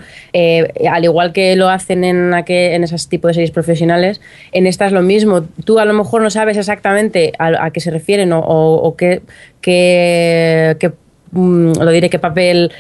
al 0.88 1.04
igual 1.04 1.34
que 1.34 1.56
lo 1.56 1.68
hacen 1.70 2.04
en, 2.04 2.32
aquel- 2.36 2.74
en 2.74 2.84
esos 2.84 3.10
tipos 3.10 3.30
de 3.30 3.34
series 3.34 3.50
profesionales, 3.50 4.22
en 4.52 4.68
esta 4.68 4.86
es 4.86 4.92
lo 4.92 5.02
mismo. 5.02 5.46
Tú 5.66 5.80
a 5.80 5.86
lo 5.86 5.94
mejor 5.94 6.22
no 6.22 6.30
sabes 6.30 6.58
exactamente 6.58 7.34
a, 7.40 7.72
qué 7.72 7.80
se 7.80 7.90
refieren 7.90 8.32
o 8.36 8.96
qué, 8.96 9.24
qué- 9.62 10.76
qué, 10.80 10.92
mm, 11.32 11.72
lo 11.82 11.90
diré, 11.92 12.12
qué 12.12 12.20
papel 12.20 12.72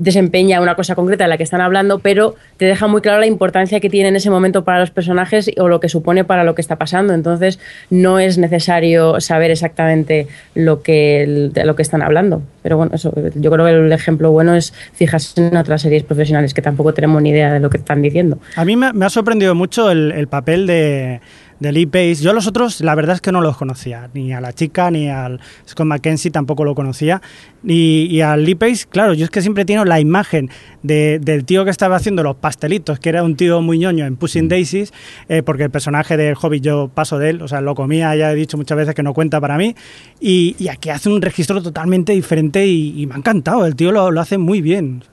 desempeña 0.00 0.60
una 0.60 0.74
cosa 0.74 0.94
concreta 0.94 1.24
de 1.24 1.28
la 1.28 1.36
que 1.36 1.44
están 1.44 1.60
hablando, 1.60 2.00
pero 2.00 2.34
te 2.56 2.64
deja 2.64 2.86
muy 2.88 3.02
claro 3.02 3.20
la 3.20 3.26
importancia 3.26 3.78
que 3.80 3.90
tiene 3.90 4.08
en 4.08 4.16
ese 4.16 4.30
momento 4.30 4.64
para 4.64 4.80
los 4.80 4.90
personajes 4.90 5.50
o 5.58 5.68
lo 5.68 5.78
que 5.78 5.88
supone 5.88 6.24
para 6.24 6.42
lo 6.42 6.54
que 6.54 6.62
está 6.62 6.76
pasando. 6.76 7.12
Entonces, 7.12 7.60
no 7.90 8.18
es 8.18 8.38
necesario 8.38 9.20
saber 9.20 9.50
exactamente 9.50 10.26
lo 10.54 10.82
que, 10.82 11.50
de 11.52 11.64
lo 11.64 11.76
que 11.76 11.82
están 11.82 12.02
hablando. 12.02 12.42
Pero 12.62 12.78
bueno, 12.78 12.92
eso, 12.94 13.12
yo 13.34 13.50
creo 13.50 13.66
que 13.66 13.72
el 13.72 13.92
ejemplo 13.92 14.32
bueno 14.32 14.54
es 14.54 14.72
fijarse 14.94 15.46
en 15.46 15.56
otras 15.56 15.82
series 15.82 16.02
profesionales 16.02 16.54
que 16.54 16.62
tampoco 16.62 16.94
tenemos 16.94 17.20
ni 17.22 17.30
idea 17.30 17.52
de 17.52 17.60
lo 17.60 17.68
que 17.68 17.76
están 17.76 18.02
diciendo. 18.02 18.38
A 18.56 18.64
mí 18.64 18.76
me, 18.76 18.86
ha 19.04 19.10
sorprendido 19.10 19.54
mucho 19.54 19.90
el 19.90 20.26
papel 20.28 20.66
de, 20.66 21.20
de 21.60 21.72
Lee 21.72 21.86
Pace. 21.86 22.16
Yo 22.16 22.30
a 22.30 22.34
los 22.34 22.46
otros, 22.46 22.80
la 22.80 22.94
verdad 22.94 23.14
es 23.16 23.20
que 23.20 23.30
no 23.32 23.40
los 23.40 23.56
conocía, 23.56 24.08
ni 24.14 24.32
a 24.32 24.40
la 24.40 24.52
chica, 24.52 24.90
ni 24.90 25.08
al 25.08 25.40
Scott 25.68 25.86
McKenzie 25.86 26.30
tampoco 26.30 26.64
lo 26.64 26.74
conocía. 26.74 27.20
Y, 27.62 28.08
y 28.10 28.22
al 28.22 28.44
Lee 28.44 28.54
Pace, 28.54 28.86
claro, 28.88 29.12
yo 29.14 29.24
es 29.24 29.30
que 29.30 29.42
siempre 29.42 29.64
tengo 29.64 29.84
la 29.84 30.00
imagen 30.00 30.50
de- 30.82 31.18
del 31.22 31.44
tío 31.44 31.64
que 31.64 31.70
estaba 31.70 31.96
haciendo 31.96 32.22
los 32.22 32.36
pastelitos, 32.36 32.98
que 32.98 33.10
era 33.10 33.22
un 33.22 33.36
tío 33.36 33.60
muy 33.60 33.78
ñoño 33.78 34.06
en 34.06 34.16
Pushing 34.16 34.48
Daisies, 34.48 34.92
eh, 35.28 35.42
porque 35.42 35.64
el 35.64 35.70
personaje 35.70 36.16
del 36.16 36.34
Hobbit 36.40 36.64
yo 36.64 36.88
paso 36.92 37.18
de 37.18 37.30
él, 37.30 37.42
o 37.42 37.48
sea, 37.48 37.60
lo 37.60 37.74
comía, 37.74 38.16
ya 38.16 38.32
he 38.32 38.34
dicho 38.34 38.56
muchas 38.56 38.78
veces 38.78 38.94
que 38.94 39.02
no 39.02 39.12
cuenta 39.12 39.40
para 39.40 39.58
mí. 39.58 39.74
Y, 40.18 40.56
y 40.58 40.68
aquí 40.68 40.88
hace 40.90 41.10
un 41.10 41.20
registro 41.20 41.62
totalmente 41.62 42.12
diferente 42.12 42.66
y, 42.66 43.00
y 43.02 43.06
me 43.06 43.14
ha 43.14 43.18
encantado, 43.18 43.66
el 43.66 43.76
tío 43.76 43.92
lo, 43.92 44.10
lo 44.10 44.20
hace 44.20 44.38
muy 44.38 44.62
bien. 44.62 45.04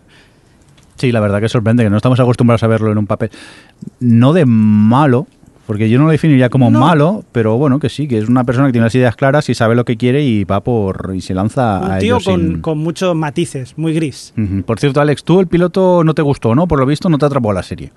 Sí, 0.95 1.11
la 1.11 1.19
verdad 1.19 1.39
que 1.41 1.49
sorprende, 1.49 1.83
que 1.83 1.89
no 1.91 1.97
estamos 1.97 2.19
acostumbrados 2.19 2.63
a 2.63 2.67
verlo 2.67 2.91
en 2.91 2.97
un 2.97 3.05
papel. 3.05 3.29
No 3.99 4.33
de 4.33 4.45
malo, 4.47 5.27
porque 5.67 5.89
yo 5.89 5.99
no 5.99 6.05
lo 6.05 6.11
definiría 6.11 6.49
como 6.49 6.71
No. 6.71 6.79
malo, 6.79 7.23
pero 7.31 7.57
bueno, 7.57 7.77
que 7.79 7.89
sí, 7.89 8.07
que 8.07 8.17
es 8.17 8.27
una 8.29 8.43
persona 8.45 8.67
que 8.67 8.71
tiene 8.71 8.85
las 8.85 8.95
ideas 8.95 9.15
claras 9.15 9.47
y 9.49 9.53
sabe 9.53 9.75
lo 9.75 9.85
que 9.85 9.97
quiere 9.97 10.23
y 10.23 10.43
va 10.45 10.61
por. 10.63 11.11
y 11.13 11.21
se 11.21 11.33
lanza 11.35 11.79
Un 11.83 11.91
a 11.91 11.97
tío 11.99 12.15
ello 12.15 12.25
con, 12.25 12.41
sin- 12.41 12.61
con 12.61 12.77
muchos 12.79 13.15
matices, 13.15 13.73
muy 13.77 13.93
gris. 13.93 14.33
Por 14.65 14.79
cierto, 14.79 15.01
Alex, 15.01 15.23
tú 15.23 15.39
el 15.39 15.47
piloto 15.47 16.03
no 16.03 16.13
te 16.15 16.21
gustó, 16.23 16.55
¿no? 16.55 16.67
Por 16.67 16.79
lo 16.79 16.85
visto 16.87 17.09
no 17.09 17.17
te 17.19 17.25
atrapó 17.27 17.53
la 17.53 17.61
serie. 17.63 17.91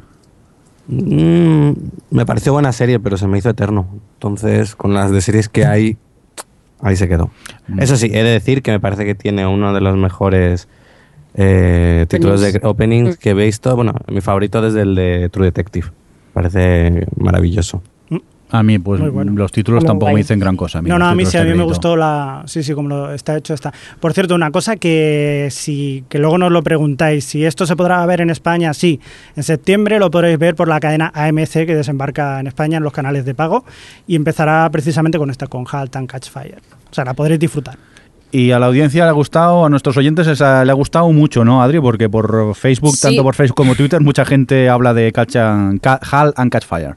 Mm, 0.88 1.70
me 2.10 2.26
pareció 2.26 2.52
buena 2.52 2.72
serie, 2.72 2.98
pero 2.98 3.16
se 3.16 3.26
me 3.28 3.38
hizo 3.38 3.50
eterno. 3.50 3.86
Entonces, 4.14 4.74
con 4.74 4.92
las 4.92 5.10
de 5.12 5.20
series 5.20 5.48
que 5.48 5.64
hay, 5.66 5.96
ahí 6.80 6.96
se 6.96 7.08
quedó. 7.08 7.30
Mm. 7.68 7.80
Eso 7.80 7.96
sí, 7.96 8.06
he 8.12 8.22
de 8.24 8.30
decir 8.30 8.62
que 8.62 8.72
me 8.72 8.80
parece 8.80 9.04
que 9.04 9.14
tiene 9.14 9.46
uno 9.46 9.72
de 9.72 9.80
los 9.80 9.96
mejores 9.96 10.68
eh, 11.34 12.06
títulos 12.08 12.40
de 12.40 12.58
Openings. 12.64 13.16
que 13.18 13.30
he 13.30 13.34
visto. 13.34 13.76
Bueno, 13.76 13.94
mi 14.10 14.20
favorito 14.20 14.60
desde 14.60 14.82
el 14.82 14.94
de 14.96 15.28
True 15.28 15.46
Detective. 15.46 15.86
Parece 16.32 17.06
maravilloso. 17.16 17.82
A 18.52 18.62
mí, 18.62 18.78
pues 18.78 19.00
bueno. 19.12 19.32
los 19.32 19.52
títulos 19.52 19.84
tampoco 19.84 20.06
guay. 20.06 20.14
me 20.14 20.20
dicen 20.20 20.40
gran 20.40 20.56
cosa. 20.56 20.82
No, 20.82 20.98
no, 20.98 21.06
a 21.06 21.14
mí 21.14 21.24
sí, 21.24 21.36
a 21.36 21.44
mí 21.44 21.54
me 21.54 21.62
gustó 21.62 21.96
la... 21.96 22.42
Sí, 22.46 22.62
sí, 22.62 22.74
como 22.74 22.88
lo 22.88 23.12
está 23.12 23.36
hecho 23.36 23.54
está. 23.54 23.72
Por 24.00 24.12
cierto, 24.12 24.34
una 24.34 24.50
cosa 24.50 24.76
que 24.76 25.48
si 25.50 26.04
que 26.08 26.18
luego 26.18 26.36
nos 26.36 26.50
lo 26.50 26.62
preguntáis, 26.62 27.24
si 27.24 27.44
esto 27.44 27.64
se 27.64 27.76
podrá 27.76 28.04
ver 28.06 28.20
en 28.20 28.30
España, 28.30 28.74
sí. 28.74 29.00
En 29.36 29.44
septiembre 29.44 30.00
lo 30.00 30.10
podréis 30.10 30.38
ver 30.38 30.56
por 30.56 30.66
la 30.66 30.80
cadena 30.80 31.12
AMC 31.14 31.52
que 31.52 31.76
desembarca 31.76 32.40
en 32.40 32.48
España 32.48 32.78
en 32.78 32.82
los 32.82 32.92
canales 32.92 33.24
de 33.24 33.34
pago 33.34 33.64
y 34.08 34.16
empezará 34.16 34.68
precisamente 34.70 35.18
con 35.18 35.30
esta, 35.30 35.46
con 35.46 35.64
Halt 35.70 35.94
and 35.94 36.08
Catch 36.08 36.28
Fire. 36.28 36.60
O 36.90 36.94
sea, 36.94 37.04
la 37.04 37.14
podréis 37.14 37.38
disfrutar. 37.38 37.78
Y 38.32 38.52
a 38.52 38.58
la 38.60 38.66
audiencia 38.66 39.04
le 39.04 39.10
ha 39.10 39.12
gustado, 39.12 39.64
a 39.64 39.68
nuestros 39.68 39.96
oyentes 39.96 40.26
esa- 40.28 40.64
le 40.64 40.70
ha 40.70 40.74
gustado 40.74 41.10
mucho, 41.10 41.44
¿no, 41.44 41.62
Adri? 41.62 41.80
Porque 41.80 42.08
por 42.08 42.54
Facebook, 42.54 42.94
Sí. 42.94 43.02
tanto 43.02 43.22
por 43.24 43.34
Facebook 43.34 43.56
como 43.56 43.74
Twitter, 43.74 44.00
mucha 44.00 44.24
gente 44.24 44.68
habla 44.68 44.94
de 44.94 45.10
Catch 45.12 45.36
and, 45.36 45.80
Ca- 45.80 45.98
Hal 46.10 46.32
and 46.36 46.52
Catch 46.52 46.64
Fire. 46.64 46.94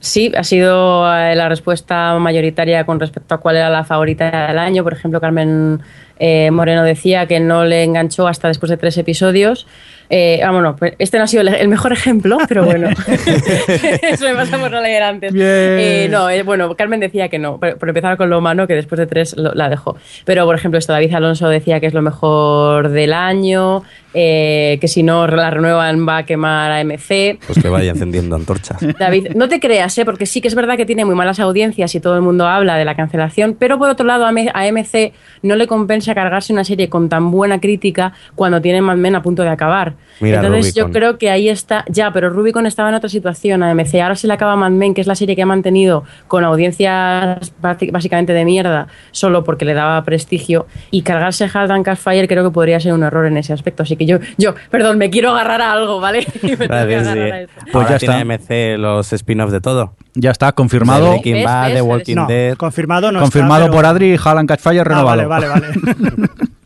Sí, 0.00 0.32
ha 0.36 0.44
sido 0.44 1.12
eh, 1.12 1.34
la 1.34 1.48
respuesta 1.48 2.16
mayoritaria 2.20 2.84
con 2.86 3.00
respecto 3.00 3.34
a 3.34 3.38
cuál 3.38 3.56
era 3.56 3.68
la 3.68 3.82
favorita 3.84 4.46
del 4.48 4.58
año. 4.58 4.84
Por 4.84 4.92
ejemplo, 4.92 5.20
Carmen 5.20 5.80
eh, 6.20 6.50
Moreno 6.52 6.82
decía 6.84 7.26
que 7.26 7.38
no 7.40 7.64
le 7.64 7.82
enganchó 7.84 8.26
hasta 8.28 8.48
después 8.48 8.70
de 8.70 8.76
tres 8.76 8.96
episodios. 8.98 9.66
Eh, 10.10 10.40
ah, 10.42 10.50
bueno, 10.52 10.74
pues 10.76 10.94
este 10.98 11.18
no 11.18 11.24
ha 11.24 11.26
sido 11.26 11.42
el, 11.42 11.68
mejor 11.68 11.92
ejemplo, 11.92 12.38
pero 12.48 12.64
bueno, 12.64 12.88
eso 14.02 14.24
me 14.24 14.34
pasa 14.34 14.58
por 14.58 14.70
no 14.70 14.80
leer 14.80 15.02
antes. 15.02 15.32
Bien. 15.32 15.46
Eh, 15.46 16.08
no, 16.10 16.30
eh, 16.30 16.42
bueno, 16.42 16.74
Carmen 16.76 17.00
decía 17.00 17.28
que 17.28 17.38
no, 17.38 17.58
por, 17.58 17.76
por 17.78 17.88
empezar 17.88 18.16
con 18.16 18.30
lo 18.30 18.38
humano, 18.38 18.66
que 18.66 18.74
después 18.74 18.98
de 18.98 19.06
tres 19.06 19.36
lo- 19.36 19.54
la 19.54 19.68
dejó. 19.68 19.96
Pero, 20.24 20.44
por 20.46 20.54
ejemplo, 20.54 20.78
esto, 20.78 20.92
David 20.92 21.14
Alonso 21.14 21.48
decía 21.48 21.80
que 21.80 21.86
es 21.86 21.94
lo 21.94 22.02
mejor 22.02 22.88
del 22.88 23.12
año, 23.12 23.82
eh, 24.14 24.78
que 24.80 24.88
si 24.88 25.02
no 25.02 25.26
la 25.26 25.50
renuevan 25.50 26.06
va 26.08 26.18
a 26.18 26.22
quemar 26.24 26.72
a 26.72 26.82
MC. 26.84 27.38
Pues 27.46 27.60
que 27.60 27.68
vaya 27.68 27.90
encendiendo 27.90 28.36
antorchas. 28.36 28.78
David, 28.98 29.28
no 29.34 29.48
te 29.48 29.60
creas, 29.60 29.96
¿eh? 29.98 30.04
porque 30.04 30.26
sí 30.26 30.40
que 30.40 30.48
es 30.48 30.54
verdad 30.54 30.76
que 30.76 30.86
tiene 30.86 31.04
muy 31.04 31.14
malas 31.14 31.40
audiencias 31.40 31.94
y 31.94 32.00
todo 32.00 32.16
el 32.16 32.22
mundo 32.22 32.46
habla 32.46 32.76
de 32.76 32.84
la 32.84 32.94
cancelación, 32.94 33.56
pero 33.58 33.78
por 33.78 33.90
otro 33.90 34.06
lado 34.06 34.26
a 34.26 34.32
MC 34.32 35.12
no 35.42 35.56
le 35.56 35.66
compensa 35.66 36.14
cargarse 36.14 36.52
una 36.52 36.64
serie 36.64 36.88
con 36.88 37.08
tan 37.08 37.30
buena 37.30 37.60
crítica 37.60 38.12
cuando 38.34 38.60
tiene 38.60 38.80
Mad 38.80 38.96
Men 38.96 39.16
a 39.16 39.22
punto 39.22 39.42
de 39.42 39.50
acabar. 39.50 39.94
Mira, 40.20 40.40
Entonces 40.40 40.74
yo 40.74 40.90
creo 40.90 41.18
que 41.18 41.30
ahí 41.30 41.48
está, 41.48 41.84
ya, 41.88 42.12
pero 42.12 42.30
Rubicon 42.30 42.66
estaba 42.66 42.88
en 42.88 42.94
otra 42.94 43.08
situación 43.08 43.62
a 43.62 43.74
MC, 43.74 44.00
ahora 44.00 44.16
se 44.16 44.26
le 44.26 44.32
acaba 44.32 44.56
Mad 44.56 44.70
Men, 44.70 44.94
que 44.94 45.00
es 45.00 45.06
la 45.06 45.14
serie 45.14 45.36
que 45.36 45.42
ha 45.42 45.46
mantenido 45.46 46.04
con 46.26 46.44
audiencias 46.44 47.52
básicamente 47.60 48.32
de 48.32 48.44
mierda, 48.44 48.88
solo 49.10 49.44
porque 49.44 49.64
le 49.64 49.74
daba 49.74 50.02
prestigio, 50.04 50.66
y 50.90 51.02
cargarse 51.02 51.48
Hard 51.52 51.70
and 51.70 51.96
Fire 51.96 52.26
creo 52.28 52.44
que 52.44 52.50
podría 52.50 52.80
ser 52.80 52.92
un 52.92 53.02
error 53.02 53.26
en 53.26 53.36
ese 53.36 53.52
aspecto, 53.52 53.82
así 53.82 53.96
que 53.96 54.06
yo, 54.08 54.18
yo, 54.38 54.54
perdón, 54.70 54.98
me 54.98 55.10
quiero 55.10 55.30
agarrar 55.30 55.60
a 55.62 55.72
algo, 55.72 56.00
¿vale? 56.00 56.26
Y 56.42 56.46
me 56.56 56.68
tengo 56.68 56.86
que 56.86 56.94
agarrar 56.96 57.32
a. 57.32 57.46
Pues 57.46 57.74
Ahora 57.74 57.88
ya 57.90 57.98
tiene 57.98 58.34
está. 58.34 58.54
AMC 58.74 58.78
los 58.80 59.12
spin-offs 59.12 59.52
de 59.52 59.60
todo. 59.60 59.94
Ya 60.14 60.30
está, 60.30 60.50
confirmado. 60.52 61.10
Breaking. 61.10 61.44
Bad. 61.44 61.72
The 61.74 61.82
Walking 61.82 62.14
No, 62.16 62.26
Dead. 62.26 62.56
confirmado 62.56 63.12
no 63.12 63.20
confirmado 63.20 63.64
está, 63.66 63.70
pero- 63.70 63.76
por 63.78 63.86
Adri, 63.86 64.18
Hal 64.22 64.38
and 64.38 64.48
Catch 64.48 64.60
Fire 64.60 64.80
Ah, 64.80 64.84
renovado. 64.84 65.28
vale, 65.28 65.46
vale, 65.48 65.48
vale. 65.48 66.28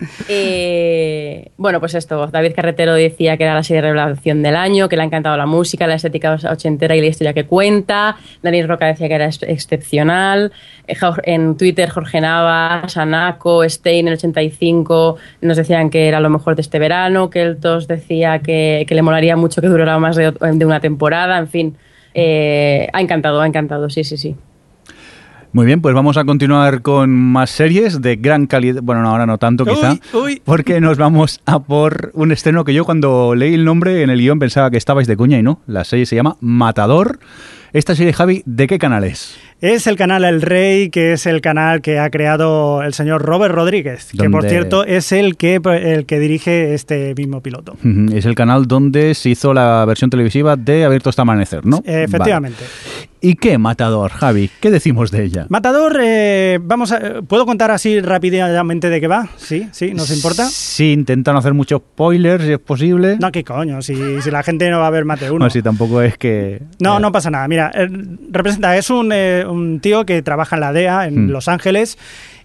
Eh, 0.28 1.50
bueno, 1.56 1.80
pues 1.80 1.94
esto, 1.94 2.26
David 2.28 2.52
Carretero 2.54 2.94
decía 2.94 3.36
que 3.36 3.44
era 3.44 3.54
la 3.54 3.62
serie 3.62 3.82
revelación 3.82 4.42
del 4.42 4.56
año, 4.56 4.88
que 4.88 4.96
le 4.96 5.02
ha 5.02 5.04
encantado 5.04 5.36
la 5.36 5.46
música, 5.46 5.86
la 5.86 5.94
estética 5.94 6.38
ochentera 6.50 6.94
y 6.96 7.00
la 7.00 7.06
historia 7.08 7.32
que 7.32 7.44
cuenta. 7.44 8.16
Daniel 8.42 8.68
Roca 8.68 8.86
decía 8.86 9.08
que 9.08 9.14
era 9.14 9.26
ex- 9.26 9.42
excepcional. 9.42 10.52
Eh, 10.86 10.96
En 11.24 11.56
Twitter, 11.56 11.88
Jorge 11.88 12.20
Navas, 12.20 12.96
Anaco, 12.96 13.68
Stein, 13.68 14.08
el 14.08 14.14
85, 14.14 15.16
nos 15.42 15.56
decían 15.56 15.90
que 15.90 16.08
era 16.08 16.20
lo 16.20 16.30
mejor 16.30 16.54
de 16.56 16.62
este 16.62 16.78
verano. 16.78 17.30
Keltos 17.30 17.88
decía 17.88 18.38
que, 18.40 18.86
le 18.88 19.02
molaría 19.02 19.36
mucho 19.36 19.60
que 19.60 19.68
durara 19.68 19.98
más 19.98 20.16
de, 20.16 20.30
de 20.32 20.64
una 20.64 20.80
temporada. 20.80 21.38
En 21.38 21.48
fin, 21.48 21.76
eh, 22.14 22.88
ha 22.92 23.00
encantado, 23.00 23.40
ha 23.40 23.46
encantado, 23.46 23.90
sí, 23.90 24.04
sí, 24.04 24.16
sí. 24.16 24.36
Muy 25.58 25.66
bien, 25.66 25.80
pues 25.80 25.92
vamos 25.92 26.16
a 26.16 26.24
continuar 26.24 26.82
con 26.82 27.10
más 27.10 27.50
series 27.50 28.00
de 28.00 28.14
gran 28.14 28.46
calidad. 28.46 28.80
Bueno, 28.80 29.02
no, 29.02 29.08
ahora 29.08 29.26
no 29.26 29.38
tanto 29.38 29.64
quizá. 29.64 29.94
Uy, 30.12 30.20
uy. 30.20 30.42
Porque 30.44 30.80
nos 30.80 30.98
vamos 30.98 31.40
a 31.46 31.58
por 31.58 32.12
un 32.14 32.30
estreno 32.30 32.62
que 32.62 32.72
yo 32.72 32.84
cuando 32.84 33.34
leí 33.34 33.54
el 33.54 33.64
nombre 33.64 34.04
en 34.04 34.10
el 34.10 34.20
guion 34.20 34.38
pensaba 34.38 34.70
que 34.70 34.76
estabais 34.76 35.08
de 35.08 35.16
cuña 35.16 35.36
y 35.36 35.42
no. 35.42 35.58
La 35.66 35.82
serie 35.82 36.06
se 36.06 36.14
llama 36.14 36.36
Matador. 36.40 37.18
Esta 37.72 37.96
serie, 37.96 38.12
Javi, 38.12 38.44
¿de 38.46 38.68
qué 38.68 38.78
canal 38.78 39.02
es? 39.02 39.36
Es 39.60 39.88
el 39.88 39.96
canal 39.96 40.24
El 40.24 40.40
Rey, 40.40 40.88
que 40.88 41.14
es 41.14 41.26
el 41.26 41.40
canal 41.40 41.82
que 41.82 41.98
ha 41.98 42.10
creado 42.10 42.80
el 42.82 42.94
señor 42.94 43.22
Robert 43.22 43.52
Rodríguez, 43.52 44.10
que 44.16 44.30
por 44.30 44.48
cierto 44.48 44.84
es 44.84 45.10
el 45.10 45.36
que, 45.36 45.56
el 45.56 46.06
que 46.06 46.20
dirige 46.20 46.74
este 46.74 47.12
mismo 47.16 47.40
piloto. 47.40 47.76
Es 48.12 48.24
el 48.24 48.36
canal 48.36 48.68
donde 48.68 49.14
se 49.14 49.30
hizo 49.30 49.52
la 49.52 49.84
versión 49.84 50.10
televisiva 50.10 50.54
de 50.54 50.84
Abierto 50.84 51.10
hasta 51.10 51.22
Amanecer, 51.22 51.66
¿no? 51.66 51.78
Eh, 51.84 52.04
Efectivamente. 52.04 52.62
Vale. 52.62 53.08
¿Y 53.20 53.34
qué 53.34 53.58
Matador, 53.58 54.12
Javi? 54.12 54.48
¿Qué 54.60 54.70
decimos 54.70 55.10
de 55.10 55.24
ella? 55.24 55.46
Matador, 55.48 55.98
eh, 56.00 56.60
vamos 56.62 56.92
a, 56.92 57.22
¿puedo 57.22 57.46
contar 57.46 57.72
así 57.72 58.00
rápidamente 58.00 58.90
de 58.90 59.00
qué 59.00 59.08
va? 59.08 59.28
Sí, 59.36 59.68
sí, 59.72 59.92
¿nos 59.92 60.10
importa? 60.12 60.46
Sí, 60.46 60.92
intentan 60.92 61.36
hacer 61.36 61.52
muchos 61.52 61.80
spoilers 61.80 62.44
si 62.44 62.52
es 62.52 62.58
posible. 62.60 63.16
No, 63.18 63.32
qué 63.32 63.42
coño, 63.42 63.82
si, 63.82 64.20
si 64.22 64.30
la 64.30 64.44
gente 64.44 64.70
no 64.70 64.78
va 64.78 64.86
a 64.86 64.90
ver 64.90 65.04
más 65.04 65.18
de 65.18 65.32
uno. 65.32 65.46
No, 65.46 65.50
si 65.50 65.62
tampoco 65.62 66.00
es 66.00 66.16
que... 66.16 66.62
No, 66.78 66.98
eh, 66.98 67.00
no 67.00 67.10
pasa 67.10 67.30
nada. 67.30 67.48
Mira, 67.48 67.72
eh, 67.74 67.88
representa, 68.30 68.76
es 68.76 68.88
un, 68.88 69.08
un 69.48 69.80
tío 69.80 70.06
que 70.06 70.22
trabaja 70.22 70.56
en 70.56 70.60
la 70.60 70.72
DEA 70.72 71.06
en 71.06 71.26
Mm. 71.26 71.30
Los 71.30 71.48
Ángeles 71.48 71.98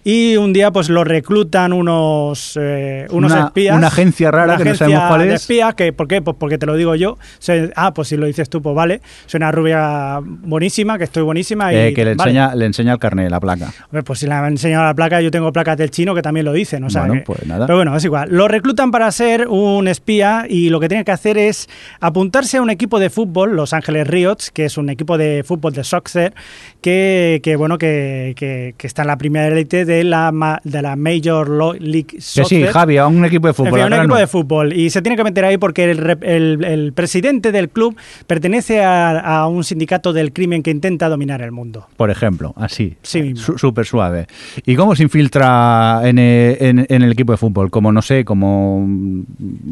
y 0.04 0.36
un 0.36 0.52
día 0.52 0.70
pues 0.70 0.90
lo 0.90 1.02
reclutan 1.02 1.72
unos, 1.72 2.58
eh, 2.60 3.06
unos 3.10 3.32
Una- 3.32 3.44
espías. 3.46 3.76
una 3.76 3.86
agencia 3.86 4.30
rara 4.30 4.44
Una 4.54 4.56
que 4.58 4.64
no 4.68 4.74
sabemos 4.74 5.04
cuál 5.08 5.20
de 5.26 5.34
es. 5.34 5.40
espías, 5.40 5.74
que, 5.74 5.92
¿Por 5.94 6.06
qué? 6.06 6.20
Pues 6.22 6.36
porque 6.38 6.58
te 6.58 6.66
lo 6.66 6.76
digo 6.76 6.94
yo. 6.94 7.16
Se- 7.38 7.70
ah, 7.74 7.94
pues 7.94 8.08
si 8.08 8.16
lo 8.16 8.26
dices 8.26 8.48
tú, 8.50 8.60
pues 8.60 8.76
vale. 8.76 9.00
Soy 9.26 9.38
una 9.38 9.50
rubia 9.50 10.20
buenísima, 10.22 10.98
que 10.98 11.04
estoy 11.04 11.22
buenísima. 11.22 11.72
Y, 11.72 11.76
eh, 11.76 11.94
que 11.94 12.04
le 12.04 12.14
vale. 12.14 12.30
enseña, 12.32 12.54
le 12.54 12.66
enseña 12.66 12.92
el 12.92 12.98
carnet, 12.98 13.30
la 13.30 13.40
placa. 13.40 13.72
Hombre, 13.86 14.02
pues 14.02 14.18
si 14.18 14.26
le 14.26 14.34
han 14.34 14.44
enseñado 14.46 14.84
la 14.84 14.94
placa, 14.94 15.20
yo 15.22 15.30
tengo 15.30 15.52
placas 15.52 15.76
del 15.78 15.90
chino 15.90 16.14
que 16.14 16.22
también 16.22 16.44
lo 16.44 16.52
dicen. 16.52 16.84
O 16.84 16.90
sea 16.90 17.02
Bueno, 17.02 17.14
que- 17.14 17.20
pues 17.22 17.46
nada. 17.46 17.66
Pero 17.66 17.78
bueno, 17.78 17.96
es 17.96 18.04
igual. 18.04 18.28
Lo 18.30 18.46
reclutan 18.46 18.90
para 18.90 19.10
ser 19.10 19.48
un 19.48 19.88
espía 19.88 20.44
y 20.48 20.68
lo 20.68 20.80
que 20.80 20.88
tiene 20.88 21.04
que 21.04 21.12
hacer 21.12 21.38
es 21.38 21.68
apuntarse 22.00 22.58
a 22.58 22.62
un 22.62 22.70
equipo 22.70 22.98
de 23.00 23.08
fútbol, 23.10 23.56
Los 23.56 23.72
Ángeles 23.72 24.06
Riots, 24.06 24.50
que 24.50 24.66
es 24.66 24.76
un 24.76 24.90
equipo 24.90 25.16
de 25.16 25.42
fútbol 25.46 25.72
de 25.72 25.82
soccer, 25.84 26.34
que, 26.82 27.40
que, 27.42 27.56
bueno, 27.56 27.78
que, 27.78 28.34
que- 28.36 28.74
que 28.76 28.86
está 28.86 29.02
en 29.02 29.08
la 29.08 29.16
primera 29.16 29.46
élite 29.48 29.84
de 29.84 29.93
la, 30.02 30.32
ma- 30.32 30.60
de 30.64 30.82
la 30.82 30.96
Major 30.96 31.48
League 31.80 32.04
Que 32.06 32.20
Soccer. 32.20 32.46
sí, 32.48 32.64
Javi, 32.72 32.96
a 32.96 33.06
un 33.06 33.24
equipo 33.24 33.46
de 33.46 33.52
fútbol. 33.52 33.74
fin, 33.74 33.84
un 33.84 33.92
equipo 33.92 34.14
no. 34.14 34.16
de 34.16 34.26
fútbol. 34.26 34.72
Y 34.72 34.90
se 34.90 35.02
tiene 35.02 35.16
que 35.16 35.22
meter 35.24 35.44
ahí 35.44 35.58
porque 35.58 35.90
el, 35.90 36.18
el- 36.22 36.64
el 36.64 36.92
presidente 36.94 37.52
del 37.52 37.68
club 37.68 37.96
pertenece 38.26 38.82
a, 38.82 39.20
a 39.20 39.46
un 39.46 39.62
sindicato 39.62 40.12
del 40.12 40.32
crimen 40.32 40.62
que 40.62 40.70
intenta 40.70 41.08
dominar 41.08 41.42
el 41.42 41.52
mundo. 41.52 41.86
Por 41.96 42.10
ejemplo, 42.10 42.54
así. 42.56 42.96
Sí 43.02 43.34
Súper 43.36 43.84
suave. 43.86 44.26
¿Y 44.64 44.74
cómo 44.74 44.96
se 44.96 45.02
infiltra 45.02 46.00
en, 46.04 46.18
eh, 46.18 46.56
en- 46.60 46.86
en 46.88 47.02
el 47.02 47.12
equipo 47.12 47.32
de 47.32 47.36
fútbol? 47.38 47.70
Como, 47.70 47.92
no 47.92 48.00
sé, 48.02 48.24
como 48.24 48.86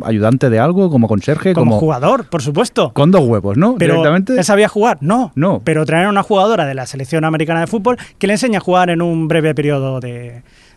ayudante 0.05 0.51
de 0.51 0.59
algo, 0.59 0.91
como 0.91 1.09
conserje, 1.09 1.53
Como, 1.55 1.73
como... 1.73 1.81
jugador, 1.81 2.29
por 2.29 2.43
supuesto. 2.43 2.93
Con 2.93 3.11
dos 3.11 3.23
huevos, 3.23 3.57
¿no? 3.57 3.77
Pero 3.79 3.95
Directamente. 3.95 4.35
¿él 4.37 4.45
sabía 4.45 4.69
jugar? 4.69 4.99
No. 5.01 5.33
No. 5.35 5.61
Pero 5.65 5.85
traer 5.87 6.07
a 6.07 6.11
una 6.11 6.23
jugadora 6.23 6.67
de 6.67 6.75
la 6.75 6.87
selección 6.87 7.25
americana 7.25 7.61
de 7.61 7.67
fútbol 7.67 7.97
que 8.19 8.27
le 8.27 8.35
enseña 8.35 8.59
a 8.59 8.61
jugar 8.61 8.91
en 8.91 9.01
un 9.03 9.29
breve 9.29 9.55
periodo 9.55 10.01
de, 10.01 10.12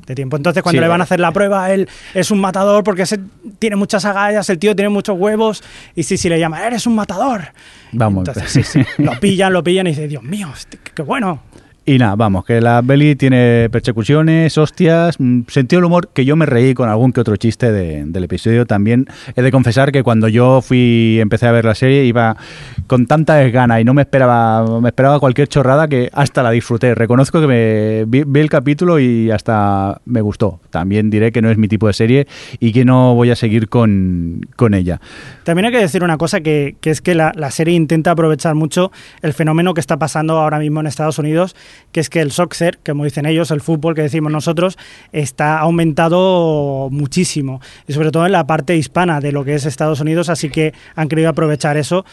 de 0.06 0.16
tiempo. 0.16 0.38
Entonces, 0.38 0.62
cuando 0.64 0.78
Sí, 0.80 0.82
le 0.82 0.88
van 0.88 1.02
a 1.02 1.04
hacer 1.06 1.20
la 1.20 1.32
prueba, 1.32 1.72
él 1.72 1.88
es 2.14 2.30
un 2.32 2.40
matador 2.40 2.84
porque 2.84 3.06
se- 3.06 3.20
tiene 3.60 3.76
muchas 3.76 4.06
agallas, 4.06 4.50
el 4.50 4.60
tío 4.60 4.76
tiene 4.76 4.90
muchos 4.90 5.18
huevos. 5.18 5.64
Y 5.96 6.04
sí, 6.04 6.18
sí, 6.18 6.30
le 6.30 6.40
llama, 6.40 6.66
eres 6.66 6.86
un 6.88 6.96
matador. 6.96 7.42
Vamos. 7.92 8.28
Entonces, 8.28 8.52
sí, 8.52 8.64
sí, 8.64 8.86
lo 9.02 9.20
pillan, 9.20 9.52
lo 9.54 9.64
pillan 9.64 9.88
y 9.88 9.92
dice, 9.92 10.08
Dios 10.08 10.24
mío, 10.24 10.50
este, 10.56 10.78
qué 10.94 11.02
bueno. 11.02 11.42
Y 11.88 12.00
nada, 12.00 12.16
vamos, 12.16 12.46
que 12.46 12.62
la 12.62 12.82
peli 12.82 13.16
tiene 13.16 13.70
persecuciones, 13.72 14.58
hostias, 14.58 15.20
mm, 15.20 15.42
sentido 15.48 15.82
del 15.82 15.86
humor, 15.86 16.10
que 16.12 16.26
yo 16.26 16.36
me 16.36 16.48
reí 16.48 16.74
con 16.74 16.90
algún 16.90 17.14
que 17.14 17.22
otro 17.22 17.36
chiste 17.36 17.72
de- 17.72 18.04
del 18.06 18.24
episodio. 18.24 18.66
También 18.66 19.06
he 19.36 19.44
de 19.44 19.52
confesar 19.52 19.92
que 19.92 20.02
cuando 20.02 20.28
yo 20.28 20.62
fui, 20.64 21.20
empecé 21.22 21.46
a 21.46 21.52
ver 21.52 21.64
la 21.64 21.76
serie, 21.76 22.04
iba 22.06 22.38
con 22.88 23.06
tanta 23.06 23.36
desgana 23.36 23.80
y 23.80 23.84
no 23.84 23.94
me 23.94 24.02
esperaba, 24.02 24.80
me 24.82 24.90
esperaba 24.90 25.20
cualquier 25.20 25.48
chorrada 25.48 25.88
que 25.88 26.10
hasta 26.12 26.42
la 26.42 26.50
disfruté. 26.50 26.96
Reconozco 26.96 27.40
que 27.40 27.46
me 27.46 28.06
vi, 28.08 28.24
vi 28.26 28.40
el 28.40 28.50
capítulo 28.50 29.00
y 29.00 29.30
hasta 29.30 30.02
me 30.06 30.22
gustó. 30.22 30.60
También 30.72 31.12
diré 31.12 31.32
que 31.32 31.44
no 31.44 31.52
es 31.52 31.58
mi 31.60 31.68
tipo 31.68 31.86
de 31.86 31.94
serie 31.94 32.26
y 32.60 32.72
que 32.74 32.84
no 32.84 33.14
voy 33.14 33.30
a 33.30 33.36
seguir 33.36 33.70
con, 33.70 34.42
con 34.56 34.74
ella. 34.74 35.00
También 35.44 35.68
hay 35.68 35.72
que 35.72 35.82
decir 35.82 36.04
una 36.04 36.18
cosa, 36.18 36.42
que, 36.42 36.78
que 36.82 36.90
es 36.90 37.02
que 37.02 37.14
la, 37.14 37.32
la 37.36 37.52
serie 37.52 37.76
intenta 37.76 38.10
aprovechar 38.10 38.56
mucho 38.56 38.92
el 39.22 39.34
fenómeno 39.34 39.76
que 39.76 39.82
está 39.82 39.98
pasando 39.98 40.40
ahora 40.40 40.58
mismo 40.58 40.80
en 40.80 40.88
Estados 40.88 41.20
Unidos, 41.20 41.56
que 41.92 42.00
es 42.00 42.10
que 42.10 42.22
el 42.22 42.32
soccer, 42.32 42.80
como 42.86 43.04
dicen 43.04 43.26
ellos, 43.26 43.52
el 43.52 43.62
fútbol 43.62 43.96
que 43.96 44.02
decimos 44.02 44.32
nosotros, 44.32 44.78
está 45.12 45.60
aumentado 45.60 46.90
muchísimo, 46.92 47.62
y 47.88 47.94
sobre 47.94 48.12
todo 48.12 48.26
en 48.26 48.32
la 48.32 48.48
parte 48.48 48.76
hispana 48.76 49.22
de 49.22 49.32
lo 49.32 49.44
que 49.44 49.56
es 49.56 49.66
Estados 49.66 50.00
Unidos, 50.00 50.30
así 50.30 50.50
que 50.50 50.74
han 50.96 51.08
querido 51.08 51.30
aprovechar 51.30 51.78
eso. 51.78 52.06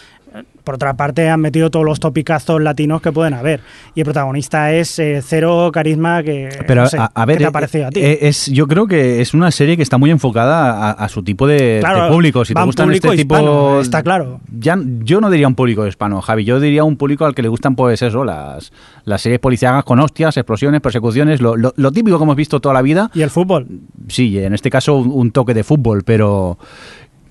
Por 0.65 0.77
otra 0.77 0.95
parte, 0.95 1.29
han 1.29 1.41
metido 1.41 1.71
todos 1.71 1.85
los 1.85 1.99
topicazos 2.01 2.61
latinos 2.63 3.03
que 3.03 3.11
pueden 3.11 3.35
haber. 3.35 3.61
Y 3.95 4.01
el 4.01 4.05
protagonista 4.05 4.73
es 4.73 4.99
eh, 4.99 5.21
cero 5.23 5.71
carisma 5.73 6.23
que... 6.23 6.49
Pero 6.67 6.83
no 6.83 6.89
sé, 6.89 6.99
a, 6.99 7.11
a 7.15 7.27
ver, 7.27 7.39
¿qué 7.39 7.41
te 7.41 7.45
eh, 7.45 7.49
ha 7.49 7.53
parecido 7.53 7.87
a 7.87 7.91
ti? 7.91 8.01
eh, 8.01 8.19
es, 8.23 8.47
yo 8.47 8.69
creo 8.69 8.87
que 8.87 9.21
es 9.21 9.35
una 9.35 9.51
serie 9.51 9.77
que 9.77 9.83
está 9.83 9.99
muy 9.99 10.11
enfocada 10.11 10.73
a, 10.73 10.91
a 10.93 11.09
su 11.09 11.23
tipo 11.25 11.47
de, 11.47 11.79
Claro, 11.81 12.05
de 12.05 12.11
público. 12.11 12.45
Si 12.45 12.55
te 12.55 12.63
gustan 12.63 12.93
este 12.93 13.09
tipo, 13.17 13.35
hispano, 13.37 13.81
está 13.81 14.03
claro. 14.03 14.41
Ya, 14.57 14.79
yo 15.01 15.21
no 15.21 15.31
diría 15.31 15.49
un 15.49 15.55
público 15.57 15.87
hispano, 15.87 16.21
Javi. 16.23 16.45
Yo 16.45 16.61
diría 16.61 16.85
un 16.85 16.97
público 16.97 17.25
al 17.27 17.35
que 17.35 17.43
le 17.43 17.49
gustan, 17.49 17.75
pues 17.75 18.01
eso, 18.03 18.25
las, 18.25 18.73
las 19.05 19.21
series 19.21 19.41
policiagas 19.41 19.83
con 19.85 19.99
hostias, 19.99 20.37
explosiones, 20.37 20.81
persecuciones, 20.81 21.41
lo, 21.41 21.57
lo- 21.57 21.75
lo 21.77 21.91
típico 21.93 22.19
que 22.19 22.25
hemos 22.25 22.37
visto 22.37 22.61
toda 22.61 22.73
la 22.75 22.83
vida. 22.83 23.11
¿Y 23.15 23.23
el 23.23 23.31
fútbol? 23.31 23.67
Sí, 24.09 24.39
en 24.39 24.55
este 24.55 24.71
caso 24.71 24.95
un, 24.97 25.11
un 25.11 25.31
toque 25.33 25.55
de 25.55 25.65
fútbol, 25.65 26.03
pero 26.05 26.57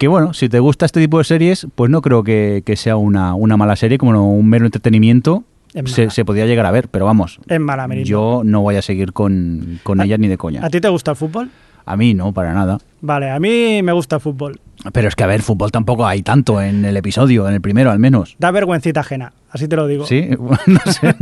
que 0.01 0.07
bueno, 0.07 0.33
si 0.33 0.49
te 0.49 0.57
gusta 0.59 0.87
este 0.87 0.99
tipo 0.99 1.19
de 1.19 1.23
series, 1.25 1.67
pues 1.75 1.91
no 1.91 2.01
creo 2.01 2.23
que, 2.23 2.63
que 2.65 2.75
sea 2.75 2.95
una, 2.97 3.35
una 3.35 3.55
mala 3.55 3.75
serie, 3.75 3.99
como 3.99 4.33
un 4.35 4.49
mero 4.49 4.65
entretenimiento. 4.65 5.43
Se, 5.85 6.09
se 6.09 6.25
podría 6.25 6.47
llegar 6.47 6.65
a 6.65 6.71
ver, 6.71 6.87
pero 6.89 7.05
vamos, 7.05 7.39
Es 7.47 7.59
mala, 7.59 7.87
Merindo. 7.87 8.09
yo 8.09 8.41
no 8.43 8.61
voy 8.61 8.77
a 8.77 8.81
seguir 8.81 9.13
con, 9.13 9.79
con 9.83 10.01
¿A- 10.01 10.05
ellas 10.05 10.17
ni 10.17 10.27
de 10.27 10.39
coña. 10.39 10.65
¿A 10.65 10.71
ti 10.71 10.81
te 10.81 10.89
gusta 10.89 11.11
el 11.11 11.17
fútbol? 11.17 11.51
A 11.85 11.95
mí 11.97 12.15
no, 12.15 12.33
para 12.33 12.51
nada. 12.53 12.79
Vale, 13.01 13.29
a 13.29 13.39
mí 13.39 13.81
me 13.83 13.91
gusta 13.91 14.15
el 14.15 14.21
fútbol. 14.21 14.59
Pero 14.91 15.07
es 15.07 15.15
que, 15.15 15.23
a 15.23 15.27
ver, 15.27 15.43
fútbol 15.43 15.71
tampoco 15.71 16.07
hay 16.07 16.23
tanto 16.23 16.59
en 16.61 16.83
el 16.83 16.97
episodio, 16.97 17.47
en 17.47 17.53
el 17.53 17.61
primero 17.61 17.91
al 17.91 17.99
menos. 17.99 18.35
Da 18.39 18.49
vergüencita 18.49 19.01
ajena, 19.01 19.33
así 19.51 19.67
te 19.67 19.75
lo 19.75 19.85
digo. 19.85 20.05
Sí, 20.07 20.29
no 20.65 20.79
sé. 20.91 21.15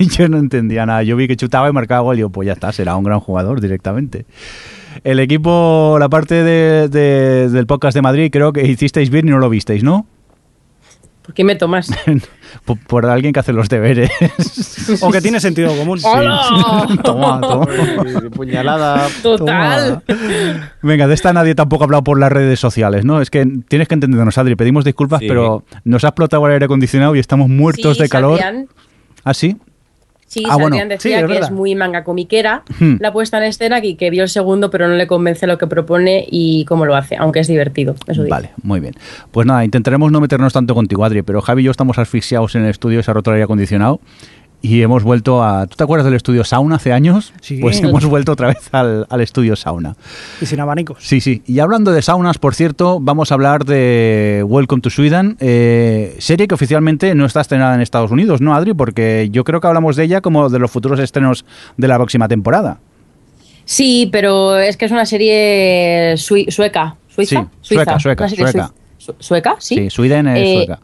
Yo 0.16 0.28
no 0.28 0.38
entendía 0.38 0.86
nada. 0.86 1.02
Yo 1.02 1.14
vi 1.16 1.28
que 1.28 1.36
chutaba 1.36 1.68
y 1.68 1.72
marcaba 1.72 2.00
gol 2.00 2.14
y 2.14 2.18
digo, 2.18 2.30
pues 2.30 2.46
ya 2.46 2.54
está, 2.54 2.72
será 2.72 2.96
un 2.96 3.04
gran 3.04 3.20
jugador 3.20 3.60
directamente. 3.60 4.24
El 5.04 5.20
equipo, 5.20 5.96
la 5.98 6.08
parte 6.08 6.42
de- 6.42 6.88
de- 6.88 7.48
del 7.48 7.66
podcast 7.66 7.94
de 7.94 8.02
Madrid, 8.02 8.30
creo 8.32 8.52
que 8.52 8.66
hicisteis 8.66 9.10
bien 9.10 9.28
y 9.28 9.30
no 9.30 9.38
lo 9.38 9.48
visteis, 9.50 9.82
¿no? 9.82 10.06
¿Por 11.22 11.34
qué 11.34 11.44
me 11.44 11.54
tomas? 11.54 11.88
por, 12.64 12.78
por 12.80 13.06
alguien 13.06 13.32
que 13.32 13.38
hace 13.38 13.52
los 13.52 13.68
deberes. 13.68 14.10
O 15.02 15.10
que 15.12 15.20
tiene 15.20 15.38
sentido 15.38 15.74
común. 15.76 16.00
¡Hola! 16.04 16.88
toma, 17.04 17.40
toma. 17.40 17.66
Puñalada. 18.34 19.06
Total. 19.22 20.02
Toma. 20.04 20.72
Venga, 20.82 21.06
de 21.06 21.14
esta 21.14 21.32
nadie 21.32 21.54
tampoco 21.54 21.84
ha 21.84 21.86
hablado 21.86 22.02
por 22.02 22.18
las 22.18 22.32
redes 22.32 22.58
sociales, 22.58 23.04
¿no? 23.04 23.20
Es 23.20 23.30
que 23.30 23.46
tienes 23.68 23.86
que 23.86 23.94
entendernos, 23.94 24.36
Adri. 24.36 24.56
Pedimos 24.56 24.84
disculpas, 24.84 25.20
Sí. 25.20 25.28
pero 25.28 25.64
nos 25.84 26.02
ha 26.02 26.08
explotado 26.08 26.44
el 26.48 26.54
aire 26.54 26.64
acondicionado 26.64 27.14
y 27.14 27.20
estamos 27.20 27.48
muertos 27.48 27.96
Sí, 27.98 28.02
de 28.02 28.08
calor. 28.08 28.40
Sadrián- 28.40 28.66
¿Ah, 29.24 29.32
sí? 29.34 29.56
Sí, 30.32 30.44
Ah, 30.48 30.54
bueno. 30.56 30.76
Sadrián 30.76 30.88
Sí, 30.88 31.08
decía 31.10 31.16
es 31.18 31.22
que 31.24 31.32
verdad. 31.34 31.48
es 31.48 31.50
muy 31.54 31.74
manga 31.74 32.04
comiquera 32.04 32.62
Hmm. 32.78 32.94
la 33.00 33.12
puesta 33.12 33.36
en 33.36 33.44
escena 33.44 33.84
y 33.84 33.96
que 33.96 34.08
vio 34.08 34.22
el 34.22 34.30
segundo 34.30 34.70
pero 34.70 34.88
no 34.88 34.94
le 34.94 35.06
convence 35.06 35.46
lo 35.46 35.58
que 35.58 35.66
propone 35.66 36.24
y 36.30 36.64
cómo 36.64 36.86
lo 36.86 36.96
hace, 36.96 37.16
aunque 37.16 37.40
es 37.40 37.48
divertido. 37.48 37.94
Eso 38.06 38.22
digo. 38.22 38.34
Vale, 38.34 38.50
muy 38.62 38.80
bien. 38.80 38.94
Pues 39.30 39.46
nada, 39.46 39.62
intentaremos 39.62 40.10
no 40.10 40.22
meternos 40.22 40.54
tanto 40.54 40.74
contigo, 40.74 41.04
Adri, 41.04 41.20
pero 41.20 41.42
Javi 41.42 41.60
y 41.60 41.64
yo 41.66 41.70
estamos 41.70 41.98
asfixiados 41.98 42.54
en 42.54 42.62
el 42.64 42.70
estudio, 42.70 43.02
se 43.02 43.10
ha 43.10 43.14
roto 43.14 43.30
el 43.30 43.34
aire 43.34 43.44
acondicionado 43.44 44.00
y 44.62 44.80
hemos 44.82 45.02
vuelto 45.02 45.42
a... 45.42 45.66
¿Tú 45.66 45.76
te 45.76 45.82
acuerdas 45.84 46.04
del 46.04 46.14
estudio 46.14 46.44
Sauna 46.44 46.76
hace 46.76 46.92
años? 46.92 47.32
Sí. 47.40 47.58
Pues 47.60 47.80
hemos 47.82 48.04
vuelto 48.06 48.32
otra 48.32 48.48
vez 48.48 48.68
al, 48.72 49.06
al 49.10 49.20
estudio 49.20 49.56
Sauna. 49.56 49.96
Y 50.40 50.46
sin 50.46 50.60
abanicos. 50.60 50.98
Sí, 51.00 51.20
sí. 51.20 51.42
Y 51.46 51.58
hablando 51.58 51.90
de 51.92 52.00
saunas, 52.00 52.38
por 52.38 52.54
cierto, 52.54 52.98
vamos 53.00 53.30
a 53.32 53.34
hablar 53.34 53.64
de 53.64 54.44
Welcome 54.46 54.80
to 54.80 54.88
Sweden, 54.90 55.36
eh, 55.40 56.14
serie 56.20 56.46
que 56.46 56.54
oficialmente 56.54 57.14
no 57.14 57.26
está 57.26 57.40
estrenada 57.40 57.74
en 57.74 57.80
Estados 57.80 58.10
Unidos, 58.12 58.40
¿no, 58.40 58.54
Adri? 58.54 58.72
Porque 58.72 59.28
yo 59.32 59.44
creo 59.44 59.60
que 59.60 59.66
hablamos 59.66 59.96
de 59.96 60.04
ella 60.04 60.20
como 60.20 60.48
de 60.48 60.58
los 60.60 60.70
futuros 60.70 61.00
estrenos 61.00 61.44
de 61.76 61.88
la 61.88 61.96
próxima 61.96 62.28
temporada. 62.28 62.78
Sí, 63.64 64.08
pero 64.12 64.56
es 64.58 64.76
que 64.76 64.84
es 64.86 64.92
una 64.92 65.06
serie 65.06 66.14
sueca. 66.16 66.96
¿Suiza? 67.08 67.48
Sí, 67.60 67.74
sueca, 67.74 67.98
sueca, 67.98 68.28
sueca. 68.28 68.72
su- 68.98 69.14
¿Sueca? 69.18 69.56
Sí. 69.58 69.74
Sí, 69.76 69.90
Sweden 69.90 70.28
es 70.28 70.38
Eh, 70.48 70.54
sueca. 70.66 70.80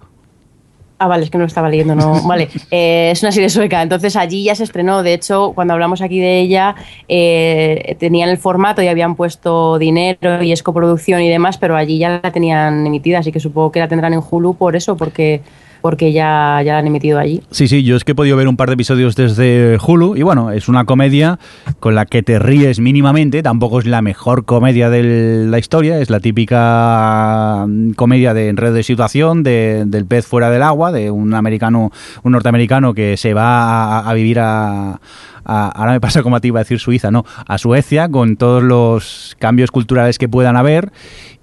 Ah, 1.00 1.06
vale, 1.06 1.22
es 1.24 1.30
que 1.30 1.38
no 1.38 1.42
lo 1.42 1.48
estaba 1.48 1.68
leyendo, 1.68 1.94
no. 1.94 2.20
Vale, 2.26 2.48
Eh, 2.72 3.10
es 3.12 3.22
una 3.22 3.30
serie 3.30 3.48
sueca, 3.48 3.82
entonces 3.82 4.16
allí 4.16 4.42
ya 4.42 4.54
se 4.56 4.64
estrenó. 4.64 5.04
De 5.04 5.14
hecho, 5.14 5.52
cuando 5.54 5.74
hablamos 5.74 6.02
aquí 6.02 6.18
de 6.18 6.40
ella, 6.40 6.74
eh, 7.06 7.96
tenían 8.00 8.28
el 8.28 8.36
formato 8.38 8.82
y 8.82 8.88
habían 8.88 9.14
puesto 9.14 9.78
dinero 9.78 10.42
y 10.42 10.50
es 10.50 10.62
coproducción 10.64 11.22
y 11.22 11.28
demás, 11.28 11.56
pero 11.56 11.76
allí 11.76 11.98
ya 11.98 12.20
la 12.22 12.32
tenían 12.32 12.84
emitida, 12.84 13.20
así 13.20 13.30
que 13.30 13.38
supongo 13.38 13.70
que 13.70 13.78
la 13.78 13.86
tendrán 13.86 14.12
en 14.12 14.20
Hulu 14.28 14.54
por 14.54 14.74
eso, 14.74 14.96
porque, 14.96 15.40
porque 15.80 16.12
ya, 16.12 16.60
ya 16.64 16.72
la 16.74 16.78
han 16.80 16.86
emitido 16.86 17.18
allí. 17.18 17.42
Sí, 17.50 17.68
sí, 17.68 17.82
yo 17.84 17.96
es 17.96 18.04
que 18.04 18.12
he 18.12 18.14
podido 18.14 18.36
ver 18.36 18.48
un 18.48 18.56
par 18.56 18.68
de 18.68 18.74
episodios 18.74 19.14
desde 19.16 19.78
Hulu 19.84 20.16
y 20.16 20.22
bueno, 20.22 20.50
es 20.50 20.68
una 20.68 20.84
comedia 20.84 21.38
con 21.80 21.94
la 21.94 22.06
que 22.06 22.22
te 22.22 22.38
ríes 22.38 22.80
mínimamente, 22.80 23.42
tampoco 23.42 23.78
es 23.78 23.86
la 23.86 24.02
mejor 24.02 24.44
comedia 24.44 24.90
de 24.90 25.46
la 25.48 25.58
historia, 25.58 25.98
es 26.00 26.10
la 26.10 26.20
típica 26.20 27.64
mm, 27.68 27.90
comedia 27.92 28.34
de 28.34 28.48
enredo 28.48 28.74
de 28.74 28.82
situación, 28.82 29.42
de- 29.42 29.84
del 29.86 30.06
pez 30.06 30.26
fuera 30.26 30.50
del 30.50 30.62
agua, 30.62 30.92
de 30.92 31.10
un 31.10 31.34
americano, 31.34 31.90
un 32.22 32.32
norteamericano 32.32 32.94
que 32.94 33.16
se 33.16 33.34
va 33.34 34.00
a, 34.00 34.14
vivir 34.14 34.40
a, 34.40 35.00
a- 35.44 35.68
ahora 35.68 35.92
me 35.92 36.00
pasa 36.00 36.22
como 36.22 36.36
a 36.36 36.40
ti 36.40 36.48
iba 36.48 36.60
a 36.60 36.62
decir 36.64 36.78
Suiza, 36.78 37.10
no, 37.10 37.24
a 37.46 37.58
Suecia 37.58 38.08
con 38.08 38.36
todos 38.36 38.62
los 38.62 39.36
cambios 39.38 39.70
culturales 39.70 40.18
que 40.18 40.28
puedan 40.28 40.56
haber 40.56 40.92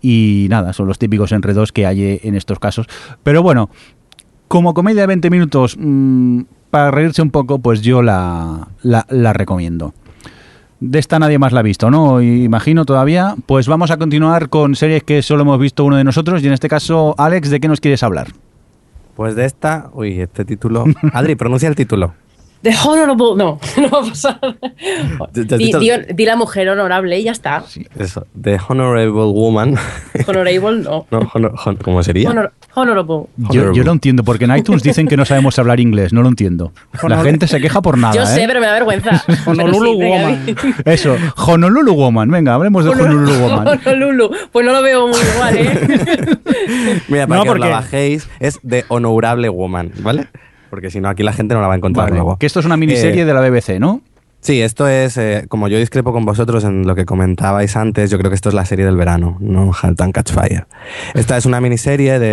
y 0.01 0.47
nada, 0.49 0.73
son 0.73 0.87
los 0.87 0.99
típicos 0.99 1.31
enredos 1.31 1.71
que 1.71 1.85
hay 1.87 2.19
en 2.23 2.35
estos 2.35 2.59
casos. 2.59 2.85
Pero 3.23 3.41
bueno, 3.41 3.69
como 4.47 4.73
comedia 4.73 5.01
de 5.01 5.07
20 5.07 5.29
minutos, 5.29 5.77
mm, 5.79 6.41
para 6.69 6.91
reírse 6.91 7.21
un 7.21 7.31
poco, 7.31 7.59
pues 7.59 7.81
yo 7.81 8.01
la, 8.01 8.67
la, 8.81 9.05
la 9.09 9.33
recomiendo. 9.33 9.93
De 10.79 10.99
esta 10.99 11.19
nadie 11.19 11.39
más 11.39 11.53
la 11.53 11.61
ha 11.61 11.63
visto, 11.63 11.89
¿no? 11.89 12.21
Imagino 12.21 12.85
todavía. 12.85 13.35
Pues 13.45 13.67
vamos 13.67 13.91
a 13.91 13.97
continuar 13.97 14.49
con 14.49 14.75
series 14.75 15.03
que 15.03 15.21
solo 15.21 15.43
hemos 15.43 15.59
visto 15.59 15.85
uno 15.85 15.95
de 15.95 16.03
nosotros. 16.03 16.43
Y 16.43 16.47
en 16.47 16.53
este 16.53 16.67
caso, 16.67 17.15
Alex, 17.17 17.49
¿de 17.49 17.59
qué 17.59 17.67
nos 17.67 17.79
quieres 17.79 18.03
hablar? 18.03 18.27
Pues 19.15 19.35
de 19.35 19.45
esta, 19.45 19.89
uy, 19.93 20.19
este 20.19 20.43
título. 20.43 20.83
Adri, 21.13 21.35
pronuncia 21.35 21.69
el 21.69 21.75
título. 21.75 22.13
The 22.65 22.73
Honorable. 22.83 23.35
No, 23.37 23.59
no 23.77 23.89
va 23.91 23.99
a 23.99 24.09
pasar. 24.09 24.39
Di, 25.31 25.43
dicho- 25.43 25.77
di- 25.79 26.13
di 26.15 26.25
la 26.25 26.35
mujer 26.35 26.67
honorable 26.67 27.19
y 27.19 27.23
ya 27.23 27.31
está. 27.31 27.63
Eso, 27.99 28.25
The 28.41 28.57
Honorable 28.67 29.11
Woman. 29.31 29.75
Honorable 30.25 30.81
no. 30.81 31.05
no, 31.11 31.19
honor- 31.35 31.53
hon- 31.63 31.75
¿Cómo 31.83 32.01
sería? 32.01 32.31
Honor- 32.31 32.51
honorable. 32.73 33.27
Yo, 33.51 33.71
yo 33.71 33.83
lo 33.83 33.91
entiendo, 33.91 34.23
porque 34.23 34.45
en 34.45 34.55
iTunes 34.57 34.81
dicen 34.81 35.07
que 35.07 35.15
no 35.15 35.25
sabemos 35.25 35.59
hablar 35.59 35.79
inglés. 35.79 36.11
No 36.11 36.23
lo 36.23 36.29
entiendo. 36.29 36.71
La 37.07 37.21
gente 37.21 37.47
se 37.47 37.61
queja 37.61 37.83
por 37.83 37.99
nada. 37.99 38.15
Yo 38.15 38.25
sé, 38.25 38.41
¿eh? 38.41 38.47
pero 38.47 38.59
me 38.59 38.65
da 38.65 38.73
vergüenza. 38.73 39.23
Honolulu 39.45 39.93
Woman. 40.01 40.55
Eso, 40.85 41.15
Honolulu 41.45 41.93
Woman. 41.93 42.31
Venga, 42.31 42.55
hablemos 42.55 42.83
de 42.83 42.89
Honolulu 42.89 43.31
Woman. 43.41 43.79
Honolulu. 43.85 44.31
Pues 44.51 44.65
no 44.65 44.71
lo 44.73 44.81
veo 44.81 45.07
muy 45.07 45.19
igual, 45.35 45.55
¿eh? 45.55 46.37
Mira, 47.09 47.27
para 47.27 47.37
No, 47.37 47.43
que 47.43 47.49
os 47.49 47.53
porque- 47.57 47.69
la 47.69 47.75
bajéis, 47.75 48.27
es 48.39 48.59
The 48.67 48.85
Honorable 48.87 49.49
Woman, 49.49 49.91
¿vale? 49.99 50.27
Porque 50.75 50.91
si 50.91 50.99
no, 50.99 51.07
aquí 51.07 51.23
la 51.23 51.31
gente 51.31 51.55
no 51.55 51.61
la 51.61 51.67
va 51.67 51.73
a 51.75 51.77
encontrar 51.77 52.07
Vale, 52.07 52.15
luego. 52.17 52.37
que 52.37 52.45
esto 52.45 52.59
es 52.59 52.65
una 52.65 52.75
miniserie 52.75 53.21
Eh, 53.21 53.25
de 53.25 53.33
la 53.33 53.39
BBC, 53.39 53.79
¿no? 53.79 54.01
Sí, 54.41 54.61
esto 54.61 54.89
es, 54.89 55.15
eh, 55.17 55.45
como 55.47 55.69
yo 55.69 55.77
discrepo 55.79 56.11
con 56.11 56.25
vosotros 56.25 56.65
en 56.65 56.85
lo 56.85 56.95
que 56.95 57.05
comentabais 57.05 57.77
antes, 57.77 58.11
yo 58.11 58.17
creo 58.19 58.29
que 58.29 58.35
esto 58.35 58.49
es 58.49 58.55
la 58.55 58.65
serie 58.65 58.83
del 58.83 58.97
verano, 58.97 59.37
no 59.39 59.71
Halt 59.73 60.01
and 60.01 60.11
Catch 60.13 60.33
Fire. 60.33 60.67
Esta 61.13 61.37
es 61.37 61.45
una 61.45 61.61
miniserie 61.61 62.19
de... 62.19 62.27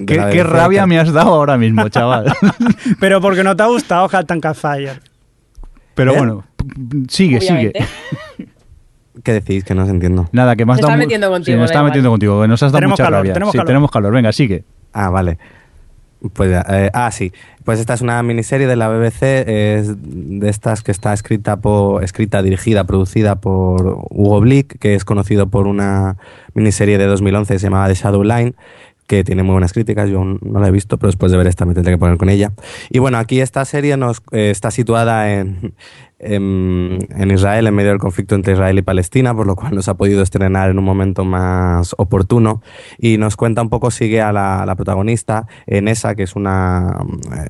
de 0.00 0.04
¿Qué, 0.06 0.16
la 0.16 0.28
qué 0.28 0.42
BBC 0.42 0.52
rabia 0.52 0.80
que- 0.82 0.86
me 0.86 0.98
has 1.00 1.12
dado 1.14 1.30
ahora 1.34 1.56
mismo, 1.56 1.88
chaval. 1.88 2.30
Pero 3.00 3.22
porque 3.22 3.42
no 3.42 3.56
te 3.56 3.62
ha 3.62 3.66
gustado 3.68 4.06
Halt 4.12 4.30
and 4.30 4.42
Catch 4.42 4.56
Fire. 4.58 5.00
Pero 5.94 6.12
¿Eh? 6.12 6.18
bueno, 6.18 6.44
sigue, 7.08 7.38
Obviamente. 7.38 7.86
sigue. 8.36 8.48
¿Qué 9.24 9.32
decís? 9.32 9.64
Que 9.64 9.74
no 9.74 9.82
os 9.84 9.88
entiendo. 9.88 10.28
Nada, 10.32 10.54
que 10.54 10.64
me 10.66 10.72
has 10.72 10.78
Se 10.78 10.82
dado 10.82 10.92
está 10.92 10.98
metiendo 11.04 11.30
contigo, 11.30 11.54
Sí, 11.56 11.58
me 11.58 11.64
está 11.64 11.78
igual. 11.78 11.86
metiendo 11.86 12.10
contigo, 12.10 12.42
que 12.42 12.48
nos 12.48 12.62
has 12.62 12.70
dado 12.70 12.78
Tenemos 12.78 12.92
mucha 12.98 13.04
calor, 13.04 13.18
rabia. 13.20 13.32
tenemos 13.32 13.52
sí, 13.52 13.58
calor. 13.58 13.66
tenemos 13.66 13.90
calor. 13.90 14.12
Venga, 14.12 14.32
sigue. 14.32 14.64
Ah, 14.92 15.08
vale. 15.10 15.38
Pues, 16.32 16.50
eh, 16.68 16.90
ah, 16.92 17.10
sí. 17.10 17.32
Pues 17.64 17.78
esta 17.78 17.94
es 17.94 18.00
una 18.00 18.22
miniserie 18.22 18.66
de 18.66 18.76
la 18.76 18.88
BBC, 18.88 19.22
es 19.46 19.94
de 19.98 20.48
estas 20.48 20.82
que 20.82 20.90
está 20.90 21.12
escrita, 21.12 21.58
por, 21.58 22.02
escrita, 22.02 22.42
dirigida, 22.42 22.84
producida 22.84 23.36
por 23.36 24.04
Hugo 24.10 24.40
Blick, 24.40 24.78
que 24.78 24.94
es 24.94 25.04
conocido 25.04 25.48
por 25.48 25.66
una 25.66 26.16
miniserie 26.54 26.98
de 26.98 27.06
2011 27.06 27.54
que 27.54 27.58
se 27.58 27.66
llamaba 27.66 27.88
The 27.88 27.94
Shadow 27.94 28.24
Line, 28.24 28.54
que 29.06 29.24
tiene 29.24 29.42
muy 29.42 29.52
buenas 29.52 29.72
críticas, 29.72 30.08
yo 30.08 30.22
no 30.22 30.60
la 30.60 30.68
he 30.68 30.70
visto, 30.70 30.98
pero 30.98 31.08
después 31.08 31.30
de 31.30 31.38
ver 31.38 31.46
esta 31.46 31.64
me 31.64 31.74
tendré 31.74 31.94
que 31.94 31.98
poner 31.98 32.18
con 32.18 32.28
ella. 32.28 32.52
Y 32.90 32.98
bueno, 32.98 33.18
aquí 33.18 33.40
esta 33.40 33.64
serie 33.64 33.96
nos 33.96 34.22
eh, 34.32 34.50
está 34.50 34.70
situada 34.70 35.32
en, 35.32 35.74
en, 36.18 36.98
en 37.10 37.30
Israel, 37.30 37.66
en 37.66 37.74
medio 37.74 37.90
del 37.90 37.98
conflicto 37.98 38.34
entre 38.34 38.54
Israel 38.54 38.78
y 38.78 38.82
Palestina, 38.82 39.34
por 39.34 39.46
lo 39.46 39.56
cual 39.56 39.74
nos 39.74 39.88
ha 39.88 39.94
podido 39.94 40.22
estrenar 40.22 40.70
en 40.70 40.78
un 40.78 40.84
momento 40.84 41.24
más 41.24 41.94
oportuno. 41.98 42.62
Y 42.98 43.18
nos 43.18 43.36
cuenta 43.36 43.62
un 43.62 43.68
poco, 43.68 43.90
sigue 43.90 44.20
a 44.20 44.32
la, 44.32 44.64
la 44.66 44.76
protagonista, 44.76 45.46
Enesa, 45.66 46.14
que 46.14 46.24
es 46.24 46.36
una. 46.36 46.96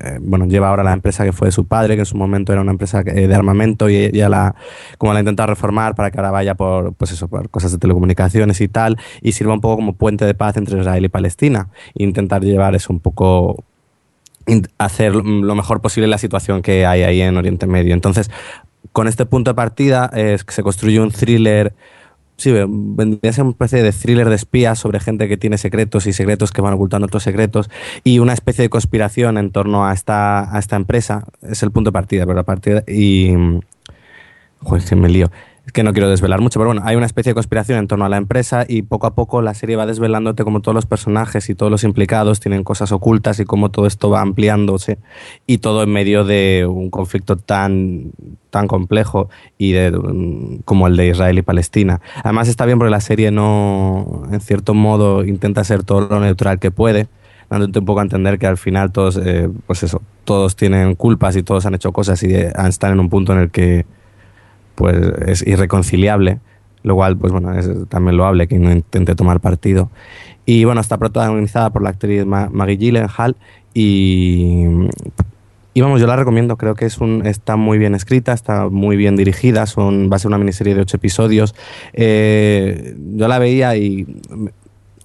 eh, 0.03 0.19
bueno, 0.21 0.45
lleva 0.45 0.69
ahora 0.69 0.83
la 0.83 0.93
empresa 0.93 1.23
que 1.25 1.31
fue 1.31 1.47
de 1.47 1.51
su 1.51 1.67
padre, 1.67 1.95
que 1.95 2.01
en 2.01 2.05
su 2.05 2.17
momento 2.17 2.51
era 2.51 2.61
una 2.61 2.71
empresa 2.71 3.01
eh, 3.05 3.27
de 3.27 3.35
armamento, 3.35 3.89
y 3.89 3.95
ella 3.95 4.29
la, 4.29 4.55
como 4.97 5.13
la 5.13 5.19
intenta 5.19 5.45
reformar 5.45 5.95
para 5.95 6.11
que 6.11 6.19
ahora 6.19 6.31
vaya 6.31 6.55
por, 6.55 6.93
pues 6.93 7.11
eso, 7.11 7.27
por 7.27 7.49
cosas 7.49 7.71
de 7.71 7.77
telecomunicaciones 7.77 8.61
y 8.61 8.67
tal, 8.67 8.97
y 9.21 9.31
sirva 9.31 9.53
un 9.53 9.61
poco 9.61 9.77
como 9.77 9.93
puente 9.93 10.25
de 10.25 10.33
paz 10.33 10.57
entre 10.57 10.79
Israel 10.79 11.05
y 11.05 11.09
Palestina. 11.09 11.69
Intentar 11.95 12.43
llevar 12.43 12.75
eso 12.75 12.93
un 12.93 12.99
poco 12.99 13.63
hacer 14.77 15.15
lo 15.15 15.55
mejor 15.55 15.81
posible 15.81 16.07
la 16.07 16.17
situación 16.17 16.61
que 16.61 16.85
hay 16.85 17.03
ahí 17.03 17.21
en 17.21 17.37
Oriente 17.37 17.67
Medio. 17.67 17.93
Entonces, 17.93 18.29
con 18.91 19.07
este 19.07 19.25
punto 19.25 19.51
de 19.51 19.55
partida 19.55 20.09
eh, 20.13 20.37
se 20.47 20.63
construye 20.63 20.99
un 20.99 21.11
thriller, 21.11 21.73
sí, 22.37 22.51
vendría 22.51 23.29
a 23.29 23.33
ser 23.33 23.43
una 23.43 23.51
especie 23.51 23.83
de 23.83 23.91
thriller 23.91 24.29
de 24.29 24.35
espías 24.35 24.79
sobre 24.79 24.99
gente 24.99 25.27
que 25.27 25.37
tiene 25.37 25.57
secretos 25.57 26.07
y 26.07 26.13
secretos 26.13 26.51
que 26.51 26.61
van 26.61 26.73
ocultando 26.73 27.05
otros 27.05 27.23
secretos 27.23 27.69
y 28.03 28.19
una 28.19 28.33
especie 28.33 28.63
de 28.63 28.69
conspiración 28.69 29.37
en 29.37 29.51
torno 29.51 29.85
a 29.85 29.93
esta, 29.93 30.55
a 30.55 30.59
esta 30.59 30.75
empresa. 30.75 31.25
Es 31.41 31.63
el 31.63 31.71
punto 31.71 31.89
de 31.89 31.93
partida, 31.93 32.25
pero 32.25 32.39
a 32.39 32.43
partir 32.43 32.83
y... 32.87 33.33
Joder, 34.61 34.83
que 34.83 34.95
me 34.95 35.07
lío. 35.07 35.31
Que 35.73 35.83
no 35.83 35.93
quiero 35.93 36.09
desvelar 36.09 36.41
mucho, 36.41 36.59
pero 36.59 36.69
bueno, 36.69 36.81
hay 36.83 36.95
una 36.95 37.05
especie 37.05 37.31
de 37.31 37.35
conspiración 37.35 37.77
en 37.77 37.87
torno 37.87 38.05
a 38.05 38.09
la 38.09 38.17
empresa 38.17 38.65
y 38.67 38.81
poco 38.81 39.05
a 39.05 39.13
poco 39.13 39.41
la 39.41 39.53
serie 39.53 39.75
va 39.75 39.85
desvelándote 39.85 40.43
como 40.43 40.61
todos 40.61 40.73
los 40.73 40.85
personajes 40.87 41.49
y 41.49 41.55
todos 41.55 41.71
los 41.71 41.83
implicados 41.83 42.39
tienen 42.39 42.63
cosas 42.63 42.91
ocultas 42.91 43.39
y 43.39 43.45
cómo 43.45 43.69
todo 43.69 43.85
esto 43.85 44.09
va 44.09 44.21
ampliándose 44.21 44.97
y 45.45 45.59
todo 45.59 45.83
en 45.83 45.91
medio 45.91 46.23
de 46.23 46.65
un 46.67 46.89
conflicto 46.89 47.37
tan 47.37 48.11
tan 48.49 48.67
complejo 48.67 49.29
y 49.59 49.73
de, 49.73 49.91
mm, 49.91 50.61
como 50.65 50.87
el 50.87 50.95
de 50.97 51.09
Israel 51.09 51.37
y 51.37 51.43
Palestina. 51.43 52.01
Además 52.23 52.47
está 52.47 52.65
bien 52.65 52.79
porque 52.79 52.91
la 52.91 53.01
serie 53.01 53.29
no, 53.29 54.23
en 54.31 54.41
cierto 54.41 54.73
modo, 54.73 55.23
intenta 55.23 55.63
ser 55.63 55.83
todo 55.83 56.01
lo 56.01 56.19
neutral 56.19 56.59
que 56.59 56.71
puede 56.71 57.07
dándote 57.49 57.79
un 57.79 57.85
poco 57.85 57.99
a 57.99 58.03
entender 58.03 58.37
que 58.37 58.47
al 58.47 58.57
final 58.57 58.91
todos, 58.91 59.17
eh, 59.17 59.49
pues 59.65 59.83
eso, 59.83 60.01
todos 60.23 60.55
tienen 60.55 60.95
culpas 60.95 61.35
y 61.35 61.43
todos 61.43 61.65
han 61.65 61.73
hecho 61.73 61.91
cosas 61.91 62.21
y 62.23 62.33
eh, 62.33 62.53
están 62.67 62.93
en 62.93 62.99
un 62.99 63.09
punto 63.09 63.33
en 63.33 63.39
el 63.39 63.51
que 63.51 63.85
pues 64.79 64.95
es 65.27 65.45
irreconciliable, 65.45 66.39
lo 66.83 66.95
cual 66.95 67.17
pues 67.17 67.33
bueno, 67.33 67.53
es 67.53 67.69
también 67.89 68.15
loable 68.15 68.47
que 68.47 68.57
no 68.57 68.71
intente 68.71 69.13
tomar 69.13 69.41
partido. 69.41 69.89
Y 70.45 70.63
bueno, 70.63 70.79
está 70.79 70.97
protagonizada 70.97 71.69
por 71.69 71.83
la 71.83 71.89
actriz 71.89 72.25
Ma- 72.25 72.49
Maggie 72.49 72.77
Gyllenhaal 72.77 73.35
y 73.73 74.65
y 75.73 75.81
vamos, 75.81 76.01
yo 76.01 76.07
la 76.07 76.15
recomiendo, 76.15 76.57
creo 76.57 76.75
que 76.75 76.85
es 76.85 76.97
un, 76.97 77.25
está 77.25 77.55
muy 77.55 77.77
bien 77.77 77.93
escrita, 77.93 78.33
está 78.33 78.67
muy 78.69 78.97
bien 78.97 79.15
dirigida, 79.15 79.65
son, 79.65 80.09
va 80.11 80.15
a 80.15 80.19
ser 80.19 80.29
una 80.29 80.37
miniserie 80.39 80.73
de 80.75 80.81
ocho 80.81 80.97
episodios. 80.97 81.53
Eh, 81.93 82.95
yo 83.15 83.27
la 83.27 83.37
veía 83.37 83.75
y, 83.77 84.07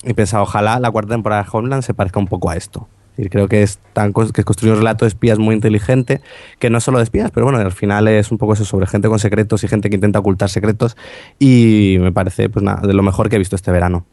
y 0.05 0.13
pensaba, 0.15 0.43
ojalá 0.43 0.81
la 0.81 0.91
cuarta 0.91 1.15
temporada 1.15 1.43
de 1.43 1.49
Homeland 1.53 1.83
se 1.83 1.95
parezca 1.95 2.19
un 2.19 2.27
poco 2.27 2.51
a 2.51 2.57
esto. 2.57 2.89
Creo 3.31 3.49
que 3.49 3.63
es 3.63 3.79
tan 3.93 4.13
que 4.13 4.45
construye 4.45 4.73
un 4.73 4.79
relato 4.79 5.05
de 5.05 5.09
espías 5.09 5.39
muy 5.39 5.55
inteligente, 5.55 6.21
que 6.59 6.71
no 6.71 6.79
es 6.79 6.85
solo 6.85 6.99
de 6.99 7.05
espías, 7.05 7.31
pero 7.31 7.47
bueno, 7.47 7.59
al 7.59 7.73
final 7.73 8.09
es 8.09 8.33
un 8.33 8.39
poco 8.39 8.55
eso 8.55 8.65
sobre 8.65 8.87
gente 8.87 9.09
con 9.09 9.19
secretos 9.19 9.63
y 9.65 9.69
gente 9.69 9.89
que 9.89 9.95
intenta 9.95 10.19
ocultar 10.19 10.51
secretos 10.51 10.97
y 11.39 11.97
me 12.01 12.13
parece 12.13 12.49
pues 12.49 12.65
nada, 12.65 12.87
de 12.87 12.95
lo 12.95 13.03
mejor 13.03 13.29
que 13.29 13.37
he 13.37 13.39
visto 13.39 13.57
este 13.57 13.71
verano. 13.71 14.05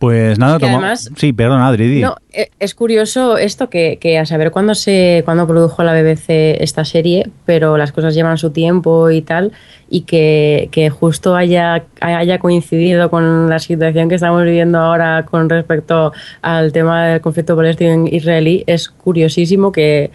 Pues 0.00 0.38
nada, 0.38 0.58
Que 0.58 0.64
además- 0.64 1.10
Sí, 1.14 1.34
perdón, 1.34 1.60
Adri. 1.60 2.00
No, 2.00 2.16
e- 2.32 2.48
es 2.58 2.74
curioso 2.74 3.36
esto 3.36 3.68
que, 3.68 3.98
que 4.00 4.18
a 4.18 4.24
saber 4.24 4.50
cuándo 4.50 4.74
se 4.74 5.20
cuándo 5.26 5.46
produjo 5.46 5.82
la 5.84 5.92
BBC 5.92 6.56
esta 6.62 6.86
serie, 6.86 7.28
pero 7.44 7.76
las 7.76 7.92
cosas 7.92 8.14
llevan 8.14 8.38
su 8.38 8.48
tiempo 8.50 9.10
y 9.10 9.20
tal, 9.20 9.52
y 9.90 10.00
que, 10.02 10.70
que 10.72 10.88
justo 10.88 11.36
haya, 11.36 11.84
haya 12.00 12.38
coincidido 12.38 13.10
con 13.10 13.50
la 13.50 13.58
situación 13.58 14.08
que 14.08 14.14
estamos 14.14 14.42
viviendo 14.42 14.78
ahora 14.78 15.26
con 15.30 15.50
respecto 15.50 16.14
al 16.40 16.72
tema 16.72 17.04
del 17.04 17.20
conflicto 17.20 17.54
palestino-israelí, 17.54 18.64
es 18.66 18.88
curiosísimo 18.88 19.70
que, 19.70 20.10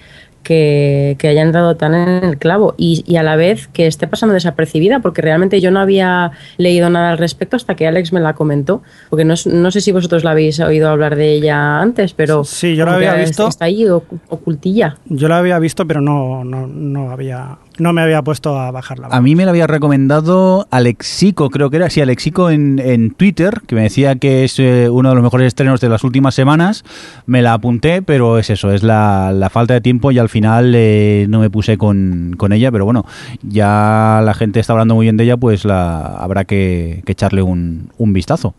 que, 0.46 1.18
que 1.20 1.28
haya 1.28 1.42
entrado 1.42 1.76
tan 1.76 1.94
en 1.94 2.24
el 2.24 2.38
clavo 2.38 2.74
y, 2.78 3.04
y 3.06 3.18
a 3.18 3.24
la 3.24 3.36
vez 3.36 3.68
que 3.74 3.88
esté 3.88 4.08
pasando 4.08 4.34
desapercibida, 4.34 5.00
porque 5.00 5.22
realmente 5.22 5.60
yo 5.60 5.72
no 5.72 5.82
había 5.82 6.32
leído 6.58 6.90
nada 6.90 7.10
al 7.12 7.18
respecto 7.18 7.58
hasta 7.58 7.76
que 7.76 7.88
Alex 7.88 8.14
me 8.14 8.22
la 8.22 8.34
comentó, 8.34 8.82
porque 9.10 9.26
no, 9.26 9.34
no 9.52 9.72
sé 9.72 9.82
si 9.82 9.92
vosotros 9.92 10.24
la 10.24 10.32
habéis 10.32 10.60
oído 10.62 10.88
hablar 10.90 11.16
de 11.18 11.34
ella 11.34 11.82
antes, 11.82 12.14
pero 12.14 12.44
Sí, 12.46 12.76
yo 12.78 12.86
la 12.86 12.96
había 12.96 13.16
visto. 13.16 13.48
Está 13.50 13.66
ahí 13.66 13.84
ocu- 13.84 14.20
ocultilla. 14.30 14.96
Yo 15.08 15.28
la 15.28 15.40
había 15.40 15.60
visto, 15.60 15.86
pero 15.86 16.00
no, 16.00 16.44
no, 16.46 16.68
no 16.68 17.10
había, 17.12 17.58
no 17.80 17.92
me 17.92 18.02
había 18.02 18.22
puesto 18.22 18.58
a 18.58 18.70
bajarla. 18.72 19.08
A 19.12 19.22
mí 19.22 19.36
me 19.36 19.44
la 19.46 19.52
había 19.52 19.68
recomendado 19.68 20.68
Alexico, 20.70 21.50
creo 21.50 21.70
que 21.72 21.78
era, 21.78 21.90
sí, 21.90 22.02
Alexico 22.02 22.50
en, 22.52 22.80
en 22.80 23.12
Twitter, 23.12 23.62
que 23.68 23.76
me 23.76 23.82
decía 23.82 24.16
que 24.16 24.44
es 24.44 24.60
eh, 24.60 24.88
uno 24.90 25.10
de 25.10 25.16
los 25.16 25.24
mejores 25.24 25.48
estrenos 25.48 25.82
de 25.82 25.90
las 25.90 26.04
últimas 26.04 26.36
semanas. 26.36 26.84
Me 27.26 27.42
la 27.42 27.54
apunté, 27.54 28.02
pero 28.04 28.38
es 28.38 28.50
eso, 28.52 28.72
es 28.72 28.84
la, 28.84 29.32
la 29.34 29.50
falta 29.50 29.74
de 29.74 29.82
tiempo 29.82 30.12
y 30.12 30.20
al 30.20 30.30
final 30.36 30.74
eh, 30.76 31.26
no 31.30 31.40
me 31.40 31.50
puse 31.50 31.78
con, 31.78 32.36
con 32.38 32.52
ella, 32.52 32.72
pero 32.72 32.84
bueno, 32.86 33.06
ya 33.42 34.22
la 34.24 34.34
gente 34.34 34.60
está 34.60 34.74
hablando 34.74 34.96
muy 34.96 35.06
bien 35.06 35.16
de 35.18 35.24
ella, 35.24 35.38
pues 35.38 35.64
la 35.66 36.02
habrá 36.18 36.44
que, 36.46 37.02
que 37.06 37.12
echarle 37.14 37.42
un, 37.42 37.90
un 37.98 38.12
vistazo. 38.14 38.54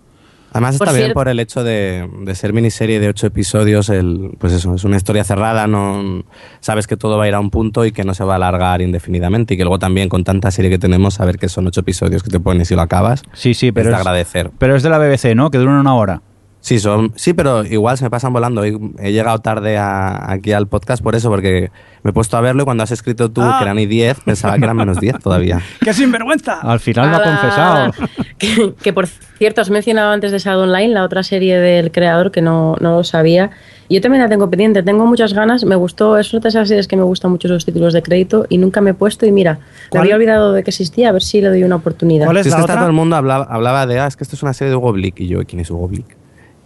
Además 0.53 0.79
Por 0.79 0.87
está 0.87 0.93
bien 0.97 1.07
cierto- 1.09 1.21
por 1.21 1.29
el 1.29 1.39
hecho 1.39 1.65
de, 1.65 2.09
de 2.25 2.35
ser 2.35 2.55
miniserie 2.55 2.99
de 2.99 3.09
ocho 3.09 3.27
episodios, 3.27 3.91
el, 3.91 4.31
pues 4.39 4.55
eso, 4.55 4.75
es 4.75 4.85
una 4.85 4.97
historia 4.97 5.23
cerrada, 5.23 5.67
no 5.67 6.25
sabes 6.61 6.87
que 6.87 6.97
todo 6.97 7.19
va 7.19 7.25
a 7.25 7.29
ir 7.29 7.35
a 7.35 7.41
un 7.41 7.51
punto 7.51 7.85
y 7.85 7.93
que 7.93 8.05
no 8.05 8.15
se 8.15 8.25
va 8.25 8.35
a 8.35 8.37
alargar 8.37 8.81
indefinidamente 8.81 9.53
y 9.53 9.57
que 9.59 9.65
luego 9.65 9.79
también 9.79 10.09
con 10.09 10.25
tanta 10.25 10.51
serie 10.51 10.71
que 10.71 10.79
tenemos, 10.79 11.13
saber 11.15 11.37
que 11.37 11.51
son 11.51 11.67
ocho 11.67 11.81
episodios 11.81 12.23
que 12.23 12.31
te 12.31 12.41
pones 12.41 12.71
y 12.71 12.75
lo 12.75 12.81
acabas, 12.81 13.23
Sí, 13.35 13.53
sí, 13.53 13.71
pero 13.71 13.91
es 13.91 13.97
de 13.97 14.01
es, 14.01 14.07
agradecer. 14.07 14.51
pero 14.57 14.77
es 14.77 14.83
de 14.83 14.89
la 14.89 14.97
BBC, 14.99 15.35
¿no? 15.35 15.51
Que 15.51 15.59
duran 15.59 15.75
una 15.75 15.95
hora. 15.95 16.23
Sí, 16.67 16.81
son, 16.81 17.13
sí, 17.15 17.33
pero 17.33 17.65
igual 17.65 17.97
se 17.97 18.03
me 18.03 18.11
pasan 18.11 18.33
volando. 18.33 18.65
He 18.65 19.13
llegado 19.13 19.39
tarde 19.39 19.79
a- 19.79 20.33
aquí 20.33 20.51
al 20.51 20.67
podcast 20.67 21.01
por 21.01 21.15
eso, 21.15 21.29
porque 21.31 21.71
me 22.03 22.11
he 22.11 22.13
puesto 22.13 22.37
a 22.37 22.41
verlo 22.41 22.63
y 22.63 22.65
cuando 22.65 22.83
has 22.83 22.91
escrito 22.91 23.31
tú 23.31 23.41
Ah. 23.41 23.55
que 23.59 23.65
eran 23.67 23.79
y 23.79 23.87
10, 23.87 24.19
pensaba 24.25 24.59
que 24.59 24.65
eran 24.65 24.77
menos 24.77 24.99
10 24.99 25.21
todavía. 25.21 25.61
¡Qué 25.81 25.95
sinvergüenza! 25.95 26.59
Al 26.63 26.81
final 26.81 27.09
lo 27.13 27.17
ha 27.19 27.21
¡Hala! 27.21 27.41
confesado. 27.41 27.93
Que, 28.39 28.75
que, 28.83 28.93
por 28.93 29.07
cierto, 29.07 29.61
has 29.61 29.71
mencionado 29.71 30.11
antes 30.13 30.33
de 30.33 30.39
Shadow 30.41 30.65
Online, 30.65 30.89
la 30.93 31.05
otra 31.05 31.23
serie 31.23 31.57
del 31.59 31.91
creador 31.93 32.33
que 32.33 32.43
no, 32.43 32.77
no 32.81 32.97
lo 32.97 33.05
sabía. 33.05 33.51
Yo 33.89 34.01
también 34.01 34.23
la 34.25 34.29
tengo 34.29 34.51
pendiente, 34.51 34.83
tengo 34.83 35.07
muchas 35.07 35.33
ganas. 35.35 35.65
Me 35.65 35.77
gustó, 35.77 36.19
es 36.19 36.33
una 36.35 36.41
de 36.41 36.49
esas 36.49 36.67
series 36.69 36.89
que 36.89 36.97
me 36.97 37.05
gustan 37.05 37.31
mucho 37.31 37.47
los 37.49 37.65
títulos 37.65 37.93
de 37.95 38.03
crédito 38.03 38.45
y 38.49 38.59
nunca 38.59 38.81
me 38.81 38.91
he 38.91 38.95
puesto. 38.95 39.25
Y 39.25 39.31
mira, 39.31 39.61
me 39.95 40.01
había 40.01 40.17
olvidado 40.17 40.53
de 40.53 40.65
que 40.65 40.71
existía, 40.71 41.11
a 41.11 41.13
ver 41.13 41.23
si 41.23 41.41
le 41.41 41.49
doy 41.49 41.63
una 41.63 41.77
oportunidad. 41.77 42.27
¿Cuál 42.27 42.39
es 42.39 42.45
Si 42.45 42.51
la 42.51 42.59
está 42.59 42.75
todo 42.75 42.87
el 42.89 42.93
mundo 42.93 43.15
hablaba, 43.15 43.45
hablaba 43.49 43.87
de, 43.87 44.01
ah, 44.01 44.09
es 44.09 44.17
que 44.17 44.25
esto 44.25 44.35
es 44.35 44.43
una 44.43 44.53
serie 44.53 44.71
de 44.71 44.77
Hugo 44.77 44.93
Blick. 44.93 45.21
Y 45.21 45.29
yo, 45.29 45.45
¿quién 45.47 45.61
es 45.61 45.71
Hugo 45.71 45.87
Blick? 45.89 46.16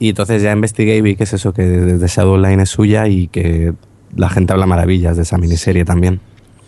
Y 0.01 0.09
entonces 0.09 0.43
ya 0.43 0.51
investigué 0.51 0.97
y 0.97 1.01
vi 1.03 1.15
que 1.15 1.23
es 1.25 1.33
eso, 1.35 1.53
que 1.53 1.63
desde 1.63 2.07
Shadowline 2.09 2.59
es 2.61 2.71
suya 2.71 3.07
y 3.07 3.29
que 3.29 3.75
la 4.17 4.29
gente 4.31 4.53
habla 4.53 4.67
maravillas 4.67 5.17
de 5.17 5.23
esa 5.23 5.39
miniserie 5.39 5.85
también. 5.85 6.19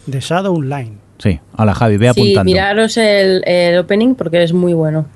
De 0.07 0.21
Shadow 0.21 0.63
Line, 0.63 0.93
Sí, 1.19 1.39
a 1.57 1.65
la 1.65 1.73
Javi, 1.75 1.97
ve 1.99 2.07
Sí, 2.13 2.21
apuntando. 2.21 2.45
miraros 2.45 2.97
el, 2.97 3.43
el 3.47 3.79
opening 3.79 4.15
porque 4.17 4.43
es 4.43 4.53
muy 4.53 4.73
bueno. 4.75 5.07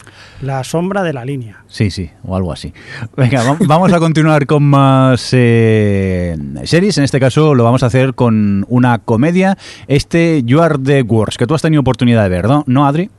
la 0.40 0.62
sombra 0.64 1.02
de 1.02 1.12
la 1.12 1.24
línea. 1.24 1.64
Sí, 1.66 1.90
sí, 1.90 2.10
o 2.24 2.36
algo 2.36 2.52
así. 2.52 2.72
Venga, 3.16 3.42
va- 3.42 3.56
vamos 3.66 3.92
a 3.92 3.98
continuar 3.98 4.46
con 4.46 4.62
más 4.62 5.30
eh, 5.32 6.36
series. 6.64 6.96
En 6.98 7.04
este 7.04 7.18
caso 7.18 7.54
lo 7.54 7.64
vamos 7.64 7.82
a 7.82 7.86
hacer 7.86 8.14
con 8.14 8.64
una 8.68 8.98
comedia. 8.98 9.58
Este 9.88 10.42
You 10.44 10.60
Are 10.62 10.76
the 10.78 11.02
Worst, 11.02 11.38
que 11.38 11.46
tú 11.46 11.54
has 11.54 11.62
tenido 11.62 11.80
oportunidad 11.80 12.22
de 12.22 12.28
ver, 12.28 12.46
¿no? 12.46 12.62
¿No, 12.68 12.86
Adri? 12.86 13.10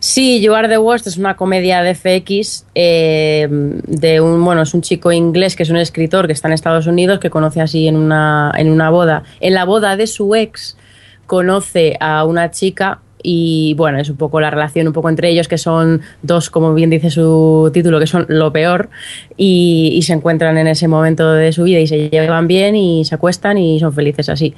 Sí, 0.00 0.40
You 0.40 0.54
Are 0.54 0.66
the 0.66 0.78
Worst 0.78 1.06
es 1.06 1.18
una 1.18 1.36
comedia 1.36 1.82
de 1.82 1.94
FX 1.94 2.64
eh, 2.74 3.46
de 3.50 4.20
un, 4.22 4.42
bueno, 4.42 4.62
es 4.62 4.72
un 4.72 4.80
chico 4.80 5.12
inglés 5.12 5.56
que 5.56 5.62
es 5.62 5.68
un 5.68 5.76
escritor 5.76 6.26
que 6.26 6.32
está 6.32 6.48
en 6.48 6.54
Estados 6.54 6.86
Unidos 6.86 7.18
que 7.18 7.28
conoce 7.28 7.60
así 7.60 7.86
en 7.86 7.96
una, 7.96 8.50
en 8.56 8.70
una 8.70 8.88
boda, 8.88 9.24
en 9.40 9.52
la 9.52 9.66
boda 9.66 9.96
de 9.96 10.06
su 10.06 10.34
ex 10.34 10.78
conoce 11.26 11.98
a 12.00 12.24
una 12.24 12.50
chica 12.50 13.00
y 13.22 13.74
bueno, 13.74 13.98
es 13.98 14.08
un 14.08 14.16
poco 14.16 14.40
la 14.40 14.48
relación 14.48 14.86
un 14.86 14.94
poco 14.94 15.10
entre 15.10 15.28
ellos, 15.28 15.48
que 15.48 15.58
son 15.58 16.00
dos, 16.22 16.48
como 16.48 16.72
bien 16.72 16.88
dice 16.88 17.10
su 17.10 17.70
título, 17.70 18.00
que 18.00 18.06
son 18.06 18.24
lo 18.28 18.50
peor, 18.52 18.88
y, 19.36 19.90
y 19.92 20.00
se 20.00 20.14
encuentran 20.14 20.56
en 20.56 20.66
ese 20.66 20.88
momento 20.88 21.30
de 21.30 21.52
su 21.52 21.64
vida 21.64 21.78
y 21.78 21.86
se 21.86 22.08
llevan 22.08 22.46
bien 22.46 22.74
y 22.74 23.04
se 23.04 23.14
acuestan 23.14 23.58
y 23.58 23.78
son 23.78 23.92
felices 23.92 24.30
así. 24.30 24.54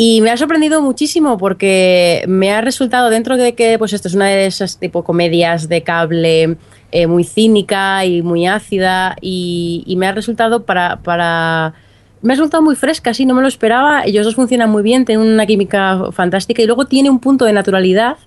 Y 0.00 0.20
me 0.20 0.30
ha 0.30 0.36
sorprendido 0.36 0.80
muchísimo 0.80 1.38
porque 1.38 2.24
me 2.28 2.52
ha 2.52 2.60
resultado 2.60 3.10
dentro 3.10 3.36
de 3.36 3.54
que 3.54 3.78
pues 3.78 3.92
esto 3.92 4.06
es 4.06 4.14
una 4.14 4.26
de 4.26 4.46
esas 4.46 4.78
tipo 4.78 5.02
comedias 5.02 5.68
de 5.68 5.82
cable 5.82 6.56
eh, 6.92 7.06
muy 7.08 7.24
cínica 7.24 8.04
y 8.04 8.22
muy 8.22 8.46
ácida 8.46 9.16
y, 9.20 9.82
y 9.88 9.96
me 9.96 10.06
ha 10.06 10.12
resultado 10.12 10.62
para, 10.62 11.00
para 11.02 11.74
me 12.22 12.32
ha 12.32 12.36
resultado 12.36 12.62
muy 12.62 12.76
fresca, 12.76 13.12
sí, 13.12 13.26
no 13.26 13.34
me 13.34 13.42
lo 13.42 13.48
esperaba. 13.48 14.04
Ellos 14.04 14.24
dos 14.24 14.36
funcionan 14.36 14.70
muy 14.70 14.84
bien, 14.84 15.04
tienen 15.04 15.26
una 15.26 15.46
química 15.46 16.12
fantástica 16.12 16.62
y 16.62 16.66
luego 16.66 16.86
tiene 16.86 17.10
un 17.10 17.18
punto 17.18 17.44
de 17.44 17.52
naturalidad 17.52 18.18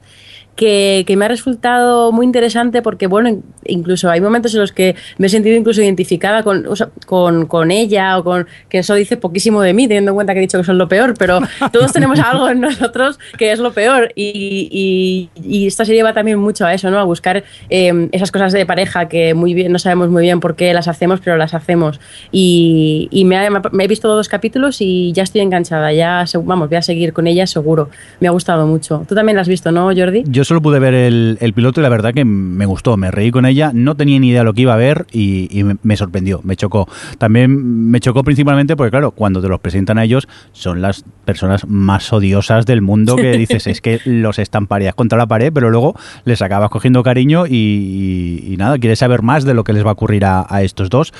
que, 0.61 1.05
que 1.07 1.17
me 1.17 1.25
ha 1.25 1.27
resultado 1.27 2.11
muy 2.11 2.23
interesante 2.23 2.83
porque, 2.83 3.07
bueno, 3.07 3.41
incluso 3.65 4.11
hay 4.11 4.21
momentos 4.21 4.53
en 4.53 4.59
los 4.61 4.71
que 4.71 4.95
me 5.17 5.25
he 5.25 5.29
sentido 5.31 5.55
incluso 5.57 5.81
identificada 5.81 6.43
con, 6.43 6.67
o 6.67 6.75
sea, 6.75 6.89
con, 7.07 7.47
con 7.47 7.71
ella 7.71 8.19
o 8.19 8.23
con 8.23 8.45
que 8.69 8.77
eso 8.77 8.93
dice 8.93 9.17
poquísimo 9.17 9.63
de 9.63 9.73
mí, 9.73 9.87
teniendo 9.87 10.11
en 10.11 10.15
cuenta 10.15 10.33
que 10.33 10.39
he 10.39 10.41
dicho 10.41 10.59
que 10.59 10.63
son 10.63 10.77
lo 10.77 10.87
peor, 10.87 11.15
pero 11.17 11.39
todos 11.73 11.91
tenemos 11.91 12.19
algo 12.19 12.47
en 12.47 12.59
nosotros 12.61 13.17
que 13.39 13.51
es 13.51 13.57
lo 13.57 13.73
peor 13.73 14.11
y, 14.15 15.29
y, 15.35 15.41
y 15.43 15.65
esta 15.65 15.83
serie 15.83 16.03
va 16.03 16.13
también 16.13 16.37
mucho 16.37 16.63
a 16.67 16.73
eso, 16.75 16.91
¿no? 16.91 16.99
A 16.99 17.03
buscar 17.05 17.43
eh, 17.71 18.09
esas 18.11 18.31
cosas 18.31 18.53
de 18.53 18.63
pareja 18.67 19.07
que 19.07 19.33
muy 19.33 19.55
bien 19.55 19.71
no 19.71 19.79
sabemos 19.79 20.09
muy 20.11 20.21
bien 20.21 20.39
por 20.39 20.55
qué 20.55 20.73
las 20.75 20.87
hacemos, 20.87 21.21
pero 21.21 21.37
las 21.37 21.55
hacemos. 21.55 21.99
Y, 22.31 23.07
y 23.09 23.25
me, 23.25 23.37
ha- 23.37 23.49
me 23.71 23.83
he 23.83 23.87
visto 23.87 24.07
dos 24.07 24.29
capítulos 24.29 24.77
y 24.81 25.11
ya 25.13 25.23
estoy 25.23 25.41
enganchada, 25.41 25.91
ya, 25.91 26.23
vamos, 26.43 26.69
voy 26.69 26.77
a 26.77 26.81
seguir 26.83 27.13
con 27.13 27.25
ella 27.25 27.47
seguro. 27.47 27.89
Me 28.19 28.27
ha 28.27 28.31
gustado 28.31 28.67
mucho. 28.67 29.03
Tú 29.09 29.15
también 29.15 29.35
la 29.37 29.41
has 29.41 29.47
visto, 29.47 29.71
¿no, 29.71 29.85
Jordi? 29.95 30.23
Yo 30.27 30.43
solo 30.51 30.61
pude 30.61 30.79
ver 30.79 30.93
el, 30.93 31.37
el 31.39 31.53
piloto 31.53 31.79
y 31.79 31.83
la 31.83 31.87
verdad 31.87 32.13
que 32.13 32.25
me 32.25 32.65
gustó, 32.65 32.97
me 32.97 33.09
reí 33.09 33.31
con 33.31 33.45
ella, 33.45 33.71
no 33.73 33.95
tenía 33.95 34.19
ni 34.19 34.27
idea 34.31 34.41
de 34.41 34.43
lo 34.43 34.53
que 34.53 34.63
iba 34.63 34.73
a 34.73 34.75
ver 34.75 35.05
y, 35.09 35.47
y 35.49 35.63
me, 35.63 35.77
me 35.81 35.95
sorprendió, 35.95 36.41
me 36.43 36.57
chocó. 36.57 36.89
También 37.17 37.89
me 37.89 38.01
chocó 38.01 38.21
principalmente 38.25 38.75
porque, 38.75 38.91
claro, 38.91 39.11
cuando 39.11 39.41
te 39.41 39.47
los 39.47 39.61
presentan 39.61 39.97
a 39.97 40.03
ellos, 40.03 40.27
son 40.51 40.81
las 40.81 41.05
personas 41.23 41.65
más 41.69 42.11
odiosas 42.11 42.65
del 42.65 42.81
mundo 42.81 43.15
que 43.15 43.31
dices, 43.37 43.65
es 43.65 43.79
que 43.79 44.01
los 44.03 44.39
estamparías 44.39 44.93
contra 44.93 45.17
la 45.17 45.25
pared, 45.25 45.53
pero 45.53 45.69
luego 45.69 45.95
les 46.25 46.41
acabas 46.41 46.69
cogiendo 46.69 47.01
cariño 47.01 47.47
y, 47.47 47.53
y- 47.55 48.53
y 48.53 48.57
nada, 48.57 48.77
quieres 48.77 48.99
saber 48.99 49.21
más 49.21 49.45
de 49.45 49.53
lo 49.53 49.63
que 49.63 49.71
les 49.71 49.85
va 49.85 49.91
a 49.91 49.93
ocurrir 49.93 50.25
a, 50.25 50.45
a 50.49 50.63
estos 50.63 50.89
dos. 50.89 51.13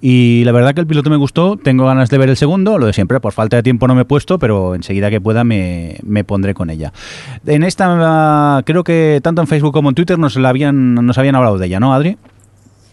Y 0.00 0.44
la 0.46 0.52
verdad 0.52 0.72
que 0.74 0.80
el 0.80 0.86
piloto 0.86 1.10
me 1.10 1.16
gustó, 1.16 1.58
tengo 1.62 1.84
ganas 1.84 2.08
de 2.08 2.16
ver 2.16 2.30
el 2.30 2.38
segundo, 2.38 2.78
lo 2.78 2.86
de 2.86 2.94
siempre, 2.94 3.20
por 3.20 3.34
falta 3.34 3.56
de 3.58 3.62
tiempo 3.62 3.86
no 3.86 3.94
me 3.94 4.02
he 4.02 4.04
puesto, 4.06 4.38
pero 4.38 4.74
enseguida 4.74 5.10
que 5.10 5.20
pueda 5.20 5.44
me, 5.44 5.98
me 6.04 6.24
pondré 6.24 6.54
con 6.54 6.70
ella. 6.70 6.94
En 7.46 7.64
esta, 7.64 8.62
creo 8.68 8.84
que 8.84 9.20
tanto 9.22 9.40
en 9.40 9.48
Facebook 9.48 9.72
como 9.72 9.88
en 9.88 9.94
Twitter 9.94 10.18
nos, 10.18 10.36
la 10.36 10.50
habían, 10.50 10.94
nos 10.94 11.16
habían 11.16 11.34
hablado 11.34 11.56
de 11.56 11.66
ella, 11.66 11.80
¿no, 11.80 11.94
Adri? 11.94 12.18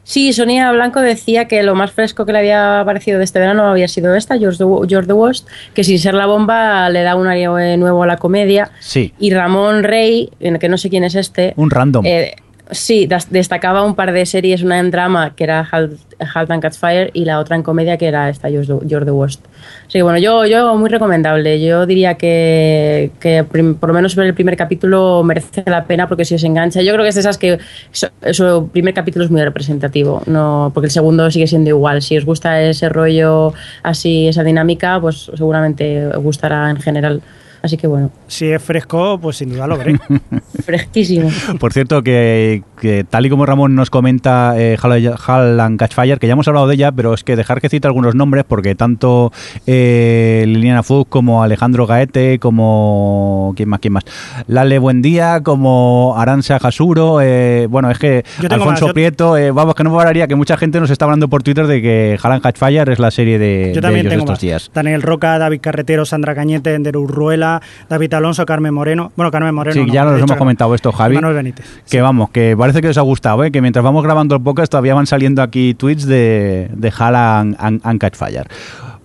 Sí, 0.05 0.31
Sonia 0.31 0.71
Blanco 0.71 1.01
decía 1.01 1.49
que 1.49 1.63
lo 1.63 1.75
más 1.75 1.91
fresco 1.91 2.25
que 2.25 2.31
le 2.31 2.37
había 2.39 2.81
parecido 2.85 3.17
de 3.17 3.25
este 3.25 3.39
verano 3.39 3.67
había 3.67 3.89
sido 3.89 4.15
esta, 4.15 4.37
George 4.37 4.59
the, 4.59 4.87
George 4.87 5.07
the 5.07 5.13
Worst, 5.13 5.49
que 5.73 5.83
sin 5.83 5.99
ser 5.99 6.13
la 6.13 6.27
bomba 6.27 6.89
le 6.91 7.01
da 7.01 7.15
un 7.15 7.27
aire 7.27 7.75
nuevo 7.75 8.03
a 8.03 8.07
la 8.07 8.15
comedia. 8.15 8.71
Sí. 8.79 9.13
Y 9.19 9.33
Ramón 9.33 9.83
Rey, 9.83 10.29
que 10.39 10.69
no 10.69 10.77
sé 10.77 10.89
quién 10.89 11.03
es 11.03 11.15
este. 11.15 11.53
Un 11.57 11.69
random. 11.71 12.05
eh, 12.05 12.35
sí, 12.71 13.07
destacaba 13.29 13.83
un 13.83 13.95
par 13.95 14.11
de 14.11 14.25
series, 14.25 14.63
una 14.63 14.79
en 14.79 14.91
drama 14.91 15.35
que 15.35 15.43
era 15.43 15.67
Halt, 15.71 16.51
and 16.51 16.61
Catch 16.61 16.75
Fire 16.75 17.11
y 17.13 17.25
la 17.25 17.39
otra 17.39 17.55
en 17.55 17.63
comedia 17.63 17.97
que 17.97 18.07
era 18.07 18.29
esta, 18.29 18.49
George 18.49 18.73
the, 18.87 19.11
Worst. 19.11 19.45
Así 19.87 19.99
que 19.99 20.03
bueno, 20.03 20.17
yo, 20.17 20.45
yo 20.45 20.75
muy 20.75 20.89
recomendable. 20.89 21.61
Yo 21.61 21.85
diría 21.85 22.15
que, 22.15 23.11
que 23.19 23.43
por 23.43 23.89
lo 23.89 23.93
menos 23.93 24.15
ver 24.15 24.27
el 24.27 24.33
primer 24.33 24.57
capítulo 24.57 25.23
merece 25.23 25.63
la 25.65 25.85
pena 25.85 26.07
porque 26.07 26.25
si 26.25 26.35
os 26.35 26.43
engancha. 26.43 26.81
Yo 26.81 26.93
creo 26.93 27.03
que 27.03 27.09
es 27.09 27.15
de 27.15 27.21
esas 27.21 27.37
que 27.37 27.59
su, 27.91 28.07
su 28.31 28.69
primer 28.71 28.93
capítulo 28.93 29.25
es 29.25 29.31
muy 29.31 29.43
representativo, 29.43 30.21
no 30.25 30.71
porque 30.73 30.87
el 30.87 30.91
segundo 30.91 31.29
sigue 31.31 31.47
siendo 31.47 31.69
igual. 31.69 32.01
Si 32.01 32.17
os 32.17 32.25
gusta 32.25 32.61
ese 32.61 32.89
rollo 32.89 33.53
así, 33.83 34.27
esa 34.27 34.43
dinámica, 34.43 34.99
pues 34.99 35.29
seguramente 35.35 36.07
os 36.07 36.23
gustará 36.23 36.69
en 36.69 36.77
general. 36.77 37.21
Así 37.65 37.77
que 37.77 37.87
bueno, 37.87 38.11
Si 38.27 38.45
es 38.45 38.61
fresco, 38.61 39.17
pues 39.19 39.37
sin 39.37 39.49
duda 39.49 39.65
lo 39.65 39.75
veré. 39.77 39.99
fresquísimo. 40.63 41.29
Por 41.59 41.73
cierto, 41.73 42.03
que, 42.03 42.61
que 42.79 43.03
tal 43.03 43.25
y 43.25 43.29
como 43.31 43.45
Ramón 43.45 43.73
nos 43.75 43.89
comenta 43.89 44.53
eh, 44.55 44.77
Hal, 44.81 45.15
Hal 45.27 45.59
and 45.59 45.79
Catch 45.79 45.93
Fire, 45.95 46.19
que 46.19 46.27
ya 46.27 46.33
hemos 46.33 46.47
hablado 46.47 46.67
de 46.67 46.75
ella, 46.75 46.91
pero 46.91 47.13
es 47.15 47.23
que 47.23 47.35
dejar 47.35 47.61
que 47.61 47.69
cite 47.69 47.87
algunos 47.87 48.13
nombres, 48.13 48.43
porque 48.47 48.75
tanto 48.75 49.31
eh, 49.65 50.43
Liliana 50.47 50.83
Fuchs 50.83 51.09
como 51.09 51.41
Alejandro 51.43 51.87
Gaete, 51.87 52.37
como. 52.39 53.53
¿Quién 53.55 53.69
más? 53.69 53.79
¿Quién 53.79 53.93
más? 53.93 54.03
Lale 54.47 54.77
Buendía, 54.79 55.41
como 55.41 56.13
Aranza 56.17 56.59
Jasuro, 56.59 57.19
eh, 57.21 57.67
bueno, 57.69 57.89
es 57.89 57.97
que 57.99 58.23
Alfonso 58.49 58.65
más, 58.65 58.79
yo- 58.81 58.93
Prieto, 58.93 59.37
eh, 59.37 59.51
vamos, 59.51 59.75
que 59.75 59.83
no 59.83 59.89
me 59.89 59.97
pararía 59.97 60.27
que 60.27 60.35
mucha 60.35 60.55
gente 60.57 60.79
nos 60.79 60.89
está 60.91 61.05
hablando 61.05 61.27
por 61.27 61.41
Twitter 61.43 61.65
de 61.67 61.81
que 61.81 62.19
Hal 62.21 62.31
and 62.33 62.41
Catch 62.43 62.57
Fire 62.57 62.89
es 62.89 62.99
la 62.99 63.09
serie 63.11 63.39
de, 63.39 63.69
Yo 63.69 63.75
de 63.75 63.81
también 63.81 64.01
ellos 64.05 64.11
tengo 64.11 64.23
estos 64.25 64.33
más. 64.35 64.41
días. 64.41 64.71
Daniel 64.73 65.01
Roca, 65.01 65.37
David 65.39 65.59
Carretero, 65.61 66.05
Sandra 66.05 66.35
Cañete, 66.35 66.73
Ender 66.75 66.97
Urruela, 66.97 67.54
David 67.89 68.13
Alonso, 68.13 68.45
Carmen 68.45 68.73
Moreno. 68.73 69.11
Bueno, 69.15 69.31
Carmen 69.31 69.53
Moreno. 69.53 69.73
Sí, 69.73 69.85
no, 69.85 69.93
ya 69.93 70.05
nos 70.05 70.21
hemos 70.21 70.37
comentado 70.37 70.73
esto, 70.75 70.91
Javi. 70.91 71.15
Manuel 71.15 71.35
Benítez. 71.35 71.65
Que 71.89 72.01
vamos, 72.01 72.29
que 72.29 72.55
parece 72.57 72.81
que 72.81 72.89
os 72.89 72.97
ha 72.97 73.01
gustado, 73.01 73.43
¿eh? 73.43 73.51
que 73.51 73.61
mientras 73.61 73.83
vamos 73.83 74.03
grabando 74.03 74.35
el 74.35 74.41
podcast 74.41 74.71
todavía 74.71 74.93
van 74.93 75.07
saliendo 75.07 75.41
aquí 75.41 75.73
tweets 75.73 76.05
de, 76.05 76.69
de 76.73 76.93
Hal 76.97 77.15
and, 77.15 77.55
and-. 77.59 78.05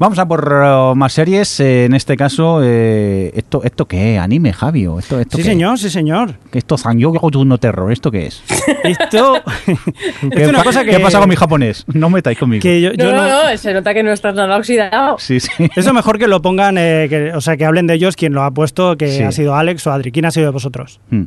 Vamos 0.00 0.18
a 0.18 0.26
por 0.26 0.50
uh, 0.50 0.94
más 0.96 1.12
series, 1.12 1.60
eh, 1.60 1.84
en 1.84 1.92
este 1.92 2.16
caso, 2.16 2.60
eh, 2.64 3.30
¿esto, 3.34 3.60
¿esto 3.64 3.84
qué? 3.86 4.18
¿Anime, 4.18 4.50
Javi? 4.54 4.86
¿O 4.86 4.98
¿Esto, 4.98 5.20
esto 5.20 5.36
Sí, 5.36 5.42
qué? 5.42 5.50
señor, 5.50 5.78
sí, 5.78 5.90
señor. 5.90 6.36
¿Que 6.50 6.56
¿Esto 6.58 6.78
Sanyo 6.78 7.12
no 7.44 7.58
Terror? 7.58 7.92
¿Esto 7.92 8.10
qué 8.10 8.26
es? 8.28 8.42
Esto 8.84 9.42
¿Qué, 10.32 10.42
es 10.44 10.48
una 10.48 10.64
cosa 10.64 10.84
que, 10.86 10.92
¿Qué 10.92 11.00
pasa 11.00 11.18
con 11.20 11.28
mi 11.28 11.36
japonés? 11.36 11.84
No 11.92 12.08
metáis 12.08 12.38
conmigo. 12.38 12.62
que 12.62 12.80
yo, 12.80 12.92
yo 12.94 13.12
no, 13.12 13.28
no- 13.28 13.50
no, 13.50 13.56
se 13.58 13.74
nota 13.74 13.92
que 13.92 14.02
no 14.02 14.10
estás 14.10 14.34
nada 14.34 14.56
oxidado. 14.56 15.16
Sí, 15.18 15.38
sí. 15.38 15.50
Eso 15.76 15.92
mejor 15.92 16.18
que 16.18 16.28
lo 16.28 16.40
pongan, 16.40 16.78
eh, 16.78 17.06
que, 17.10 17.32
o 17.34 17.42
sea, 17.42 17.58
que 17.58 17.66
hablen 17.66 17.86
de 17.86 17.92
ellos 17.92 18.16
quien 18.16 18.32
lo 18.32 18.42
ha 18.42 18.50
puesto, 18.52 18.96
que 18.96 19.10
Sí. 19.18 19.22
ha 19.22 19.32
sido 19.32 19.54
Alex 19.54 19.86
o 19.86 19.92
Adri. 19.92 20.12
¿Quién 20.12 20.24
ha 20.24 20.30
sido 20.30 20.46
de 20.46 20.52
vosotros? 20.52 20.98
Hmm. 21.10 21.24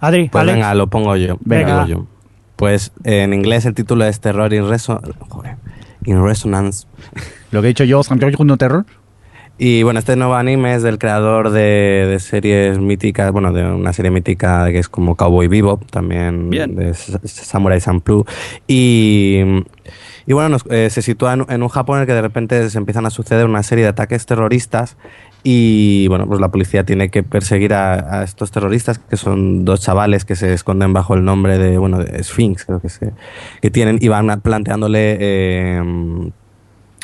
Adri, 0.00 0.28
Pues 0.28 0.42
Alex. 0.42 0.54
venga, 0.56 0.74
lo 0.74 0.88
pongo 0.88 1.16
yo. 1.16 1.38
Venga. 1.46 1.68
lo 1.68 1.74
pongo 1.86 1.88
yo. 1.88 2.06
Pues 2.56 2.92
en 3.04 3.32
inglés 3.32 3.64
el 3.64 3.72
título 3.74 4.04
es 4.04 4.20
Terror 4.20 4.52
in, 4.52 4.64
Reso- 4.64 5.00
joder, 5.28 5.56
in 6.06 6.22
Resonance. 6.24 6.86
Lo 7.50 7.60
que 7.60 7.66
he 7.66 7.68
dicho 7.68 7.84
yo, 7.84 8.02
no 8.46 8.56
Terror. 8.56 8.84
Y 9.58 9.82
bueno, 9.84 9.98
este 9.98 10.16
nuevo 10.16 10.34
anime 10.34 10.74
es 10.74 10.82
del 10.82 10.98
creador 10.98 11.48
de, 11.50 12.06
de 12.10 12.18
series 12.20 12.78
míticas, 12.78 13.32
bueno, 13.32 13.52
de 13.52 13.64
una 13.64 13.92
serie 13.94 14.10
mítica 14.10 14.66
que 14.70 14.78
es 14.78 14.88
como 14.90 15.16
Cowboy 15.16 15.48
Bebop, 15.48 15.90
también 15.90 16.50
Bien. 16.50 16.74
de 16.76 16.92
Sa- 16.92 17.20
Samurai 17.24 17.80
Champloo. 17.80 18.26
Y, 18.68 19.40
y 20.26 20.32
bueno, 20.32 20.48
nos- 20.48 20.64
eh, 20.70 20.90
se 20.90 21.02
sitúa 21.02 21.34
en, 21.34 21.62
un 21.62 21.68
Japón 21.68 21.96
en 21.98 22.00
el 22.02 22.06
que 22.06 22.14
de 22.14 22.22
repente 22.22 22.68
se 22.70 22.78
empiezan 22.78 23.06
a 23.06 23.10
suceder 23.10 23.46
una 23.46 23.62
serie 23.62 23.84
de 23.84 23.90
ataques 23.90 24.26
terroristas 24.26 24.96
y 25.44 26.08
bueno, 26.08 26.26
pues 26.26 26.40
la 26.40 26.48
policía 26.48 26.84
tiene 26.84 27.08
que 27.10 27.22
perseguir 27.22 27.72
a, 27.74 28.18
a 28.20 28.24
estos 28.24 28.50
terroristas, 28.50 28.98
que 28.98 29.16
son 29.16 29.64
dos 29.64 29.80
chavales 29.80 30.24
que 30.24 30.34
se 30.34 30.52
esconden 30.52 30.92
bajo 30.92 31.14
el 31.14 31.24
nombre 31.24 31.58
de, 31.58 31.78
bueno, 31.78 31.98
de 31.98 32.22
Sphinx, 32.24 32.64
creo 32.64 32.80
que 32.80 32.88
se, 32.88 33.12
que 33.62 33.70
tienen, 33.70 33.98
y 34.00 34.08
van 34.08 34.40
planteándole 34.40 35.16
eh, 35.20 35.82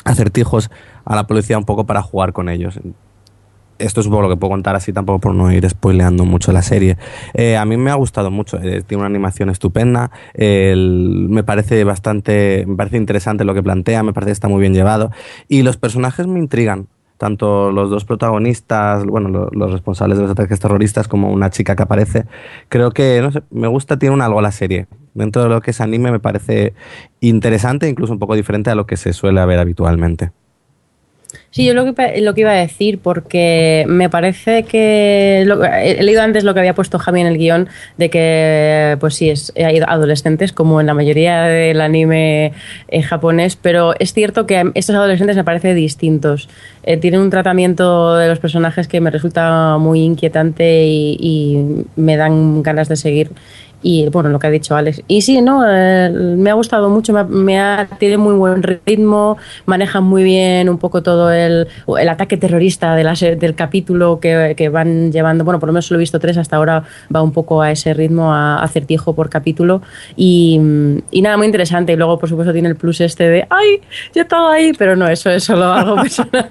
acertijos 0.03 0.69
a 1.05 1.15
la 1.15 1.27
policía 1.27 1.57
un 1.57 1.65
poco 1.65 1.85
para 1.85 2.01
jugar 2.01 2.33
con 2.33 2.49
ellos. 2.49 2.79
Esto 3.79 4.01
es 4.01 4.07
poco 4.07 4.21
lo 4.21 4.29
que 4.29 4.37
puedo 4.37 4.51
contar 4.51 4.75
así, 4.75 4.93
tampoco 4.93 5.19
por 5.19 5.35
no 5.35 5.51
ir 5.51 5.69
spoileando 5.69 6.25
mucho 6.25 6.51
la 6.51 6.61
serie. 6.61 6.97
Eh, 7.33 7.57
a 7.57 7.65
mí 7.65 7.75
me 7.77 7.91
ha 7.91 7.95
gustado 7.95 8.31
mucho, 8.31 8.57
eh, 8.61 8.83
tiene 8.85 9.01
una 9.01 9.07
animación 9.07 9.49
estupenda, 9.49 10.11
me 10.37 11.43
parece 11.43 11.83
bastante, 11.83 12.65
me 12.67 12.75
parece 12.75 12.97
interesante 12.97 13.43
lo 13.45 13.53
que 13.53 13.63
plantea, 13.63 14.03
me 14.03 14.13
parece 14.13 14.29
que 14.29 14.33
está 14.33 14.47
muy 14.47 14.61
bien 14.61 14.73
llevado 14.73 15.11
y 15.47 15.63
los 15.63 15.77
personajes 15.77 16.27
me 16.27 16.39
intrigan. 16.39 16.87
Tanto 17.17 17.71
los 17.71 17.89
dos 17.89 18.03
protagonistas, 18.03 19.05
bueno, 19.05 19.29
lo- 19.29 19.49
los, 19.51 19.71
responsables 19.71 20.17
de 20.17 20.23
los 20.23 20.31
ataques 20.31 20.59
terroristas, 20.59 21.07
como 21.07 21.31
una 21.31 21.49
chica 21.51 21.75
que 21.75 21.83
aparece. 21.83 22.25
Creo 22.69 22.91
que, 22.91 23.21
no 23.21 23.31
sé, 23.31 23.43
me 23.49 23.67
gusta, 23.67 23.97
tiene 23.97 24.21
algo 24.21 24.41
la 24.41 24.51
serie. 24.51 24.87
Dentro 25.13 25.43
de 25.43 25.49
lo 25.49 25.61
que 25.61 25.71
es 25.71 25.79
anime 25.79 26.11
me 26.11 26.19
parece 26.19 26.73
interesante, 27.21 27.87
incluso 27.87 28.11
un 28.11 28.19
poco 28.19 28.35
diferente 28.35 28.71
a 28.71 28.75
lo 28.75 28.85
que 28.85 28.97
se 28.97 29.13
suele 29.13 29.45
ver 29.45 29.59
habitualmente. 29.59 30.31
Sí, 31.51 31.65
yo 31.65 31.73
lo 31.75 31.93
que, 31.93 32.19
lo 32.21 32.33
que 32.33 32.41
iba 32.41 32.51
a 32.51 32.55
decir, 32.55 32.99
porque 32.99 33.85
me 33.87 34.09
parece 34.09 34.63
que. 34.63 35.43
lo- 35.45 35.63
he 35.63 36.01
leído 36.01 36.21
antes 36.23 36.43
lo 36.43 36.53
que 36.53 36.59
había 36.61 36.73
puesto 36.73 36.97
Javi 36.97 37.21
en 37.21 37.27
el 37.27 37.37
guion, 37.37 37.69
de 37.97 38.09
que, 38.09 38.97
pues 38.99 39.13
sí, 39.15 39.29
es, 39.29 39.53
hay 39.55 39.79
adolescentes, 39.85 40.51
como 40.51 40.81
en 40.81 40.87
la 40.87 40.93
mayoría 40.95 41.43
del 41.43 41.79
anime 41.81 42.53
eh, 42.87 43.01
japonés, 43.03 43.55
pero 43.55 43.93
es 43.99 44.13
cierto 44.13 44.47
que 44.47 44.71
estos 44.73 44.95
adolescentes 44.95 45.35
me 45.35 45.43
parecen 45.43 45.75
distintos. 45.75 46.49
Eh, 46.83 46.97
tienen 46.97 47.21
un 47.21 47.29
tratamiento 47.29 48.15
de 48.15 48.27
los 48.29 48.39
personajes 48.39 48.87
que 48.87 48.99
me 48.99 49.11
resulta 49.11 49.77
muy 49.79 50.01
inquietante 50.01 50.85
y, 50.85 51.17
y 51.19 51.85
me 51.95 52.17
dan 52.17 52.63
ganas 52.63 52.89
de 52.89 52.95
seguir. 52.95 53.29
Y 53.83 54.07
bueno, 54.09 54.29
lo 54.29 54.39
que 54.39 54.47
ha 54.47 54.49
dicho 54.49 54.75
Alex. 54.75 55.03
Y 55.07 55.21
sí, 55.21 55.41
no, 55.41 55.63
eh, 55.69 56.09
me 56.09 56.49
ha 56.49 56.53
gustado 56.53 56.89
mucho, 56.89 57.13
me, 57.13 57.59
tiene 57.99 58.17
muy 58.17 58.33
buen 58.35 58.63
ritmo, 58.63 59.37
maneja 59.65 60.01
muy 60.01 60.23
bien 60.23 60.69
un 60.69 60.77
poco 60.77 61.03
todo 61.03 61.31
el, 61.31 61.67
el 61.99 62.09
ataque 62.09 62.37
terrorista 62.37 62.95
de 62.95 63.03
del 63.03 63.53
capítulo 63.53 64.19
que, 64.19 64.53
que 64.57 64.69
van 64.69 65.11
llevando, 65.11 65.43
bueno, 65.43 65.59
por 65.59 65.67
lo 65.67 65.73
menos 65.73 65.85
solo 65.85 65.99
he 65.99 65.99
visto 65.99 66.19
tres, 66.19 66.37
hasta 66.37 66.55
ahora 66.55 66.83
va 67.13 67.21
un 67.21 67.31
poco 67.33 67.61
a 67.61 67.69
ese 67.69 67.93
ritmo, 67.93 68.33
a, 68.33 68.63
acertijo 68.63 69.13
por 69.13 69.29
capítulo 69.29 69.81
y, 70.15 70.59
y 71.11 71.21
nada, 71.21 71.37
muy 71.37 71.45
interesante. 71.45 71.93
Y 71.93 71.95
luego, 71.97 72.17
por 72.17 72.29
supuesto, 72.29 72.53
tiene 72.53 72.69
el 72.69 72.75
plus 72.75 73.01
este 73.01 73.29
de, 73.29 73.45
¡ay! 73.49 73.81
Yo 74.15 74.21
he 74.21 74.23
estado 74.23 74.47
ahí, 74.47 74.71
pero 74.77 74.95
no, 74.95 75.07
eso 75.07 75.29
es 75.29 75.43
solo 75.43 75.71
algo 75.71 75.95
personal. 76.01 76.47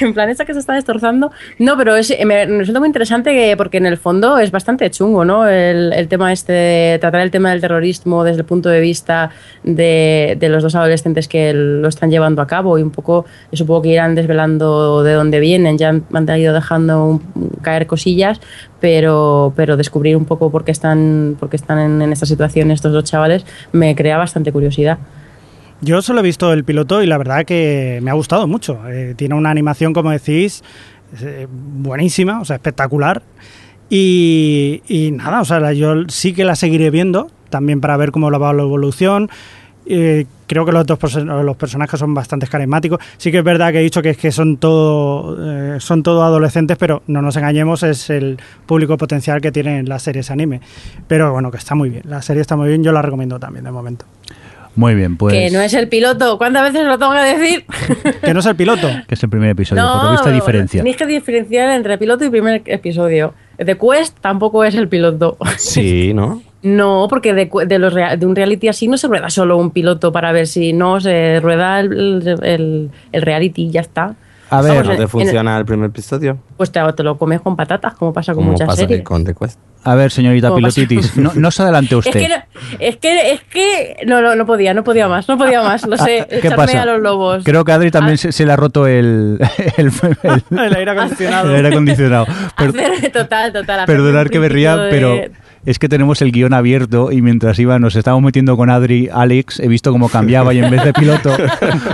en 0.00 0.14
plan, 0.14 0.28
esta 0.30 0.44
que 0.44 0.54
se 0.54 0.60
está 0.60 0.74
destrozando. 0.74 1.30
No, 1.58 1.76
pero 1.76 1.96
es, 1.96 2.14
me, 2.24 2.46
resulta 2.46 2.78
muy 2.80 2.86
interesante 2.88 3.32
que- 3.32 3.56
porque 3.56 3.78
en 3.78 3.86
el 3.86 3.96
fondo 3.96 4.38
es 4.38 4.50
bastante 4.50 4.88
chungo, 4.90 5.24
¿no? 5.24 5.48
El, 5.48 5.92
el 5.92 6.08
tema 6.08 6.27
este, 6.32 6.52
de 6.52 6.98
tratar 7.00 7.20
el 7.22 7.30
tema 7.30 7.50
del 7.50 7.60
terrorismo 7.60 8.24
desde 8.24 8.40
el 8.40 8.44
punto 8.46 8.68
de 8.68 8.80
vista 8.80 9.30
de, 9.62 10.36
de 10.38 10.48
los 10.48 10.62
dos 10.62 10.74
adolescentes 10.74 11.28
que 11.28 11.52
lo 11.54 11.88
están 11.88 12.10
llevando 12.10 12.42
a 12.42 12.46
cabo 12.46 12.78
y 12.78 12.82
un 12.82 12.90
poco, 12.90 13.24
yo 13.50 13.56
supongo 13.56 13.82
que 13.82 13.88
irán 13.90 14.14
desvelando 14.14 15.02
de 15.02 15.12
dónde 15.12 15.40
vienen, 15.40 15.78
ya 15.78 15.88
han, 15.90 16.04
han 16.12 16.38
ido 16.38 16.52
dejando 16.54 17.04
un- 17.04 17.22
caer 17.62 17.86
cosillas, 17.86 18.40
pero, 18.80 19.52
pero 19.56 19.76
descubrir 19.76 20.16
un 20.16 20.24
poco 20.24 20.50
por 20.50 20.64
qué 20.64 20.70
están, 20.72 21.36
por 21.38 21.48
qué 21.50 21.56
están 21.56 21.78
en, 21.78 22.02
en 22.02 22.12
esta 22.12 22.26
situación 22.26 22.70
estos 22.70 22.92
dos 22.92 23.04
chavales 23.04 23.44
me 23.72 23.94
crea 23.94 24.16
bastante 24.18 24.52
curiosidad. 24.52 24.98
Yo 25.80 26.02
solo 26.02 26.20
he 26.20 26.22
visto 26.24 26.52
el 26.52 26.64
piloto 26.64 27.02
y 27.02 27.06
la 27.06 27.18
verdad 27.18 27.44
que 27.44 28.00
me 28.02 28.10
ha 28.10 28.14
gustado 28.14 28.48
mucho. 28.48 28.80
Eh, 28.88 29.14
tiene 29.16 29.36
una 29.36 29.50
animación, 29.50 29.92
como 29.92 30.10
decís, 30.10 30.64
eh, 31.22 31.46
buenísima, 31.50 32.40
o 32.40 32.44
sea, 32.44 32.56
espectacular. 32.56 33.22
Y, 33.90 34.82
y 34.88 35.10
nada, 35.12 35.40
o 35.40 35.44
sea, 35.44 35.72
yo 35.72 35.94
sí 36.08 36.32
que 36.32 36.44
la 36.44 36.56
seguiré 36.56 36.90
viendo, 36.90 37.30
también 37.48 37.80
para 37.80 37.96
ver 37.96 38.10
cómo 38.10 38.30
va 38.30 38.52
la 38.52 38.62
evolución. 38.62 39.30
Eh, 39.90 40.26
creo 40.46 40.66
que 40.66 40.72
los 40.72 40.86
dos 40.86 40.98
los 41.24 41.56
personajes 41.56 41.98
son 41.98 42.12
bastante 42.12 42.46
carismáticos. 42.46 43.00
Sí 43.16 43.32
que 43.32 43.38
es 43.38 43.44
verdad 43.44 43.72
que 43.72 43.78
he 43.78 43.82
dicho 43.82 44.02
que 44.02 44.10
es 44.10 44.18
que 44.18 44.30
son 44.30 44.58
todo 44.58 45.36
eh, 45.40 45.80
son 45.80 46.02
todo 46.02 46.24
adolescentes, 46.24 46.76
pero 46.76 47.02
no 47.06 47.22
nos 47.22 47.36
engañemos, 47.36 47.82
es 47.82 48.10
el 48.10 48.38
público 48.66 48.98
potencial 48.98 49.40
que 49.40 49.50
tienen 49.50 49.88
las 49.88 50.02
series 50.02 50.30
anime. 50.30 50.60
Pero 51.06 51.32
bueno, 51.32 51.50
que 51.50 51.56
está 51.56 51.74
muy 51.74 51.88
bien. 51.88 52.02
La 52.06 52.20
serie 52.20 52.42
está 52.42 52.54
muy 52.56 52.68
bien, 52.68 52.84
yo 52.84 52.92
la 52.92 53.00
recomiendo 53.00 53.40
también 53.40 53.64
de 53.64 53.70
momento. 53.70 54.04
Muy 54.76 54.94
bien, 54.94 55.16
pues. 55.16 55.34
Que 55.34 55.50
no 55.50 55.60
es 55.60 55.72
el 55.74 55.88
piloto. 55.88 56.38
¿Cuántas 56.38 56.70
veces 56.70 56.86
lo 56.86 56.98
tengo 56.98 57.12
que 57.12 57.18
decir? 57.18 57.64
Que 58.22 58.34
no 58.34 58.40
es 58.40 58.46
el 58.46 58.56
piloto. 58.56 58.88
que 59.08 59.14
es 59.14 59.22
el 59.22 59.30
primer 59.30 59.50
episodio, 59.50 59.82
por 59.82 60.04
lo 60.04 60.10
visto 60.12 60.30
diferencia. 60.30 60.80
Tenéis 60.80 60.96
que 60.96 61.06
diferenciar 61.06 61.70
entre 61.70 61.96
piloto 61.96 62.24
y 62.24 62.30
primer 62.30 62.62
episodio. 62.66 63.32
The 63.58 63.76
Quest 63.76 64.16
tampoco 64.20 64.64
es 64.64 64.74
el 64.74 64.88
piloto. 64.88 65.36
Sí, 65.56 66.12
¿no? 66.14 66.42
No, 66.60 67.06
porque 67.08 67.34
de, 67.34 67.48
de 67.68 67.78
los 67.78 67.94
de 67.94 68.26
un 68.26 68.34
reality 68.34 68.66
así 68.66 68.88
no 68.88 68.96
se 68.98 69.06
rueda 69.06 69.30
solo 69.30 69.56
un 69.58 69.70
piloto 69.70 70.10
para 70.10 70.32
ver 70.32 70.48
si 70.48 70.72
no 70.72 71.00
se 71.00 71.38
rueda 71.40 71.78
el, 71.78 72.36
el- 72.42 72.90
el 73.12 73.22
reality 73.22 73.66
y 73.66 73.70
ya 73.70 73.80
está. 73.80 74.16
A 74.50 74.60
ver, 74.60 74.72
Vamos, 74.72 74.88
¿No 74.88 74.96
te 74.96 75.06
funciona 75.06 75.56
el 75.56 75.64
primer 75.64 75.90
episodio? 75.90 76.36
Pues 76.56 76.72
te, 76.72 76.80
te 76.94 77.02
lo 77.04 77.16
comes 77.16 77.40
con 77.42 77.54
patatas, 77.54 77.94
como 77.94 78.12
pasa 78.12 78.32
con 78.34 78.42
Como 78.42 78.52
muchas 78.52 78.66
pasa 78.66 78.80
series. 78.80 79.02
con 79.04 79.22
The 79.24 79.34
Quest. 79.34 79.60
A 79.84 79.94
ver, 79.94 80.10
señorita. 80.10 80.54
Pilotitis, 80.54 81.16
no, 81.16 81.32
no 81.34 81.50
se 81.50 81.62
adelante 81.62 81.94
Es 81.98 82.06
usted. 82.06 82.20
que, 82.20 82.28
no, 82.28 82.34
es 82.78 82.96
que, 82.96 83.32
es 83.32 83.40
que, 83.44 83.96
no, 84.06 84.20
no, 84.20 84.34
no 84.36 84.44
podía, 84.46 84.74
no 84.74 84.84
podía 84.84 85.08
más, 85.08 85.28
no 85.28 85.38
podía 85.38 85.62
más, 85.62 85.86
sé, 85.96 86.20
Ah, 86.20 86.26
¿Qué 86.28 86.36
echarme 86.38 86.56
pasa? 86.56 86.82
a 86.82 86.86
los 86.86 87.00
lobos. 87.00 87.42
Creo 87.44 87.64
que 87.64 87.72
a 87.72 87.76
Adri 87.76 87.90
también 87.90 88.14
Ah. 88.14 88.18
se, 88.18 88.32
se 88.32 88.44
le 88.46 88.52
ha 88.52 88.56
roto 88.56 88.86
el, 88.86 89.38
el, 89.76 89.90
el- 90.22 90.42
El 90.58 90.74
aire 90.76 90.90
acondicionado. 90.90 91.48
el 91.50 91.56
aire 91.56 91.68
acondicionado. 91.68 92.26
Hacer- 92.56 93.12
total, 93.12 93.52
total. 93.52 93.86
perdonar 93.86 94.30
que 94.30 94.38
me 94.40 94.48
ría, 94.48 94.76
principio 94.76 95.10
de- 95.14 95.20
pero 95.22 95.38
es 95.66 95.78
que 95.78 95.88
tenemos 95.88 96.22
el 96.22 96.32
guion 96.32 96.54
abierto 96.54 97.12
y 97.12 97.20
mientras 97.20 97.58
iba 97.58 97.78
nos 97.78 97.94
estábamos 97.96 98.24
metiendo 98.24 98.56
con 98.56 98.70
Adri, 98.70 99.08
Alex, 99.12 99.60
he 99.60 99.68
visto 99.68 99.90
cómo 99.92 100.08
cambiaba 100.08 100.54
y 100.54 100.58
en 100.60 100.70
vez 100.70 100.82
de 100.84 100.92
piloto 100.94 101.34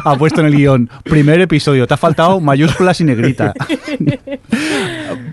ha 0.04 0.16
puesto 0.16 0.40
en 0.42 0.46
el 0.48 0.54
guion 0.56 0.90
primer 1.02 1.40
episodio, 1.40 1.86
te 1.86 1.94
ha 1.94 1.96
faltado 1.96 2.40
mayúsculas 2.40 3.00
y 3.00 3.04
negrita. 3.04 3.52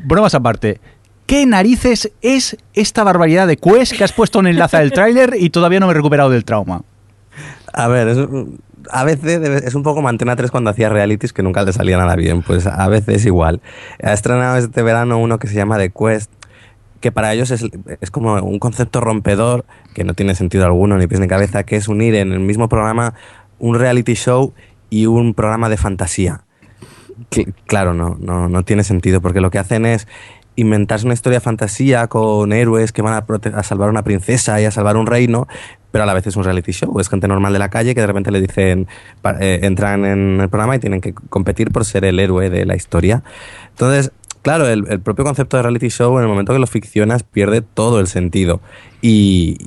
Bromas 0.05 0.33
aparte. 0.35 0.79
¿Qué 1.31 1.45
narices 1.45 2.11
es 2.21 2.57
esta 2.73 3.05
barbaridad 3.05 3.47
de 3.47 3.55
Quest 3.55 3.93
que 3.95 4.03
has 4.03 4.11
puesto 4.11 4.39
un 4.39 4.47
enlace 4.47 4.75
al 4.75 4.91
tráiler 4.91 5.33
y 5.39 5.49
todavía 5.49 5.79
no 5.79 5.85
me 5.87 5.91
he 5.91 5.95
recuperado 5.95 6.29
del 6.29 6.43
trauma? 6.43 6.81
A 7.71 7.87
ver, 7.87 8.13
a 8.89 9.03
veces 9.05 9.63
es 9.63 9.73
un 9.73 9.81
poco 9.81 10.01
Mantena 10.01 10.35
3 10.35 10.51
cuando 10.51 10.71
hacía 10.71 10.89
realities 10.89 11.31
que 11.31 11.41
nunca 11.41 11.63
le 11.63 11.71
salía 11.71 11.97
nada 11.97 12.17
bien. 12.17 12.41
Pues 12.41 12.67
a 12.67 12.85
veces 12.89 13.25
igual. 13.25 13.61
Ha 14.03 14.11
estrenado 14.11 14.57
este 14.57 14.81
verano 14.83 15.19
uno 15.19 15.39
que 15.39 15.47
se 15.47 15.53
llama 15.55 15.77
The 15.77 15.91
Quest, 15.91 16.29
que 16.99 17.13
para 17.13 17.31
ellos 17.31 17.49
es, 17.51 17.63
es 18.01 18.11
como 18.11 18.33
un 18.41 18.59
concepto 18.59 18.99
rompedor 18.99 19.63
que 19.93 20.03
no 20.03 20.13
tiene 20.13 20.35
sentido 20.35 20.65
alguno, 20.65 20.97
ni 20.97 21.07
pies 21.07 21.21
ni 21.21 21.29
cabeza, 21.29 21.63
que 21.63 21.77
es 21.77 21.87
unir 21.87 22.13
en 22.15 22.33
el 22.33 22.41
mismo 22.41 22.67
programa 22.67 23.13
un 23.57 23.79
reality 23.79 24.15
show 24.15 24.53
y 24.89 25.05
un 25.05 25.33
programa 25.33 25.69
de 25.69 25.77
fantasía. 25.77 26.41
Cl- 27.29 27.53
Claro, 27.67 27.93
no, 27.93 28.17
no, 28.19 28.49
no 28.49 28.63
tiene 28.65 28.83
sentido, 28.83 29.21
porque 29.21 29.39
lo 29.39 29.49
que 29.49 29.59
hacen 29.59 29.85
es 29.85 30.09
inventarse 30.55 31.05
una 31.05 31.13
historia 31.13 31.39
fantasía 31.39 32.07
con 32.07 32.51
héroes 32.53 32.91
que 32.91 33.01
van 33.01 33.13
a, 33.13 33.25
a 33.57 33.63
salvar 33.63 33.87
a 33.87 33.91
una 33.91 34.03
princesa 34.03 34.59
y 34.61 34.65
a 34.65 34.71
salvar 34.71 34.97
un 34.97 35.07
reino, 35.07 35.47
pero 35.91 36.03
a 36.03 36.07
la 36.07 36.13
vez 36.13 36.25
es 36.27 36.35
un 36.35 36.43
reality 36.43 36.71
show. 36.71 36.99
Es 36.99 37.09
gente 37.09 37.27
normal 37.27 37.53
de 37.53 37.59
la 37.59 37.69
calle 37.69 37.93
que 37.93 38.01
de 38.01 38.07
repente 38.07 38.31
le 38.31 38.41
dicen, 38.41 38.87
eh, 39.39 39.59
entran 39.63 40.05
en 40.05 40.41
el 40.41 40.49
programa 40.49 40.75
y 40.75 40.79
tienen 40.79 41.01
que 41.01 41.13
competir 41.13 41.71
por 41.71 41.85
ser 41.85 42.05
el 42.05 42.19
héroe 42.19 42.49
de 42.49 42.65
la 42.65 42.75
historia. 42.75 43.23
Entonces, 43.69 44.11
claro, 44.41 44.67
el, 44.67 44.85
el 44.89 44.99
propio 44.99 45.25
concepto 45.25 45.57
de 45.57 45.63
reality 45.63 45.89
show, 45.89 46.17
en 46.17 46.23
el 46.23 46.29
momento 46.29 46.53
que 46.53 46.59
lo 46.59 46.67
ficcionas, 46.67 47.23
pierde 47.23 47.61
todo 47.61 47.99
el 47.99 48.07
sentido. 48.07 48.61
Y, 49.01 49.57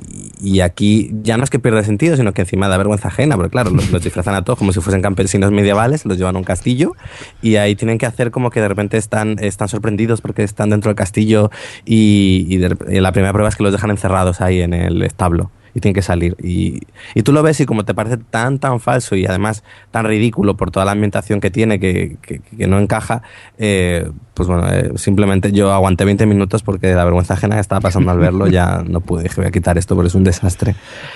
y 0.41 0.61
aquí 0.61 1.11
ya 1.21 1.37
no 1.37 1.43
es 1.43 1.49
que 1.49 1.59
pierda 1.59 1.83
sentido, 1.83 2.15
sino 2.15 2.33
que 2.33 2.41
encima 2.41 2.69
da 2.69 2.77
vergüenza 2.77 3.09
ajena, 3.09 3.35
porque 3.35 3.49
claro, 3.49 3.71
los, 3.71 4.03
disfrazan 4.03 4.35
a 4.35 4.43
todos 4.43 4.57
como 4.57 4.71
si 4.71 4.79
fuesen 4.79 5.01
campesinos 5.01 5.51
medievales, 5.51 6.05
los 6.05 6.17
llevan 6.17 6.35
a 6.35 6.39
un 6.39 6.45
castillo 6.45 6.93
y 7.41 7.57
ahí 7.57 7.75
tienen 7.75 7.97
que 7.97 8.05
hacer 8.05 8.31
como 8.31 8.49
que 8.49 8.61
de 8.61 8.69
repente 8.69 8.97
están, 8.97 9.37
están 9.39 9.67
sorprendidos 9.67 10.21
porque 10.21 10.43
están 10.43 10.69
dentro 10.69 10.89
del 10.89 10.95
castillo 10.95 11.51
y, 11.83 12.57
de 12.57 12.77
y 12.89 12.99
la 13.01 13.11
primera 13.11 13.33
prueba 13.33 13.49
es 13.49 13.55
que 13.55 13.63
los 13.63 13.73
dejan 13.73 13.89
encerrados 13.89 14.39
ahí 14.39 14.61
en 14.61 14.73
el 14.73 15.01
establo 15.01 15.51
y 15.75 15.81
tienen 15.81 15.93
que 15.93 16.01
salir. 16.01 16.35
Y, 16.41 16.81
y 17.13 17.21
tú 17.21 17.31
lo 17.33 17.43
ves 17.43 17.59
y 17.59 17.65
como 17.67 17.83
te 17.85 17.93
parece 17.93 18.17
tan, 18.17 18.57
tan 18.57 18.79
falso 18.79 19.15
y 19.15 19.25
además 19.27 19.63
tan 19.91 20.05
ridículo 20.05 20.55
por 20.57 20.71
toda 20.71 20.85
la 20.85 20.93
ambientación 20.93 21.41
que 21.41 21.51
tiene 21.51 21.79
que, 21.79 22.17
que- 22.21 22.39
que 22.39 22.65
no 22.67 22.79
encaja, 22.79 23.21
eh, 23.57 24.09
pues 24.33 24.47
bueno, 24.49 24.67
eh, 24.71 24.91
simplemente 24.95 25.51
yo 25.51 25.71
aguanté 25.73 26.05
20 26.05 26.25
minutos 26.25 26.63
porque 26.63 26.93
la 26.93 27.03
vergüenza 27.03 27.33
ajena 27.35 27.55
que 27.55 27.61
estaba 27.61 27.81
pasando 27.81 28.09
al 28.11 28.17
verlo 28.19 28.47
ya 28.47 28.83
no 28.87 29.01
pude. 29.01 29.23
Dije, 29.23 29.35
voy 29.41 29.47
a 29.47 29.51
quitar 29.51 29.77
esto 29.77 29.95
porque 29.95 30.07
es 30.07 30.15
un 30.15 30.23
desastre. 30.23 30.75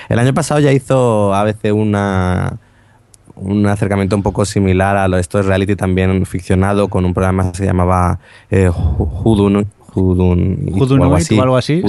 El 0.09 0.19
año 0.19 0.33
pasado 0.33 0.59
ya 0.59 0.71
hizo 0.73 1.33
ABC 1.33 1.73
una 1.73 2.57
un 3.35 3.65
acercamiento 3.67 4.17
un 4.17 4.23
poco 4.23 4.43
similar 4.43 4.97
a 4.97 5.07
lo 5.07 5.17
esto 5.17 5.37
de 5.37 5.45
reality 5.45 5.77
también 5.77 6.25
ficcionado 6.25 6.89
con 6.89 7.05
un 7.05 7.13
programa 7.13 7.51
que 7.53 7.57
se 7.59 7.65
llamaba 7.65 8.19
eh, 8.51 8.69
Hudun 8.69 9.65
Hudun 9.99 10.57
Judunuit 10.71 11.09
o 11.37 11.41
algo 11.43 11.57
así. 11.57 11.81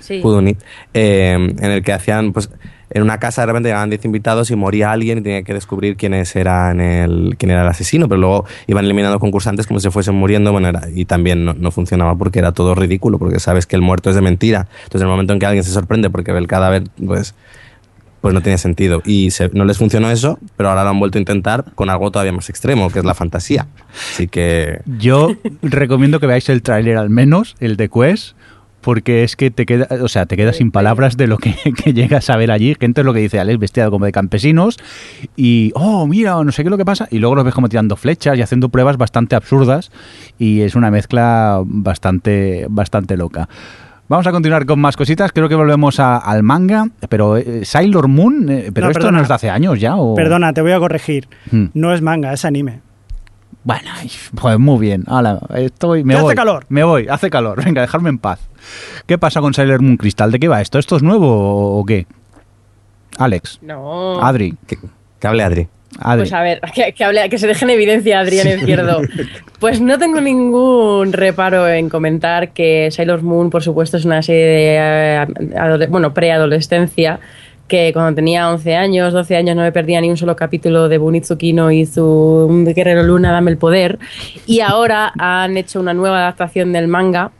Sí. 0.00 0.20
Hudunit, 0.22 0.58
eh, 0.94 1.32
en 1.34 1.64
el 1.70 1.82
que 1.82 1.92
hacían, 1.92 2.32
pues, 2.32 2.50
en 2.90 3.02
una 3.02 3.18
casa 3.18 3.42
de 3.42 3.46
repente 3.46 3.68
llegaban 3.68 3.90
10 3.90 4.04
invitados 4.04 4.50
y 4.52 4.56
moría 4.56 4.92
alguien 4.92 5.18
y 5.18 5.20
tenía 5.20 5.42
que 5.42 5.52
descubrir 5.52 5.96
quiénes 5.96 6.34
eran 6.36 6.80
el, 6.80 7.34
quién 7.36 7.50
era 7.50 7.62
el 7.62 7.68
asesino, 7.68 8.08
pero 8.08 8.20
luego 8.20 8.44
iban 8.68 8.84
eliminando 8.84 9.18
concursantes 9.18 9.66
como 9.66 9.80
si 9.80 9.90
fuesen 9.90 10.14
muriendo, 10.14 10.52
bueno, 10.52 10.68
era- 10.68 10.88
y 10.94 11.04
también 11.04 11.44
no, 11.44 11.52
no 11.54 11.70
funcionaba 11.72 12.14
porque 12.16 12.38
era 12.38 12.52
todo 12.52 12.76
ridículo, 12.76 13.18
porque 13.18 13.40
sabes 13.40 13.66
que 13.66 13.74
el 13.74 13.82
muerto 13.82 14.08
es 14.10 14.14
de 14.16 14.22
mentira. 14.22 14.68
Entonces, 14.84 15.00
en 15.02 15.08
el 15.08 15.10
momento 15.12 15.32
en 15.32 15.40
que 15.40 15.46
alguien 15.46 15.64
se 15.64 15.72
sorprende 15.72 16.10
porque 16.10 16.30
ve 16.32 16.38
el 16.38 16.46
cadáver, 16.46 16.84
pues, 17.04 17.34
pues 18.26 18.34
no 18.34 18.42
tiene 18.42 18.58
sentido. 18.58 19.02
Y 19.06 19.28
no 19.52 19.64
les 19.64 19.78
funcionó 19.78 20.10
eso, 20.10 20.40
pero 20.56 20.70
ahora 20.70 20.82
lo 20.82 20.90
han 20.90 20.98
vuelto 20.98 21.16
a 21.16 21.20
intentar 21.20 21.64
con 21.76 21.90
algo 21.90 22.10
todavía 22.10 22.32
más 22.32 22.50
extremo, 22.50 22.90
que 22.90 22.98
es 22.98 23.04
la 23.04 23.14
fantasía. 23.14 23.68
Así 24.12 24.26
que 24.26 24.80
Yo 24.98 25.30
recomiendo 25.62 26.18
que 26.18 26.26
veáis 26.26 26.48
el 26.48 26.60
tráiler 26.60 26.96
al 26.96 27.08
menos, 27.08 27.54
el 27.60 27.76
de 27.76 27.88
Quest, 27.88 28.36
porque 28.80 29.22
es 29.22 29.36
que 29.36 29.52
te 29.52 29.64
queda, 29.64 29.86
o 30.02 30.08
sea, 30.08 30.26
te 30.26 30.36
quedas 30.36 30.56
sin 30.56 30.72
palabras 30.72 31.16
de 31.16 31.28
lo 31.28 31.38
que, 31.38 31.54
que 31.84 31.92
llegas 31.92 32.28
a 32.28 32.36
ver 32.36 32.50
allí. 32.50 32.74
Gente 32.80 33.02
es 33.02 33.04
lo 33.04 33.14
que 33.14 33.20
dice 33.20 33.38
Alex, 33.38 33.60
vestida 33.60 33.90
como 33.90 34.06
de 34.06 34.10
campesinos, 34.10 34.76
y 35.36 35.70
oh, 35.76 36.08
mira, 36.08 36.42
no 36.42 36.50
sé 36.50 36.64
qué 36.64 36.66
es 36.66 36.72
lo 36.72 36.78
que 36.78 36.84
pasa, 36.84 37.06
y 37.12 37.20
luego 37.20 37.36
los 37.36 37.44
ves 37.44 37.54
como 37.54 37.68
tirando 37.68 37.94
flechas 37.94 38.36
y 38.36 38.42
haciendo 38.42 38.70
pruebas 38.70 38.96
bastante 38.96 39.36
absurdas, 39.36 39.92
y 40.36 40.62
es 40.62 40.74
una 40.74 40.90
mezcla 40.90 41.62
bastante, 41.64 42.66
bastante 42.68 43.16
loca. 43.16 43.48
Vamos 44.08 44.26
a 44.26 44.30
continuar 44.32 44.66
con 44.66 44.80
más 44.80 44.96
cositas. 44.96 45.32
Creo 45.32 45.48
que 45.48 45.54
volvemos 45.56 45.98
a- 45.98 46.18
al 46.18 46.42
manga, 46.44 46.86
pero 47.08 47.36
eh, 47.36 47.64
Sailor 47.64 48.06
Moon, 48.08 48.48
eh, 48.48 48.70
pero 48.72 48.86
No, 48.86 48.90
esto 48.92 49.00
perdona. 49.00 49.18
no 49.18 49.22
es 49.22 49.28
de 49.28 49.34
hace 49.34 49.50
años 49.50 49.80
ya. 49.80 49.96
¿o? 49.96 50.14
Perdona, 50.14 50.52
te 50.52 50.62
voy 50.62 50.72
a 50.72 50.78
corregir. 50.78 51.28
Hmm. 51.50 51.66
No 51.74 51.92
es 51.92 52.02
manga, 52.02 52.32
es 52.32 52.44
anime. 52.44 52.80
Bueno, 53.64 53.90
pues 54.40 54.58
muy 54.60 54.78
bien. 54.78 55.02
Hala, 55.08 55.40
estoy, 55.56 56.04
me 56.04 56.12
¿Qué 56.14 56.18
hace 56.18 56.24
voy. 56.24 56.34
calor? 56.36 56.66
Me 56.68 56.84
voy, 56.84 57.08
hace 57.08 57.30
calor. 57.30 57.64
Venga, 57.64 57.80
dejarme 57.82 58.10
en 58.10 58.18
paz. 58.18 58.38
¿Qué 59.06 59.18
pasa 59.18 59.40
con 59.40 59.54
Sailor 59.54 59.82
Moon 59.82 59.96
Crystal? 59.96 60.30
¿De 60.30 60.38
qué 60.38 60.46
va 60.46 60.60
esto? 60.60 60.78
¿Esto 60.78 60.94
es 60.96 61.02
nuevo 61.02 61.76
o 61.76 61.84
qué? 61.84 62.06
Alex, 63.18 63.58
No. 63.62 64.22
Adri, 64.24 64.54
que, 64.68 64.78
que 65.18 65.26
hable 65.26 65.42
Adri. 65.42 65.68
Adri. 66.00 66.20
Pues 66.22 66.32
a 66.32 66.42
ver, 66.42 66.60
que, 66.74 66.92
que, 66.92 67.04
hable- 67.04 67.28
que 67.28 67.38
se 67.38 67.46
deje 67.46 67.64
en 67.64 67.70
evidencia 67.70 68.20
Adrián 68.20 68.48
Izquierdo. 68.48 69.00
Pues 69.58 69.80
no 69.80 69.98
tengo 69.98 70.20
ningún 70.20 71.14
reparo 71.14 71.66
en 71.66 71.88
comentar 71.88 72.50
que 72.50 72.90
Sailor 72.90 73.22
Moon, 73.22 73.48
por 73.48 73.62
supuesto, 73.62 73.96
es 73.96 74.04
una 74.04 74.20
serie 74.20 74.44
de 74.44 74.76
eh, 75.22 75.86
bueno, 75.88 76.12
preadolescencia 76.12 77.18
que 77.66 77.90
cuando 77.94 78.14
tenía 78.14 78.50
11 78.50 78.76
años, 78.76 79.14
12 79.14 79.34
años 79.34 79.56
no 79.56 79.62
me 79.62 79.72
perdía 79.72 79.98
ni 80.02 80.10
un 80.10 80.18
solo 80.18 80.36
capítulo 80.36 80.90
de 80.90 80.98
Bunitsuki 80.98 81.54
no 81.54 81.70
Izu 81.72 82.64
Guerrero 82.76 83.02
Luna, 83.02 83.32
Dame 83.32 83.50
el 83.50 83.56
Poder. 83.56 83.98
Y 84.46 84.60
ahora 84.60 85.12
han 85.18 85.56
hecho 85.56 85.80
una 85.80 85.94
nueva 85.94 86.18
adaptación 86.18 86.70
del 86.74 86.86
manga 86.86 87.30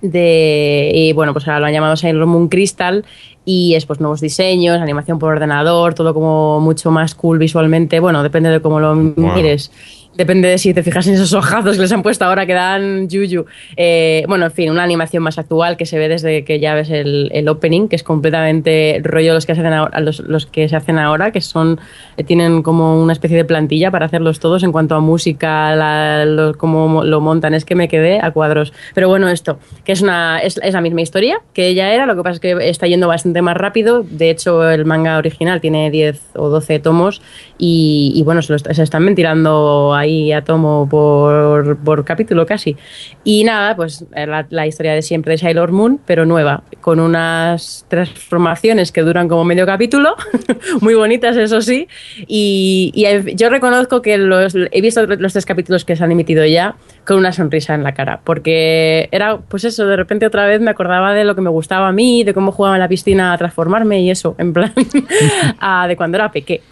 de 0.00 0.90
y 0.94 1.12
bueno 1.12 1.32
pues 1.32 1.46
ahora 1.46 1.60
lo 1.60 1.66
han 1.66 1.72
llamado 1.72 1.96
Sailor 1.96 2.26
Moon 2.26 2.48
Crystal 2.48 3.04
y 3.44 3.74
es 3.74 3.86
pues 3.86 4.00
nuevos 4.00 4.20
diseños 4.20 4.80
animación 4.80 5.18
por 5.18 5.32
ordenador 5.32 5.94
todo 5.94 6.14
como 6.14 6.60
mucho 6.60 6.90
más 6.90 7.14
cool 7.14 7.38
visualmente. 7.38 8.00
Bueno 8.00 8.22
depende 8.22 8.50
de 8.50 8.60
cómo 8.60 8.80
lo 8.80 8.94
mires 8.94 9.70
depende 10.14 10.48
de 10.48 10.58
si 10.58 10.74
te 10.74 10.82
fijas 10.82 11.06
en 11.06 11.14
esos 11.14 11.32
ojazos 11.32 11.76
que 11.76 11.82
les 11.82 11.92
han 11.92 12.02
puesto 12.02 12.24
ahora 12.24 12.44
que 12.46 12.52
dan 12.54 13.08
yuyu 13.08 13.46
Eh, 13.76 14.24
bueno 14.28 14.44
en 14.46 14.52
fin 14.52 14.70
una 14.70 14.82
animación 14.82 15.22
más 15.22 15.38
actual 15.38 15.76
que 15.76 15.86
se 15.86 15.98
ve 15.98 16.08
desde 16.08 16.44
que 16.44 16.60
ya 16.60 16.74
ves 16.74 16.90
el, 16.90 17.30
el 17.32 17.48
opening 17.48 17.88
que 17.88 17.96
es 17.96 18.02
completamente 18.02 19.00
rollo 19.02 19.32
los 19.34 19.46
que 19.46 19.54
se 19.54 19.60
hacen 19.62 19.72
ahora, 19.72 20.00
los, 20.00 20.20
los 20.20 20.46
que 20.46 20.68
se 20.68 20.76
hacen 20.76 20.98
ahora 20.98 21.30
que 21.32 21.40
son 21.40 21.80
eh, 22.16 22.24
tienen 22.24 22.62
como 22.62 23.02
una 23.02 23.12
especie 23.14 23.36
de 23.36 23.44
plantilla 23.44 23.90
para 23.90 24.06
hacerlos 24.06 24.38
todos 24.40 24.62
en 24.62 24.72
cuanto 24.72 24.94
a 24.94 25.00
música 25.00 25.74
la, 25.76 26.24
lo- 26.26 26.54
cómo 26.58 26.88
mo- 26.88 27.04
lo 27.04 27.20
montan. 27.20 27.54
Es 27.54 27.64
que 27.64 27.74
me 27.74 27.88
quedé 27.88 28.20
a 28.20 28.30
cuadros. 28.32 28.72
Pero 28.94 29.08
bueno 29.08 29.28
esto 29.28 29.58
que 29.84 29.92
es 29.92 30.02
una 30.02 30.38
es, 30.40 30.58
es 30.62 30.74
la 30.74 30.80
misma 30.80 31.00
historia 31.00 31.40
que 31.54 31.68
ella 31.68 31.92
era 31.94 32.06
lo 32.06 32.14
que 32.16 32.22
pasa 32.22 32.34
es 32.34 32.40
que 32.40 32.68
está 32.68 32.86
yendo 32.86 33.08
bastante 33.08 33.40
más 33.42 33.56
rápido. 33.56 34.04
De 34.08 34.30
hecho 34.30 34.68
el 34.68 34.84
manga 34.84 35.16
original 35.18 35.60
tiene 35.60 35.90
10 35.90 36.20
o 36.34 36.48
12 36.48 36.78
tomos 36.80 37.22
y, 37.58 38.12
y 38.14 38.22
bueno 38.24 38.42
se, 38.42 38.52
lo 38.52 38.58
se 38.58 38.82
están 38.82 39.04
ventilando 39.06 39.94
ahí 40.02 40.32
a 40.32 40.42
tomo 40.42 40.88
por, 40.88 41.76
por 41.78 42.04
capítulo 42.04 42.46
casi. 42.46 42.76
Y 43.24 43.44
nada 43.44 43.74
pues 43.76 44.04
eh, 44.14 44.26
la, 44.26 44.46
la 44.50 44.66
historia 44.66 44.92
de 44.94 45.02
siempre 45.02 45.32
de 45.32 45.38
Sailor 45.38 45.72
Moon 45.72 46.00
pero 46.04 46.26
nueva 46.26 46.62
con 46.80 47.00
unas 47.00 47.86
transformaciones 47.88 48.92
que 48.92 49.02
duran 49.02 49.28
como 49.28 49.44
medio 49.44 49.66
capítulo 49.66 50.14
muy 50.80 50.94
bonitas 50.94 51.36
eso 51.36 51.60
sí. 51.60 51.88
Y, 52.26 52.92
y 52.94 53.34
yo 53.34 53.48
reconozco 53.50 54.02
que 54.02 54.18
los, 54.18 54.54
he 54.54 54.80
visto 54.80 55.06
los 55.06 55.32
tres 55.32 55.46
capítulos 55.46 55.84
que 55.84 55.96
se 55.96 56.04
han 56.04 56.12
emitido 56.12 56.44
ya 56.44 56.76
con 57.06 57.16
una 57.16 57.32
sonrisa 57.32 57.74
en 57.74 57.82
la 57.82 57.94
cara 57.94 58.20
porque 58.24 59.08
era 59.12 59.38
pues 59.38 59.64
eso 59.64 59.86
de 59.86 59.96
repente 59.96 60.26
otra 60.26 60.46
vez 60.46 60.60
me 60.60 60.70
acordaba 60.70 61.12
de 61.12 61.24
lo 61.24 61.34
que 61.34 61.40
me 61.40 61.50
gustaba 61.50 61.88
a 61.88 61.92
mí 61.92 62.24
de 62.24 62.34
cómo 62.34 62.52
jugaba 62.52 62.76
en 62.76 62.80
la 62.80 62.88
piscina 62.88 63.32
a 63.32 63.38
transformarme 63.38 64.00
y 64.00 64.10
eso 64.10 64.34
en 64.38 64.52
plan 64.52 64.72
ah, 65.60 65.86
de 65.88 65.96
cuando 65.96 66.16
era 66.16 66.30
pequeño 66.30 66.62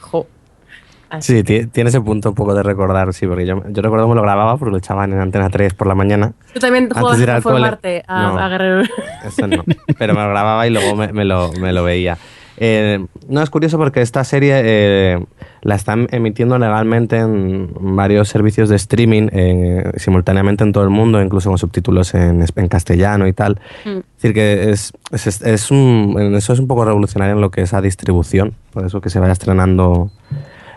Así 1.10 1.36
Sí, 1.38 1.42
que- 1.42 1.62
ti- 1.62 1.66
tiene 1.66 1.90
ese 1.90 2.00
punto 2.00 2.30
un 2.30 2.34
poco 2.34 2.54
de 2.54 2.62
recordar, 2.62 3.12
sí, 3.12 3.26
porque 3.26 3.44
yo, 3.44 3.62
yo 3.68 3.82
recuerdo 3.82 4.06
que 4.06 4.10
me 4.10 4.14
lo 4.14 4.22
grababa 4.22 4.56
porque 4.56 4.70
lo 4.70 4.78
echaban 4.78 5.12
en 5.12 5.18
Antena 5.20 5.50
3 5.50 5.74
por 5.74 5.86
la 5.88 5.94
mañana. 5.94 6.32
¿Tú 6.54 6.60
también 6.60 6.88
jugabas 6.88 7.20
a 7.20 7.24
transformarte 7.24 8.02
a, 8.06 8.22
No. 8.22 8.38
a 8.38 8.48
Guerrero? 8.48 8.82
Eso 9.26 9.46
no, 9.48 9.64
pero 9.98 10.14
me 10.14 10.20
lo 10.22 10.28
grababa 10.30 10.66
y 10.66 10.70
luego 10.70 10.94
me, 10.96 11.12
me 11.12 11.24
lo, 11.24 11.52
me 11.60 11.72
lo 11.72 11.82
veía. 11.84 12.16
Eh, 12.62 13.02
no, 13.26 13.40
es 13.42 13.48
curioso 13.48 13.78
porque 13.78 14.02
esta 14.02 14.22
serie 14.22 14.52
eh, 14.62 15.24
la 15.62 15.74
están 15.76 16.08
emitiendo 16.10 16.58
legalmente 16.58 17.16
en 17.16 17.70
varios 17.96 18.28
servicios 18.28 18.68
de 18.68 18.76
streaming 18.76 19.28
eh, 19.32 19.90
simultáneamente 19.96 20.62
en 20.62 20.72
todo 20.72 20.84
el 20.84 20.90
mundo, 20.90 21.22
incluso 21.22 21.48
con 21.48 21.56
subtítulos 21.56 22.12
en, 22.14 22.44
en 22.54 22.68
castellano 22.68 23.26
y 23.26 23.32
tal. 23.32 23.58
Mm. 23.86 23.88
Es 23.88 24.04
decir, 24.16 24.34
que 24.34 24.70
es, 24.72 24.92
es, 25.10 25.40
es 25.40 25.70
un, 25.70 26.34
eso 26.36 26.52
es 26.52 26.58
un 26.58 26.66
poco 26.66 26.84
revolucionario 26.84 27.34
en 27.34 27.40
lo 27.40 27.50
que 27.50 27.62
es 27.62 27.72
a 27.72 27.80
distribución, 27.80 28.52
por 28.74 28.84
eso 28.84 29.00
que 29.00 29.08
se 29.08 29.20
vaya 29.20 29.32
estrenando 29.32 30.10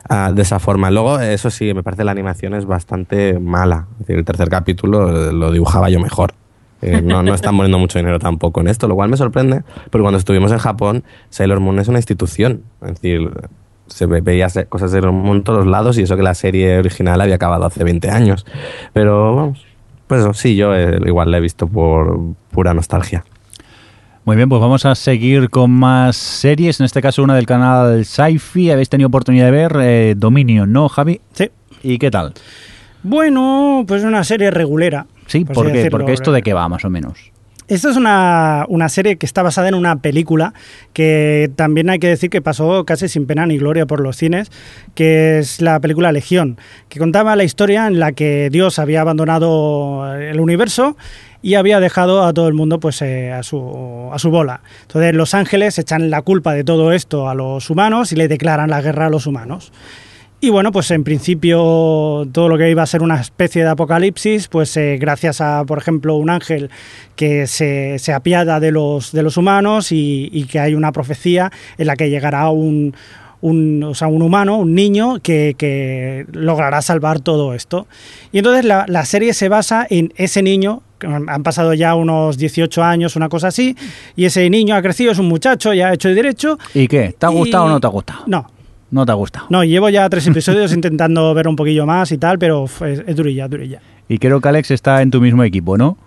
ah, 0.09 0.31
de 0.33 0.41
esa 0.41 0.59
forma. 0.59 0.91
Luego, 0.91 1.19
eso 1.19 1.49
sí, 1.49 1.73
me 1.73 1.83
parece 1.83 2.03
la 2.03 2.11
animación 2.11 2.53
es 2.53 2.65
bastante 2.65 3.39
mala. 3.39 3.87
El 4.07 4.23
tercer 4.25 4.49
capítulo 4.49 5.29
eh, 5.29 5.33
lo 5.33 5.51
dibujaba 5.51 5.89
yo 5.89 5.99
mejor. 5.99 6.33
Eh, 6.81 7.01
no, 7.01 7.23
no 7.23 7.33
están 7.33 7.55
poniendo 7.55 7.79
mucho 7.79 7.97
dinero 7.99 8.19
tampoco 8.19 8.59
en 8.59 8.67
esto, 8.67 8.87
lo 8.89 8.95
cual 8.95 9.09
me 9.09 9.15
sorprende, 9.15 9.63
porque 9.89 10.01
cuando 10.01 10.17
estuvimos 10.17 10.51
en 10.51 10.57
Japón, 10.57 11.03
Sailor 11.29 11.61
Moon 11.61 11.79
es 11.79 11.87
una 11.87 11.99
institución. 11.99 12.63
Es 12.81 12.95
decir, 12.95 13.31
se 13.87 14.05
ve- 14.05 14.19
veía 14.21 14.47
cosas 14.67 14.91
de 14.91 14.97
Sailor 14.99 15.13
Moon 15.13 15.43
todos 15.43 15.65
lados 15.65 15.97
y 15.97 16.01
eso 16.01 16.17
que 16.17 16.23
la 16.23 16.33
serie 16.33 16.77
original 16.79 17.21
había 17.21 17.35
acabado 17.35 17.65
hace 17.65 17.83
20 17.85 18.09
años. 18.11 18.45
Pero 18.91 19.33
vamos, 19.35 19.65
pues 20.07 20.19
eso, 20.21 20.33
sí, 20.33 20.57
yo 20.57 20.75
eh, 20.75 20.99
igual 21.05 21.31
la 21.31 21.37
he 21.37 21.41
visto 21.41 21.67
por 21.67 22.19
pura 22.51 22.73
nostalgia. 22.73 23.23
Muy 24.25 24.37
bien, 24.37 24.47
pues 24.47 24.61
vamos 24.61 24.85
a 24.85 24.95
seguir 24.95 25.49
con 25.49 25.69
más 25.69 26.15
series. 26.15 26.79
En 26.79 26.85
este 26.85 27.01
caso, 27.01 27.23
una 27.23 27.35
del 27.35 27.45
canal 27.45 28.05
Sci-Fi. 28.05 28.71
Habéis 28.71 28.87
tenido 28.87 29.09
oportunidad 29.09 29.45
de 29.45 29.51
ver 29.51 29.77
eh, 29.81 30.13
Dominion, 30.15 30.71
¿no, 30.71 30.87
Javi? 30.87 31.19
Sí. 31.33 31.51
¿Y 31.83 31.97
qué 31.97 32.09
tal? 32.09 32.33
Bueno, 33.03 33.83
pues 33.85 34.05
una 34.05 34.23
serie 34.23 34.49
regulera. 34.49 35.07
Sí, 35.27 35.43
por 35.43 35.55
¿por 35.55 35.65
así 35.65 35.73
qué? 35.73 35.77
decirlo. 35.79 35.97
Porque 35.97 36.13
esto 36.13 36.31
de 36.31 36.41
qué 36.41 36.53
va, 36.53 36.69
más 36.69 36.85
o 36.85 36.89
menos. 36.89 37.33
Esta 37.67 37.89
es 37.89 37.97
una, 37.97 38.65
una 38.69 38.87
serie 38.87 39.17
que 39.17 39.25
está 39.25 39.43
basada 39.43 39.67
en 39.67 39.75
una 39.75 39.97
película 39.97 40.53
que 40.93 41.51
también 41.57 41.89
hay 41.89 41.99
que 41.99 42.07
decir 42.07 42.29
que 42.29 42.41
pasó 42.41 42.85
casi 42.85 43.09
sin 43.09 43.25
pena 43.25 43.45
ni 43.45 43.57
gloria 43.57 43.85
por 43.85 43.99
los 43.99 44.15
cines, 44.15 44.51
que 44.95 45.39
es 45.39 45.61
la 45.61 45.79
película 45.79 46.11
Legión, 46.11 46.57
que 46.87 46.99
contaba 46.99 47.35
la 47.35 47.43
historia 47.43 47.87
en 47.87 47.99
la 47.99 48.11
que 48.11 48.49
Dios 48.51 48.79
había 48.79 49.01
abandonado 49.01 50.15
el 50.15 50.39
universo 50.39 50.97
y 51.43 51.55
había 51.55 51.79
dejado 51.79 52.23
a 52.23 52.33
todo 52.33 52.47
el 52.47 52.55
mundo 52.55 52.79
pues 52.79 53.01
eh, 53.03 53.31
a, 53.31 53.43
su, 53.43 54.09
a 54.11 54.17
su 54.17 54.31
bola. 54.31 54.61
Entonces 54.83 55.13
los 55.13 55.35
ángeles 55.35 55.77
echan 55.77 56.09
la 56.09 56.23
culpa 56.23 56.53
de 56.53 56.63
todo 56.63 56.91
esto 56.91 57.29
a 57.29 57.35
los 57.35 57.69
humanos 57.69 58.11
y 58.13 58.15
le 58.15 58.27
declaran 58.27 58.71
la 58.71 58.81
guerra 58.81 59.07
a 59.07 59.09
los 59.09 59.27
humanos. 59.27 59.71
Y 60.39 60.49
bueno, 60.49 60.71
pues 60.71 60.91
en 60.91 61.03
principio 61.03 62.27
todo 62.31 62.49
lo 62.49 62.57
que 62.57 62.69
iba 62.69 62.83
a 62.83 62.85
ser 62.85 63.01
una 63.01 63.19
especie 63.19 63.63
de 63.63 63.69
apocalipsis, 63.69 64.47
pues 64.47 64.75
eh, 64.75 64.97
gracias 64.99 65.39
a, 65.39 65.63
por 65.65 65.77
ejemplo, 65.77 66.15
un 66.15 66.29
ángel 66.29 66.69
que 67.15 67.47
se, 67.47 67.97
se 67.99 68.11
apiada 68.11 68.59
de 68.59 68.71
los, 68.71 69.11
de 69.11 69.23
los 69.23 69.37
humanos 69.37 69.91
y, 69.91 70.29
y 70.33 70.45
que 70.45 70.59
hay 70.59 70.75
una 70.75 70.91
profecía 70.91 71.51
en 71.77 71.87
la 71.87 71.95
que 71.95 72.09
llegará 72.09 72.49
un, 72.49 72.93
un, 73.39 73.83
o 73.83 73.93
sea, 73.93 74.07
un 74.07 74.21
humano, 74.21 74.57
un 74.57 74.73
niño, 74.73 75.19
que, 75.21 75.55
que 75.57 76.25
logrará 76.31 76.81
salvar 76.81 77.19
todo 77.19 77.53
esto. 77.53 77.87
Y 78.31 78.39
entonces 78.39 78.65
la, 78.65 78.85
la 78.87 79.05
serie 79.05 79.33
se 79.33 79.49
basa 79.49 79.85
en 79.89 80.13
ese 80.15 80.41
niño, 80.41 80.81
han 81.03 81.43
pasado 81.43 81.73
ya 81.73 81.95
unos 81.95 82.37
18 82.37 82.83
años, 82.83 83.15
una 83.15 83.29
cosa 83.29 83.47
así, 83.49 83.75
y 84.15 84.25
ese 84.25 84.49
niño 84.49 84.75
ha 84.75 84.81
crecido, 84.81 85.11
es 85.11 85.19
un 85.19 85.27
muchacho, 85.27 85.73
ya 85.73 85.89
ha 85.89 85.93
hecho 85.93 86.09
derecho. 86.09 86.57
¿Y 86.73 86.87
qué? 86.87 87.15
¿Te 87.17 87.25
ha 87.25 87.31
y- 87.31 87.35
gustado 87.35 87.65
o 87.65 87.69
no 87.69 87.79
te 87.79 87.87
ha 87.87 87.89
gustado? 87.89 88.23
No, 88.27 88.45
No 88.91 89.05
te 89.05 89.11
ha 89.11 89.15
gustado. 89.15 89.45
no, 89.49 89.63
llevo 89.63 89.89
ya 89.89 90.07
tres 90.09 90.25
episodios 90.27 90.73
intentando 90.73 91.33
ver 91.33 91.47
un 91.47 91.55
poquillo 91.55 91.85
más 91.85 92.11
y 92.11 92.17
tal, 92.17 92.39
pero 92.39 92.65
es, 92.65 93.03
es 93.05 93.15
durilla, 93.15 93.47
durilla. 93.47 93.81
Y 94.07 94.17
creo 94.17 94.41
que 94.41 94.49
Alex 94.49 94.71
está 94.71 95.01
en 95.01 95.11
tu 95.11 95.21
mismo 95.21 95.43
equipo, 95.43 95.77
¿no? 95.77 95.97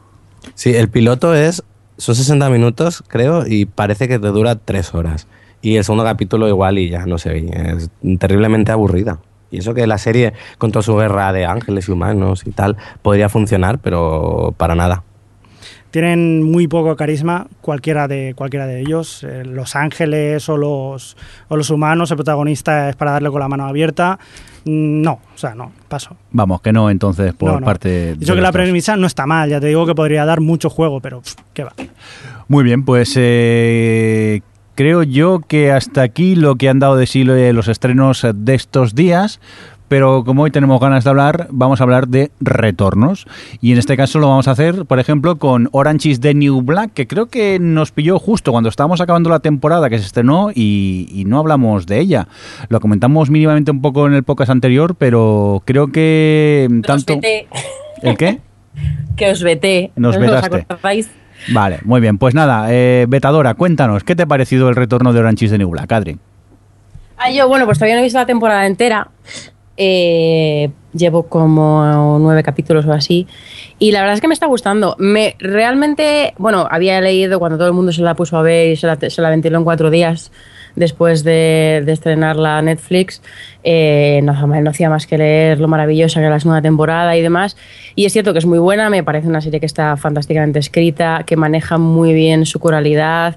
Sí, 0.55 0.75
el 0.75 0.89
piloto 0.89 1.35
es. 1.35 1.63
Son 1.99 2.15
60 2.15 2.51
minutos, 2.51 3.03
creo, 3.09 3.47
y 3.47 3.65
parece 3.65 4.07
que 4.07 4.19
te 4.19 4.29
dura 4.29 4.57
3 4.57 4.95
horas. 4.95 5.27
Y 5.63 5.77
el 5.77 5.85
segundo 5.85 6.05
capítulo 6.05 6.47
igual 6.47 6.79
y 6.79 6.91
ya 6.91 7.07
no 7.07 7.17
sé, 7.17 7.47
es 7.51 7.89
terriblemente 8.19 8.71
aburrida. 8.71 9.19
Y 9.57 9.61
eso 9.61 9.75
que 9.75 9.87
la 9.87 9.99
serie, 9.99 10.35
con 10.59 10.71
toda 10.71 10.83
su 10.83 10.95
guerra 10.97 11.33
de 11.33 11.47
ángeles 11.47 11.89
y 11.89 11.93
humanos 11.93 12.43
y 12.47 12.51
tal, 12.51 12.77
podría 13.03 13.29
funcionar, 13.29 13.79
pero 13.79 14.55
para 14.57 14.75
nada. 14.75 15.03
Tienen 15.91 16.43
muy 16.43 16.69
poco 16.69 16.95
carisma 16.95 17.47
cualquiera 17.63 18.07
de, 18.07 18.35
cualquiera 18.37 18.67
de 18.67 18.81
ellos. 18.81 19.25
Eh, 19.25 19.45
los 19.47 19.77
ángeles 19.77 20.47
o 20.51 20.59
los, 20.59 21.17
o 21.49 21.57
los 21.57 21.71
humanos, 21.71 22.11
el 22.11 22.17
protagonista 22.19 22.91
es 22.91 22.97
para 22.97 23.13
darle 23.13 23.31
con 23.31 23.41
la 23.41 23.49
mano 23.49 23.67
abierta. 23.67 24.19
Mm, 24.67 25.01
No, 25.01 25.21
o 25.35 25.39
sea, 25.39 25.55
no, 25.55 25.73
paso. 25.89 26.15
Vamos, 26.33 26.61
que 26.61 26.73
no, 26.73 26.91
entonces, 26.91 27.33
por 27.33 27.51
No, 27.53 27.61
no. 27.61 27.65
parte 27.67 27.89
de. 27.89 28.15
Dicho 28.17 28.35
que 28.35 28.43
la 28.43 28.53
premisa 28.53 28.97
no 28.97 29.07
está 29.07 29.27
mal, 29.27 29.49
ya 29.49 29.59
te 29.61 29.69
digo 29.69 29.87
que 29.87 29.95
podría 29.95 30.27
dar 30.27 30.41
mucho 30.43 30.69
juego, 30.69 31.01
pero 31.01 31.23
pff, 31.23 31.35
qué 31.55 31.65
va. 31.65 31.73
Muy 32.49 32.63
bien, 32.63 32.85
pues 32.85 33.15
eh, 33.17 34.43
creo 34.77 35.03
yo 35.03 35.41
que 35.41 35.73
hasta 35.73 36.03
aquí 36.03 36.37
lo 36.37 36.55
que 36.55 36.69
han 36.69 36.79
dado 36.79 36.97
de 36.97 37.07
sí 37.07 37.25
los 37.25 37.67
estrenos 37.67 38.25
de 38.33 38.55
estos 38.55 38.95
días. 38.95 39.41
Pero 39.89 40.25
como 40.25 40.43
hoy 40.43 40.51
tenemos 40.51 40.81
ganas 40.81 41.05
de 41.05 41.11
hablar, 41.11 41.47
vamos 41.51 41.81
a 41.81 41.85
hablar 41.85 42.09
de 42.09 42.33
retornos. 42.41 43.27
Y 43.61 43.71
en 43.71 43.79
este 43.79 43.97
caso 43.97 44.19
lo 44.19 44.29
vamos 44.29 44.49
a 44.49 44.51
hacer, 44.51 44.85
por 44.85 44.99
ejemplo, 44.99 45.37
con 45.37 45.69
Orange 45.71 46.09
is 46.09 46.21
the 46.21 46.35
New 46.35 46.63
Black, 46.63 46.93
que 46.93 47.07
creo 47.07 47.27
que 47.27 47.59
nos 47.61 47.93
pilló 47.93 48.19
justo 48.19 48.51
cuando 48.51 48.69
estábamos 48.69 49.01
acabando 49.01 49.31
la 49.31 49.39
temporada 49.39 49.89
que 49.89 49.99
se 49.99 50.07
estrenó 50.07 50.51
y, 50.53 51.09
y 51.13 51.25
no 51.25 51.39
hablamos 51.39 51.87
de 51.87 52.01
ella. 52.01 52.27
Lo 52.69 52.81
comentamos 52.81 53.31
mínimamente 53.31 53.71
un 53.71 53.81
poco 53.81 54.09
en 54.09 54.15
el 54.15 54.25
podcast 54.25 54.51
anterior, 54.51 54.97
pero 54.97 55.63
creo 55.65 55.93
que 55.93 56.69
Os 56.69 56.83
tanto... 56.83 57.21
¿El 58.03 58.17
qué? 58.17 58.41
que 59.17 59.31
os 59.31 59.43
veté. 59.43 59.93
Nos 59.95 60.17
¿os 60.17 60.21
vetaste. 60.21 60.67
acordáis? 60.69 61.11
Vale, 61.49 61.79
muy 61.85 62.01
bien. 62.01 62.19
Pues 62.19 62.35
nada, 62.35 62.67
eh, 62.71 63.07
Betadora, 63.09 63.55
cuéntanos, 63.55 64.05
¿qué 64.05 64.17
te 64.17 64.25
ha 64.25 64.27
parecido 64.27 64.69
el 64.69 64.77
retorno 64.77 65.13
de 65.13 65.21
Orange 65.21 65.45
is 65.45 65.51
the 65.51 65.59
New 65.59 65.71
Black, 65.71 65.93
Adri? 65.93 66.19
Ah, 67.19 67.31
yo, 67.31 67.49
bueno, 67.49 67.65
pues 67.65 67.79
todavía 67.79 67.95
no 67.95 68.01
he 68.01 68.05
visto 68.05 68.19
la 68.19 68.27
temporada 68.27 68.67
entera. 68.67 69.09
Eh, 69.79 70.71
llevo 70.93 71.25
como 71.25 72.19
nueve 72.19 72.43
capítulos 72.43 72.87
o 72.87 72.93
así. 72.93 73.27
Y 73.79 73.93
la 73.93 74.01
verdad 74.01 74.15
es 74.15 74.21
que 74.21 74.29
me 74.29 74.35
está 74.35 74.47
gustando. 74.47 74.97
Me 74.99 75.37
realmente, 75.39 76.35
bueno, 76.39 76.67
había 76.71 77.01
leído 77.01 77.39
cuando 77.39 77.59
todo 77.59 77.69
el 77.69 77.75
mundo 77.75 77.93
se 77.93 78.03
la 78.03 78.15
puso 78.15 78.37
a 78.37 78.43
ver 78.43 78.71
y 78.71 78.77
se 78.77 78.87
la, 78.87 78.97
se 78.97 79.23
la 79.23 79.31
ventiló 79.31 79.59
en 79.59 79.65
cuatro 79.65 79.91
días 79.91 80.33
después 80.77 81.25
de, 81.25 81.83
de 81.85 81.93
estrenarla 81.93 82.63
Netflix, 82.63 83.23
eh, 83.65 84.21
no, 84.23 84.33
no, 84.47 84.71
hacía 84.71 84.89
más 84.89 85.07
que 85.07 85.19
leer 85.19 85.59
lo 85.59 85.67
maravillosa 85.67 86.21
que 86.21 86.27
era 86.27 86.35
la 86.35 86.41
segunda 86.41 86.63
temporada 86.63 87.17
y 87.17 87.23
demás. 87.23 87.57
Y 87.97 88.05
es 88.05 88.13
cierto 88.13 88.33
que 88.33 88.39
es 88.39 88.47
muy 88.47 88.59
buena, 88.59 88.89
me 88.91 89.03
parece 89.03 89.27
una 89.27 89.41
serie 89.41 89.59
que 89.59 89.67
está 89.67 89.97
fantásticamente 89.97 90.59
escrita, 90.61 91.25
que 91.27 91.37
maneja 91.37 91.79
muy 91.79 92.15
bien 92.15 92.47
su 92.47 92.61
coralidad, 92.61 93.37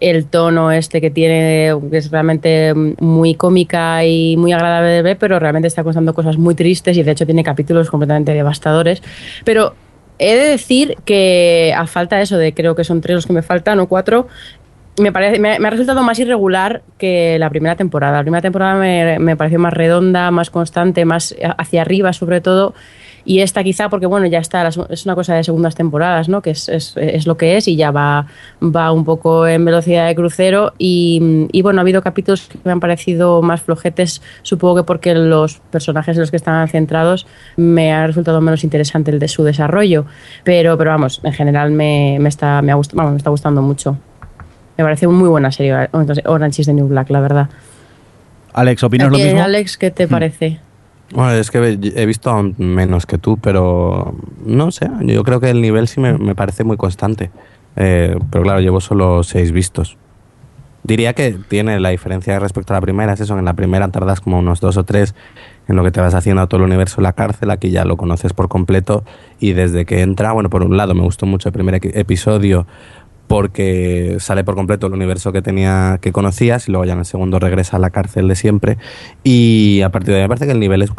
el 0.00 0.26
tono 0.26 0.72
este 0.72 1.00
que 1.00 1.10
tiene, 1.10 1.72
que 1.90 1.96
es 1.98 2.10
realmente 2.10 2.72
muy 2.74 3.34
cómica 3.34 4.04
y 4.04 4.36
muy 4.36 4.52
agradable 4.52 4.90
de 4.90 5.02
ver, 5.02 5.18
pero 5.18 5.38
realmente 5.38 5.68
está 5.68 5.84
contando 5.84 6.14
cosas 6.14 6.38
muy 6.38 6.54
tristes 6.54 6.96
y 6.96 7.02
de 7.02 7.12
hecho 7.12 7.26
tiene 7.26 7.44
capítulos 7.44 7.90
completamente 7.90 8.32
devastadores. 8.32 9.02
Pero 9.44 9.74
he 10.18 10.34
de 10.34 10.48
decir 10.48 10.96
que 11.04 11.74
a 11.76 11.86
falta 11.86 12.16
de 12.16 12.22
eso, 12.22 12.36
de 12.36 12.52
creo 12.54 12.74
que 12.74 12.84
son 12.84 13.00
tres 13.00 13.16
los 13.16 13.26
que 13.26 13.32
me 13.32 13.42
faltan 13.42 13.80
o 13.80 13.88
cuatro, 13.88 14.28
me, 14.98 15.08
ha 15.08 15.70
resultado 15.70 16.02
más 16.02 16.18
irregular 16.18 16.82
que 16.98 17.38
la 17.38 17.50
primera 17.50 17.76
temporada. 17.76 18.18
La 18.18 18.22
primera 18.22 18.42
temporada 18.42 18.74
me, 18.74 19.36
pareció 19.36 19.58
más 19.58 19.72
redonda, 19.72 20.30
más 20.30 20.50
constante, 20.50 21.04
más 21.04 21.34
hacia 21.58 21.82
arriba 21.82 22.12
sobre 22.12 22.40
todo. 22.40 22.74
Y 23.24 23.40
esta 23.40 23.62
quizá 23.62 23.90
porque, 23.90 24.06
bueno, 24.06 24.26
ya 24.26 24.38
está, 24.38 24.66
es 24.66 25.04
una 25.04 25.14
cosa 25.14 25.34
de 25.34 25.44
segundas 25.44 25.74
temporadas, 25.74 26.28
¿no? 26.30 26.40
Que 26.40 26.50
es, 26.50 27.26
lo 27.26 27.36
que 27.36 27.58
es 27.58 27.68
y 27.68 27.76
ya 27.76 27.90
va, 27.90 28.26
un 28.60 29.04
poco 29.04 29.46
en 29.46 29.64
velocidad 29.64 30.06
de 30.06 30.14
crucero. 30.14 30.72
Y, 30.78 31.46
y, 31.52 31.62
bueno, 31.62 31.80
ha 31.80 31.82
habido 31.82 32.02
capítulos 32.02 32.48
que 32.48 32.58
me 32.64 32.72
han 32.72 32.80
parecido 32.80 33.42
más 33.42 33.60
flojetes, 33.60 34.22
supongo 34.42 34.76
que 34.76 34.82
porque 34.84 35.14
los 35.14 35.58
personajes 35.70 36.16
en 36.16 36.22
los 36.22 36.30
que 36.30 36.38
están 36.38 36.66
centrados 36.68 37.26
me 37.56 37.92
ha 37.92 38.06
resultado 38.06 38.40
menos 38.40 38.64
interesante 38.64 39.10
el 39.10 39.18
de 39.18 39.28
su 39.28 39.44
desarrollo. 39.44 40.06
Pero, 40.42 40.78
pero 40.78 40.90
vamos, 40.90 41.20
en 41.22 41.32
general 41.32 41.70
me, 41.72 42.16
me 42.20 42.30
está, 42.30 42.62
me 42.62 42.72
está 42.80 43.30
gustando 43.30 43.60
mucho. 43.60 43.98
Me 44.80 44.84
parece 44.84 45.06
muy 45.08 45.28
buena 45.28 45.52
serie 45.52 45.90
Orange 46.24 46.62
is 46.62 46.66
the 46.66 46.72
New 46.72 46.88
Black, 46.88 47.10
la 47.10 47.20
verdad. 47.20 47.50
Alex, 48.54 48.82
¿opinas 48.82 49.10
lo 49.10 49.18
mismo? 49.18 49.42
Alex, 49.42 49.76
¿qué 49.76 49.90
te 49.90 50.08
parece? 50.08 50.58
Bueno, 51.12 51.32
es 51.32 51.50
que 51.50 51.78
he 51.96 52.06
visto 52.06 52.30
aún 52.30 52.54
menos 52.56 53.04
que 53.04 53.18
tú, 53.18 53.36
pero 53.36 54.16
no 54.42 54.70
sé, 54.70 54.88
yo 55.02 55.22
creo 55.22 55.38
que 55.38 55.50
el 55.50 55.60
nivel 55.60 55.86
sí 55.86 56.00
me, 56.00 56.16
me 56.16 56.34
parece 56.34 56.64
muy 56.64 56.78
constante. 56.78 57.30
Eh, 57.76 58.16
pero 58.30 58.42
claro, 58.42 58.60
llevo 58.60 58.80
solo 58.80 59.22
seis 59.22 59.52
vistos. 59.52 59.98
Diría 60.82 61.12
que 61.12 61.36
tiene 61.48 61.78
la 61.78 61.90
diferencia 61.90 62.38
respecto 62.38 62.72
a 62.72 62.78
la 62.78 62.80
primera, 62.80 63.12
es 63.12 63.20
eso, 63.20 63.38
en 63.38 63.44
la 63.44 63.52
primera 63.52 63.86
tardas 63.88 64.22
como 64.22 64.38
unos 64.38 64.60
dos 64.60 64.78
o 64.78 64.84
tres 64.84 65.14
en 65.68 65.76
lo 65.76 65.84
que 65.84 65.90
te 65.90 66.00
vas 66.00 66.14
haciendo 66.14 66.40
a 66.40 66.46
todo 66.46 66.62
el 66.62 66.66
universo 66.66 67.02
la 67.02 67.12
cárcel, 67.12 67.50
aquí 67.50 67.70
ya 67.70 67.84
lo 67.84 67.98
conoces 67.98 68.32
por 68.32 68.48
completo 68.48 69.04
y 69.38 69.52
desde 69.52 69.84
que 69.84 70.00
entra, 70.00 70.32
bueno, 70.32 70.48
por 70.48 70.62
un 70.62 70.78
lado 70.78 70.94
me 70.94 71.02
gustó 71.02 71.26
mucho 71.26 71.50
el 71.50 71.52
primer 71.52 71.80
episodio 71.82 72.66
porque 73.30 74.16
sale 74.18 74.42
por 74.42 74.56
completo 74.56 74.88
el 74.88 74.92
universo 74.92 75.30
que 75.30 75.40
tenía 75.40 75.98
que 76.02 76.10
conocías 76.10 76.66
y 76.66 76.72
luego 76.72 76.84
ya 76.84 76.94
en 76.94 76.98
el 76.98 77.04
segundo 77.04 77.38
regresa 77.38 77.76
a 77.76 77.78
la 77.78 77.90
cárcel 77.90 78.26
de 78.26 78.34
siempre. 78.34 78.76
Y 79.22 79.82
a 79.82 79.90
partir 79.90 80.14
de 80.14 80.16
ahí 80.16 80.22
me 80.22 80.28
parece 80.30 80.46
que 80.46 80.50
el 80.50 80.58
nivel 80.58 80.82
es, 80.82 80.90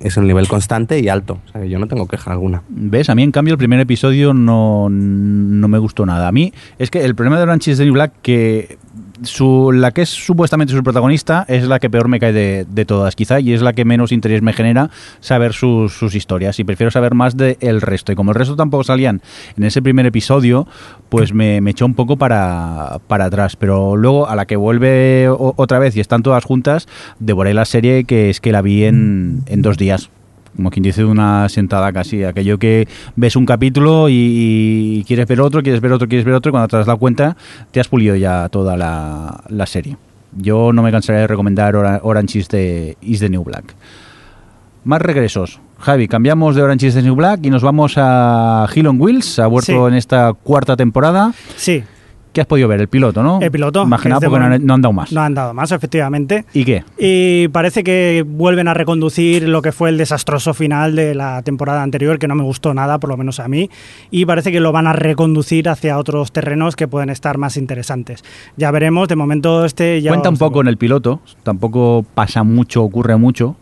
es 0.00 0.16
un 0.16 0.26
nivel 0.26 0.48
constante 0.48 0.98
y 0.98 1.10
alto. 1.10 1.40
O 1.46 1.52
sea, 1.52 1.66
yo 1.66 1.78
no 1.78 1.86
tengo 1.86 2.08
queja 2.08 2.32
alguna. 2.32 2.62
Ves 2.70 3.10
a 3.10 3.14
mí 3.14 3.22
en 3.22 3.32
cambio 3.32 3.52
el 3.52 3.58
primer 3.58 3.80
episodio 3.80 4.32
no, 4.32 4.88
no 4.88 5.68
me 5.68 5.76
gustó 5.76 6.06
nada. 6.06 6.28
A 6.28 6.32
mí 6.32 6.54
es 6.78 6.90
que 6.90 7.04
el 7.04 7.14
problema 7.14 7.36
de 7.36 7.42
Orange 7.42 7.72
is 7.72 7.76
the 7.76 7.84
New 7.84 7.92
Black 7.92 8.12
que 8.22 8.78
su, 9.22 9.72
la 9.72 9.92
que 9.92 10.02
es 10.02 10.08
supuestamente 10.08 10.72
su 10.72 10.82
protagonista 10.82 11.44
es 11.48 11.66
la 11.66 11.78
que 11.78 11.90
peor 11.90 12.08
me 12.08 12.20
cae 12.20 12.32
de, 12.32 12.66
de 12.68 12.84
todas, 12.84 13.16
quizá, 13.16 13.40
y 13.40 13.52
es 13.52 13.62
la 13.62 13.72
que 13.72 13.84
menos 13.84 14.12
interés 14.12 14.42
me 14.42 14.52
genera 14.52 14.90
saber 15.20 15.52
sus, 15.52 15.92
sus 15.92 16.14
historias. 16.14 16.58
Y 16.58 16.64
prefiero 16.64 16.90
saber 16.90 17.14
más 17.14 17.36
del 17.36 17.56
el 17.60 17.80
resto. 17.80 18.12
Y 18.12 18.14
como 18.14 18.32
el 18.32 18.36
resto 18.36 18.56
tampoco 18.56 18.84
salían 18.84 19.22
en 19.56 19.64
ese 19.64 19.82
primer 19.82 20.06
episodio, 20.06 20.66
pues 21.08 21.32
me, 21.32 21.60
me 21.60 21.70
echó 21.70 21.86
un 21.86 21.94
poco 21.94 22.16
para, 22.16 23.00
para 23.06 23.26
atrás. 23.26 23.56
Pero 23.56 23.96
luego, 23.96 24.28
a 24.28 24.36
la 24.36 24.46
que 24.46 24.56
vuelve 24.56 25.28
otra 25.28 25.78
vez 25.78 25.96
y 25.96 26.00
están 26.00 26.22
todas 26.22 26.44
juntas, 26.44 26.88
devoré 27.18 27.54
la 27.54 27.64
serie 27.64 28.04
que 28.04 28.30
es 28.30 28.40
que 28.40 28.52
la 28.52 28.62
vi 28.62 28.84
en, 28.84 29.42
en 29.46 29.62
dos 29.62 29.76
días 29.76 30.10
como 30.58 30.70
quien 30.70 30.82
dice 30.82 31.02
de 31.02 31.06
una 31.06 31.48
sentada 31.48 31.92
casi, 31.92 32.24
aquello 32.24 32.58
que 32.58 32.88
ves 33.14 33.36
un 33.36 33.46
capítulo 33.46 34.08
y, 34.08 34.14
y, 34.98 35.04
quieres 35.04 35.28
ver 35.28 35.40
otro, 35.40 35.62
quieres 35.62 35.80
ver 35.80 35.92
otro, 35.92 36.08
quieres 36.08 36.24
ver 36.24 36.34
otro, 36.34 36.48
y 36.48 36.52
cuando 36.52 36.66
te 36.66 36.76
das 36.76 36.88
la 36.88 36.96
cuenta 36.96 37.36
te 37.70 37.78
has 37.78 37.86
pulido 37.86 38.16
ya 38.16 38.48
toda 38.48 38.76
la, 38.76 39.44
la 39.50 39.66
serie. 39.66 39.96
Yo 40.36 40.72
no 40.72 40.82
me 40.82 40.90
cansaré 40.90 41.20
de 41.20 41.26
recomendar 41.28 41.76
Orange 41.76 42.40
is 42.40 42.48
the, 42.48 42.96
is 43.00 43.20
the 43.20 43.28
New 43.28 43.44
Black. 43.44 43.72
Más 44.82 45.00
regresos. 45.00 45.60
Javi, 45.78 46.08
cambiamos 46.08 46.56
de 46.56 46.62
Orange 46.62 46.88
is 46.88 46.94
the 46.94 47.02
New 47.02 47.14
Black 47.14 47.38
y 47.44 47.50
nos 47.50 47.62
vamos 47.62 47.94
a 47.96 48.66
Hill 48.74 48.88
on 48.88 49.00
Wheels, 49.00 49.38
ha 49.38 49.46
vuelto 49.46 49.86
sí. 49.86 49.92
en 49.92 49.94
esta 49.94 50.32
cuarta 50.32 50.76
temporada. 50.76 51.32
Sí. 51.54 51.84
¿Qué 52.38 52.42
has 52.42 52.46
podido 52.46 52.68
ver? 52.68 52.80
El 52.80 52.86
piloto, 52.86 53.20
¿no? 53.20 53.40
El 53.40 53.50
piloto. 53.50 53.82
Imaginado 53.82 54.20
porque 54.20 54.38
no 54.38 54.54
han, 54.54 54.64
no 54.64 54.74
han, 54.74 54.80
dado 54.80 54.92
más. 54.92 55.10
No 55.10 55.22
han 55.22 55.34
dado 55.34 55.54
más, 55.54 55.72
efectivamente. 55.72 56.44
¿Y 56.54 56.64
qué? 56.64 56.84
Y 56.96 57.48
parece 57.48 57.82
que 57.82 58.24
vuelven 58.24 58.68
a 58.68 58.74
reconducir 58.74 59.48
lo 59.48 59.60
que 59.60 59.72
fue 59.72 59.88
el 59.88 59.98
desastroso 59.98 60.54
final 60.54 60.94
de 60.94 61.16
la 61.16 61.42
temporada 61.42 61.82
anterior, 61.82 62.20
que 62.20 62.28
no 62.28 62.36
me 62.36 62.44
gustó 62.44 62.74
nada, 62.74 62.98
por 62.98 63.10
lo 63.10 63.16
menos 63.16 63.40
a 63.40 63.48
mí. 63.48 63.70
Y 64.12 64.24
parece 64.24 64.52
que 64.52 64.60
lo 64.60 64.70
van 64.70 64.86
a 64.86 64.92
reconducir 64.92 65.68
hacia 65.68 65.98
otros 65.98 66.30
terrenos 66.30 66.76
que 66.76 66.86
pueden 66.86 67.10
estar 67.10 67.38
más 67.38 67.56
interesantes. 67.56 68.22
Ya 68.56 68.70
veremos, 68.70 69.08
de 69.08 69.16
momento 69.16 69.64
este 69.64 70.00
ya... 70.00 70.12
Cuenta 70.12 70.28
un 70.28 70.36
poco 70.36 70.60
en 70.60 70.68
el 70.68 70.76
piloto, 70.76 71.20
tampoco 71.42 72.06
pasa 72.14 72.44
mucho, 72.44 72.84
ocurre 72.84 73.16
mucho 73.16 73.56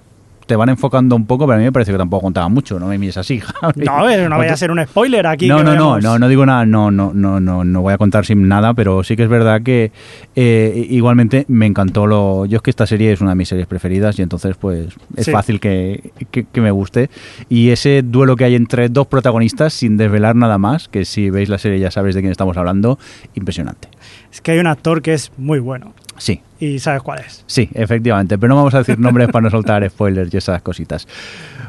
te 0.46 0.56
van 0.56 0.68
enfocando 0.68 1.16
un 1.16 1.26
poco, 1.26 1.46
pero 1.46 1.56
a 1.56 1.58
mí 1.58 1.64
me 1.64 1.72
parece 1.72 1.92
que 1.92 1.98
tampoco 1.98 2.22
contaba 2.22 2.48
mucho, 2.48 2.78
no 2.78 2.86
me 2.86 2.98
mires 2.98 3.16
así. 3.16 3.40
Javi. 3.60 3.84
No, 3.84 4.04
pero 4.06 4.28
no 4.28 4.38
vaya 4.38 4.52
a 4.52 4.56
ser 4.56 4.70
un 4.70 4.82
spoiler 4.84 5.26
aquí. 5.26 5.48
No, 5.48 5.62
no, 5.62 5.74
no, 5.74 6.00
no, 6.00 6.18
no 6.18 6.28
digo 6.28 6.46
nada, 6.46 6.64
no, 6.64 6.90
no, 6.90 7.12
no, 7.12 7.40
no, 7.40 7.64
no 7.64 7.82
voy 7.82 7.92
a 7.92 7.98
contar 7.98 8.24
sin 8.24 8.46
nada, 8.48 8.72
pero 8.74 9.02
sí 9.02 9.16
que 9.16 9.24
es 9.24 9.28
verdad 9.28 9.62
que 9.62 9.90
eh, 10.34 10.86
igualmente 10.90 11.44
me 11.48 11.66
encantó 11.66 12.06
lo. 12.06 12.46
Yo 12.46 12.56
es 12.56 12.62
que 12.62 12.70
esta 12.70 12.86
serie 12.86 13.12
es 13.12 13.20
una 13.20 13.30
de 13.30 13.36
mis 13.36 13.48
series 13.48 13.66
preferidas 13.66 14.18
y 14.18 14.22
entonces 14.22 14.56
pues 14.56 14.88
es 15.16 15.24
sí. 15.24 15.32
fácil 15.32 15.60
que, 15.60 16.12
que, 16.30 16.44
que, 16.44 16.60
me 16.60 16.70
guste. 16.70 17.10
Y 17.48 17.70
ese 17.70 18.02
duelo 18.02 18.36
que 18.36 18.44
hay 18.44 18.54
entre 18.54 18.88
dos 18.88 19.08
protagonistas, 19.08 19.72
sin 19.72 19.96
desvelar 19.96 20.36
nada 20.36 20.58
más, 20.58 20.88
que 20.88 21.04
si 21.04 21.30
veis 21.30 21.48
la 21.48 21.58
serie 21.58 21.80
ya 21.80 21.90
sabéis 21.90 22.14
de 22.14 22.20
quién 22.20 22.30
estamos 22.30 22.56
hablando, 22.56 22.98
impresionante. 23.34 23.88
Es 24.32 24.40
que 24.40 24.52
hay 24.52 24.58
un 24.58 24.66
actor 24.66 25.02
que 25.02 25.14
es 25.14 25.32
muy 25.36 25.58
bueno. 25.58 25.94
Sí. 26.18 26.40
¿Y 26.58 26.78
sabes 26.78 27.02
cuál 27.02 27.20
es? 27.20 27.44
Sí, 27.46 27.68
efectivamente, 27.74 28.38
pero 28.38 28.50
no 28.50 28.56
vamos 28.56 28.74
a 28.74 28.78
decir 28.78 28.98
nombres 28.98 29.28
para 29.28 29.42
no 29.42 29.50
soltar 29.50 29.86
spoilers 29.90 30.32
y 30.32 30.36
esas 30.38 30.62
cositas. 30.62 31.06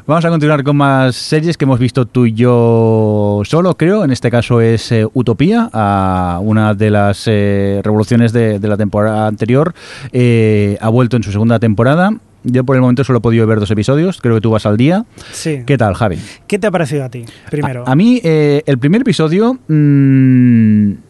Vamos 0.06 0.24
a 0.24 0.30
continuar 0.30 0.64
con 0.64 0.78
más 0.78 1.18
series 1.18 1.58
que 1.58 1.66
hemos 1.66 1.80
visto 1.80 2.06
tú 2.06 2.26
y 2.26 2.34
yo 2.34 3.42
solo, 3.44 3.76
creo. 3.76 4.06
En 4.06 4.12
este 4.12 4.32
caso 4.32 4.62
es 4.62 4.90
eh, 4.94 5.06
Utopía, 5.14 5.70
a 5.74 6.40
una 6.42 6.74
de 6.74 6.90
las 6.90 7.26
eh, 7.28 7.82
revoluciones 7.84 8.32
de, 8.32 8.60
de, 8.60 8.68
la 8.70 8.78
temporada 8.78 9.28
anterior. 9.28 9.74
Eh, 10.14 10.78
ha 10.80 10.88
vuelto 10.88 11.18
en 11.18 11.24
su 11.24 11.34
segunda 11.34 11.60
temporada. 11.60 12.12
Yo 12.44 12.64
por 12.64 12.78
el 12.78 12.82
momento 12.82 13.04
solo 13.04 13.20
he 13.20 13.22
podido 13.22 13.46
ver 13.48 13.60
dos 13.60 13.72
episodios, 13.72 14.22
creo 14.22 14.36
que 14.36 14.42
tú 14.42 14.52
vas 14.52 14.66
al 14.66 14.78
día. 14.78 15.06
Sí. 15.34 15.64
¿Qué 15.66 15.78
tal, 15.78 15.94
Javi? 15.96 16.18
¿Qué 16.48 16.58
te 16.58 16.68
ha 16.68 16.72
parecido 16.72 17.04
a 17.04 17.10
ti, 17.10 17.26
primero? 17.50 17.84
A, 17.86 17.92
a 17.92 17.96
mí, 17.96 18.22
eh, 18.24 18.64
el 18.66 18.78
primer 18.78 19.02
episodio... 19.02 19.60
Mmm, 19.68 21.07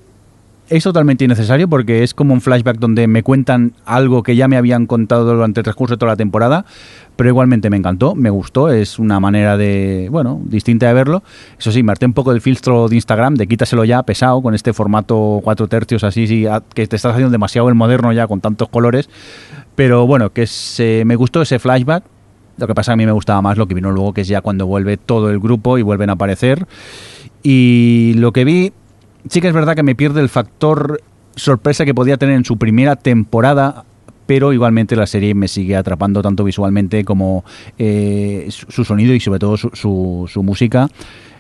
es 0.69 0.84
totalmente 0.84 1.23
innecesario 1.26 1.68
porque 1.68 2.03
es 2.03 2.14
como 2.14 2.34
un 2.34 2.41
flashback 2.41 2.77
donde 2.77 3.07
me 3.07 3.23
cuentan 3.23 3.73
algo 3.85 4.23
que 4.23 4.35
ya 4.35 4.48
me 4.48 4.57
habían 4.57 4.85
contado 4.85 5.26
durante 5.26 5.61
el 5.61 5.64
transcurso 5.64 5.95
de 5.95 5.99
toda 5.99 6.11
la 6.14 6.15
temporada, 6.18 6.65
pero 7.15 7.30
igualmente 7.30 7.69
me 7.69 7.77
encantó, 7.77 8.15
me 8.15 8.30
gustó, 8.30 8.69
es 8.69 8.99
una 8.99 9.19
manera 9.19 9.57
de, 9.57 10.10
bueno, 10.11 10.41
distinta 10.44 10.88
de 10.88 10.94
verlo. 10.94 11.23
Eso 11.57 11.72
sí, 11.72 11.84
me 11.84 11.91
harté 11.91 12.06
un 12.06 12.14
poco 12.14 12.31
del 12.31 12.41
filtro 12.41 12.89
de 12.89 12.95
Instagram, 12.95 13.35
de 13.35 13.48
quítaselo 13.48 13.85
ya 13.85 14.03
pesado 14.03 14.41
con 14.41 14.56
este 14.56 14.73
formato 14.73 15.39
cuatro 15.44 15.68
tercios 15.68 16.03
así, 16.03 16.27
sí, 16.27 16.45
que 16.73 16.88
te 16.88 16.95
estás 16.95 17.14
haciendo 17.14 17.31
demasiado 17.31 17.69
el 17.69 17.76
moderno 17.76 18.11
ya 18.11 18.27
con 18.27 18.41
tantos 18.41 18.68
colores, 18.69 19.10
pero 19.76 20.06
bueno, 20.06 20.31
que 20.31 20.48
se, 20.48 21.03
me 21.06 21.15
gustó 21.15 21.41
ese 21.41 21.60
flashback. 21.60 22.03
Lo 22.57 22.65
que 22.65 22.73
pasa 22.73 22.94
a 22.94 22.95
mí 22.95 23.06
me 23.06 23.11
gustaba 23.11 23.39
más 23.44 23.56
lo 23.56 23.68
que 23.68 23.76
vino 23.76 23.91
luego, 23.91 24.14
que 24.14 24.22
es 24.22 24.27
ya 24.27 24.41
cuando 24.41 24.65
vuelve 24.65 24.98
todo 24.98 25.30
el 25.30 25.39
grupo 25.39 25.77
y 25.77 25.84
vuelven 25.84 26.10
a 26.10 26.14
aparecer. 26.14 26.65
Y 27.44 28.14
lo 28.15 28.31
que 28.34 28.45
vi, 28.45 28.73
sí 29.29 29.41
que 29.41 29.47
es 29.47 29.53
verdad 29.53 29.75
que 29.75 29.83
me 29.83 29.95
pierde 29.95 30.21
el 30.21 30.29
factor 30.29 31.01
sorpresa 31.35 31.85
que 31.85 31.93
podía 31.93 32.17
tener 32.17 32.35
en 32.35 32.45
su 32.45 32.57
primera 32.57 32.95
temporada 32.95 33.85
pero 34.25 34.53
igualmente 34.53 34.95
la 34.95 35.07
serie 35.07 35.33
me 35.33 35.47
sigue 35.47 35.75
atrapando 35.75 36.21
tanto 36.21 36.43
visualmente 36.43 37.03
como 37.05 37.45
eh, 37.79 38.47
su 38.49 38.83
sonido 38.83 39.13
y 39.13 39.19
sobre 39.19 39.39
todo 39.39 39.57
su, 39.57 39.69
su, 39.73 40.29
su 40.31 40.43
música 40.43 40.89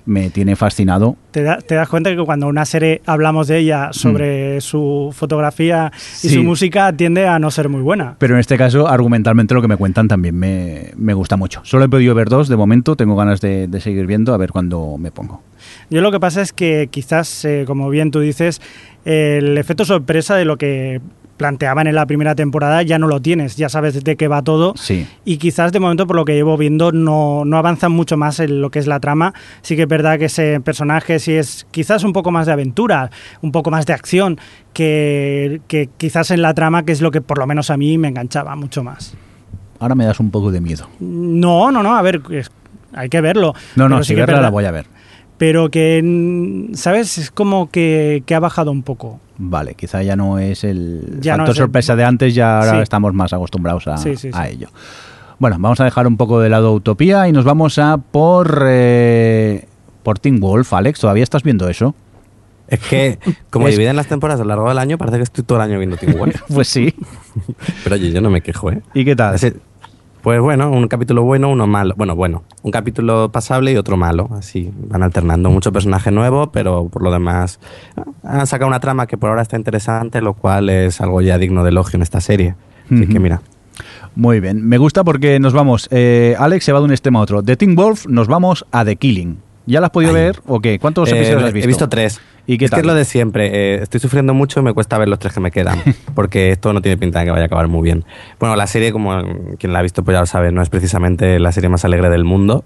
me 0.07 0.29
tiene 0.29 0.55
fascinado. 0.55 1.17
¿Te, 1.31 1.43
da, 1.43 1.57
¿Te, 1.57 1.75
das 1.75 1.89
cuenta 1.89 2.15
que 2.15 2.23
cuando 2.23 2.47
una 2.47 2.65
serie 2.65 3.01
hablamos 3.05 3.47
de 3.47 3.59
ella 3.59 3.89
sobre 3.91 4.57
mm. 4.57 4.61
su 4.61 5.13
fotografía 5.13 5.91
y 6.23 6.29
sí. 6.29 6.35
su 6.35 6.43
música 6.43 6.93
tiende 6.93 7.27
a 7.27 7.37
no 7.39 7.51
ser 7.51 7.69
muy 7.69 7.81
buena? 7.81 8.15
Pero 8.17 8.35
en 8.35 8.39
este 8.39 8.57
caso, 8.57 8.87
argumentalmente 8.87 9.53
lo 9.53 9.61
que 9.61 9.67
me 9.67 9.75
cuentan 9.75 10.07
también 10.07 10.35
me, 10.35 10.93
me 10.95 11.13
gusta 11.13 11.35
mucho. 11.35 11.59
Solo 11.63 11.83
he 11.83 11.89
podido 11.89 12.15
ver 12.15 12.29
dos 12.29 12.47
de 12.47 12.55
momento, 12.55 12.95
tengo 12.95 13.15
ganas 13.17 13.41
de, 13.41 13.67
de 13.67 13.81
seguir 13.81 14.07
viendo 14.07 14.33
a 14.33 14.37
ver 14.37 14.51
cuándo 14.51 14.97
me 14.97 15.11
pongo. 15.11 15.43
Yo 15.89 16.01
lo 16.01 16.11
que 16.11 16.19
pasa 16.19 16.41
es 16.41 16.51
que 16.53 16.87
quizás, 16.91 17.45
eh, 17.45 17.63
como 17.65 17.89
bien 17.89 18.11
tú 18.11 18.19
dices, 18.19 18.61
el 19.05 19.57
efecto 19.57 19.85
sorpresa 19.85 20.35
de 20.35 20.45
lo 20.45 20.57
que 20.57 20.99
planteaban 21.37 21.85
en 21.85 21.93
la 21.93 22.07
primera 22.07 22.33
temporada 22.33 22.81
ya 22.81 22.97
no 22.97 23.05
lo 23.07 23.21
tienes, 23.21 23.57
ya 23.57 23.69
sabes 23.69 24.03
de 24.03 24.15
qué 24.17 24.27
va 24.27 24.41
todo. 24.41 24.73
Sí. 24.75 25.05
Y 25.23 25.37
quizás 25.37 25.71
de 25.71 25.79
momento, 25.79 26.07
por 26.07 26.15
lo 26.15 26.25
que 26.25 26.33
llevo 26.33 26.57
viendo, 26.57 26.91
no, 26.91 27.45
no 27.45 27.57
avanzan 27.57 27.91
mucho 27.91 28.17
más 28.17 28.39
en 28.39 28.59
lo 28.59 28.71
que 28.71 28.79
es 28.79 28.87
la 28.87 28.99
trama. 28.99 29.33
Sí 29.61 29.75
que 29.75 29.83
es 29.83 29.87
verdad 29.87 30.17
que 30.17 30.25
ese 30.25 30.59
personaje 30.61 31.19
sí 31.19 31.33
es 31.33 31.67
quizás 31.69 32.03
un 32.03 32.11
poco 32.11 32.31
más 32.31 32.47
de 32.47 32.53
aventura, 32.53 33.11
un 33.41 33.51
poco 33.51 33.69
más 33.69 33.85
de 33.85 33.93
acción, 33.93 34.39
que, 34.73 35.61
que 35.67 35.89
quizás 35.97 36.31
en 36.31 36.41
la 36.41 36.53
trama, 36.53 36.83
que 36.83 36.91
es 36.91 37.01
lo 37.01 37.11
que 37.11 37.21
por 37.21 37.37
lo 37.37 37.45
menos 37.47 37.69
a 37.69 37.77
mí 37.77 37.97
me 37.97 38.07
enganchaba 38.07 38.55
mucho 38.55 38.83
más. 38.83 39.15
Ahora 39.79 39.93
me 39.95 40.05
das 40.05 40.19
un 40.19 40.31
poco 40.31 40.51
de 40.51 40.59
miedo. 40.59 40.89
No, 40.99 41.71
no, 41.71 41.83
no, 41.83 41.95
a 41.95 42.01
ver, 42.01 42.21
es- 42.31 42.49
hay 42.93 43.09
que 43.09 43.21
verlo. 43.21 43.53
No, 43.75 43.87
no, 43.87 43.99
si 44.03 44.09
sí 44.09 44.15
que 44.15 44.21
verla 44.21 44.41
la 44.41 44.49
voy 44.49 44.65
a 44.65 44.71
ver. 44.71 44.87
Pero 45.37 45.69
que, 45.69 46.01
mm, 46.03 46.73
¿sabes? 46.73 47.17
Es 47.17 47.31
como 47.31 47.69
que, 47.69 48.23
que 48.25 48.33
ha 48.35 48.39
bajado 48.39 48.71
un 48.71 48.83
poco. 48.83 49.19
Vale, 49.37 49.75
quizá 49.75 50.01
ya 50.01 50.15
no 50.15 50.39
es 50.39 50.63
el 50.63 51.19
Ya 51.21 51.37
no 51.37 51.45
el- 51.45 51.53
sorpresa 51.55 51.95
de 51.95 52.03
antes, 52.03 52.33
ya 52.33 52.59
ahora 52.59 52.77
Sí. 52.77 52.79
estamos 52.81 53.13
más 53.13 53.33
acostumbrados 53.33 53.87
a, 53.87 53.97
Sí, 53.97 54.15
sí, 54.15 54.29
a 54.33 54.47
ello. 54.49 54.69
Bueno, 55.39 55.57
vamos 55.59 55.79
a 55.79 55.83
dejar 55.85 56.07
un 56.07 56.17
poco 56.17 56.39
de 56.39 56.49
lado 56.49 56.73
Utopía 56.73 57.27
y 57.27 57.31
nos 57.31 57.45
vamos 57.45 57.77
a 57.77 57.97
por, 57.97 58.63
eh, 58.67 59.67
por 60.01 60.17
Teen 60.17 60.39
Wolf. 60.39 60.73
Alex, 60.73 60.99
¿todavía 60.99 61.21
estás 61.23 61.43
viendo 61.43 61.69
eso? 61.69 61.93
Es 62.67 62.79
que, 62.79 63.19
como 63.51 63.67
Es- 63.67 63.75
dividen 63.75 63.95
las 63.95 64.07
temporadas 64.07 64.41
a 64.41 64.43
lo 64.43 64.49
largo 64.49 64.67
del 64.69 64.79
año, 64.79 64.97
parece 64.97 65.17
que 65.17 65.23
estoy 65.23 65.43
todo 65.43 65.59
el 65.59 65.69
año 65.69 65.77
viendo 65.77 65.97
Teen 65.97 66.17
Wolf. 66.17 66.41
Pues 66.51 66.67
sí. 66.67 66.95
Pero 67.83 67.95
oye, 67.95 68.11
yo 68.11 68.19
no 68.21 68.31
me 68.31 68.41
quejo, 68.41 68.71
¿eh? 68.71 68.81
¿Y 68.95 69.05
qué 69.05 69.15
tal? 69.15 69.35
Ese- 69.35 69.55
pues 70.21 70.41
bueno, 70.41 70.69
un 70.71 70.87
capítulo 70.87 71.23
bueno, 71.23 71.49
uno 71.49 71.67
malo. 71.67 71.93
Bueno, 71.97 72.15
bueno, 72.15 72.43
un 72.63 72.71
capítulo 72.71 73.31
pasable 73.31 73.71
y 73.71 73.77
otro 73.77 73.95
malo. 73.97 74.29
Así 74.37 74.71
van 74.89 75.03
alternando. 75.03 75.49
Mucho 75.49 75.71
personaje 75.71 76.11
nuevo, 76.11 76.51
pero 76.51 76.87
por 76.89 77.01
lo 77.03 77.11
demás 77.11 77.59
ah, 77.95 78.03
han 78.23 78.47
sacado 78.47 78.67
una 78.67 78.79
trama 78.79 79.07
que 79.07 79.17
por 79.17 79.29
ahora 79.29 79.41
está 79.41 79.55
interesante, 79.57 80.21
lo 80.21 80.33
cual 80.33 80.69
es 80.69 80.99
algo 81.01 81.21
ya 81.21 81.37
digno 81.37 81.63
de 81.63 81.69
elogio 81.69 81.97
en 81.97 82.01
esta 82.03 82.19
serie. 82.21 82.55
Así 82.91 83.07
que 83.07 83.19
mira. 83.19 83.41
Muy 84.15 84.39
bien, 84.39 84.67
me 84.67 84.77
gusta 84.79 85.03
porque 85.03 85.39
nos 85.39 85.53
vamos. 85.53 85.87
eh, 85.91 86.35
Alex 86.39 86.65
se 86.65 86.71
va 86.73 86.79
de 86.79 86.85
un 86.85 86.91
extremo 86.91 87.19
a 87.19 87.21
otro. 87.21 87.41
De 87.43 87.55
Teen 87.55 87.75
Wolf 87.75 88.07
nos 88.07 88.27
vamos 88.27 88.65
a 88.71 88.83
The 88.83 88.95
Killing. 88.95 89.37
¿Ya 89.67 89.79
la 89.81 89.87
has 89.87 89.91
podido 89.91 90.11
Ay. 90.13 90.21
ver 90.21 90.39
o 90.47 90.59
qué? 90.59 90.79
¿Cuántos 90.79 91.09
Eh, 91.11 91.15
episodios 91.17 91.43
has 91.43 91.53
visto? 91.53 91.65
He 91.65 91.67
visto 91.67 91.89
tres. 91.89 92.19
¿Y 92.47 92.57
qué 92.57 92.65
es 92.65 92.71
tal? 92.71 92.77
que 92.77 92.81
es 92.81 92.87
lo 92.87 92.93
de 92.95 93.05
siempre. 93.05 93.75
eh, 93.75 93.79
estoy 93.83 93.99
sufriendo 93.99 94.33
mucho 94.33 94.61
y 94.61 94.63
me 94.63 94.73
cuesta 94.73 94.97
ver 94.97 95.09
los 95.09 95.19
tres 95.19 95.33
que 95.33 95.41
me 95.41 95.51
quedan. 95.51 95.79
porque 96.15 96.51
esto 96.51 96.71
no 96.73 96.81
tiene 96.81 96.97
pinta 96.97 97.19
de 97.19 97.25
que 97.25 97.31
vaya 97.31 97.43
a 97.43 97.45
acabar 97.47 97.67
muy 97.67 97.83
bien. 97.83 98.05
Bueno, 98.39 98.55
la 98.55 98.65
serie, 98.67 98.91
como 98.91 99.21
quien 99.59 99.73
la 99.73 99.79
ha 99.79 99.81
visto, 99.81 100.03
pues 100.03 100.15
ya 100.15 100.21
lo 100.21 100.25
sabe, 100.25 100.51
no 100.51 100.61
es 100.61 100.69
precisamente 100.69 101.39
la 101.39 101.51
serie 101.51 101.69
más 101.69 101.83
alegre 101.85 102.09
del 102.09 102.23
mundo. 102.23 102.63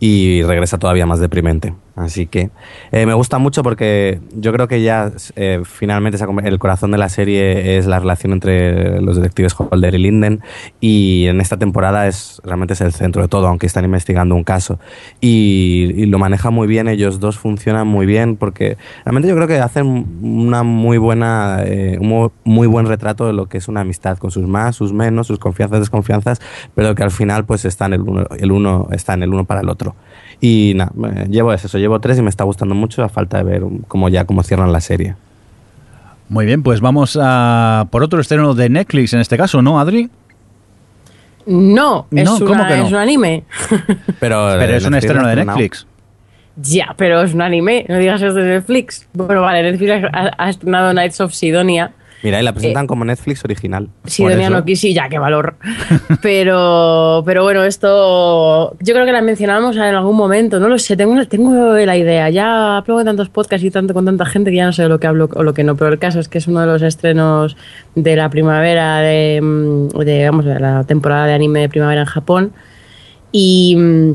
Y 0.00 0.42
regresa 0.42 0.78
todavía 0.78 1.06
más 1.06 1.20
deprimente. 1.20 1.72
Así 2.00 2.26
que 2.26 2.50
eh, 2.92 3.06
me 3.06 3.14
gusta 3.14 3.38
mucho 3.38 3.62
porque 3.62 4.20
yo 4.34 4.52
creo 4.52 4.68
que 4.68 4.82
ya 4.82 5.12
eh, 5.36 5.62
finalmente 5.64 6.18
el 6.44 6.58
corazón 6.58 6.90
de 6.90 6.98
la 6.98 7.08
serie 7.08 7.78
es 7.78 7.86
la 7.86 7.98
relación 7.98 8.32
entre 8.32 9.00
los 9.00 9.16
detectives 9.16 9.54
Holder 9.56 9.94
y 9.94 9.98
Linden. 9.98 10.40
Y 10.80 11.26
en 11.26 11.40
esta 11.40 11.56
temporada 11.56 12.06
es 12.06 12.40
realmente 12.44 12.74
es 12.74 12.80
el 12.80 12.92
centro 12.92 13.22
de 13.22 13.28
todo, 13.28 13.46
aunque 13.46 13.66
están 13.66 13.84
investigando 13.84 14.34
un 14.34 14.44
caso. 14.44 14.78
Y, 15.20 16.06
lo 16.10 16.18
maneja 16.18 16.50
muy 16.50 16.66
bien, 16.66 16.88
ellos 16.88 17.20
dos 17.20 17.38
funcionan 17.38 17.86
muy 17.86 18.04
bien 18.04 18.36
porque 18.36 18.76
realmente 19.04 19.28
yo 19.28 19.36
creo 19.36 19.46
que 19.46 19.58
hacen 19.58 20.06
una 20.22 20.64
muy 20.64 20.98
buena, 20.98 21.62
eh, 21.64 21.98
muy 22.00 22.66
buen 22.66 22.86
retrato 22.86 23.26
de 23.26 23.32
lo 23.32 23.46
que 23.46 23.58
es 23.58 23.68
una 23.68 23.82
amistad 23.82 24.18
con 24.18 24.30
sus 24.30 24.48
más, 24.48 24.74
sus 24.74 24.92
menos, 24.92 25.28
sus 25.28 25.38
confianzas, 25.38 25.80
desconfianzas, 25.80 26.40
pero 26.74 26.94
que 26.94 27.02
al 27.04 27.10
final 27.10 27.44
pues 27.44 27.64
están 27.64 27.92
el 27.92 28.00
uno, 28.00 28.26
el 28.36 28.50
uno 28.50 28.88
está 28.90 29.14
en 29.14 29.22
el 29.22 29.32
uno 29.32 29.44
para 29.44 29.60
el 29.60 29.68
otro. 29.68 29.94
Y 30.40 30.72
nada, 30.74 30.92
llevo 31.28 31.52
eso, 31.52 31.78
llevo 31.78 31.89
tres 31.98 32.18
y 32.18 32.22
me 32.22 32.30
está 32.30 32.44
gustando 32.44 32.74
mucho 32.74 33.02
a 33.02 33.08
falta 33.08 33.38
de 33.38 33.44
ver 33.44 33.62
cómo 33.88 34.08
ya 34.08 34.24
cómo 34.26 34.42
cierran 34.44 34.70
la 34.72 34.80
serie. 34.80 35.16
Muy 36.28 36.46
bien, 36.46 36.62
pues 36.62 36.80
vamos 36.80 37.18
a 37.20 37.88
por 37.90 38.04
otro 38.04 38.20
estreno 38.20 38.54
de 38.54 38.68
Netflix 38.68 39.12
en 39.14 39.20
este 39.20 39.36
caso, 39.36 39.62
¿no, 39.62 39.80
Adri? 39.80 40.08
No, 41.46 42.06
es, 42.12 42.24
No, 42.24 42.38
¿cómo 42.38 42.52
una- 42.52 42.68
que 42.68 42.76
no? 42.76 42.84
es 42.86 42.92
un 42.92 42.98
anime. 42.98 43.44
Pero, 44.20 44.46
Pero 44.58 44.76
es 44.76 44.84
un 44.84 44.94
estreno 44.94 45.26
de. 45.26 45.36
Netflix. 45.44 45.86
ya, 46.56 46.94
pero 46.96 47.22
es 47.22 47.32
un 47.34 47.42
anime. 47.42 47.86
No 47.88 47.96
digas 47.98 48.20
eso 48.22 48.34
de 48.34 48.44
Netflix. 48.44 49.08
Bueno, 49.14 49.40
vale, 49.40 49.62
Netflix 49.62 50.04
ha, 50.12 50.30
ha 50.36 50.50
estrenado 50.50 50.92
Nights 50.92 51.20
of 51.20 51.32
Sidonia. 51.32 51.92
Mira, 52.22 52.38
y 52.40 52.42
la 52.42 52.52
presentan 52.52 52.86
como 52.86 53.04
Netflix 53.04 53.44
original. 53.44 53.88
Sidonia 54.04 54.42
eso. 54.48 54.50
no 54.50 54.64
ya, 54.66 55.08
qué 55.08 55.18
valor. 55.18 55.56
Pero, 56.22 57.22
pero 57.24 57.42
bueno, 57.42 57.64
esto 57.64 58.76
yo 58.80 58.94
creo 58.94 59.06
que 59.06 59.12
la 59.12 59.22
mencionamos 59.22 59.76
en 59.76 59.82
algún 59.82 60.16
momento, 60.16 60.60
no 60.60 60.68
lo 60.68 60.78
sé, 60.78 60.96
tengo, 60.96 61.26
tengo 61.26 61.74
la 61.74 61.96
idea. 61.96 62.28
Ya 62.30 62.76
hablo 62.78 63.00
en 63.00 63.06
tantos 63.06 63.28
podcasts 63.30 63.64
y 63.64 63.70
tanto 63.70 63.94
con 63.94 64.04
tanta 64.04 64.26
gente 64.26 64.50
que 64.50 64.56
ya 64.58 64.66
no 64.66 64.72
sé 64.72 64.82
de 64.82 64.88
lo 64.88 65.00
que 65.00 65.06
hablo 65.06 65.28
o 65.34 65.42
lo 65.42 65.54
que 65.54 65.64
no, 65.64 65.76
pero 65.76 65.90
el 65.92 65.98
caso 65.98 66.20
es 66.20 66.28
que 66.28 66.38
es 66.38 66.46
uno 66.46 66.60
de 66.60 66.66
los 66.66 66.82
estrenos 66.82 67.56
de 67.94 68.16
la 68.16 68.28
primavera, 68.30 68.98
de, 69.00 69.40
mm, 69.42 69.88
de, 69.98 70.24
vamos, 70.30 70.44
de 70.44 70.60
la 70.60 70.84
temporada 70.84 71.26
de 71.26 71.32
anime 71.34 71.60
de 71.60 71.68
primavera 71.68 72.02
en 72.02 72.06
Japón. 72.06 72.52
Y, 73.32 73.76
mm, 73.76 74.12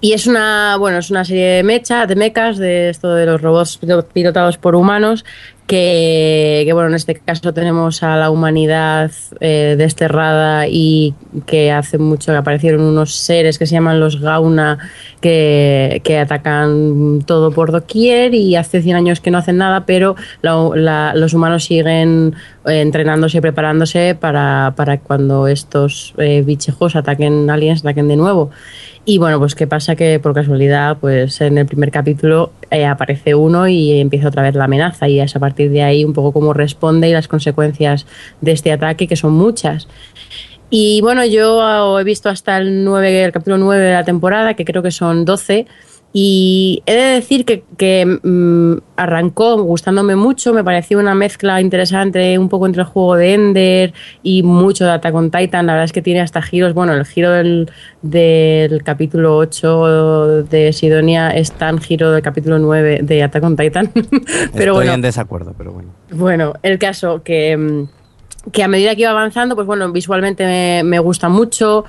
y 0.00 0.12
es 0.12 0.26
una, 0.26 0.76
bueno, 0.78 0.98
es 0.98 1.10
una 1.10 1.24
serie 1.24 1.46
de 1.46 1.62
mecha, 1.62 2.06
de 2.06 2.16
mechas, 2.16 2.58
de 2.58 2.90
esto 2.90 3.14
de 3.14 3.26
los 3.26 3.40
robots 3.40 3.78
pilo- 3.80 4.04
pilotados 4.12 4.58
por 4.58 4.74
humanos, 4.74 5.24
que, 5.66 6.68
bueno, 6.72 6.90
en 6.90 6.94
este 6.94 7.16
caso 7.16 7.52
tenemos 7.52 8.02
a 8.02 8.16
la 8.16 8.30
humanidad 8.30 9.10
eh, 9.40 9.74
desterrada 9.76 10.68
y 10.68 11.14
que 11.46 11.72
hace 11.72 11.98
mucho 11.98 12.30
que 12.32 12.38
aparecieron 12.38 12.82
unos 12.82 13.16
seres 13.16 13.58
que 13.58 13.66
se 13.66 13.74
llaman 13.74 13.98
los 13.98 14.20
Gauna, 14.20 14.78
que, 15.20 16.00
que 16.04 16.18
atacan 16.18 17.22
todo 17.26 17.50
por 17.50 17.72
doquier 17.72 18.34
y 18.34 18.54
hace 18.54 18.80
100 18.80 18.96
años 18.96 19.20
que 19.20 19.32
no 19.32 19.38
hacen 19.38 19.56
nada, 19.56 19.86
pero 19.86 20.14
los 20.42 21.34
humanos 21.34 21.64
siguen 21.64 22.34
eh, 22.66 22.80
entrenándose 22.80 23.38
y 23.38 23.40
preparándose 23.40 24.14
para, 24.14 24.74
para 24.76 24.98
cuando 24.98 25.48
estos 25.48 26.14
eh, 26.18 26.42
bichejos 26.46 26.94
ataquen 26.94 27.50
aliens, 27.50 27.80
ataquen 27.80 28.06
de 28.06 28.16
nuevo. 28.16 28.50
Y 29.08 29.18
bueno, 29.18 29.38
pues 29.38 29.54
qué 29.54 29.68
pasa 29.68 29.94
que 29.94 30.18
por 30.18 30.34
casualidad, 30.34 30.98
pues 31.00 31.40
en 31.40 31.58
el 31.58 31.66
primer 31.66 31.92
capítulo 31.92 32.50
eh, 32.70 32.84
aparece 32.84 33.34
uno 33.34 33.68
y 33.68 34.00
empieza 34.00 34.28
otra 34.28 34.42
vez 34.42 34.54
la 34.54 34.64
amenaza 34.64 35.08
y 35.08 35.20
es 35.20 35.36
a 35.36 35.40
partir 35.40 35.70
de 35.70 35.82
ahí 35.82 36.04
un 36.04 36.12
poco 36.12 36.32
cómo 36.32 36.52
responde 36.52 37.08
y 37.08 37.12
las 37.12 37.28
consecuencias 37.28 38.06
de 38.40 38.52
este 38.52 38.72
ataque, 38.72 39.06
que 39.06 39.16
son 39.16 39.32
muchas. 39.32 39.88
Y 40.68 41.00
bueno, 41.00 41.24
yo 41.24 41.98
he 42.00 42.04
visto 42.04 42.28
hasta 42.28 42.58
el 42.58 42.84
9, 42.84 43.24
el 43.24 43.32
capítulo 43.32 43.58
9 43.58 43.84
de 43.84 43.92
la 43.92 44.04
temporada, 44.04 44.54
que 44.54 44.64
creo 44.64 44.82
que 44.82 44.90
son 44.90 45.24
12. 45.24 45.66
Y 46.18 46.82
he 46.86 46.94
de 46.94 47.02
decir 47.02 47.44
que, 47.44 47.62
que, 47.76 48.06
mm, 48.06 48.78
arrancó 48.96 49.62
gustándome 49.62 50.16
mucho, 50.16 50.54
me 50.54 50.64
pareció 50.64 50.98
una 50.98 51.14
mezcla 51.14 51.60
interesante, 51.60 52.38
un 52.38 52.48
poco 52.48 52.64
entre 52.64 52.80
el 52.84 52.88
juego 52.88 53.16
de 53.16 53.34
Ender 53.34 53.92
y 54.22 54.42
mucho 54.42 54.86
de 54.86 54.92
Attack 54.92 55.14
on 55.14 55.30
Titan. 55.30 55.66
La 55.66 55.74
verdad 55.74 55.84
es 55.84 55.92
que 55.92 56.00
tiene 56.00 56.22
hasta 56.22 56.40
giros. 56.40 56.72
Bueno, 56.72 56.94
el 56.94 57.04
giro 57.04 57.32
del, 57.32 57.70
del 58.00 58.82
capítulo 58.82 59.36
8 59.36 60.44
de 60.44 60.72
Sidonia 60.72 61.32
es 61.32 61.52
tan 61.52 61.76
giro 61.80 62.10
del 62.10 62.22
capítulo 62.22 62.58
9 62.60 63.00
de 63.02 63.22
Attack 63.22 63.44
on 63.44 63.54
Titan. 63.54 63.90
pero 63.92 64.08
Estoy 64.44 64.70
bueno, 64.70 64.92
en 64.94 65.02
desacuerdo, 65.02 65.54
pero 65.58 65.72
bueno. 65.72 65.90
bueno, 66.12 66.54
el 66.62 66.78
caso 66.78 67.22
que, 67.22 67.58
mm, 67.58 67.88
que 68.52 68.62
a 68.62 68.68
medida 68.68 68.94
que 68.94 69.02
iba 69.02 69.10
avanzando, 69.10 69.54
pues 69.54 69.66
bueno, 69.66 69.92
visualmente 69.92 70.46
me, 70.46 70.82
me 70.82 70.98
gusta 70.98 71.28
mucho. 71.28 71.84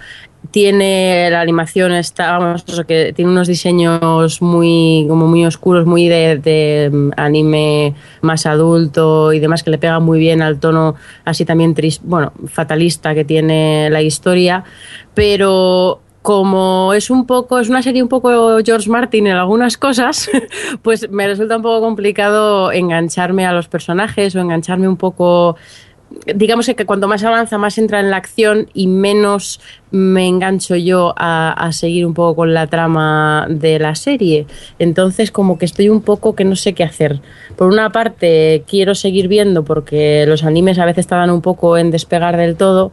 Tiene 0.52 1.30
la 1.30 1.42
animación, 1.42 1.92
está, 1.92 2.38
vamos, 2.38 2.64
que 2.88 3.12
tiene 3.14 3.32
unos 3.32 3.48
diseños 3.48 4.42
muy, 4.42 5.06
como 5.08 5.28
muy 5.28 5.46
oscuros, 5.46 5.86
muy 5.86 6.08
de, 6.08 6.38
de, 6.38 6.90
mm, 6.92 7.10
anime 7.18 7.96
más 8.22 8.46
adulto 8.46 9.34
y 9.34 9.40
demás, 9.40 9.64
que 9.64 9.72
le 9.72 9.78
pega 9.78 10.00
muy 10.00 10.20
bien 10.20 10.42
al 10.42 10.60
tono 10.60 10.96
así 11.26 11.44
también 11.44 11.74
tris, 11.74 12.00
bueno, 12.04 12.32
fatalista 12.48 13.14
que 13.14 13.26
tiene 13.26 13.90
la 13.90 14.02
historia. 14.02 14.64
Pero 15.14 16.02
como 16.28 16.92
es 16.92 17.10
un 17.10 17.26
poco, 17.26 17.58
es 17.58 17.70
una 17.70 17.82
serie 17.82 18.04
un 18.04 18.10
poco 18.10 18.58
George 18.62 18.90
Martin 18.90 19.28
en 19.28 19.38
algunas 19.38 19.78
cosas, 19.78 20.30
pues 20.82 21.10
me 21.10 21.26
resulta 21.26 21.56
un 21.56 21.62
poco 21.64 21.80
complicado 21.80 22.74
engancharme 22.74 23.46
a 23.46 23.54
los 23.54 23.70
personajes 23.70 24.36
o 24.36 24.40
engancharme 24.42 24.90
un 24.90 24.98
poco. 24.98 25.56
Digamos 26.36 26.66
que 26.66 26.86
cuanto 26.86 27.08
más 27.08 27.24
avanza, 27.24 27.58
más 27.58 27.78
entra 27.78 28.00
en 28.00 28.10
la 28.10 28.18
acción 28.18 28.70
y 28.74 28.88
menos 28.88 29.60
me 29.92 30.28
engancho 30.28 30.76
yo 30.76 31.14
a, 31.18 31.52
a 31.52 31.72
seguir 31.72 32.06
un 32.06 32.14
poco 32.14 32.36
con 32.36 32.54
la 32.54 32.68
trama 32.68 33.48
de 33.50 33.80
la 33.80 33.96
serie. 33.96 34.46
Entonces, 34.80 35.32
como 35.32 35.58
que 35.58 35.66
estoy 35.66 35.90
un 35.90 36.02
poco 36.02 36.36
que 36.36 36.46
no 36.46 36.56
sé 36.56 36.74
qué 36.74 36.84
hacer. 36.84 37.22
Por 37.56 37.68
una 37.68 37.92
parte, 37.92 38.64
quiero 38.68 38.96
seguir 38.96 39.28
viendo 39.28 39.64
porque 39.64 40.26
los 40.28 40.44
animes 40.44 40.80
a 40.80 40.86
veces 40.86 41.08
tardan 41.08 41.30
un 41.30 41.42
poco 41.42 41.78
en 41.78 41.92
despegar 41.92 42.38
del 42.38 42.56
todo. 42.56 42.92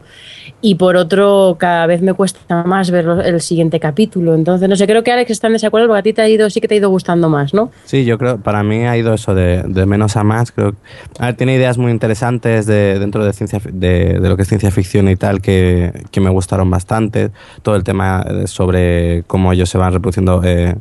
Y 0.60 0.76
por 0.76 0.96
otro, 0.96 1.56
cada 1.58 1.86
vez 1.86 2.00
me 2.00 2.14
cuesta 2.14 2.64
más 2.64 2.90
ver 2.90 3.06
el 3.24 3.40
siguiente 3.40 3.80
capítulo. 3.80 4.34
Entonces, 4.34 4.68
no 4.68 4.76
sé, 4.76 4.86
creo 4.86 5.02
que 5.02 5.12
Alex 5.12 5.30
está 5.30 5.48
en 5.48 5.54
desacuerdo 5.54 5.88
porque 5.88 5.98
a 5.98 6.02
ti 6.02 6.12
te 6.14 6.22
ha 6.22 6.28
ido, 6.28 6.48
sí 6.48 6.60
que 6.60 6.68
te 6.68 6.74
ha 6.74 6.78
ido 6.78 6.88
gustando 6.88 7.28
más, 7.28 7.52
¿no? 7.52 7.70
Sí, 7.84 8.04
yo 8.04 8.16
creo, 8.16 8.38
para 8.38 8.62
mí 8.62 8.86
ha 8.86 8.96
ido 8.96 9.12
eso 9.12 9.34
de, 9.34 9.62
de 9.62 9.84
menos 9.84 10.16
a 10.16 10.24
más. 10.24 10.52
Creo, 10.52 10.74
a 11.18 11.26
ver, 11.26 11.36
tiene 11.36 11.54
ideas 11.54 11.76
muy 11.76 11.92
interesantes 11.92 12.66
de, 12.66 12.98
dentro 13.04 13.24
de, 13.24 13.32
ciencia, 13.32 13.60
de, 13.62 14.18
de, 14.20 14.28
lo 14.28 14.36
que 14.36 14.42
es 14.42 14.48
ciencia 14.48 14.70
ficción 14.70 15.08
y 15.08 15.16
tal 15.16 15.40
que, 15.40 16.04
que, 16.10 16.20
me 16.20 16.30
gustaron 16.30 16.70
bastante. 16.70 17.30
Todo 17.62 17.76
el 17.76 17.84
tema 17.84 18.24
sobre 18.46 19.24
cómo 19.26 19.52
ellos 19.52 19.68
se 19.68 19.78
van 19.78 19.92
reproduciendo 19.92 20.42
eh, 20.44 20.74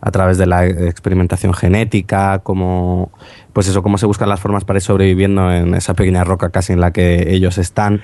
a 0.00 0.10
través 0.10 0.38
de 0.38 0.46
la 0.46 0.66
experimentación 0.66 1.54
genética, 1.54 2.40
cómo, 2.40 3.10
pues 3.52 3.68
eso, 3.68 3.82
cómo 3.82 3.98
se 3.98 4.06
buscan 4.06 4.28
las 4.28 4.40
formas 4.40 4.64
para 4.64 4.78
ir 4.78 4.82
sobreviviendo 4.82 5.52
en 5.52 5.74
esa 5.74 5.94
pequeña 5.94 6.22
roca 6.24 6.50
casi 6.50 6.72
en 6.72 6.80
la 6.80 6.92
que 6.92 7.34
ellos 7.34 7.58
están. 7.58 8.02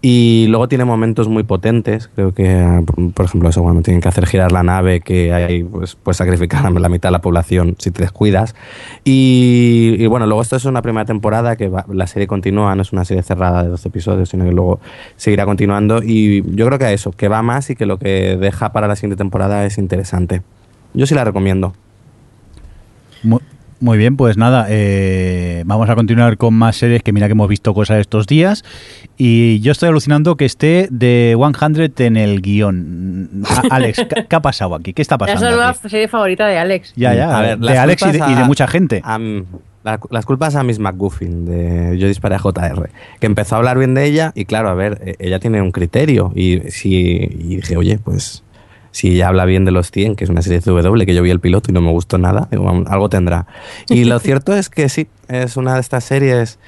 Y 0.00 0.46
luego 0.48 0.68
tiene 0.68 0.84
momentos 0.84 1.26
muy 1.26 1.42
potentes, 1.42 2.08
creo 2.14 2.32
que, 2.32 2.84
por 3.14 3.24
ejemplo, 3.26 3.48
eso 3.48 3.62
cuando 3.62 3.82
tienen 3.82 4.00
que 4.00 4.06
hacer 4.06 4.26
girar 4.26 4.52
la 4.52 4.62
nave, 4.62 5.00
que 5.00 5.32
hay, 5.32 5.64
pues, 5.64 5.96
pues 5.96 6.16
sacrificar 6.16 6.64
a 6.64 6.70
la 6.78 6.88
mitad 6.88 7.08
de 7.08 7.12
la 7.12 7.20
población 7.20 7.74
si 7.78 7.90
te 7.90 8.02
descuidas. 8.02 8.54
Y, 9.02 9.96
y 9.98 10.06
bueno, 10.06 10.26
luego 10.26 10.42
esto 10.42 10.54
es 10.54 10.64
una 10.66 10.82
primera 10.82 11.04
temporada 11.04 11.56
que 11.56 11.68
va, 11.68 11.84
la 11.92 12.06
serie 12.06 12.28
continúa, 12.28 12.76
no 12.76 12.82
es 12.82 12.92
una 12.92 13.04
serie 13.04 13.24
cerrada 13.24 13.64
de 13.64 13.70
12 13.70 13.88
episodios, 13.88 14.28
sino 14.28 14.44
que 14.44 14.52
luego 14.52 14.78
seguirá 15.16 15.44
continuando. 15.46 16.00
Y 16.00 16.44
yo 16.54 16.66
creo 16.66 16.78
que 16.78 16.92
eso, 16.92 17.10
que 17.10 17.26
va 17.26 17.42
más 17.42 17.68
y 17.70 17.74
que 17.74 17.84
lo 17.84 17.98
que 17.98 18.36
deja 18.36 18.72
para 18.72 18.86
la 18.86 18.94
siguiente 18.94 19.16
temporada 19.16 19.66
es 19.66 19.78
interesante. 19.78 20.42
Yo 20.94 21.06
sí 21.06 21.16
la 21.16 21.24
recomiendo. 21.24 21.74
Muy, 23.24 23.40
muy 23.80 23.96
bien, 23.98 24.16
pues 24.16 24.36
nada, 24.36 24.66
eh, 24.68 25.62
vamos 25.66 25.88
a 25.88 25.94
continuar 25.94 26.36
con 26.36 26.54
más 26.54 26.76
series 26.76 27.02
que 27.02 27.12
mira 27.12 27.26
que 27.26 27.32
hemos 27.32 27.48
visto 27.48 27.74
cosas 27.74 27.98
estos 28.00 28.26
días 28.26 28.64
y 29.16 29.60
yo 29.60 29.72
estoy 29.72 29.88
alucinando 29.88 30.36
que 30.36 30.44
esté 30.44 30.88
de 30.90 31.36
100 31.36 31.92
en 32.06 32.16
el 32.16 32.40
guion. 32.42 33.42
A 33.48 33.74
Alex, 33.76 34.06
¿qué 34.28 34.36
ha 34.36 34.40
pasado 34.42 34.74
aquí? 34.74 34.92
¿Qué 34.92 35.02
está 35.02 35.16
pasando? 35.18 35.46
Esa 35.46 35.50
es 35.54 35.82
la 35.82 35.88
serie 35.88 36.08
favorita 36.08 36.46
de 36.46 36.58
Alex. 36.58 36.92
Ya, 36.96 37.14
ya, 37.14 37.36
A 37.36 37.40
ver, 37.42 37.58
de 37.58 37.78
Alex 37.78 38.02
y 38.06 38.12
de, 38.12 38.18
y 38.18 38.44
mucha 38.46 38.66
gente. 38.66 39.00
a- 39.04 39.18
la- 39.84 40.00
las 40.10 40.26
culpas 40.26 40.56
a 40.56 40.64
Miss 40.64 40.80
McGuffin, 40.80 41.44
de 41.46 41.96
Yo 41.98 42.08
disparé 42.08 42.34
a 42.34 42.38
JR, 42.40 42.90
que 43.20 43.26
empezó 43.26 43.54
a 43.54 43.58
hablar 43.58 43.78
bien 43.78 43.94
de 43.94 44.04
ella 44.06 44.32
y 44.34 44.44
claro, 44.44 44.68
a 44.68 44.74
ver, 44.74 45.00
eh, 45.04 45.14
ella 45.20 45.38
tiene 45.38 45.62
un 45.62 45.70
criterio 45.70 46.32
y, 46.34 46.58
si, 46.70 46.90
y 46.94 47.56
dije, 47.56 47.76
oye, 47.76 47.98
pues 48.02 48.42
si 48.98 49.12
ella 49.12 49.28
habla 49.28 49.44
bien 49.44 49.64
de 49.64 49.70
los 49.70 49.92
100, 49.92 50.16
que 50.16 50.24
es 50.24 50.30
una 50.30 50.42
serie 50.42 50.60
CW, 50.60 51.04
que 51.04 51.14
yo 51.14 51.22
vi 51.22 51.30
el 51.30 51.38
piloto 51.38 51.70
y 51.70 51.72
no 51.72 51.80
me 51.80 51.92
gustó 51.92 52.18
nada, 52.18 52.48
digo, 52.50 52.64
"Vamos, 52.64 52.88
algo 52.88 53.08
tendrá. 53.08 53.46
Y 53.88 54.02
lo 54.04 54.18
cierto 54.18 54.52
es 54.52 54.68
que 54.68 54.88
sí, 54.88 55.06
es 55.28 55.56
una 55.56 55.74
de 55.74 55.80
estas 55.80 56.02
series... 56.02 56.58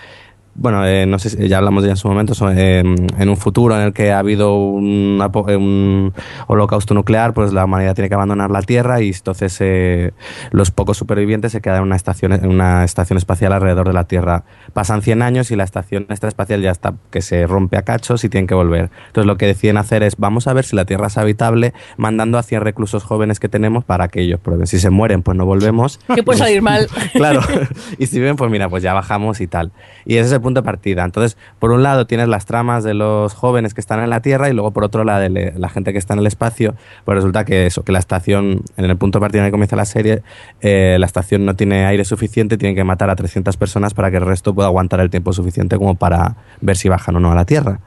Bueno, 0.60 0.86
eh, 0.86 1.06
no 1.06 1.18
sé 1.18 1.30
si 1.30 1.48
ya 1.48 1.56
hablamos 1.58 1.82
de 1.82 1.88
ella 1.88 1.94
en 1.94 1.96
su 1.96 2.06
momento, 2.06 2.34
so- 2.34 2.50
eh, 2.52 2.80
en 2.80 3.28
un 3.28 3.36
futuro 3.36 3.74
en 3.74 3.80
el 3.80 3.92
que 3.94 4.12
ha 4.12 4.18
habido 4.18 4.54
un, 4.58 5.20
un 5.20 6.12
holocausto 6.46 6.92
nuclear, 6.94 7.32
pues 7.32 7.52
la 7.54 7.64
humanidad 7.64 7.94
tiene 7.94 8.08
que 8.10 8.14
abandonar 8.14 8.50
la 8.50 8.60
Tierra 8.60 9.00
y 9.00 9.08
entonces 9.08 9.56
eh, 9.60 10.12
los 10.50 10.70
pocos 10.70 10.98
supervivientes 10.98 11.52
se 11.52 11.60
quedan 11.62 11.78
en 11.78 11.82
una, 11.84 11.96
estación, 11.96 12.32
en 12.32 12.46
una 12.46 12.84
estación 12.84 13.16
espacial 13.16 13.52
alrededor 13.54 13.86
de 13.86 13.94
la 13.94 14.04
Tierra. 14.04 14.44
Pasan 14.74 15.00
100 15.02 15.22
años 15.22 15.50
y 15.50 15.56
la 15.56 15.64
estación 15.64 16.04
esta 16.10 16.28
espacial 16.28 16.60
ya 16.60 16.70
está 16.70 16.94
que 17.10 17.22
se 17.22 17.46
rompe 17.46 17.76
a 17.78 17.82
cachos 17.82 18.22
y 18.24 18.28
tienen 18.28 18.46
que 18.46 18.54
volver. 18.54 18.90
Entonces 19.06 19.26
lo 19.26 19.36
que 19.38 19.46
deciden 19.46 19.78
hacer 19.78 20.02
es 20.02 20.16
vamos 20.18 20.46
a 20.46 20.52
ver 20.52 20.64
si 20.66 20.76
la 20.76 20.84
Tierra 20.84 21.06
es 21.06 21.16
habitable 21.16 21.72
mandando 21.96 22.36
a 22.36 22.42
100 22.42 22.60
reclusos 22.60 23.02
jóvenes 23.02 23.40
que 23.40 23.48
tenemos 23.48 23.82
para 23.84 24.08
que 24.08 24.20
ellos 24.20 24.38
prueben. 24.40 24.66
Si 24.66 24.78
se 24.78 24.90
mueren, 24.90 25.22
pues 25.22 25.38
no 25.38 25.46
volvemos. 25.46 26.00
¿Qué 26.14 26.22
puede 26.22 26.38
salir 26.38 26.60
mal? 26.60 26.86
Claro, 27.14 27.40
y 27.98 28.06
si 28.06 28.20
ven, 28.20 28.36
pues 28.36 28.50
mira, 28.50 28.68
pues 28.68 28.82
ya 28.82 28.92
bajamos 28.92 29.40
y 29.40 29.46
tal. 29.46 29.72
Y 30.04 30.16
ese 30.16 30.26
es 30.26 30.32
el 30.32 30.40
punto 30.40 30.49
de 30.54 30.62
partida. 30.62 31.04
Entonces, 31.04 31.36
por 31.58 31.70
un 31.70 31.82
lado 31.82 32.06
tienes 32.06 32.28
las 32.28 32.46
tramas 32.46 32.84
de 32.84 32.94
los 32.94 33.34
jóvenes 33.34 33.74
que 33.74 33.80
están 33.80 34.00
en 34.00 34.10
la 34.10 34.20
Tierra 34.20 34.48
y 34.48 34.52
luego 34.52 34.70
por 34.70 34.84
otro 34.84 35.04
la 35.04 35.18
de 35.18 35.52
la 35.56 35.68
gente 35.68 35.92
que 35.92 35.98
está 35.98 36.14
en 36.14 36.20
el 36.20 36.26
espacio. 36.26 36.74
Pues 37.04 37.16
resulta 37.16 37.44
que 37.44 37.66
eso, 37.66 37.84
que 37.84 37.92
la 37.92 37.98
estación, 37.98 38.62
en 38.76 38.84
el 38.84 38.96
punto 38.96 39.18
de 39.18 39.20
partida 39.20 39.40
en 39.40 39.46
el 39.46 39.48
que 39.50 39.52
comienza 39.52 39.76
la 39.76 39.84
serie, 39.84 40.22
eh, 40.60 40.96
la 40.98 41.06
estación 41.06 41.44
no 41.44 41.54
tiene 41.56 41.86
aire 41.86 42.04
suficiente, 42.04 42.58
tienen 42.58 42.76
que 42.76 42.84
matar 42.84 43.10
a 43.10 43.16
300 43.16 43.56
personas 43.56 43.94
para 43.94 44.10
que 44.10 44.16
el 44.16 44.26
resto 44.26 44.54
pueda 44.54 44.68
aguantar 44.68 45.00
el 45.00 45.10
tiempo 45.10 45.32
suficiente 45.32 45.76
como 45.76 45.94
para 45.94 46.36
ver 46.60 46.76
si 46.76 46.88
bajan 46.88 47.16
o 47.16 47.20
no 47.20 47.32
a 47.32 47.34
la 47.34 47.44
Tierra. 47.44 47.80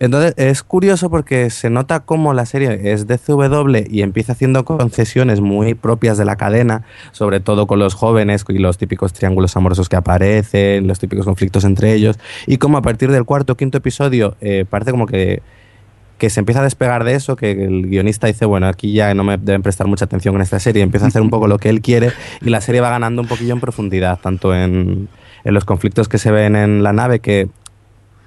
Entonces 0.00 0.34
es 0.36 0.62
curioso 0.62 1.10
porque 1.10 1.50
se 1.50 1.70
nota 1.70 2.00
cómo 2.00 2.32
la 2.32 2.46
serie 2.46 2.92
es 2.92 3.06
de 3.06 3.18
CW 3.18 3.90
y 3.90 4.02
empieza 4.02 4.32
haciendo 4.32 4.64
concesiones 4.64 5.40
muy 5.40 5.74
propias 5.74 6.18
de 6.18 6.24
la 6.24 6.36
cadena, 6.36 6.84
sobre 7.10 7.40
todo 7.40 7.66
con 7.66 7.78
los 7.78 7.94
jóvenes 7.94 8.44
y 8.48 8.58
los 8.58 8.78
típicos 8.78 9.12
triángulos 9.12 9.56
amorosos 9.56 9.88
que 9.88 9.96
aparecen, 9.96 10.86
los 10.86 10.98
típicos 10.98 11.24
conflictos 11.24 11.64
entre 11.64 11.94
ellos, 11.94 12.18
y 12.46 12.58
como 12.58 12.78
a 12.78 12.82
partir 12.82 13.10
del 13.10 13.24
cuarto 13.24 13.54
o 13.54 13.56
quinto 13.56 13.78
episodio 13.78 14.36
eh, 14.40 14.64
parece 14.68 14.92
como 14.92 15.06
que, 15.06 15.42
que 16.18 16.30
se 16.30 16.40
empieza 16.40 16.60
a 16.60 16.64
despegar 16.64 17.02
de 17.02 17.14
eso, 17.14 17.34
que 17.34 17.50
el 17.50 17.88
guionista 17.88 18.28
dice, 18.28 18.44
bueno, 18.44 18.68
aquí 18.68 18.92
ya 18.92 19.12
no 19.14 19.24
me 19.24 19.36
deben 19.36 19.62
prestar 19.62 19.88
mucha 19.88 20.04
atención 20.04 20.34
en 20.36 20.42
esta 20.42 20.60
serie, 20.60 20.82
empieza 20.82 21.06
a 21.06 21.08
hacer 21.08 21.22
un 21.22 21.30
poco 21.30 21.48
lo 21.48 21.58
que 21.58 21.70
él 21.70 21.80
quiere 21.80 22.12
y 22.40 22.50
la 22.50 22.60
serie 22.60 22.80
va 22.80 22.90
ganando 22.90 23.22
un 23.22 23.28
poquillo 23.28 23.52
en 23.52 23.60
profundidad, 23.60 24.20
tanto 24.20 24.54
en, 24.54 25.08
en 25.42 25.54
los 25.54 25.64
conflictos 25.64 26.08
que 26.08 26.18
se 26.18 26.30
ven 26.30 26.54
en 26.54 26.84
la 26.84 26.92
nave, 26.92 27.18
que 27.18 27.48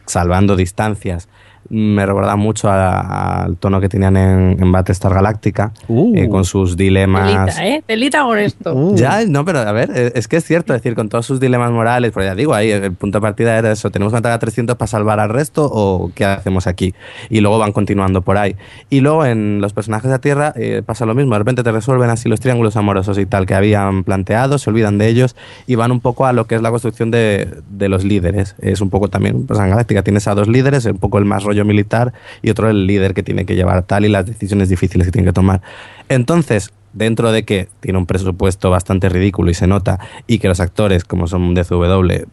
salvando 0.06 0.56
distancias, 0.56 1.30
me 1.70 2.06
recuerda 2.06 2.36
mucho 2.36 2.70
a- 2.70 3.44
al 3.44 3.58
tono 3.58 3.80
que 3.80 3.90
tenían 3.90 4.18
en, 4.18 4.58
en 4.62 4.72
Battlestar 4.72 5.14
Galactica, 5.14 5.72
Uh. 5.88 6.14
eh, 6.16 6.30
con 6.30 6.44
sus 6.46 6.76
dilemas. 6.78 7.32
Telita, 7.56 7.68
¿eh? 7.68 7.84
Telita 7.86 8.24
con 8.24 8.38
esto. 8.40 8.74
Uh. 8.76 8.96
Ya, 8.96 9.26
no, 9.26 9.46
pero 9.46 9.60
a 9.60 9.72
ver, 9.72 9.90
eh, 9.96 10.12
es 10.16 10.28
que 10.28 10.38
es 10.38 10.44
cierto, 10.44 10.74
es 10.74 10.82
decir, 10.82 10.96
con 10.96 11.10
todos 11.10 11.26
sus 11.26 11.40
dilemas 11.40 11.72
morales, 11.72 12.12
pero 12.14 12.26
ya 12.26 12.36
digo, 12.36 12.54
ahí 12.54 12.72
el 12.72 12.94
punto 12.94 13.20
de 13.20 13.22
partida 13.22 13.58
era 13.58 13.72
eso, 13.72 13.90
¿tenemos 13.90 14.12
que 14.12 14.18
matar 14.18 14.32
a 14.34 14.40
300 14.40 14.76
para 14.78 14.88
salvar 14.88 15.20
al 15.20 15.30
resto 15.30 15.70
o 15.72 16.12
qué 16.14 16.26
hacemos 16.26 16.68
aquí? 16.68 16.94
Y 17.30 17.40
luego 17.42 17.58
van 17.60 17.72
continuando 17.72 18.22
por 18.22 18.38
ahí. 18.38 18.56
Y 18.90 19.00
luego 19.02 19.26
en 19.26 19.62
los 19.62 19.74
personajes 19.74 20.06
de 20.06 20.12
la 20.12 20.20
Tierra 20.20 20.54
eh, 20.56 20.82
pasa 20.86 21.06
lo 21.06 21.16
mismo, 21.16 21.34
de 21.34 21.40
repente 21.40 21.64
te 21.64 21.72
resuelven 21.72 22.10
así 22.10 22.28
los 22.30 22.40
triángulos 22.40 22.76
amorosos 22.76 23.18
y 23.18 23.26
tal 23.26 23.46
que 23.46 23.54
habían 23.56 24.04
planteado, 24.04 24.58
se 24.58 24.70
olvidan 24.70 24.98
de 24.98 25.08
ellos 25.08 25.36
y 25.68 25.76
van 25.76 25.92
un 25.92 26.00
poco 26.02 26.26
a 26.26 26.34
lo 26.34 26.48
que 26.48 26.56
es 26.56 26.62
la 26.62 26.70
construcción 26.70 27.12
de, 27.12 27.48
de 27.70 27.90
los 27.90 28.04
líderes. 28.04 28.56
Es 28.60 28.82
un 28.82 28.90
poco 28.90 29.08
también, 29.08 29.46
pues 29.46 29.60
en 29.60 29.70
Galáctica 29.70 30.04
tienes 30.04 30.28
a 30.28 30.36
dos 30.36 30.48
líderes, 30.48 30.86
un 30.86 30.98
poco 30.98 31.18
el 31.18 31.26
más 31.26 31.44
rollo 31.52 31.66
militar 31.66 32.14
y 32.42 32.50
otro 32.50 32.70
el 32.70 32.88
líder 32.88 33.14
que 33.14 33.24
tiene 33.24 33.46
que 33.46 33.56
llevar 33.56 33.84
tal 33.84 34.06
y 34.06 34.10
las 34.10 34.26
decisiones 34.26 34.70
difíciles 34.70 35.08
que 35.08 35.12
tiene 35.12 35.28
que 35.28 35.34
tomar. 35.34 35.62
Entonces, 36.08 36.72
dentro 36.94 37.32
de 37.32 37.44
que 37.44 37.68
tiene 37.80 38.00
un 38.00 38.06
presupuesto 38.06 38.70
bastante 38.70 39.10
ridículo 39.10 39.52
y 39.52 39.54
se 39.54 39.68
nota, 39.68 40.00
y 40.28 40.40
que 40.40 40.48
los 40.48 40.60
actores, 40.60 41.04
como 41.04 41.28
son 41.28 41.54
de 41.54 41.64
CW, 41.64 42.28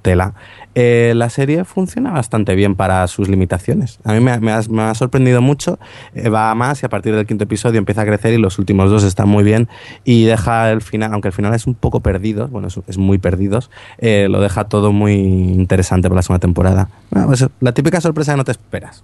tela, 0.00 0.34
eh, 0.74 1.12
la 1.16 1.28
serie 1.28 1.64
funciona 1.64 2.10
bastante 2.12 2.54
bien 2.54 2.74
para 2.76 3.06
sus 3.06 3.28
limitaciones. 3.28 3.98
A 4.04 4.14
mí 4.14 4.20
me, 4.20 4.30
ha- 4.32 4.40
me 4.40 4.52
ha, 4.52 4.60
me 4.70 4.82
ha 4.82 4.94
sorprendido 4.94 5.42
mucho, 5.42 5.78
eh, 6.14 6.28
va 6.30 6.50
a 6.50 6.54
más 6.54 6.82
y 6.82 6.86
a 6.86 6.88
partir 6.88 7.14
del 7.14 7.26
quinto 7.26 7.44
episodio 7.44 7.78
empieza 7.78 8.02
a 8.02 8.06
crecer 8.06 8.32
y 8.32 8.38
los 8.38 8.58
últimos 8.58 8.90
dos 8.90 9.04
están 9.04 9.28
muy 9.28 9.44
bien 9.44 9.68
y 10.04 10.24
deja 10.24 10.70
el 10.70 10.80
final, 10.80 11.12
aunque 11.12 11.28
el 11.28 11.34
final 11.34 11.52
es 11.54 11.66
un 11.66 11.74
poco 11.74 12.00
perdido, 12.00 12.48
bueno, 12.48 12.68
es, 12.68 12.80
es 12.88 12.96
muy 12.98 13.18
perdidos, 13.18 13.70
eh, 13.98 14.28
lo 14.30 14.40
deja 14.40 14.64
todo 14.64 14.92
muy 14.92 15.12
interesante 15.14 16.08
para 16.08 16.16
la 16.16 16.22
segunda 16.22 16.40
temporada. 16.40 16.88
Bueno, 17.10 17.26
pues, 17.28 17.46
la 17.60 17.72
típica 17.72 18.00
sorpresa 18.00 18.32
que 18.32 18.38
no 18.38 18.44
te 18.44 18.52
esperas. 18.52 19.02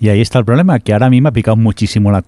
Y 0.00 0.08
ahí 0.10 0.20
está 0.20 0.38
el 0.38 0.44
problema, 0.44 0.78
que 0.80 0.92
ahora 0.92 1.06
a 1.06 1.10
mí 1.10 1.20
me 1.20 1.28
ha 1.30 1.32
picado 1.32 1.56
muchísimo 1.56 2.10
la 2.12 2.22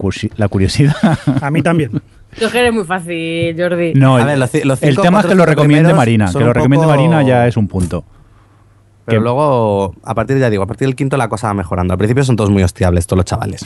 curiosidad. 0.47 0.95
A 1.41 1.51
mí 1.51 1.61
también. 1.61 2.01
Eres 2.39 2.73
muy 2.73 2.83
fácil, 2.85 3.55
Jordi. 3.57 3.93
No, 3.93 4.15
A 4.17 4.21
el, 4.21 4.25
ver, 4.27 4.37
los 4.37 4.53
ci- 4.53 4.63
los 4.63 4.81
el 4.83 4.95
tema 4.97 5.19
es 5.21 5.25
que 5.25 5.35
lo 5.35 5.45
recomiende 5.45 5.93
Marina, 5.93 6.31
que 6.31 6.39
lo 6.39 6.47
un 6.47 6.53
recomiende 6.53 6.85
poco- 6.87 6.95
Marina 6.97 7.23
ya 7.23 7.47
es 7.47 7.57
un 7.57 7.67
punto. 7.67 8.03
Pero 9.05 9.19
Que- 9.19 9.23
luego, 9.23 9.95
a 10.03 10.15
partir, 10.15 10.37
ya 10.37 10.49
digo, 10.49 10.63
a 10.63 10.67
partir 10.67 10.87
del 10.87 10.95
quinto 10.95 11.17
la 11.17 11.27
cosa 11.27 11.47
va 11.47 11.53
mejorando. 11.55 11.93
Al 11.93 11.97
principio 11.97 12.23
son 12.23 12.35
todos 12.35 12.49
muy 12.51 12.63
hostiables, 12.63 13.07
todos 13.07 13.17
los 13.17 13.25
chavales. 13.25 13.65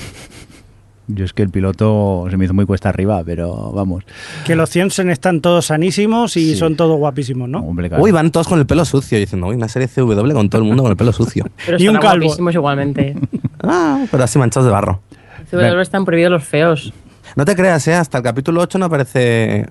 Yo 1.08 1.24
es 1.24 1.34
que 1.34 1.44
el 1.44 1.50
piloto 1.52 2.26
se 2.32 2.38
me 2.38 2.46
hizo 2.46 2.56
muy 2.56 2.66
cuesta 2.66 2.90
arriba, 2.90 3.22
pero 3.24 3.72
vamos. 3.74 4.04
Que 4.44 4.56
los 4.56 4.72
Ciensen 4.72 5.12
están 5.12 5.40
todos 5.40 5.68
sanísimos 5.68 6.36
y 6.36 6.54
Sí. 6.54 6.56
son 6.56 6.76
todos 6.76 6.98
guapísimos, 6.98 7.48
¿no? 7.48 7.60
Hombre, 7.60 7.90
claro. 7.90 8.04
Uy, 8.04 8.12
van 8.12 8.32
todos 8.32 8.48
con 8.48 8.58
el 8.58 8.66
pelo 8.66 8.86
sucio, 8.86 9.20
diciendo, 9.20 9.46
uy, 9.48 9.56
una 9.56 9.68
serie 9.68 9.88
CW 9.88 10.34
con 10.34 10.50
todo 10.50 10.64
el 10.64 10.68
mundo 10.68 10.82
con 10.82 10.92
el 10.92 10.98
pelo 10.98 11.14
sucio. 11.14 11.46
Pero 11.66 11.78
Y 11.78 11.88
un 11.90 11.96
están 11.98 12.10
calvo. 12.10 12.26
guapísimos 12.26 12.56
igualmente. 12.56 13.16
Ah, 13.68 14.06
pero 14.12 14.24
así 14.24 14.38
manchados 14.38 14.68
de 14.68 14.72
barro. 14.72 15.02
CW 15.50 15.80
están 15.82 16.06
prohibidos 16.06 16.32
los 16.32 16.44
feos. 16.44 16.94
No 17.36 17.44
te 17.46 17.56
creas, 17.56 17.88
¿eh? 17.88 17.94
hasta 17.96 18.20
el 18.20 18.24
capítulo 18.24 18.62
8 18.62 18.78
no 18.78 18.86
aparece 18.86 19.66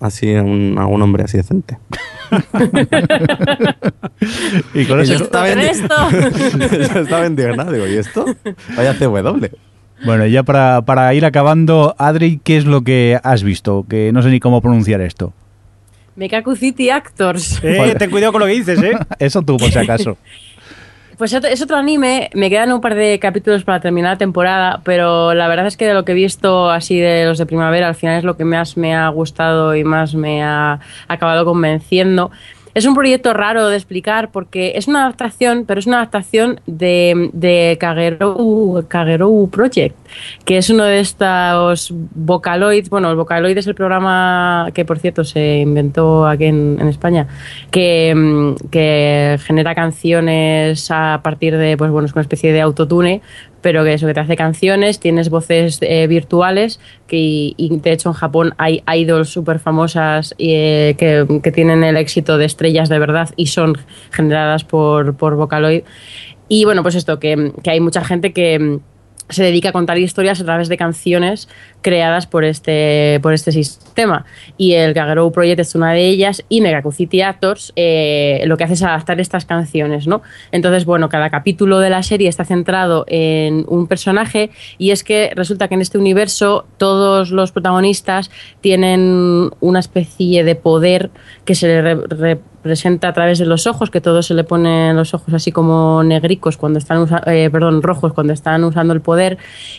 así 0.00 0.30
un, 0.34 0.76
algún 0.78 1.00
hombre 1.02 1.24
así 1.24 1.36
decente. 1.38 1.78
y 4.74 4.84
con 4.84 4.98
Y 4.98 5.02
ese- 5.02 5.16
yo 5.18 5.24
estaba, 5.24 5.48
¿Con 5.48 5.58
indi- 5.58 5.70
esto? 5.70 5.94
yo 6.94 7.00
estaba 7.00 7.26
indignado, 7.26 7.72
digo, 7.72 7.86
¿y 7.86 7.94
esto? 7.96 8.24
Vaya 8.76 8.94
CW. 8.94 9.46
Bueno, 10.04 10.26
ya 10.26 10.42
para, 10.42 10.82
para 10.82 11.12
ir 11.14 11.24
acabando, 11.24 11.94
Adri, 11.98 12.40
¿qué 12.44 12.56
es 12.56 12.66
lo 12.66 12.82
que 12.82 13.18
has 13.22 13.42
visto? 13.42 13.84
Que 13.88 14.12
no 14.12 14.22
sé 14.22 14.28
ni 14.28 14.38
cómo 14.38 14.60
pronunciar 14.60 15.00
esto. 15.00 15.32
Mekaku 16.14 16.56
City 16.56 16.90
Actors. 16.90 17.60
Eh, 17.62 17.94
ten 17.98 18.10
cuidado 18.10 18.32
con 18.32 18.40
lo 18.40 18.46
que 18.46 18.52
dices, 18.52 18.82
¿eh? 18.82 18.92
Eso 19.18 19.42
tú, 19.42 19.56
por 19.56 19.70
si 19.70 19.78
acaso. 19.78 20.16
Pues 21.18 21.32
es 21.32 21.62
otro 21.62 21.76
anime, 21.76 22.30
me 22.34 22.48
quedan 22.48 22.70
un 22.70 22.80
par 22.80 22.94
de 22.94 23.18
capítulos 23.18 23.64
para 23.64 23.80
terminar 23.80 24.12
la 24.12 24.18
temporada, 24.18 24.80
pero 24.84 25.34
la 25.34 25.48
verdad 25.48 25.66
es 25.66 25.76
que 25.76 25.84
de 25.84 25.92
lo 25.92 26.04
que 26.04 26.12
he 26.12 26.14
visto 26.14 26.70
así 26.70 27.00
de 27.00 27.24
los 27.24 27.38
de 27.38 27.46
primavera, 27.46 27.88
al 27.88 27.96
final 27.96 28.18
es 28.18 28.24
lo 28.24 28.36
que 28.36 28.44
más 28.44 28.76
me 28.76 28.94
ha 28.94 29.08
gustado 29.08 29.74
y 29.74 29.82
más 29.82 30.14
me 30.14 30.44
ha 30.44 30.78
acabado 31.08 31.44
convenciendo. 31.44 32.30
Es 32.74 32.86
un 32.86 32.94
proyecto 32.94 33.34
raro 33.34 33.68
de 33.68 33.76
explicar 33.76 34.30
porque 34.30 34.72
es 34.76 34.88
una 34.88 35.02
adaptación, 35.02 35.64
pero 35.66 35.80
es 35.80 35.86
una 35.86 35.98
adaptación 35.98 36.60
de, 36.66 37.30
de 37.32 37.76
Kagerou, 37.80 38.84
Kagerou 38.88 39.48
Project, 39.50 39.96
que 40.44 40.58
es 40.58 40.70
uno 40.70 40.84
de 40.84 41.00
estos 41.00 41.92
Vocaloid. 42.14 42.88
Bueno, 42.88 43.10
el 43.10 43.16
Vocaloid 43.16 43.56
es 43.56 43.66
el 43.66 43.74
programa 43.74 44.70
que, 44.74 44.84
por 44.84 44.98
cierto, 44.98 45.24
se 45.24 45.58
inventó 45.58 46.26
aquí 46.26 46.46
en, 46.46 46.78
en 46.80 46.88
España, 46.88 47.26
que, 47.70 48.14
mm, 48.14 48.68
que 48.70 49.38
genera 49.44 49.74
canciones 49.74 50.90
a 50.90 51.20
partir 51.22 51.56
de, 51.56 51.76
pues 51.76 51.90
bueno, 51.90 52.06
es 52.06 52.12
una 52.12 52.22
especie 52.22 52.52
de 52.52 52.60
autotune 52.60 53.22
pero 53.60 53.84
que 53.84 53.94
eso 53.94 54.06
que 54.06 54.14
te 54.14 54.20
hace 54.20 54.36
canciones, 54.36 55.00
tienes 55.00 55.30
voces 55.30 55.78
eh, 55.82 56.06
virtuales 56.06 56.80
que, 57.06 57.54
y 57.56 57.78
de 57.78 57.92
hecho 57.92 58.10
en 58.10 58.14
Japón 58.14 58.54
hay 58.58 58.82
idols 58.94 59.30
súper 59.30 59.58
famosas 59.58 60.34
eh, 60.38 60.94
que, 60.98 61.40
que 61.42 61.52
tienen 61.52 61.84
el 61.84 61.96
éxito 61.96 62.38
de 62.38 62.44
estrellas 62.44 62.88
de 62.88 62.98
verdad 62.98 63.30
y 63.36 63.46
son 63.46 63.76
generadas 64.10 64.64
por, 64.64 65.16
por 65.16 65.36
Vocaloid. 65.36 65.82
Y 66.48 66.64
bueno, 66.64 66.82
pues 66.82 66.94
esto, 66.94 67.18
que, 67.18 67.52
que 67.62 67.70
hay 67.70 67.80
mucha 67.80 68.04
gente 68.04 68.32
que 68.32 68.80
se 69.30 69.42
dedica 69.42 69.70
a 69.70 69.72
contar 69.72 69.98
historias 69.98 70.40
a 70.40 70.44
través 70.44 70.68
de 70.68 70.76
canciones 70.76 71.48
creadas 71.88 72.26
por 72.26 72.44
este, 72.44 73.18
por 73.22 73.32
este 73.32 73.50
sistema. 73.50 74.26
Y 74.58 74.74
el 74.74 74.92
Kagero 74.92 75.32
Project 75.32 75.60
es 75.60 75.74
una 75.74 75.92
de 75.92 76.06
ellas 76.06 76.44
y 76.50 76.60
Megacucity 76.60 77.22
Actors 77.22 77.72
eh, 77.76 78.42
lo 78.44 78.58
que 78.58 78.64
hace 78.64 78.74
es 78.74 78.82
adaptar 78.82 79.18
estas 79.20 79.46
canciones, 79.46 80.06
¿no? 80.06 80.20
Entonces, 80.52 80.84
bueno, 80.84 81.08
cada 81.08 81.30
capítulo 81.30 81.78
de 81.78 81.88
la 81.88 82.02
serie 82.02 82.28
está 82.28 82.44
centrado 82.44 83.06
en 83.08 83.64
un 83.68 83.86
personaje 83.86 84.50
y 84.76 84.90
es 84.90 85.02
que 85.02 85.32
resulta 85.34 85.68
que 85.68 85.76
en 85.76 85.80
este 85.80 85.96
universo 85.96 86.66
todos 86.76 87.30
los 87.30 87.52
protagonistas 87.52 88.30
tienen 88.60 89.50
una 89.60 89.78
especie 89.80 90.44
de 90.44 90.56
poder 90.56 91.10
que 91.46 91.54
se 91.54 91.68
le 91.68 91.94
representa 91.94 93.08
a 93.08 93.12
través 93.12 93.38
de 93.38 93.46
los 93.46 93.66
ojos, 93.66 93.90
que 93.90 94.00
todos 94.00 94.26
se 94.26 94.34
le 94.34 94.44
ponen 94.44 94.96
los 94.96 95.14
ojos 95.14 95.32
así 95.32 95.52
como 95.52 96.02
negricos 96.02 96.56
cuando 96.56 96.78
están 96.78 97.06
eh, 97.26 97.48
perdón, 97.50 97.82
rojos 97.82 98.12
cuando 98.12 98.32
están 98.32 98.64
usando 98.64 98.92
el 98.92 99.00
poder 99.00 99.38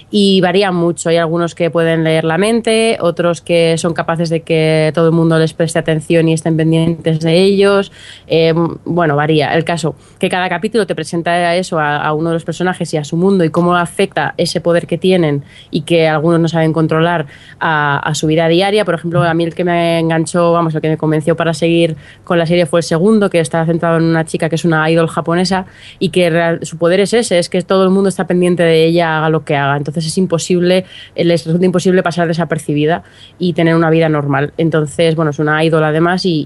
y 0.09 0.41
varían 0.41 0.75
mucho. 0.75 1.09
Hay 1.09 1.17
algunos 1.17 1.55
que 1.55 1.69
pueden 1.69 1.98
leer 2.03 2.23
la 2.23 2.37
mente, 2.37 2.97
otros 3.01 3.41
que 3.41 3.77
son 3.77 3.93
capaces 3.93 4.29
de 4.29 4.41
que 4.41 4.91
todo 4.93 5.07
el 5.07 5.13
mundo 5.13 5.37
les 5.39 5.53
preste 5.53 5.79
atención 5.79 6.27
y 6.27 6.33
estén 6.33 6.57
pendientes 6.57 7.19
de 7.19 7.39
ellos. 7.39 7.91
Eh, 8.27 8.53
bueno, 8.85 9.15
varía. 9.15 9.53
El 9.53 9.63
caso 9.63 9.95
que 10.19 10.29
cada 10.29 10.49
capítulo 10.49 10.85
te 10.85 10.95
presenta 10.95 11.55
eso 11.55 11.79
a, 11.79 11.97
a, 11.97 12.13
uno 12.13 12.29
de 12.29 12.35
los 12.35 12.43
personajes 12.43 12.93
y 12.93 12.97
a 12.97 13.03
su 13.03 13.17
mundo 13.17 13.43
y 13.43 13.49
cómo 13.49 13.75
afecta 13.75 14.33
ese 14.37 14.61
poder 14.61 14.87
que 14.87 14.97
tienen 14.97 15.43
y 15.71 15.81
que 15.81 16.07
algunos 16.07 16.39
no 16.39 16.47
saben 16.47 16.73
controlar 16.73 17.27
a, 17.59 17.99
a 17.99 18.15
su 18.15 18.27
vida 18.27 18.47
diaria. 18.47 18.85
Por 18.85 18.95
ejemplo, 18.95 19.23
a 19.23 19.33
mí 19.33 19.43
el 19.43 19.55
que 19.55 19.63
me 19.63 19.99
enganchó, 19.99 20.53
vamos, 20.53 20.75
el 20.75 20.81
que 20.81 20.89
me 20.89 20.97
convenció 20.97 21.35
para 21.35 21.53
seguir 21.53 21.95
con 22.23 22.37
la 22.37 22.45
serie 22.45 22.65
fue 22.65 22.79
el 22.79 22.83
segundo, 22.83 23.29
que 23.29 23.39
está 23.39 23.65
centrado 23.65 23.97
en 23.97 24.03
una 24.03 24.25
chica 24.25 24.49
que 24.49 24.55
es 24.55 24.65
una 24.65 24.89
idol 24.89 25.07
japonesa 25.07 25.65
y 25.99 26.09
que 26.09 26.59
su 26.63 26.77
poder 26.77 26.99
es 26.99 27.13
ese, 27.13 27.39
es 27.39 27.49
que 27.49 27.61
todo 27.61 27.83
el 27.83 27.89
mundo 27.89 28.09
está 28.09 28.27
pendiente 28.27 28.63
de 28.63 28.85
ella, 28.85 29.17
haga 29.17 29.29
lo 29.29 29.43
que 29.43 29.55
haga. 29.55 29.77
Entonces 29.77 30.05
es 30.05 30.17
imposible, 30.17 30.85
les 31.15 31.45
resulta 31.45 31.65
imposible 31.65 31.78
pasar 32.03 32.27
desapercibida 32.27 33.03
y 33.37 33.53
tener 33.53 33.75
una 33.75 33.89
vida 33.89 34.09
normal. 34.09 34.53
Entonces, 34.57 35.15
bueno, 35.15 35.31
es 35.31 35.39
una 35.39 35.63
idol 35.63 35.83
además 35.83 36.25
y, 36.25 36.45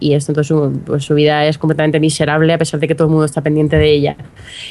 y, 0.00 0.14
esto, 0.14 0.32
entonces 0.32 0.48
su, 0.48 0.80
pues, 0.84 1.04
su 1.04 1.14
vida 1.14 1.46
es 1.46 1.58
completamente 1.58 2.00
miserable 2.00 2.52
a 2.52 2.58
pesar 2.58 2.80
de 2.80 2.88
que 2.88 2.94
todo 2.94 3.06
el 3.06 3.12
mundo 3.12 3.24
está 3.24 3.40
pendiente 3.40 3.76
de 3.76 3.90
ella. 3.90 4.16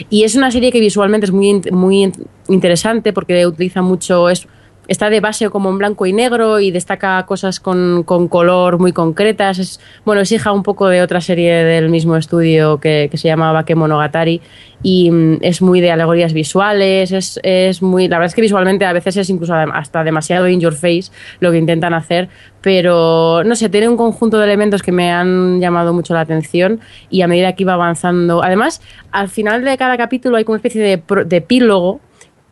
Y 0.10 0.24
es 0.24 0.36
una 0.36 0.52
serie 0.52 0.72
que 0.72 0.80
visualmente 0.80 1.26
es 1.26 1.32
muy, 1.32 1.62
muy 1.72 2.12
interesante 2.48 3.14
porque 3.14 3.46
utiliza 3.46 3.82
mucho... 3.82 4.30
Es, 4.30 4.48
está 4.88 5.10
de 5.10 5.20
base 5.20 5.50
como 5.50 5.70
en 5.70 5.78
blanco 5.78 6.06
y 6.06 6.14
negro 6.14 6.60
y 6.60 6.72
destaca 6.72 7.26
cosas 7.26 7.60
con, 7.60 8.04
con 8.04 8.28
color 8.28 8.80
muy 8.80 8.94
concretas. 8.94 9.60
Es, 9.60 9.80
bueno, 10.06 10.22
es 10.22 10.32
hija 10.32 10.52
un 10.52 10.64
poco 10.64 10.88
de 10.88 11.02
otra 11.02 11.22
serie 11.22 11.54
del 11.64 11.90
mismo 11.90 12.16
estudio 12.16 12.80
que, 12.80 13.08
que 13.12 13.18
se 13.18 13.28
llama 13.28 13.52
Bakemonogatari 13.52 14.42
y 14.84 15.12
mm, 15.12 15.38
es 15.42 15.62
muy 15.62 15.82
de 15.82 15.92
alegorías 15.92 16.34
visuales, 16.34 17.12
es, 17.12 17.40
es, 17.44 17.82
muy, 17.82 18.08
la 18.08 18.18
verdad 18.18 18.32
es 18.32 18.36
que 18.36 18.42
visualmente 18.42 18.86
a 18.86 18.94
veces 18.94 19.18
es 19.18 19.30
incluso 19.30 19.54
hasta 19.54 20.04
demasiado 20.04 20.48
in 20.48 20.60
your 20.60 20.74
face 20.74 21.12
lo 21.40 21.52
que 21.52 21.58
intentan 21.58 21.94
hacer, 21.94 22.30
pero 22.62 23.44
no 23.44 23.56
sé, 23.56 23.70
tiene 23.70 23.90
un 23.90 23.98
conjunto 23.98 24.38
de 24.38 24.46
elementos 24.46 24.82
que 24.82 24.92
me 24.92 25.12
han 25.12 25.60
llamado 25.60 25.94
mucho 25.94 26.14
la 26.14 26.22
atención 26.22 26.80
y 27.10 27.22
a 27.22 27.28
medida 27.28 27.54
que 27.54 27.64
iba 27.64 27.74
avanzando, 27.74 28.44
además, 28.44 28.82
al 29.12 29.30
final 29.30 29.64
de 29.64 29.78
cada 29.78 29.98
capítulo 29.98 30.38
hay 30.38 30.44
como 30.44 30.54
una 30.54 30.60
especie 30.60 30.82
de, 30.82 31.02
de 31.26 31.38
epílogo 31.38 32.00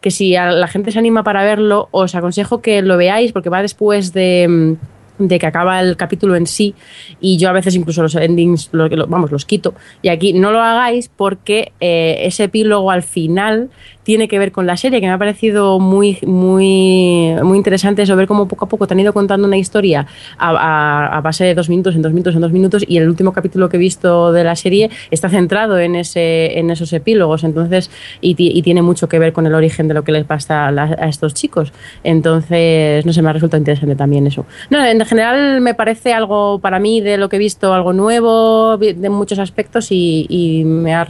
que 0.05 0.11
si 0.11 0.33
la 0.33 0.67
gente 0.67 0.91
se 0.91 0.99
anima 0.99 1.23
para 1.23 1.43
verlo, 1.43 1.89
os 1.89 2.13
aconsejo 2.13 2.61
que 2.61 2.83
lo 2.83 2.95
veáis 2.95 3.31
porque 3.31 3.49
va 3.49 3.63
después 3.63 4.13
de, 4.13 4.77
de 5.17 5.39
que 5.39 5.47
acaba 5.47 5.81
el 5.81 5.97
capítulo 5.97 6.35
en 6.35 6.45
sí 6.45 6.75
y 7.19 7.37
yo 7.37 7.49
a 7.49 7.53
veces 7.53 7.73
incluso 7.73 8.03
los 8.03 8.13
endings 8.13 8.69
vamos 8.71 9.31
los 9.31 9.45
quito. 9.45 9.73
Y 10.03 10.09
aquí 10.09 10.31
no 10.33 10.51
lo 10.51 10.61
hagáis 10.61 11.09
porque 11.09 11.71
eh, 11.79 12.17
ese 12.19 12.43
epílogo 12.43 12.91
al 12.91 13.01
final 13.01 13.71
tiene 14.05 14.27
que 14.29 14.39
ver 14.39 14.53
con 14.53 14.65
la 14.65 14.77
serie 14.77 15.01
que 15.01 15.07
me 15.07 15.13
ha 15.13 15.17
parecido 15.17 15.79
muy 15.79 16.19
muy 16.25 17.35
muy 17.43 17.57
interesante 17.57 18.03
eso 18.03 18.15
ver 18.15 18.27
cómo 18.27 18.47
poco 18.47 18.65
a 18.65 18.69
poco 18.69 18.87
te 18.87 18.93
han 18.93 18.99
ido 19.01 19.11
contando 19.11 19.47
una 19.47 19.57
historia 19.57 20.05
a, 20.37 20.49
a, 20.51 21.17
a, 21.17 21.21
base 21.21 21.43
de 21.43 21.55
dos 21.55 21.67
minutos 21.67 21.95
en 21.95 22.03
dos 22.03 22.13
minutos 22.13 22.35
en 22.35 22.41
dos 22.41 22.51
minutos 22.51 22.85
y 22.87 22.97
el 22.97 23.09
último 23.09 23.33
capítulo 23.33 23.67
que 23.67 23.77
he 23.77 23.79
visto 23.79 24.31
de 24.31 24.43
la 24.43 24.55
serie 24.55 24.89
está 25.11 25.27
centrado 25.27 25.79
en 25.79 25.95
ese 25.95 26.57
en 26.59 26.69
esos 26.69 26.93
epílogos 26.93 27.43
entonces 27.43 27.89
y, 28.21 28.35
y 28.37 28.61
tiene 28.61 28.81
mucho 28.81 29.09
que 29.09 29.19
ver 29.19 29.33
con 29.33 29.45
el 29.47 29.55
origen 29.55 29.87
de 29.87 29.95
lo 29.95 30.03
que 30.03 30.11
les 30.11 30.23
pasa 30.23 30.67
a, 30.67 30.69
a 30.69 31.09
estos 31.09 31.33
chicos. 31.33 31.73
Entonces 32.03 33.05
no 33.05 33.13
sé 33.13 33.21
me 33.21 33.29
ha 33.29 33.33
resultado 33.33 33.59
interesante 33.59 33.95
también 33.95 34.27
eso. 34.27 34.45
No 34.69 34.83
en 34.85 35.03
general 35.05 35.61
me 35.61 35.73
parece 35.73 36.13
algo 36.13 36.59
para 36.59 36.79
mí 36.79 37.01
de 37.01 37.17
lo 37.17 37.29
que 37.29 37.37
he 37.37 37.39
visto 37.39 37.73
algo 37.73 37.93
nuevo 37.93 38.77
de 38.77 39.09
muchos 39.09 39.39
aspectos 39.39 39.91
y, 39.91 40.25
y 40.29 40.63
me, 40.63 40.93
ha, 40.93 41.07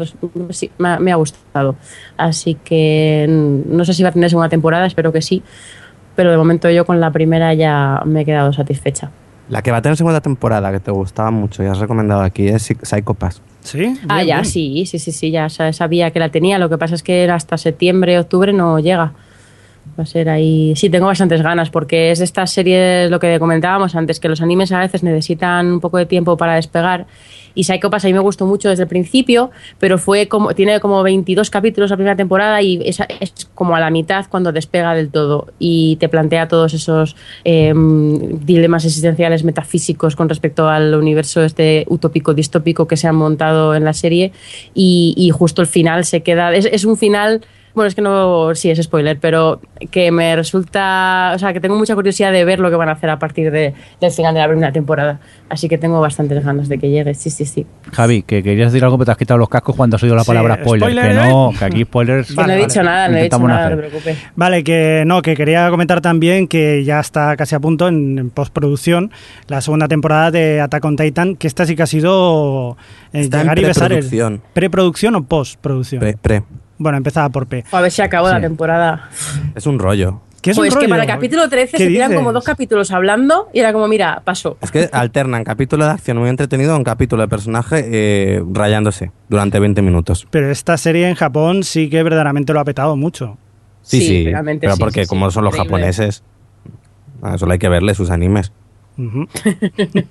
me, 0.77 1.11
ha, 1.11 1.15
gustado. 1.15 1.75
Así 2.17 2.55
que 2.63 2.84
no 3.27 3.85
sé 3.85 3.93
si 3.93 4.03
va 4.03 4.09
a 4.09 4.11
tener 4.11 4.29
segunda 4.29 4.49
temporada 4.49 4.85
espero 4.85 5.11
que 5.11 5.21
sí 5.21 5.43
pero 6.15 6.31
de 6.31 6.37
momento 6.37 6.69
yo 6.69 6.85
con 6.85 6.99
la 6.99 7.11
primera 7.11 7.53
ya 7.53 8.01
me 8.05 8.21
he 8.21 8.25
quedado 8.25 8.53
satisfecha 8.53 9.11
la 9.49 9.61
que 9.61 9.71
va 9.71 9.77
a 9.77 9.81
tener 9.81 9.97
segunda 9.97 10.21
temporada 10.21 10.71
que 10.71 10.79
te 10.79 10.91
gustaba 10.91 11.31
mucho 11.31 11.63
y 11.63 11.67
has 11.67 11.79
recomendado 11.79 12.21
aquí 12.21 12.47
es 12.47 12.73
Psycho 12.81 13.13
Pass 13.13 13.41
¿Sí? 13.65 13.79
Bien, 13.79 13.99
ah, 14.09 14.23
ya, 14.23 14.35
bien. 14.35 14.45
sí, 14.45 14.85
sí, 14.85 14.99
sí, 14.99 15.11
sí, 15.11 15.31
ya 15.31 15.49
sabía 15.49 16.11
que 16.11 16.19
la 16.19 16.29
tenía. 16.29 16.59
Lo 16.59 16.69
que 16.69 16.77
pasa 16.77 16.93
es 16.93 17.01
que 17.01 17.27
hasta 17.29 17.57
septiembre, 17.57 18.19
octubre 18.19 18.53
no 18.53 18.79
llega. 18.79 19.13
Va 19.97 20.03
a 20.03 20.05
ser 20.05 20.29
ahí. 20.29 20.73
Sí, 20.75 20.89
tengo 20.89 21.07
bastantes 21.07 21.41
ganas 21.41 21.71
porque 21.71 22.11
es 22.11 22.19
de 22.19 22.25
estas 22.25 22.51
series, 22.51 23.09
lo 23.09 23.19
que 23.19 23.39
comentábamos 23.39 23.95
antes, 23.95 24.19
que 24.19 24.29
los 24.29 24.41
animes 24.41 24.71
a 24.71 24.79
veces 24.79 25.01
necesitan 25.01 25.65
un 25.65 25.79
poco 25.79 25.97
de 25.97 26.05
tiempo 26.05 26.37
para 26.37 26.55
despegar. 26.55 27.07
Y 27.55 27.63
Psycho 27.63 27.89
Pass 27.89 28.05
a 28.05 28.07
mí 28.07 28.13
me 28.13 28.19
gustó 28.19 28.45
mucho 28.45 28.69
desde 28.69 28.83
el 28.83 28.89
principio, 28.89 29.49
pero 29.79 29.97
fue 29.97 30.27
como 30.27 30.53
tiene 30.53 30.79
como 30.79 31.01
22 31.01 31.49
capítulos 31.49 31.89
la 31.89 31.95
primera 31.95 32.15
temporada 32.15 32.61
y 32.61 32.79
es, 32.85 32.99
es 33.19 33.33
como 33.55 33.75
a 33.75 33.79
la 33.79 33.89
mitad 33.89 34.25
cuando 34.29 34.51
despega 34.51 34.93
del 34.93 35.09
todo 35.09 35.47
y 35.57 35.95
te 35.95 36.09
plantea 36.09 36.47
todos 36.47 36.73
esos 36.73 37.15
eh, 37.43 37.73
dilemas 37.75 38.85
existenciales 38.85 39.43
metafísicos 39.43 40.15
con 40.15 40.29
respecto 40.29 40.67
al 40.67 40.93
universo 40.93 41.43
este 41.43 41.85
utópico 41.87 42.33
distópico 42.33 42.87
que 42.87 42.97
se 42.97 43.07
han 43.07 43.15
montado 43.15 43.73
en 43.75 43.83
la 43.83 43.93
serie 43.93 44.33
y, 44.73 45.13
y 45.17 45.29
justo 45.29 45.61
el 45.61 45.67
final 45.67 46.05
se 46.05 46.21
queda 46.21 46.53
es, 46.53 46.65
es 46.65 46.85
un 46.85 46.97
final 46.97 47.41
bueno, 47.75 47.87
es 47.87 47.95
que 47.95 48.01
no, 48.01 48.55
sí 48.55 48.69
es 48.69 48.81
spoiler, 48.81 49.19
pero 49.19 49.59
que 49.91 50.11
me 50.11 50.35
resulta, 50.35 51.33
o 51.35 51.39
sea, 51.39 51.53
que 51.53 51.59
tengo 51.59 51.75
mucha 51.75 51.93
curiosidad 51.93 52.31
de 52.31 52.45
ver 52.45 52.59
lo 52.59 52.69
que 52.69 52.75
van 52.77 52.89
a 52.89 52.93
hacer 52.93 53.09
a 53.09 53.19
partir 53.19 53.51
de, 53.51 53.73
del 53.99 54.11
final 54.11 54.33
de 54.33 54.39
la 54.39 54.47
primera 54.47 54.71
temporada. 54.71 55.19
Así 55.49 55.67
que 55.67 55.77
tengo 55.77 55.99
bastantes 55.99 56.43
ganas 56.43 56.69
de 56.69 56.77
que 56.79 56.89
llegue, 56.89 57.13
sí, 57.13 57.29
sí, 57.29 57.45
sí. 57.45 57.65
Javi, 57.91 58.23
que 58.23 58.41
querías 58.41 58.71
decir 58.71 58.83
algo, 58.83 58.97
pero 58.97 59.05
te 59.05 59.11
has 59.11 59.17
quitado 59.17 59.37
los 59.37 59.49
cascos 59.49 59.75
cuando 59.75 59.97
has 59.97 60.03
oído 60.03 60.15
la 60.15 60.23
sí, 60.23 60.27
palabra 60.27 60.55
spoiler. 60.55 60.89
spoiler 60.89 61.11
que 61.23 61.29
no, 61.29 61.53
que 61.57 61.65
aquí 61.65 61.83
spoilers. 61.83 62.27
Que 62.29 62.33
vale, 62.33 62.53
no 62.53 62.59
he 62.59 62.63
dicho 62.63 62.79
vale. 62.79 62.89
nada, 62.89 63.09
no 63.09 63.17
he 63.17 63.23
dicho 63.23 63.39
nada, 63.39 63.69
no 63.69 63.75
te 63.75 63.81
preocupes. 63.83 64.17
Vale, 64.35 64.63
que 64.63 65.03
no, 65.05 65.21
que 65.21 65.35
quería 65.35 65.69
comentar 65.69 66.01
también 66.01 66.47
que 66.47 66.83
ya 66.83 66.99
está 66.99 67.35
casi 67.35 67.55
a 67.55 67.59
punto 67.59 67.87
en, 67.87 68.17
en 68.17 68.29
postproducción 68.29 69.11
la 69.47 69.61
segunda 69.61 69.87
temporada 69.87 70.31
de 70.31 70.61
Attack 70.61 70.85
on 70.85 70.95
Titan, 70.95 71.35
que 71.35 71.47
esta 71.47 71.65
sí 71.65 71.75
que 71.75 71.83
ha 71.83 71.87
sido 71.87 72.77
eh, 73.13 73.23
llegar 73.23 73.59
y 73.59 73.63
besar 73.63 73.91
el. 73.91 74.39
¿Preproducción 74.53 75.15
o 75.15 75.23
postproducción? 75.23 75.99
Pre, 75.99 76.17
pre. 76.17 76.43
Bueno, 76.77 76.97
empezaba 76.97 77.29
por 77.29 77.47
P. 77.47 77.63
A 77.71 77.81
ver 77.81 77.91
si 77.91 78.01
acabó 78.01 78.27
sí. 78.27 78.33
la 78.33 78.41
temporada. 78.41 79.09
Es 79.55 79.65
un 79.65 79.79
rollo. 79.79 80.21
¿Qué 80.41 80.51
es 80.51 80.57
pues 80.57 80.69
un 80.69 80.75
rollo? 80.75 80.85
que 80.85 80.89
para 80.89 81.03
el 81.03 81.07
capítulo 81.09 81.49
13 81.49 81.77
se 81.77 81.87
tiran 81.87 82.13
como 82.13 82.31
dos 82.31 82.43
capítulos 82.43 82.91
hablando 82.91 83.49
y 83.51 83.59
era 83.59 83.73
como, 83.73 83.87
mira, 83.87 84.21
pasó. 84.23 84.57
Es 84.61 84.69
que 84.69 84.89
alternan 84.91 85.43
capítulo 85.43 85.85
de 85.85 85.91
acción 85.91 86.17
muy 86.17 86.29
entretenido 86.29 86.73
a 86.73 86.77
un 86.77 86.83
capítulo 86.83 87.23
de 87.23 87.27
personaje 87.27 87.83
eh, 87.87 88.43
rayándose 88.51 89.11
durante 89.27 89.59
20e 89.59 89.81
minutos. 89.81 90.27
Pero 90.29 90.51
esta 90.51 90.77
serie 90.77 91.09
en 91.09 91.15
Japón 91.15 91.63
sí 91.63 91.89
que 91.89 92.03
verdaderamente 92.03 92.53
lo 92.53 92.59
ha 92.59 92.65
petado 92.65 92.95
mucho. 92.95 93.37
Sí, 93.81 94.01
sí, 94.01 94.25
sí 94.25 94.31
pero 94.59 94.73
sí, 94.75 94.79
porque 94.79 95.07
como 95.07 95.31
son 95.31 95.45
los 95.45 95.55
increíble. 95.55 95.77
japoneses, 95.77 96.23
solo 97.37 97.53
hay 97.53 97.59
que 97.59 97.69
verle 97.69 97.95
sus 97.95 98.11
animes. 98.11 98.51
Uh 98.97 99.01
-huh. 99.27 100.07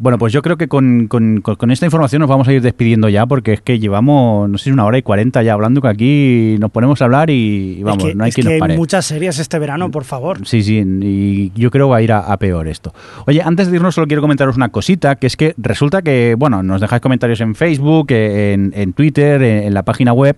Bueno, 0.00 0.18
pues 0.18 0.32
yo 0.32 0.42
creo 0.42 0.56
que 0.56 0.66
con, 0.66 1.06
con- 1.08 1.40
con- 1.42 1.54
con 1.56 1.70
esta 1.70 1.84
información 1.86 2.20
nos 2.20 2.28
vamos 2.28 2.48
a 2.48 2.52
ir 2.52 2.62
despidiendo 2.62 3.08
ya, 3.08 3.26
porque 3.26 3.52
es 3.52 3.60
que 3.60 3.78
llevamos, 3.78 4.48
no 4.50 4.58
sé 4.58 4.64
si 4.64 4.70
una 4.70 4.84
hora 4.86 4.98
y 4.98 5.02
cuarenta 5.02 5.42
ya 5.42 5.52
hablando, 5.52 5.80
que 5.80 5.88
aquí 5.88 6.56
nos 6.58 6.70
ponemos 6.70 7.00
a 7.02 7.04
hablar 7.04 7.30
y, 7.30 7.76
y 7.78 7.82
vamos, 7.82 8.04
es 8.04 8.10
que, 8.10 8.14
no 8.16 8.24
hay 8.24 8.28
es 8.30 8.34
quien 8.34 8.44
que 8.46 8.48
nos 8.48 8.54
hay 8.54 8.60
pare. 8.60 8.76
muchas 8.76 9.04
series 9.06 9.38
este 9.38 9.58
verano, 9.58 9.90
por 9.90 10.04
favor. 10.04 10.46
Sí, 10.46 10.62
sí, 10.62 10.82
y 11.02 11.52
yo 11.54 11.70
creo 11.70 11.86
que 11.86 11.90
va 11.90 11.96
a 11.98 12.02
ir 12.02 12.12
a, 12.12 12.20
a 12.20 12.36
peor 12.38 12.66
esto. 12.68 12.92
Oye, 13.26 13.42
antes 13.42 13.70
de 13.70 13.76
irnos 13.76 13.94
solo 13.94 14.06
quiero 14.06 14.22
comentaros 14.22 14.56
una 14.56 14.70
cosita, 14.70 15.16
que 15.16 15.26
es 15.26 15.36
que 15.36 15.54
resulta 15.58 16.02
que, 16.02 16.34
bueno, 16.38 16.62
nos 16.62 16.80
dejáis 16.80 17.02
comentarios 17.02 17.40
en 17.40 17.54
Facebook, 17.54 18.06
eh, 18.10 18.54
en, 18.54 18.72
en 18.74 18.92
Twitter, 18.94 19.42
en, 19.42 19.64
en 19.64 19.74
la 19.74 19.82
página 19.82 20.12
web, 20.12 20.36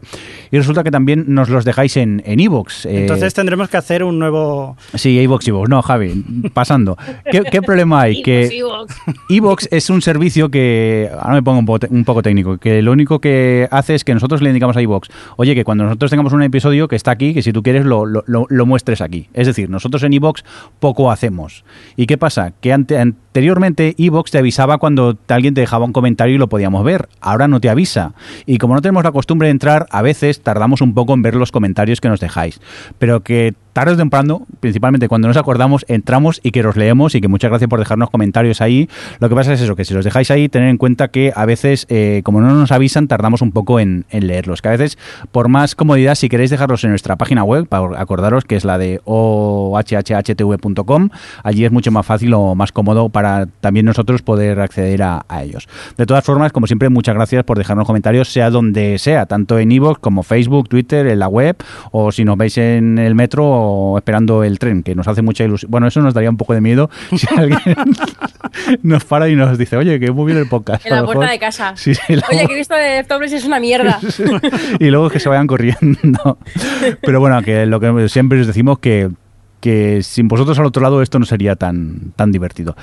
y 0.51 0.56
resulta 0.59 0.82
que 0.82 0.90
también 0.90 1.24
nos 1.28 1.48
los 1.48 1.64
dejáis 1.64 1.97
en 1.97 2.22
en 2.26 2.40
iVoox. 2.40 2.86
eh, 2.86 3.01
Entonces 3.02 3.32
tendremos 3.34 3.68
que 3.68 3.76
hacer 3.76 4.02
un 4.05 4.18
nuevo... 4.18 4.76
Sí, 4.94 5.18
iVoox, 5.20 5.47
iVoox. 5.48 5.68
No, 5.68 5.82
Javi, 5.82 6.24
pasando. 6.52 6.97
¿Qué, 7.30 7.43
qué 7.51 7.62
problema 7.62 8.02
hay? 8.02 8.22
Que 8.22 8.51
iVoox 9.52 9.68
es 9.70 9.90
un 9.90 10.00
servicio 10.00 10.50
que, 10.50 11.10
ahora 11.20 11.34
me 11.34 11.42
pongo 11.42 11.58
un 11.90 12.04
poco, 12.04 12.22
técnico, 12.22 12.56
que 12.58 12.80
lo 12.80 12.92
único 12.92 13.20
que 13.20 13.68
hace 13.70 13.94
es 13.94 14.04
que 14.04 14.14
nosotros 14.14 14.40
le 14.40 14.48
indicamos 14.48 14.76
a 14.76 14.82
iVoox, 14.82 15.08
oye, 15.36 15.54
que 15.54 15.64
cuando 15.64 15.84
nosotros 15.84 16.10
tengamos 16.10 16.32
un 16.32 16.42
episodio 16.42 16.88
que 16.88 16.96
está 16.96 17.10
aquí, 17.10 17.34
que 17.34 17.42
si 17.42 17.52
tú 17.52 17.62
quieres 17.62 17.84
lo, 17.84 18.06
lo- 18.06 18.22
muestres 18.66 19.00
aquí. 19.02 19.28
Es 19.34 19.46
decir, 19.46 19.68
nosotros 19.68 20.02
en 20.04 20.12
iVoox 20.14 20.42
poco 20.80 21.10
hacemos. 21.10 21.64
¿Y 21.96 22.06
qué 22.06 22.16
pasa? 22.16 22.52
Que 22.60 22.72
ante- 22.72 22.96
anteriormente 23.32 23.94
iVoox 23.96 24.30
te 24.30 24.36
avisaba 24.36 24.76
cuando 24.76 25.16
alguien 25.28 25.54
te 25.54 25.62
dejaba 25.62 25.86
un 25.86 25.94
comentario 25.94 26.34
y 26.34 26.38
lo 26.38 26.50
podíamos 26.50 26.84
ver. 26.84 27.09
Ahora 27.22 27.48
no 27.48 27.60
te 27.60 27.70
avisa. 27.70 28.12
Y 28.44 28.59
como 28.59 28.74
no 28.74 28.82
tenemos 28.82 29.04
la 29.04 29.10
costumbre 29.10 29.48
de 29.48 29.52
entrar, 29.52 29.86
a 29.90 30.02
veces 30.02 30.42
tardamos 30.42 30.82
un 30.82 30.92
poco 30.92 31.14
en 31.14 31.22
ver 31.22 31.34
los 31.34 31.50
comentarios 31.50 32.02
que 32.02 32.10
nos 32.10 32.20
dejáis. 32.20 32.60
Pero 32.98 33.20
que 33.20 33.54
tarde 33.72 33.92
o 33.92 33.96
temprano, 33.96 34.46
principalmente 34.60 35.09
cuando 35.09 35.28
nos 35.28 35.38
acordamos, 35.38 35.86
entramos 35.88 36.40
y 36.42 36.50
que 36.50 36.62
los 36.62 36.76
leemos 36.76 37.14
y 37.14 37.22
que 37.22 37.28
muchas 37.28 37.50
gracias 37.50 37.70
por 37.70 37.78
dejarnos 37.78 38.10
comentarios 38.10 38.60
ahí. 38.60 38.90
Lo 39.18 39.30
que 39.30 39.34
pasa 39.34 39.54
es 39.54 39.62
eso, 39.62 39.76
que 39.76 39.86
si 39.86 39.94
los 39.94 40.04
dejáis 40.04 40.30
ahí, 40.30 40.50
tener 40.50 40.68
en 40.68 40.76
cuenta 40.76 41.09
que 41.09 41.32
a 41.34 41.46
veces, 41.46 41.86
eh, 41.88 42.20
como 42.24 42.42
no 42.42 42.52
nos 42.52 42.70
avisan, 42.70 43.09
tardamos 43.09 43.40
un 43.40 43.52
poco 43.52 43.80
en, 43.80 44.04
en 44.10 44.26
leerlos. 44.26 44.60
Que 44.60 44.68
a 44.68 44.72
veces, 44.72 44.98
por 45.30 45.48
más 45.48 45.74
comodidad, 45.74 46.16
si 46.16 46.28
queréis 46.28 46.50
dejarlos 46.50 46.84
en 46.84 46.90
nuestra 46.90 47.16
página 47.16 47.44
web, 47.44 47.66
para 47.66 47.98
acordaros 47.98 48.44
que 48.44 48.56
es 48.56 48.66
la 48.66 48.76
de 48.76 49.00
ohhhtv.com, 49.04 51.09
allí 51.42 51.64
es 51.64 51.72
mucho 51.72 51.90
más 51.90 52.04
fácil 52.04 52.34
o 52.34 52.54
más 52.54 52.72
cómodo 52.72 53.09
para 53.09 53.22
también 53.61 53.86
nosotros 53.86 54.23
poder 54.23 54.61
acceder 54.61 55.03
a, 55.03 55.24
a 55.28 55.43
ellos. 55.43 55.69
De 55.97 56.07
todas 56.07 56.24
formas, 56.24 56.53
como 56.53 56.66
siempre, 56.66 56.89
muchas 56.89 57.15
gracias 57.15 57.44
por 57.44 57.59
dejarnos 57.59 57.86
comentarios, 57.86 58.32
sea 58.32 58.51
donde 58.51 58.99
sea, 58.99 59.27
tanto 59.27 59.59
en 59.59 59.73
iVoox 59.73 59.99
como 60.01 60.23
Facebook, 60.23 60.69
Twitter, 60.69 61.07
en 61.07 61.19
la 61.19 61.28
web, 61.28 61.57
o 61.90 62.12
si 62.12 62.24
nos 62.24 62.36
veis 62.36 62.59
en 62.59 62.99
el 62.99 63.15
metro 63.15 63.44
o 63.47 63.99
esperando 63.99 64.44
el 64.44 64.59
tren, 64.59 64.82
que 64.82 64.94
nos 64.94 65.09
hace 65.09 65.23
mucha 65.23 65.44
ilusión. 65.44 65.70
Bueno, 65.70 65.86
eso 65.86 66.01
nos 66.01 66.15
daría 66.15 66.31
un 66.31 66.36
poco 66.36 66.55
de 66.55 66.61
miedo 66.61 66.90
si 67.16 67.27
alguien 67.36 67.61
nos 68.82 69.05
para 69.05 69.28
y 69.28 69.36
nos 69.36 69.57
dice, 69.59 69.77
oye, 69.77 69.99
que 70.01 70.11
muy 70.11 70.27
bien 70.27 70.39
el 70.39 70.49
podcast. 70.49 70.85
En 70.86 70.94
la 70.94 71.05
puerta 71.05 71.31
de 71.31 71.39
casa. 71.39 71.74
Sí, 71.82 71.94
sí, 71.94 72.16
la- 72.16 72.23
Oye, 72.31 72.47
que 72.47 72.55
visto 72.55 72.74
de 72.74 73.03
Tobles 73.05 73.32
es 73.32 73.44
una 73.44 73.59
mierda. 73.61 73.99
y 74.78 74.86
luego 74.90 75.11
que 75.11 75.19
se 75.20 75.28
vayan 75.28 75.47
corriendo. 75.47 76.39
Pero 77.01 77.20
bueno, 77.20 77.43
que 77.43 77.66
lo 77.66 77.81
que 77.81 78.09
siempre 78.09 78.40
os 78.40 78.47
decimos 78.47 78.78
que, 78.78 79.11
que 79.62 80.02
sin 80.02 80.26
vosotros 80.26 80.59
al 80.59 80.66
otro 80.66 80.82
lado 80.82 81.01
esto 81.02 81.20
no 81.20 81.24
sería 81.24 81.55
tan, 81.55 82.12
tan 82.16 82.32
divertido. 82.32 82.76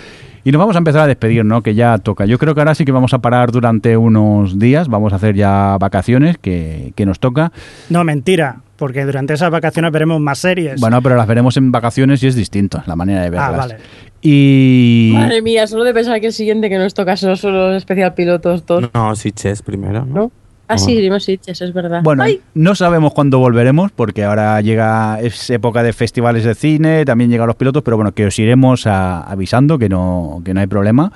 Y 0.45 0.51
nos 0.53 0.59
vamos 0.59 0.77
a 0.77 0.79
empezar 0.79 1.01
a 1.01 1.07
despedir, 1.07 1.43
¿no? 1.43 1.61
Que 1.61 1.75
ya 1.75 1.97
toca. 1.97 2.25
Yo 2.25 2.39
creo 2.39 2.55
que 2.55 2.61
ahora 2.61 2.73
sí 2.73 2.85
que 2.85 2.93
vamos 2.93 3.13
a 3.13 3.19
parar 3.19 3.51
durante 3.51 3.97
unos 3.97 4.57
días, 4.57 4.87
vamos 4.87 5.11
a 5.11 5.17
hacer 5.17 5.35
ya 5.35 5.77
vacaciones, 5.77 6.37
que, 6.37 6.93
que 6.95 7.05
nos 7.05 7.19
toca. 7.19 7.51
No, 7.89 8.05
mentira, 8.05 8.61
porque 8.77 9.03
durante 9.03 9.33
esas 9.33 9.51
vacaciones 9.51 9.91
veremos 9.91 10.21
más 10.21 10.39
series. 10.39 10.79
Bueno, 10.79 11.01
pero 11.01 11.17
las 11.17 11.27
veremos 11.27 11.57
en 11.57 11.69
vacaciones 11.73 12.23
y 12.23 12.27
es 12.27 12.35
distinto 12.35 12.81
la 12.87 12.95
manera 12.95 13.21
de 13.23 13.29
verlas. 13.29 13.49
ah, 13.53 13.57
vale. 13.57 13.77
Y... 14.21 15.11
Madre 15.13 15.41
mía, 15.41 15.67
solo 15.67 15.83
de 15.83 15.93
pensar 15.93 16.19
que 16.21 16.27
el 16.27 16.33
siguiente 16.33 16.69
que 16.69 16.77
nos 16.77 16.93
toca 16.93 17.17
son 17.17 17.35
solo 17.35 17.75
especial 17.75 18.13
pilotos 18.13 18.65
dos. 18.65 18.89
No, 18.93 19.15
sí, 19.15 19.31
Chess 19.33 19.61
primero, 19.61 20.05
¿no? 20.05 20.13
¿No? 20.13 20.31
Ah, 20.69 20.77
sí, 20.77 20.95
Grimos 20.95 21.23
Sitges, 21.23 21.61
es 21.61 21.73
verdad. 21.73 22.01
Bueno, 22.03 22.23
Ay, 22.23 22.41
no 22.53 22.75
sabemos 22.75 23.13
cuándo 23.13 23.39
volveremos, 23.39 23.91
porque 23.91 24.23
ahora 24.23 24.61
llega 24.61 25.19
es 25.19 25.49
época 25.49 25.81
de 25.83 25.93
festivales 25.93 26.43
de 26.43 26.53
cine, 26.55 27.05
también 27.05 27.29
llegan 27.31 27.47
los 27.47 27.55
pilotos, 27.55 27.81
pero 27.83 27.97
bueno, 27.97 28.11
que 28.13 28.25
os 28.27 28.37
iremos 28.39 28.85
a- 28.87 29.21
avisando 29.21 29.77
que 29.79 29.89
no, 29.89 30.41
que 30.45 30.53
no 30.53 30.59
hay 30.59 30.67
problema, 30.67 31.11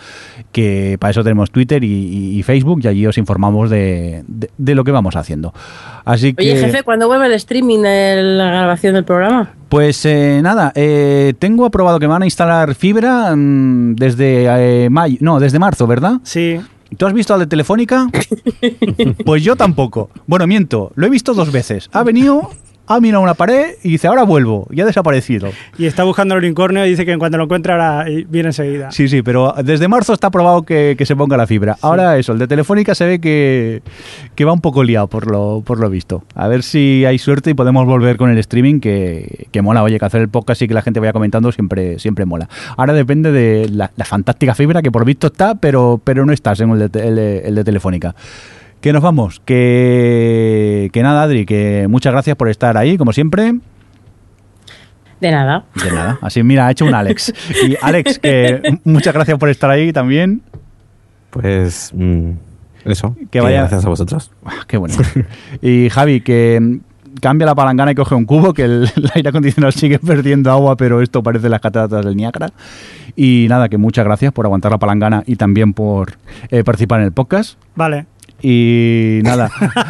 que 0.51 0.97
para 0.99 1.11
eso 1.11 1.23
tenemos 1.23 1.51
Twitter 1.51 1.83
y, 1.83 2.41
Facebook 2.43 2.81
y 2.83 2.87
allí 2.87 3.05
os 3.07 3.17
informamos 3.17 3.69
de, 3.69 4.23
de- 4.27 4.49
de 4.57 4.75
lo 4.75 4.83
que 4.83 4.91
vamos 4.91 5.15
haciendo. 5.15 5.53
Así 6.03 6.33
que, 6.33 6.43
Oye, 6.51 6.57
jefe, 6.57 6.83
¿cuándo 6.83 7.07
vuelve 7.07 7.27
el 7.27 7.33
streaming 7.33 7.79
de 7.83 8.21
la 8.23 8.45
grabación 8.47 8.93
del 8.95 9.05
programa? 9.05 9.53
pues 9.69 10.05
eh, 10.05 10.39
nada, 10.43 10.71
eh, 10.75 11.33
tengo 11.39 11.65
aprobado 11.65 11.99
que 11.99 12.05
me 12.07 12.11
van 12.13 12.21
a 12.21 12.25
instalar 12.25 12.75
fibra 12.75 13.35
mm, 13.35 13.95
desde 13.95 14.45
eh, 14.85 14.89
mayo, 14.91 15.17
no, 15.21 15.39
desde 15.39 15.57
marzo, 15.57 15.87
¿verdad? 15.87 16.17
Sí, 16.21 16.59
¿Tú 16.97 17.05
has 17.05 17.13
visto 17.13 17.33
al 17.33 17.39
de 17.41 17.47
Telefónica? 17.47 18.09
Pues 19.25 19.43
yo 19.43 19.55
tampoco. 19.55 20.09
Bueno, 20.27 20.47
miento, 20.47 20.91
lo 20.95 21.07
he 21.07 21.09
visto 21.09 21.33
dos 21.33 21.51
veces. 21.51 21.89
Ha 21.93 22.03
venido, 22.03 22.49
ha 22.87 22.99
mirado 22.99 23.23
una 23.23 23.33
pared 23.33 23.75
y 23.83 23.91
dice, 23.91 24.07
ahora 24.07 24.23
vuelvo. 24.23 24.67
Y 24.71 24.81
ha 24.81 24.85
desaparecido. 24.85 25.49
y 25.77 25.85
está 25.85 26.03
buscando 26.03 26.35
el 26.35 26.43
unicornio 26.43 26.85
y 26.85 26.89
dice 26.89 27.05
que 27.05 27.11
en 27.11 27.19
cuanto 27.19 27.37
lo 27.37 27.45
encuentra 27.45 27.73
ahora 27.73 28.09
eh, 28.09 28.25
viene 28.29 28.49
enseguida. 28.49 28.91
Sí, 28.91 29.07
sí, 29.07 29.21
pero 29.21 29.53
desde 29.63 29.87
marzo 29.87 30.13
está 30.13 30.29
probado 30.29 30.63
que, 30.63 30.95
que 30.97 31.05
se 31.05 31.15
ponga 31.15 31.37
la 31.37 31.47
fibra. 31.47 31.77
Ahora 31.81 32.17
eso, 32.17 32.33
el 32.33 32.39
de 32.39 32.47
Telefónica 32.47 32.95
se 32.95 33.05
ve 33.05 33.19
que, 33.19 33.81
que 34.35 34.45
va 34.45 34.53
un 34.53 34.61
poco 34.61 34.83
liado 34.83 35.07
por 35.07 35.29
lo, 35.29 35.63
por 35.65 35.79
lo 35.79 35.89
visto. 35.89 36.23
A 36.35 36.47
ver 36.47 36.63
si 36.63 37.05
hay 37.05 37.17
suerte 37.19 37.51
y 37.51 37.53
podemos 37.53 37.85
volver 37.85 38.17
con 38.17 38.29
el 38.29 38.37
streaming 38.39 38.79
que, 38.79 39.47
que 39.51 39.61
mola. 39.61 39.83
Oye, 39.83 39.99
que 39.99 40.05
hacer 40.05 40.21
el 40.21 40.29
podcast 40.29 40.61
y 40.61 40.67
que 40.67 40.73
la 40.73 40.81
gente 40.81 40.99
vaya 40.99 41.13
comentando 41.13 41.51
siempre, 41.51 41.99
siempre 41.99 42.25
mola. 42.25 42.49
Ahora 42.77 42.93
depende 42.93 43.31
de 43.31 43.69
la, 43.69 43.91
la 43.95 44.05
fantástica 44.05 44.55
fibra 44.55 44.81
que 44.81 44.91
por 44.91 45.05
visto 45.05 45.27
está, 45.27 45.55
pero, 45.55 46.01
pero 46.03 46.25
no 46.25 46.33
está 46.33 46.55
según 46.55 46.81
el 46.81 46.89
de, 46.89 47.07
el 47.07 47.17
el 47.43 47.55
de 47.55 47.63
Telefónica. 47.63 48.15
Que 48.83 48.91
nos 48.91 49.01
vamos, 49.01 49.39
que, 49.45 50.89
que 50.91 51.01
nada, 51.03 51.23
Adri, 51.23 51.45
que 51.45 51.87
muchas 51.89 52.11
gracias 52.11 52.35
por 52.35 52.49
estar 52.49 52.75
ahí, 52.75 52.97
como 52.97 53.13
siempre. 53.13 53.53
De 55.21 55.31
nada. 55.31 55.63
De 55.81 55.89
nada. 55.89 56.19
Así, 56.21 56.43
mira, 56.43 56.67
ha 56.67 56.71
hecho 56.71 56.83
un 56.83 56.93
Alex. 56.93 57.31
Y 57.65 57.77
Alex, 57.81 58.19
que 58.19 58.77
muchas 58.83 59.13
gracias 59.13 59.37
por 59.37 59.47
estar 59.47 59.69
ahí 59.69 59.93
también. 59.93 60.41
Pues 61.29 61.91
mm, 61.95 62.31
eso. 62.83 63.15
Que 63.31 63.39
vaya- 63.39 63.59
Gracias 63.61 63.85
a 63.85 63.89
vosotros. 63.89 64.31
Ah, 64.45 64.65
Qué 64.67 64.75
bueno. 64.75 64.95
Y 65.61 65.87
Javi, 65.89 66.19
que 66.19 66.59
mm, 66.61 67.19
cambia 67.21 67.45
la 67.45 67.55
palangana 67.55 67.93
y 67.93 67.95
coge 67.95 68.15
un 68.15 68.25
cubo, 68.25 68.53
que 68.53 68.65
el, 68.65 68.91
el 68.97 69.11
aire 69.15 69.29
acondicionado 69.29 69.71
sigue 69.71 69.97
perdiendo 69.97 70.51
agua, 70.51 70.75
pero 70.75 71.01
esto 71.01 71.23
parece 71.23 71.47
las 71.47 71.61
cataratas 71.61 72.03
del 72.03 72.17
Niágara. 72.17 72.49
Y 73.15 73.45
nada, 73.47 73.69
que 73.69 73.77
muchas 73.77 74.03
gracias 74.03 74.33
por 74.33 74.45
aguantar 74.45 74.73
la 74.73 74.77
palangana 74.77 75.23
y 75.25 75.37
también 75.37 75.71
por 75.73 76.15
eh, 76.49 76.65
participar 76.65 76.99
en 76.99 77.05
el 77.05 77.11
podcast. 77.13 77.57
Vale. 77.75 78.07
Y 78.45 79.21
nada, 79.23 79.49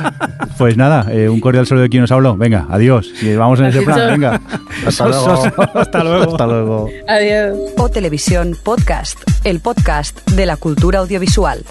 pues 0.59 0.77
nada, 0.77 1.11
eh, 1.11 1.27
un 1.27 1.39
cordial 1.39 1.65
saludo 1.65 1.81
de 1.81 1.89
quien 1.89 2.01
nos 2.01 2.11
habló. 2.11 2.37
Venga, 2.37 2.67
adiós. 2.69 3.11
Y 3.19 3.35
vamos 3.35 3.59
en 3.59 3.65
ese 3.65 3.81
plan, 3.81 4.11
venga. 4.11 4.39
Hasta 4.87 5.07
luego. 5.07 5.43
Hasta 5.73 6.03
luego. 6.03 6.31
Hasta 6.31 6.45
luego. 6.45 6.89
Adiós. 7.07 7.57
O 7.77 7.89
Televisión 7.89 8.55
Podcast, 8.61 9.19
el 9.43 9.59
podcast 9.59 10.29
de 10.29 10.45
la 10.45 10.55
cultura 10.55 10.99
audiovisual. 10.99 11.65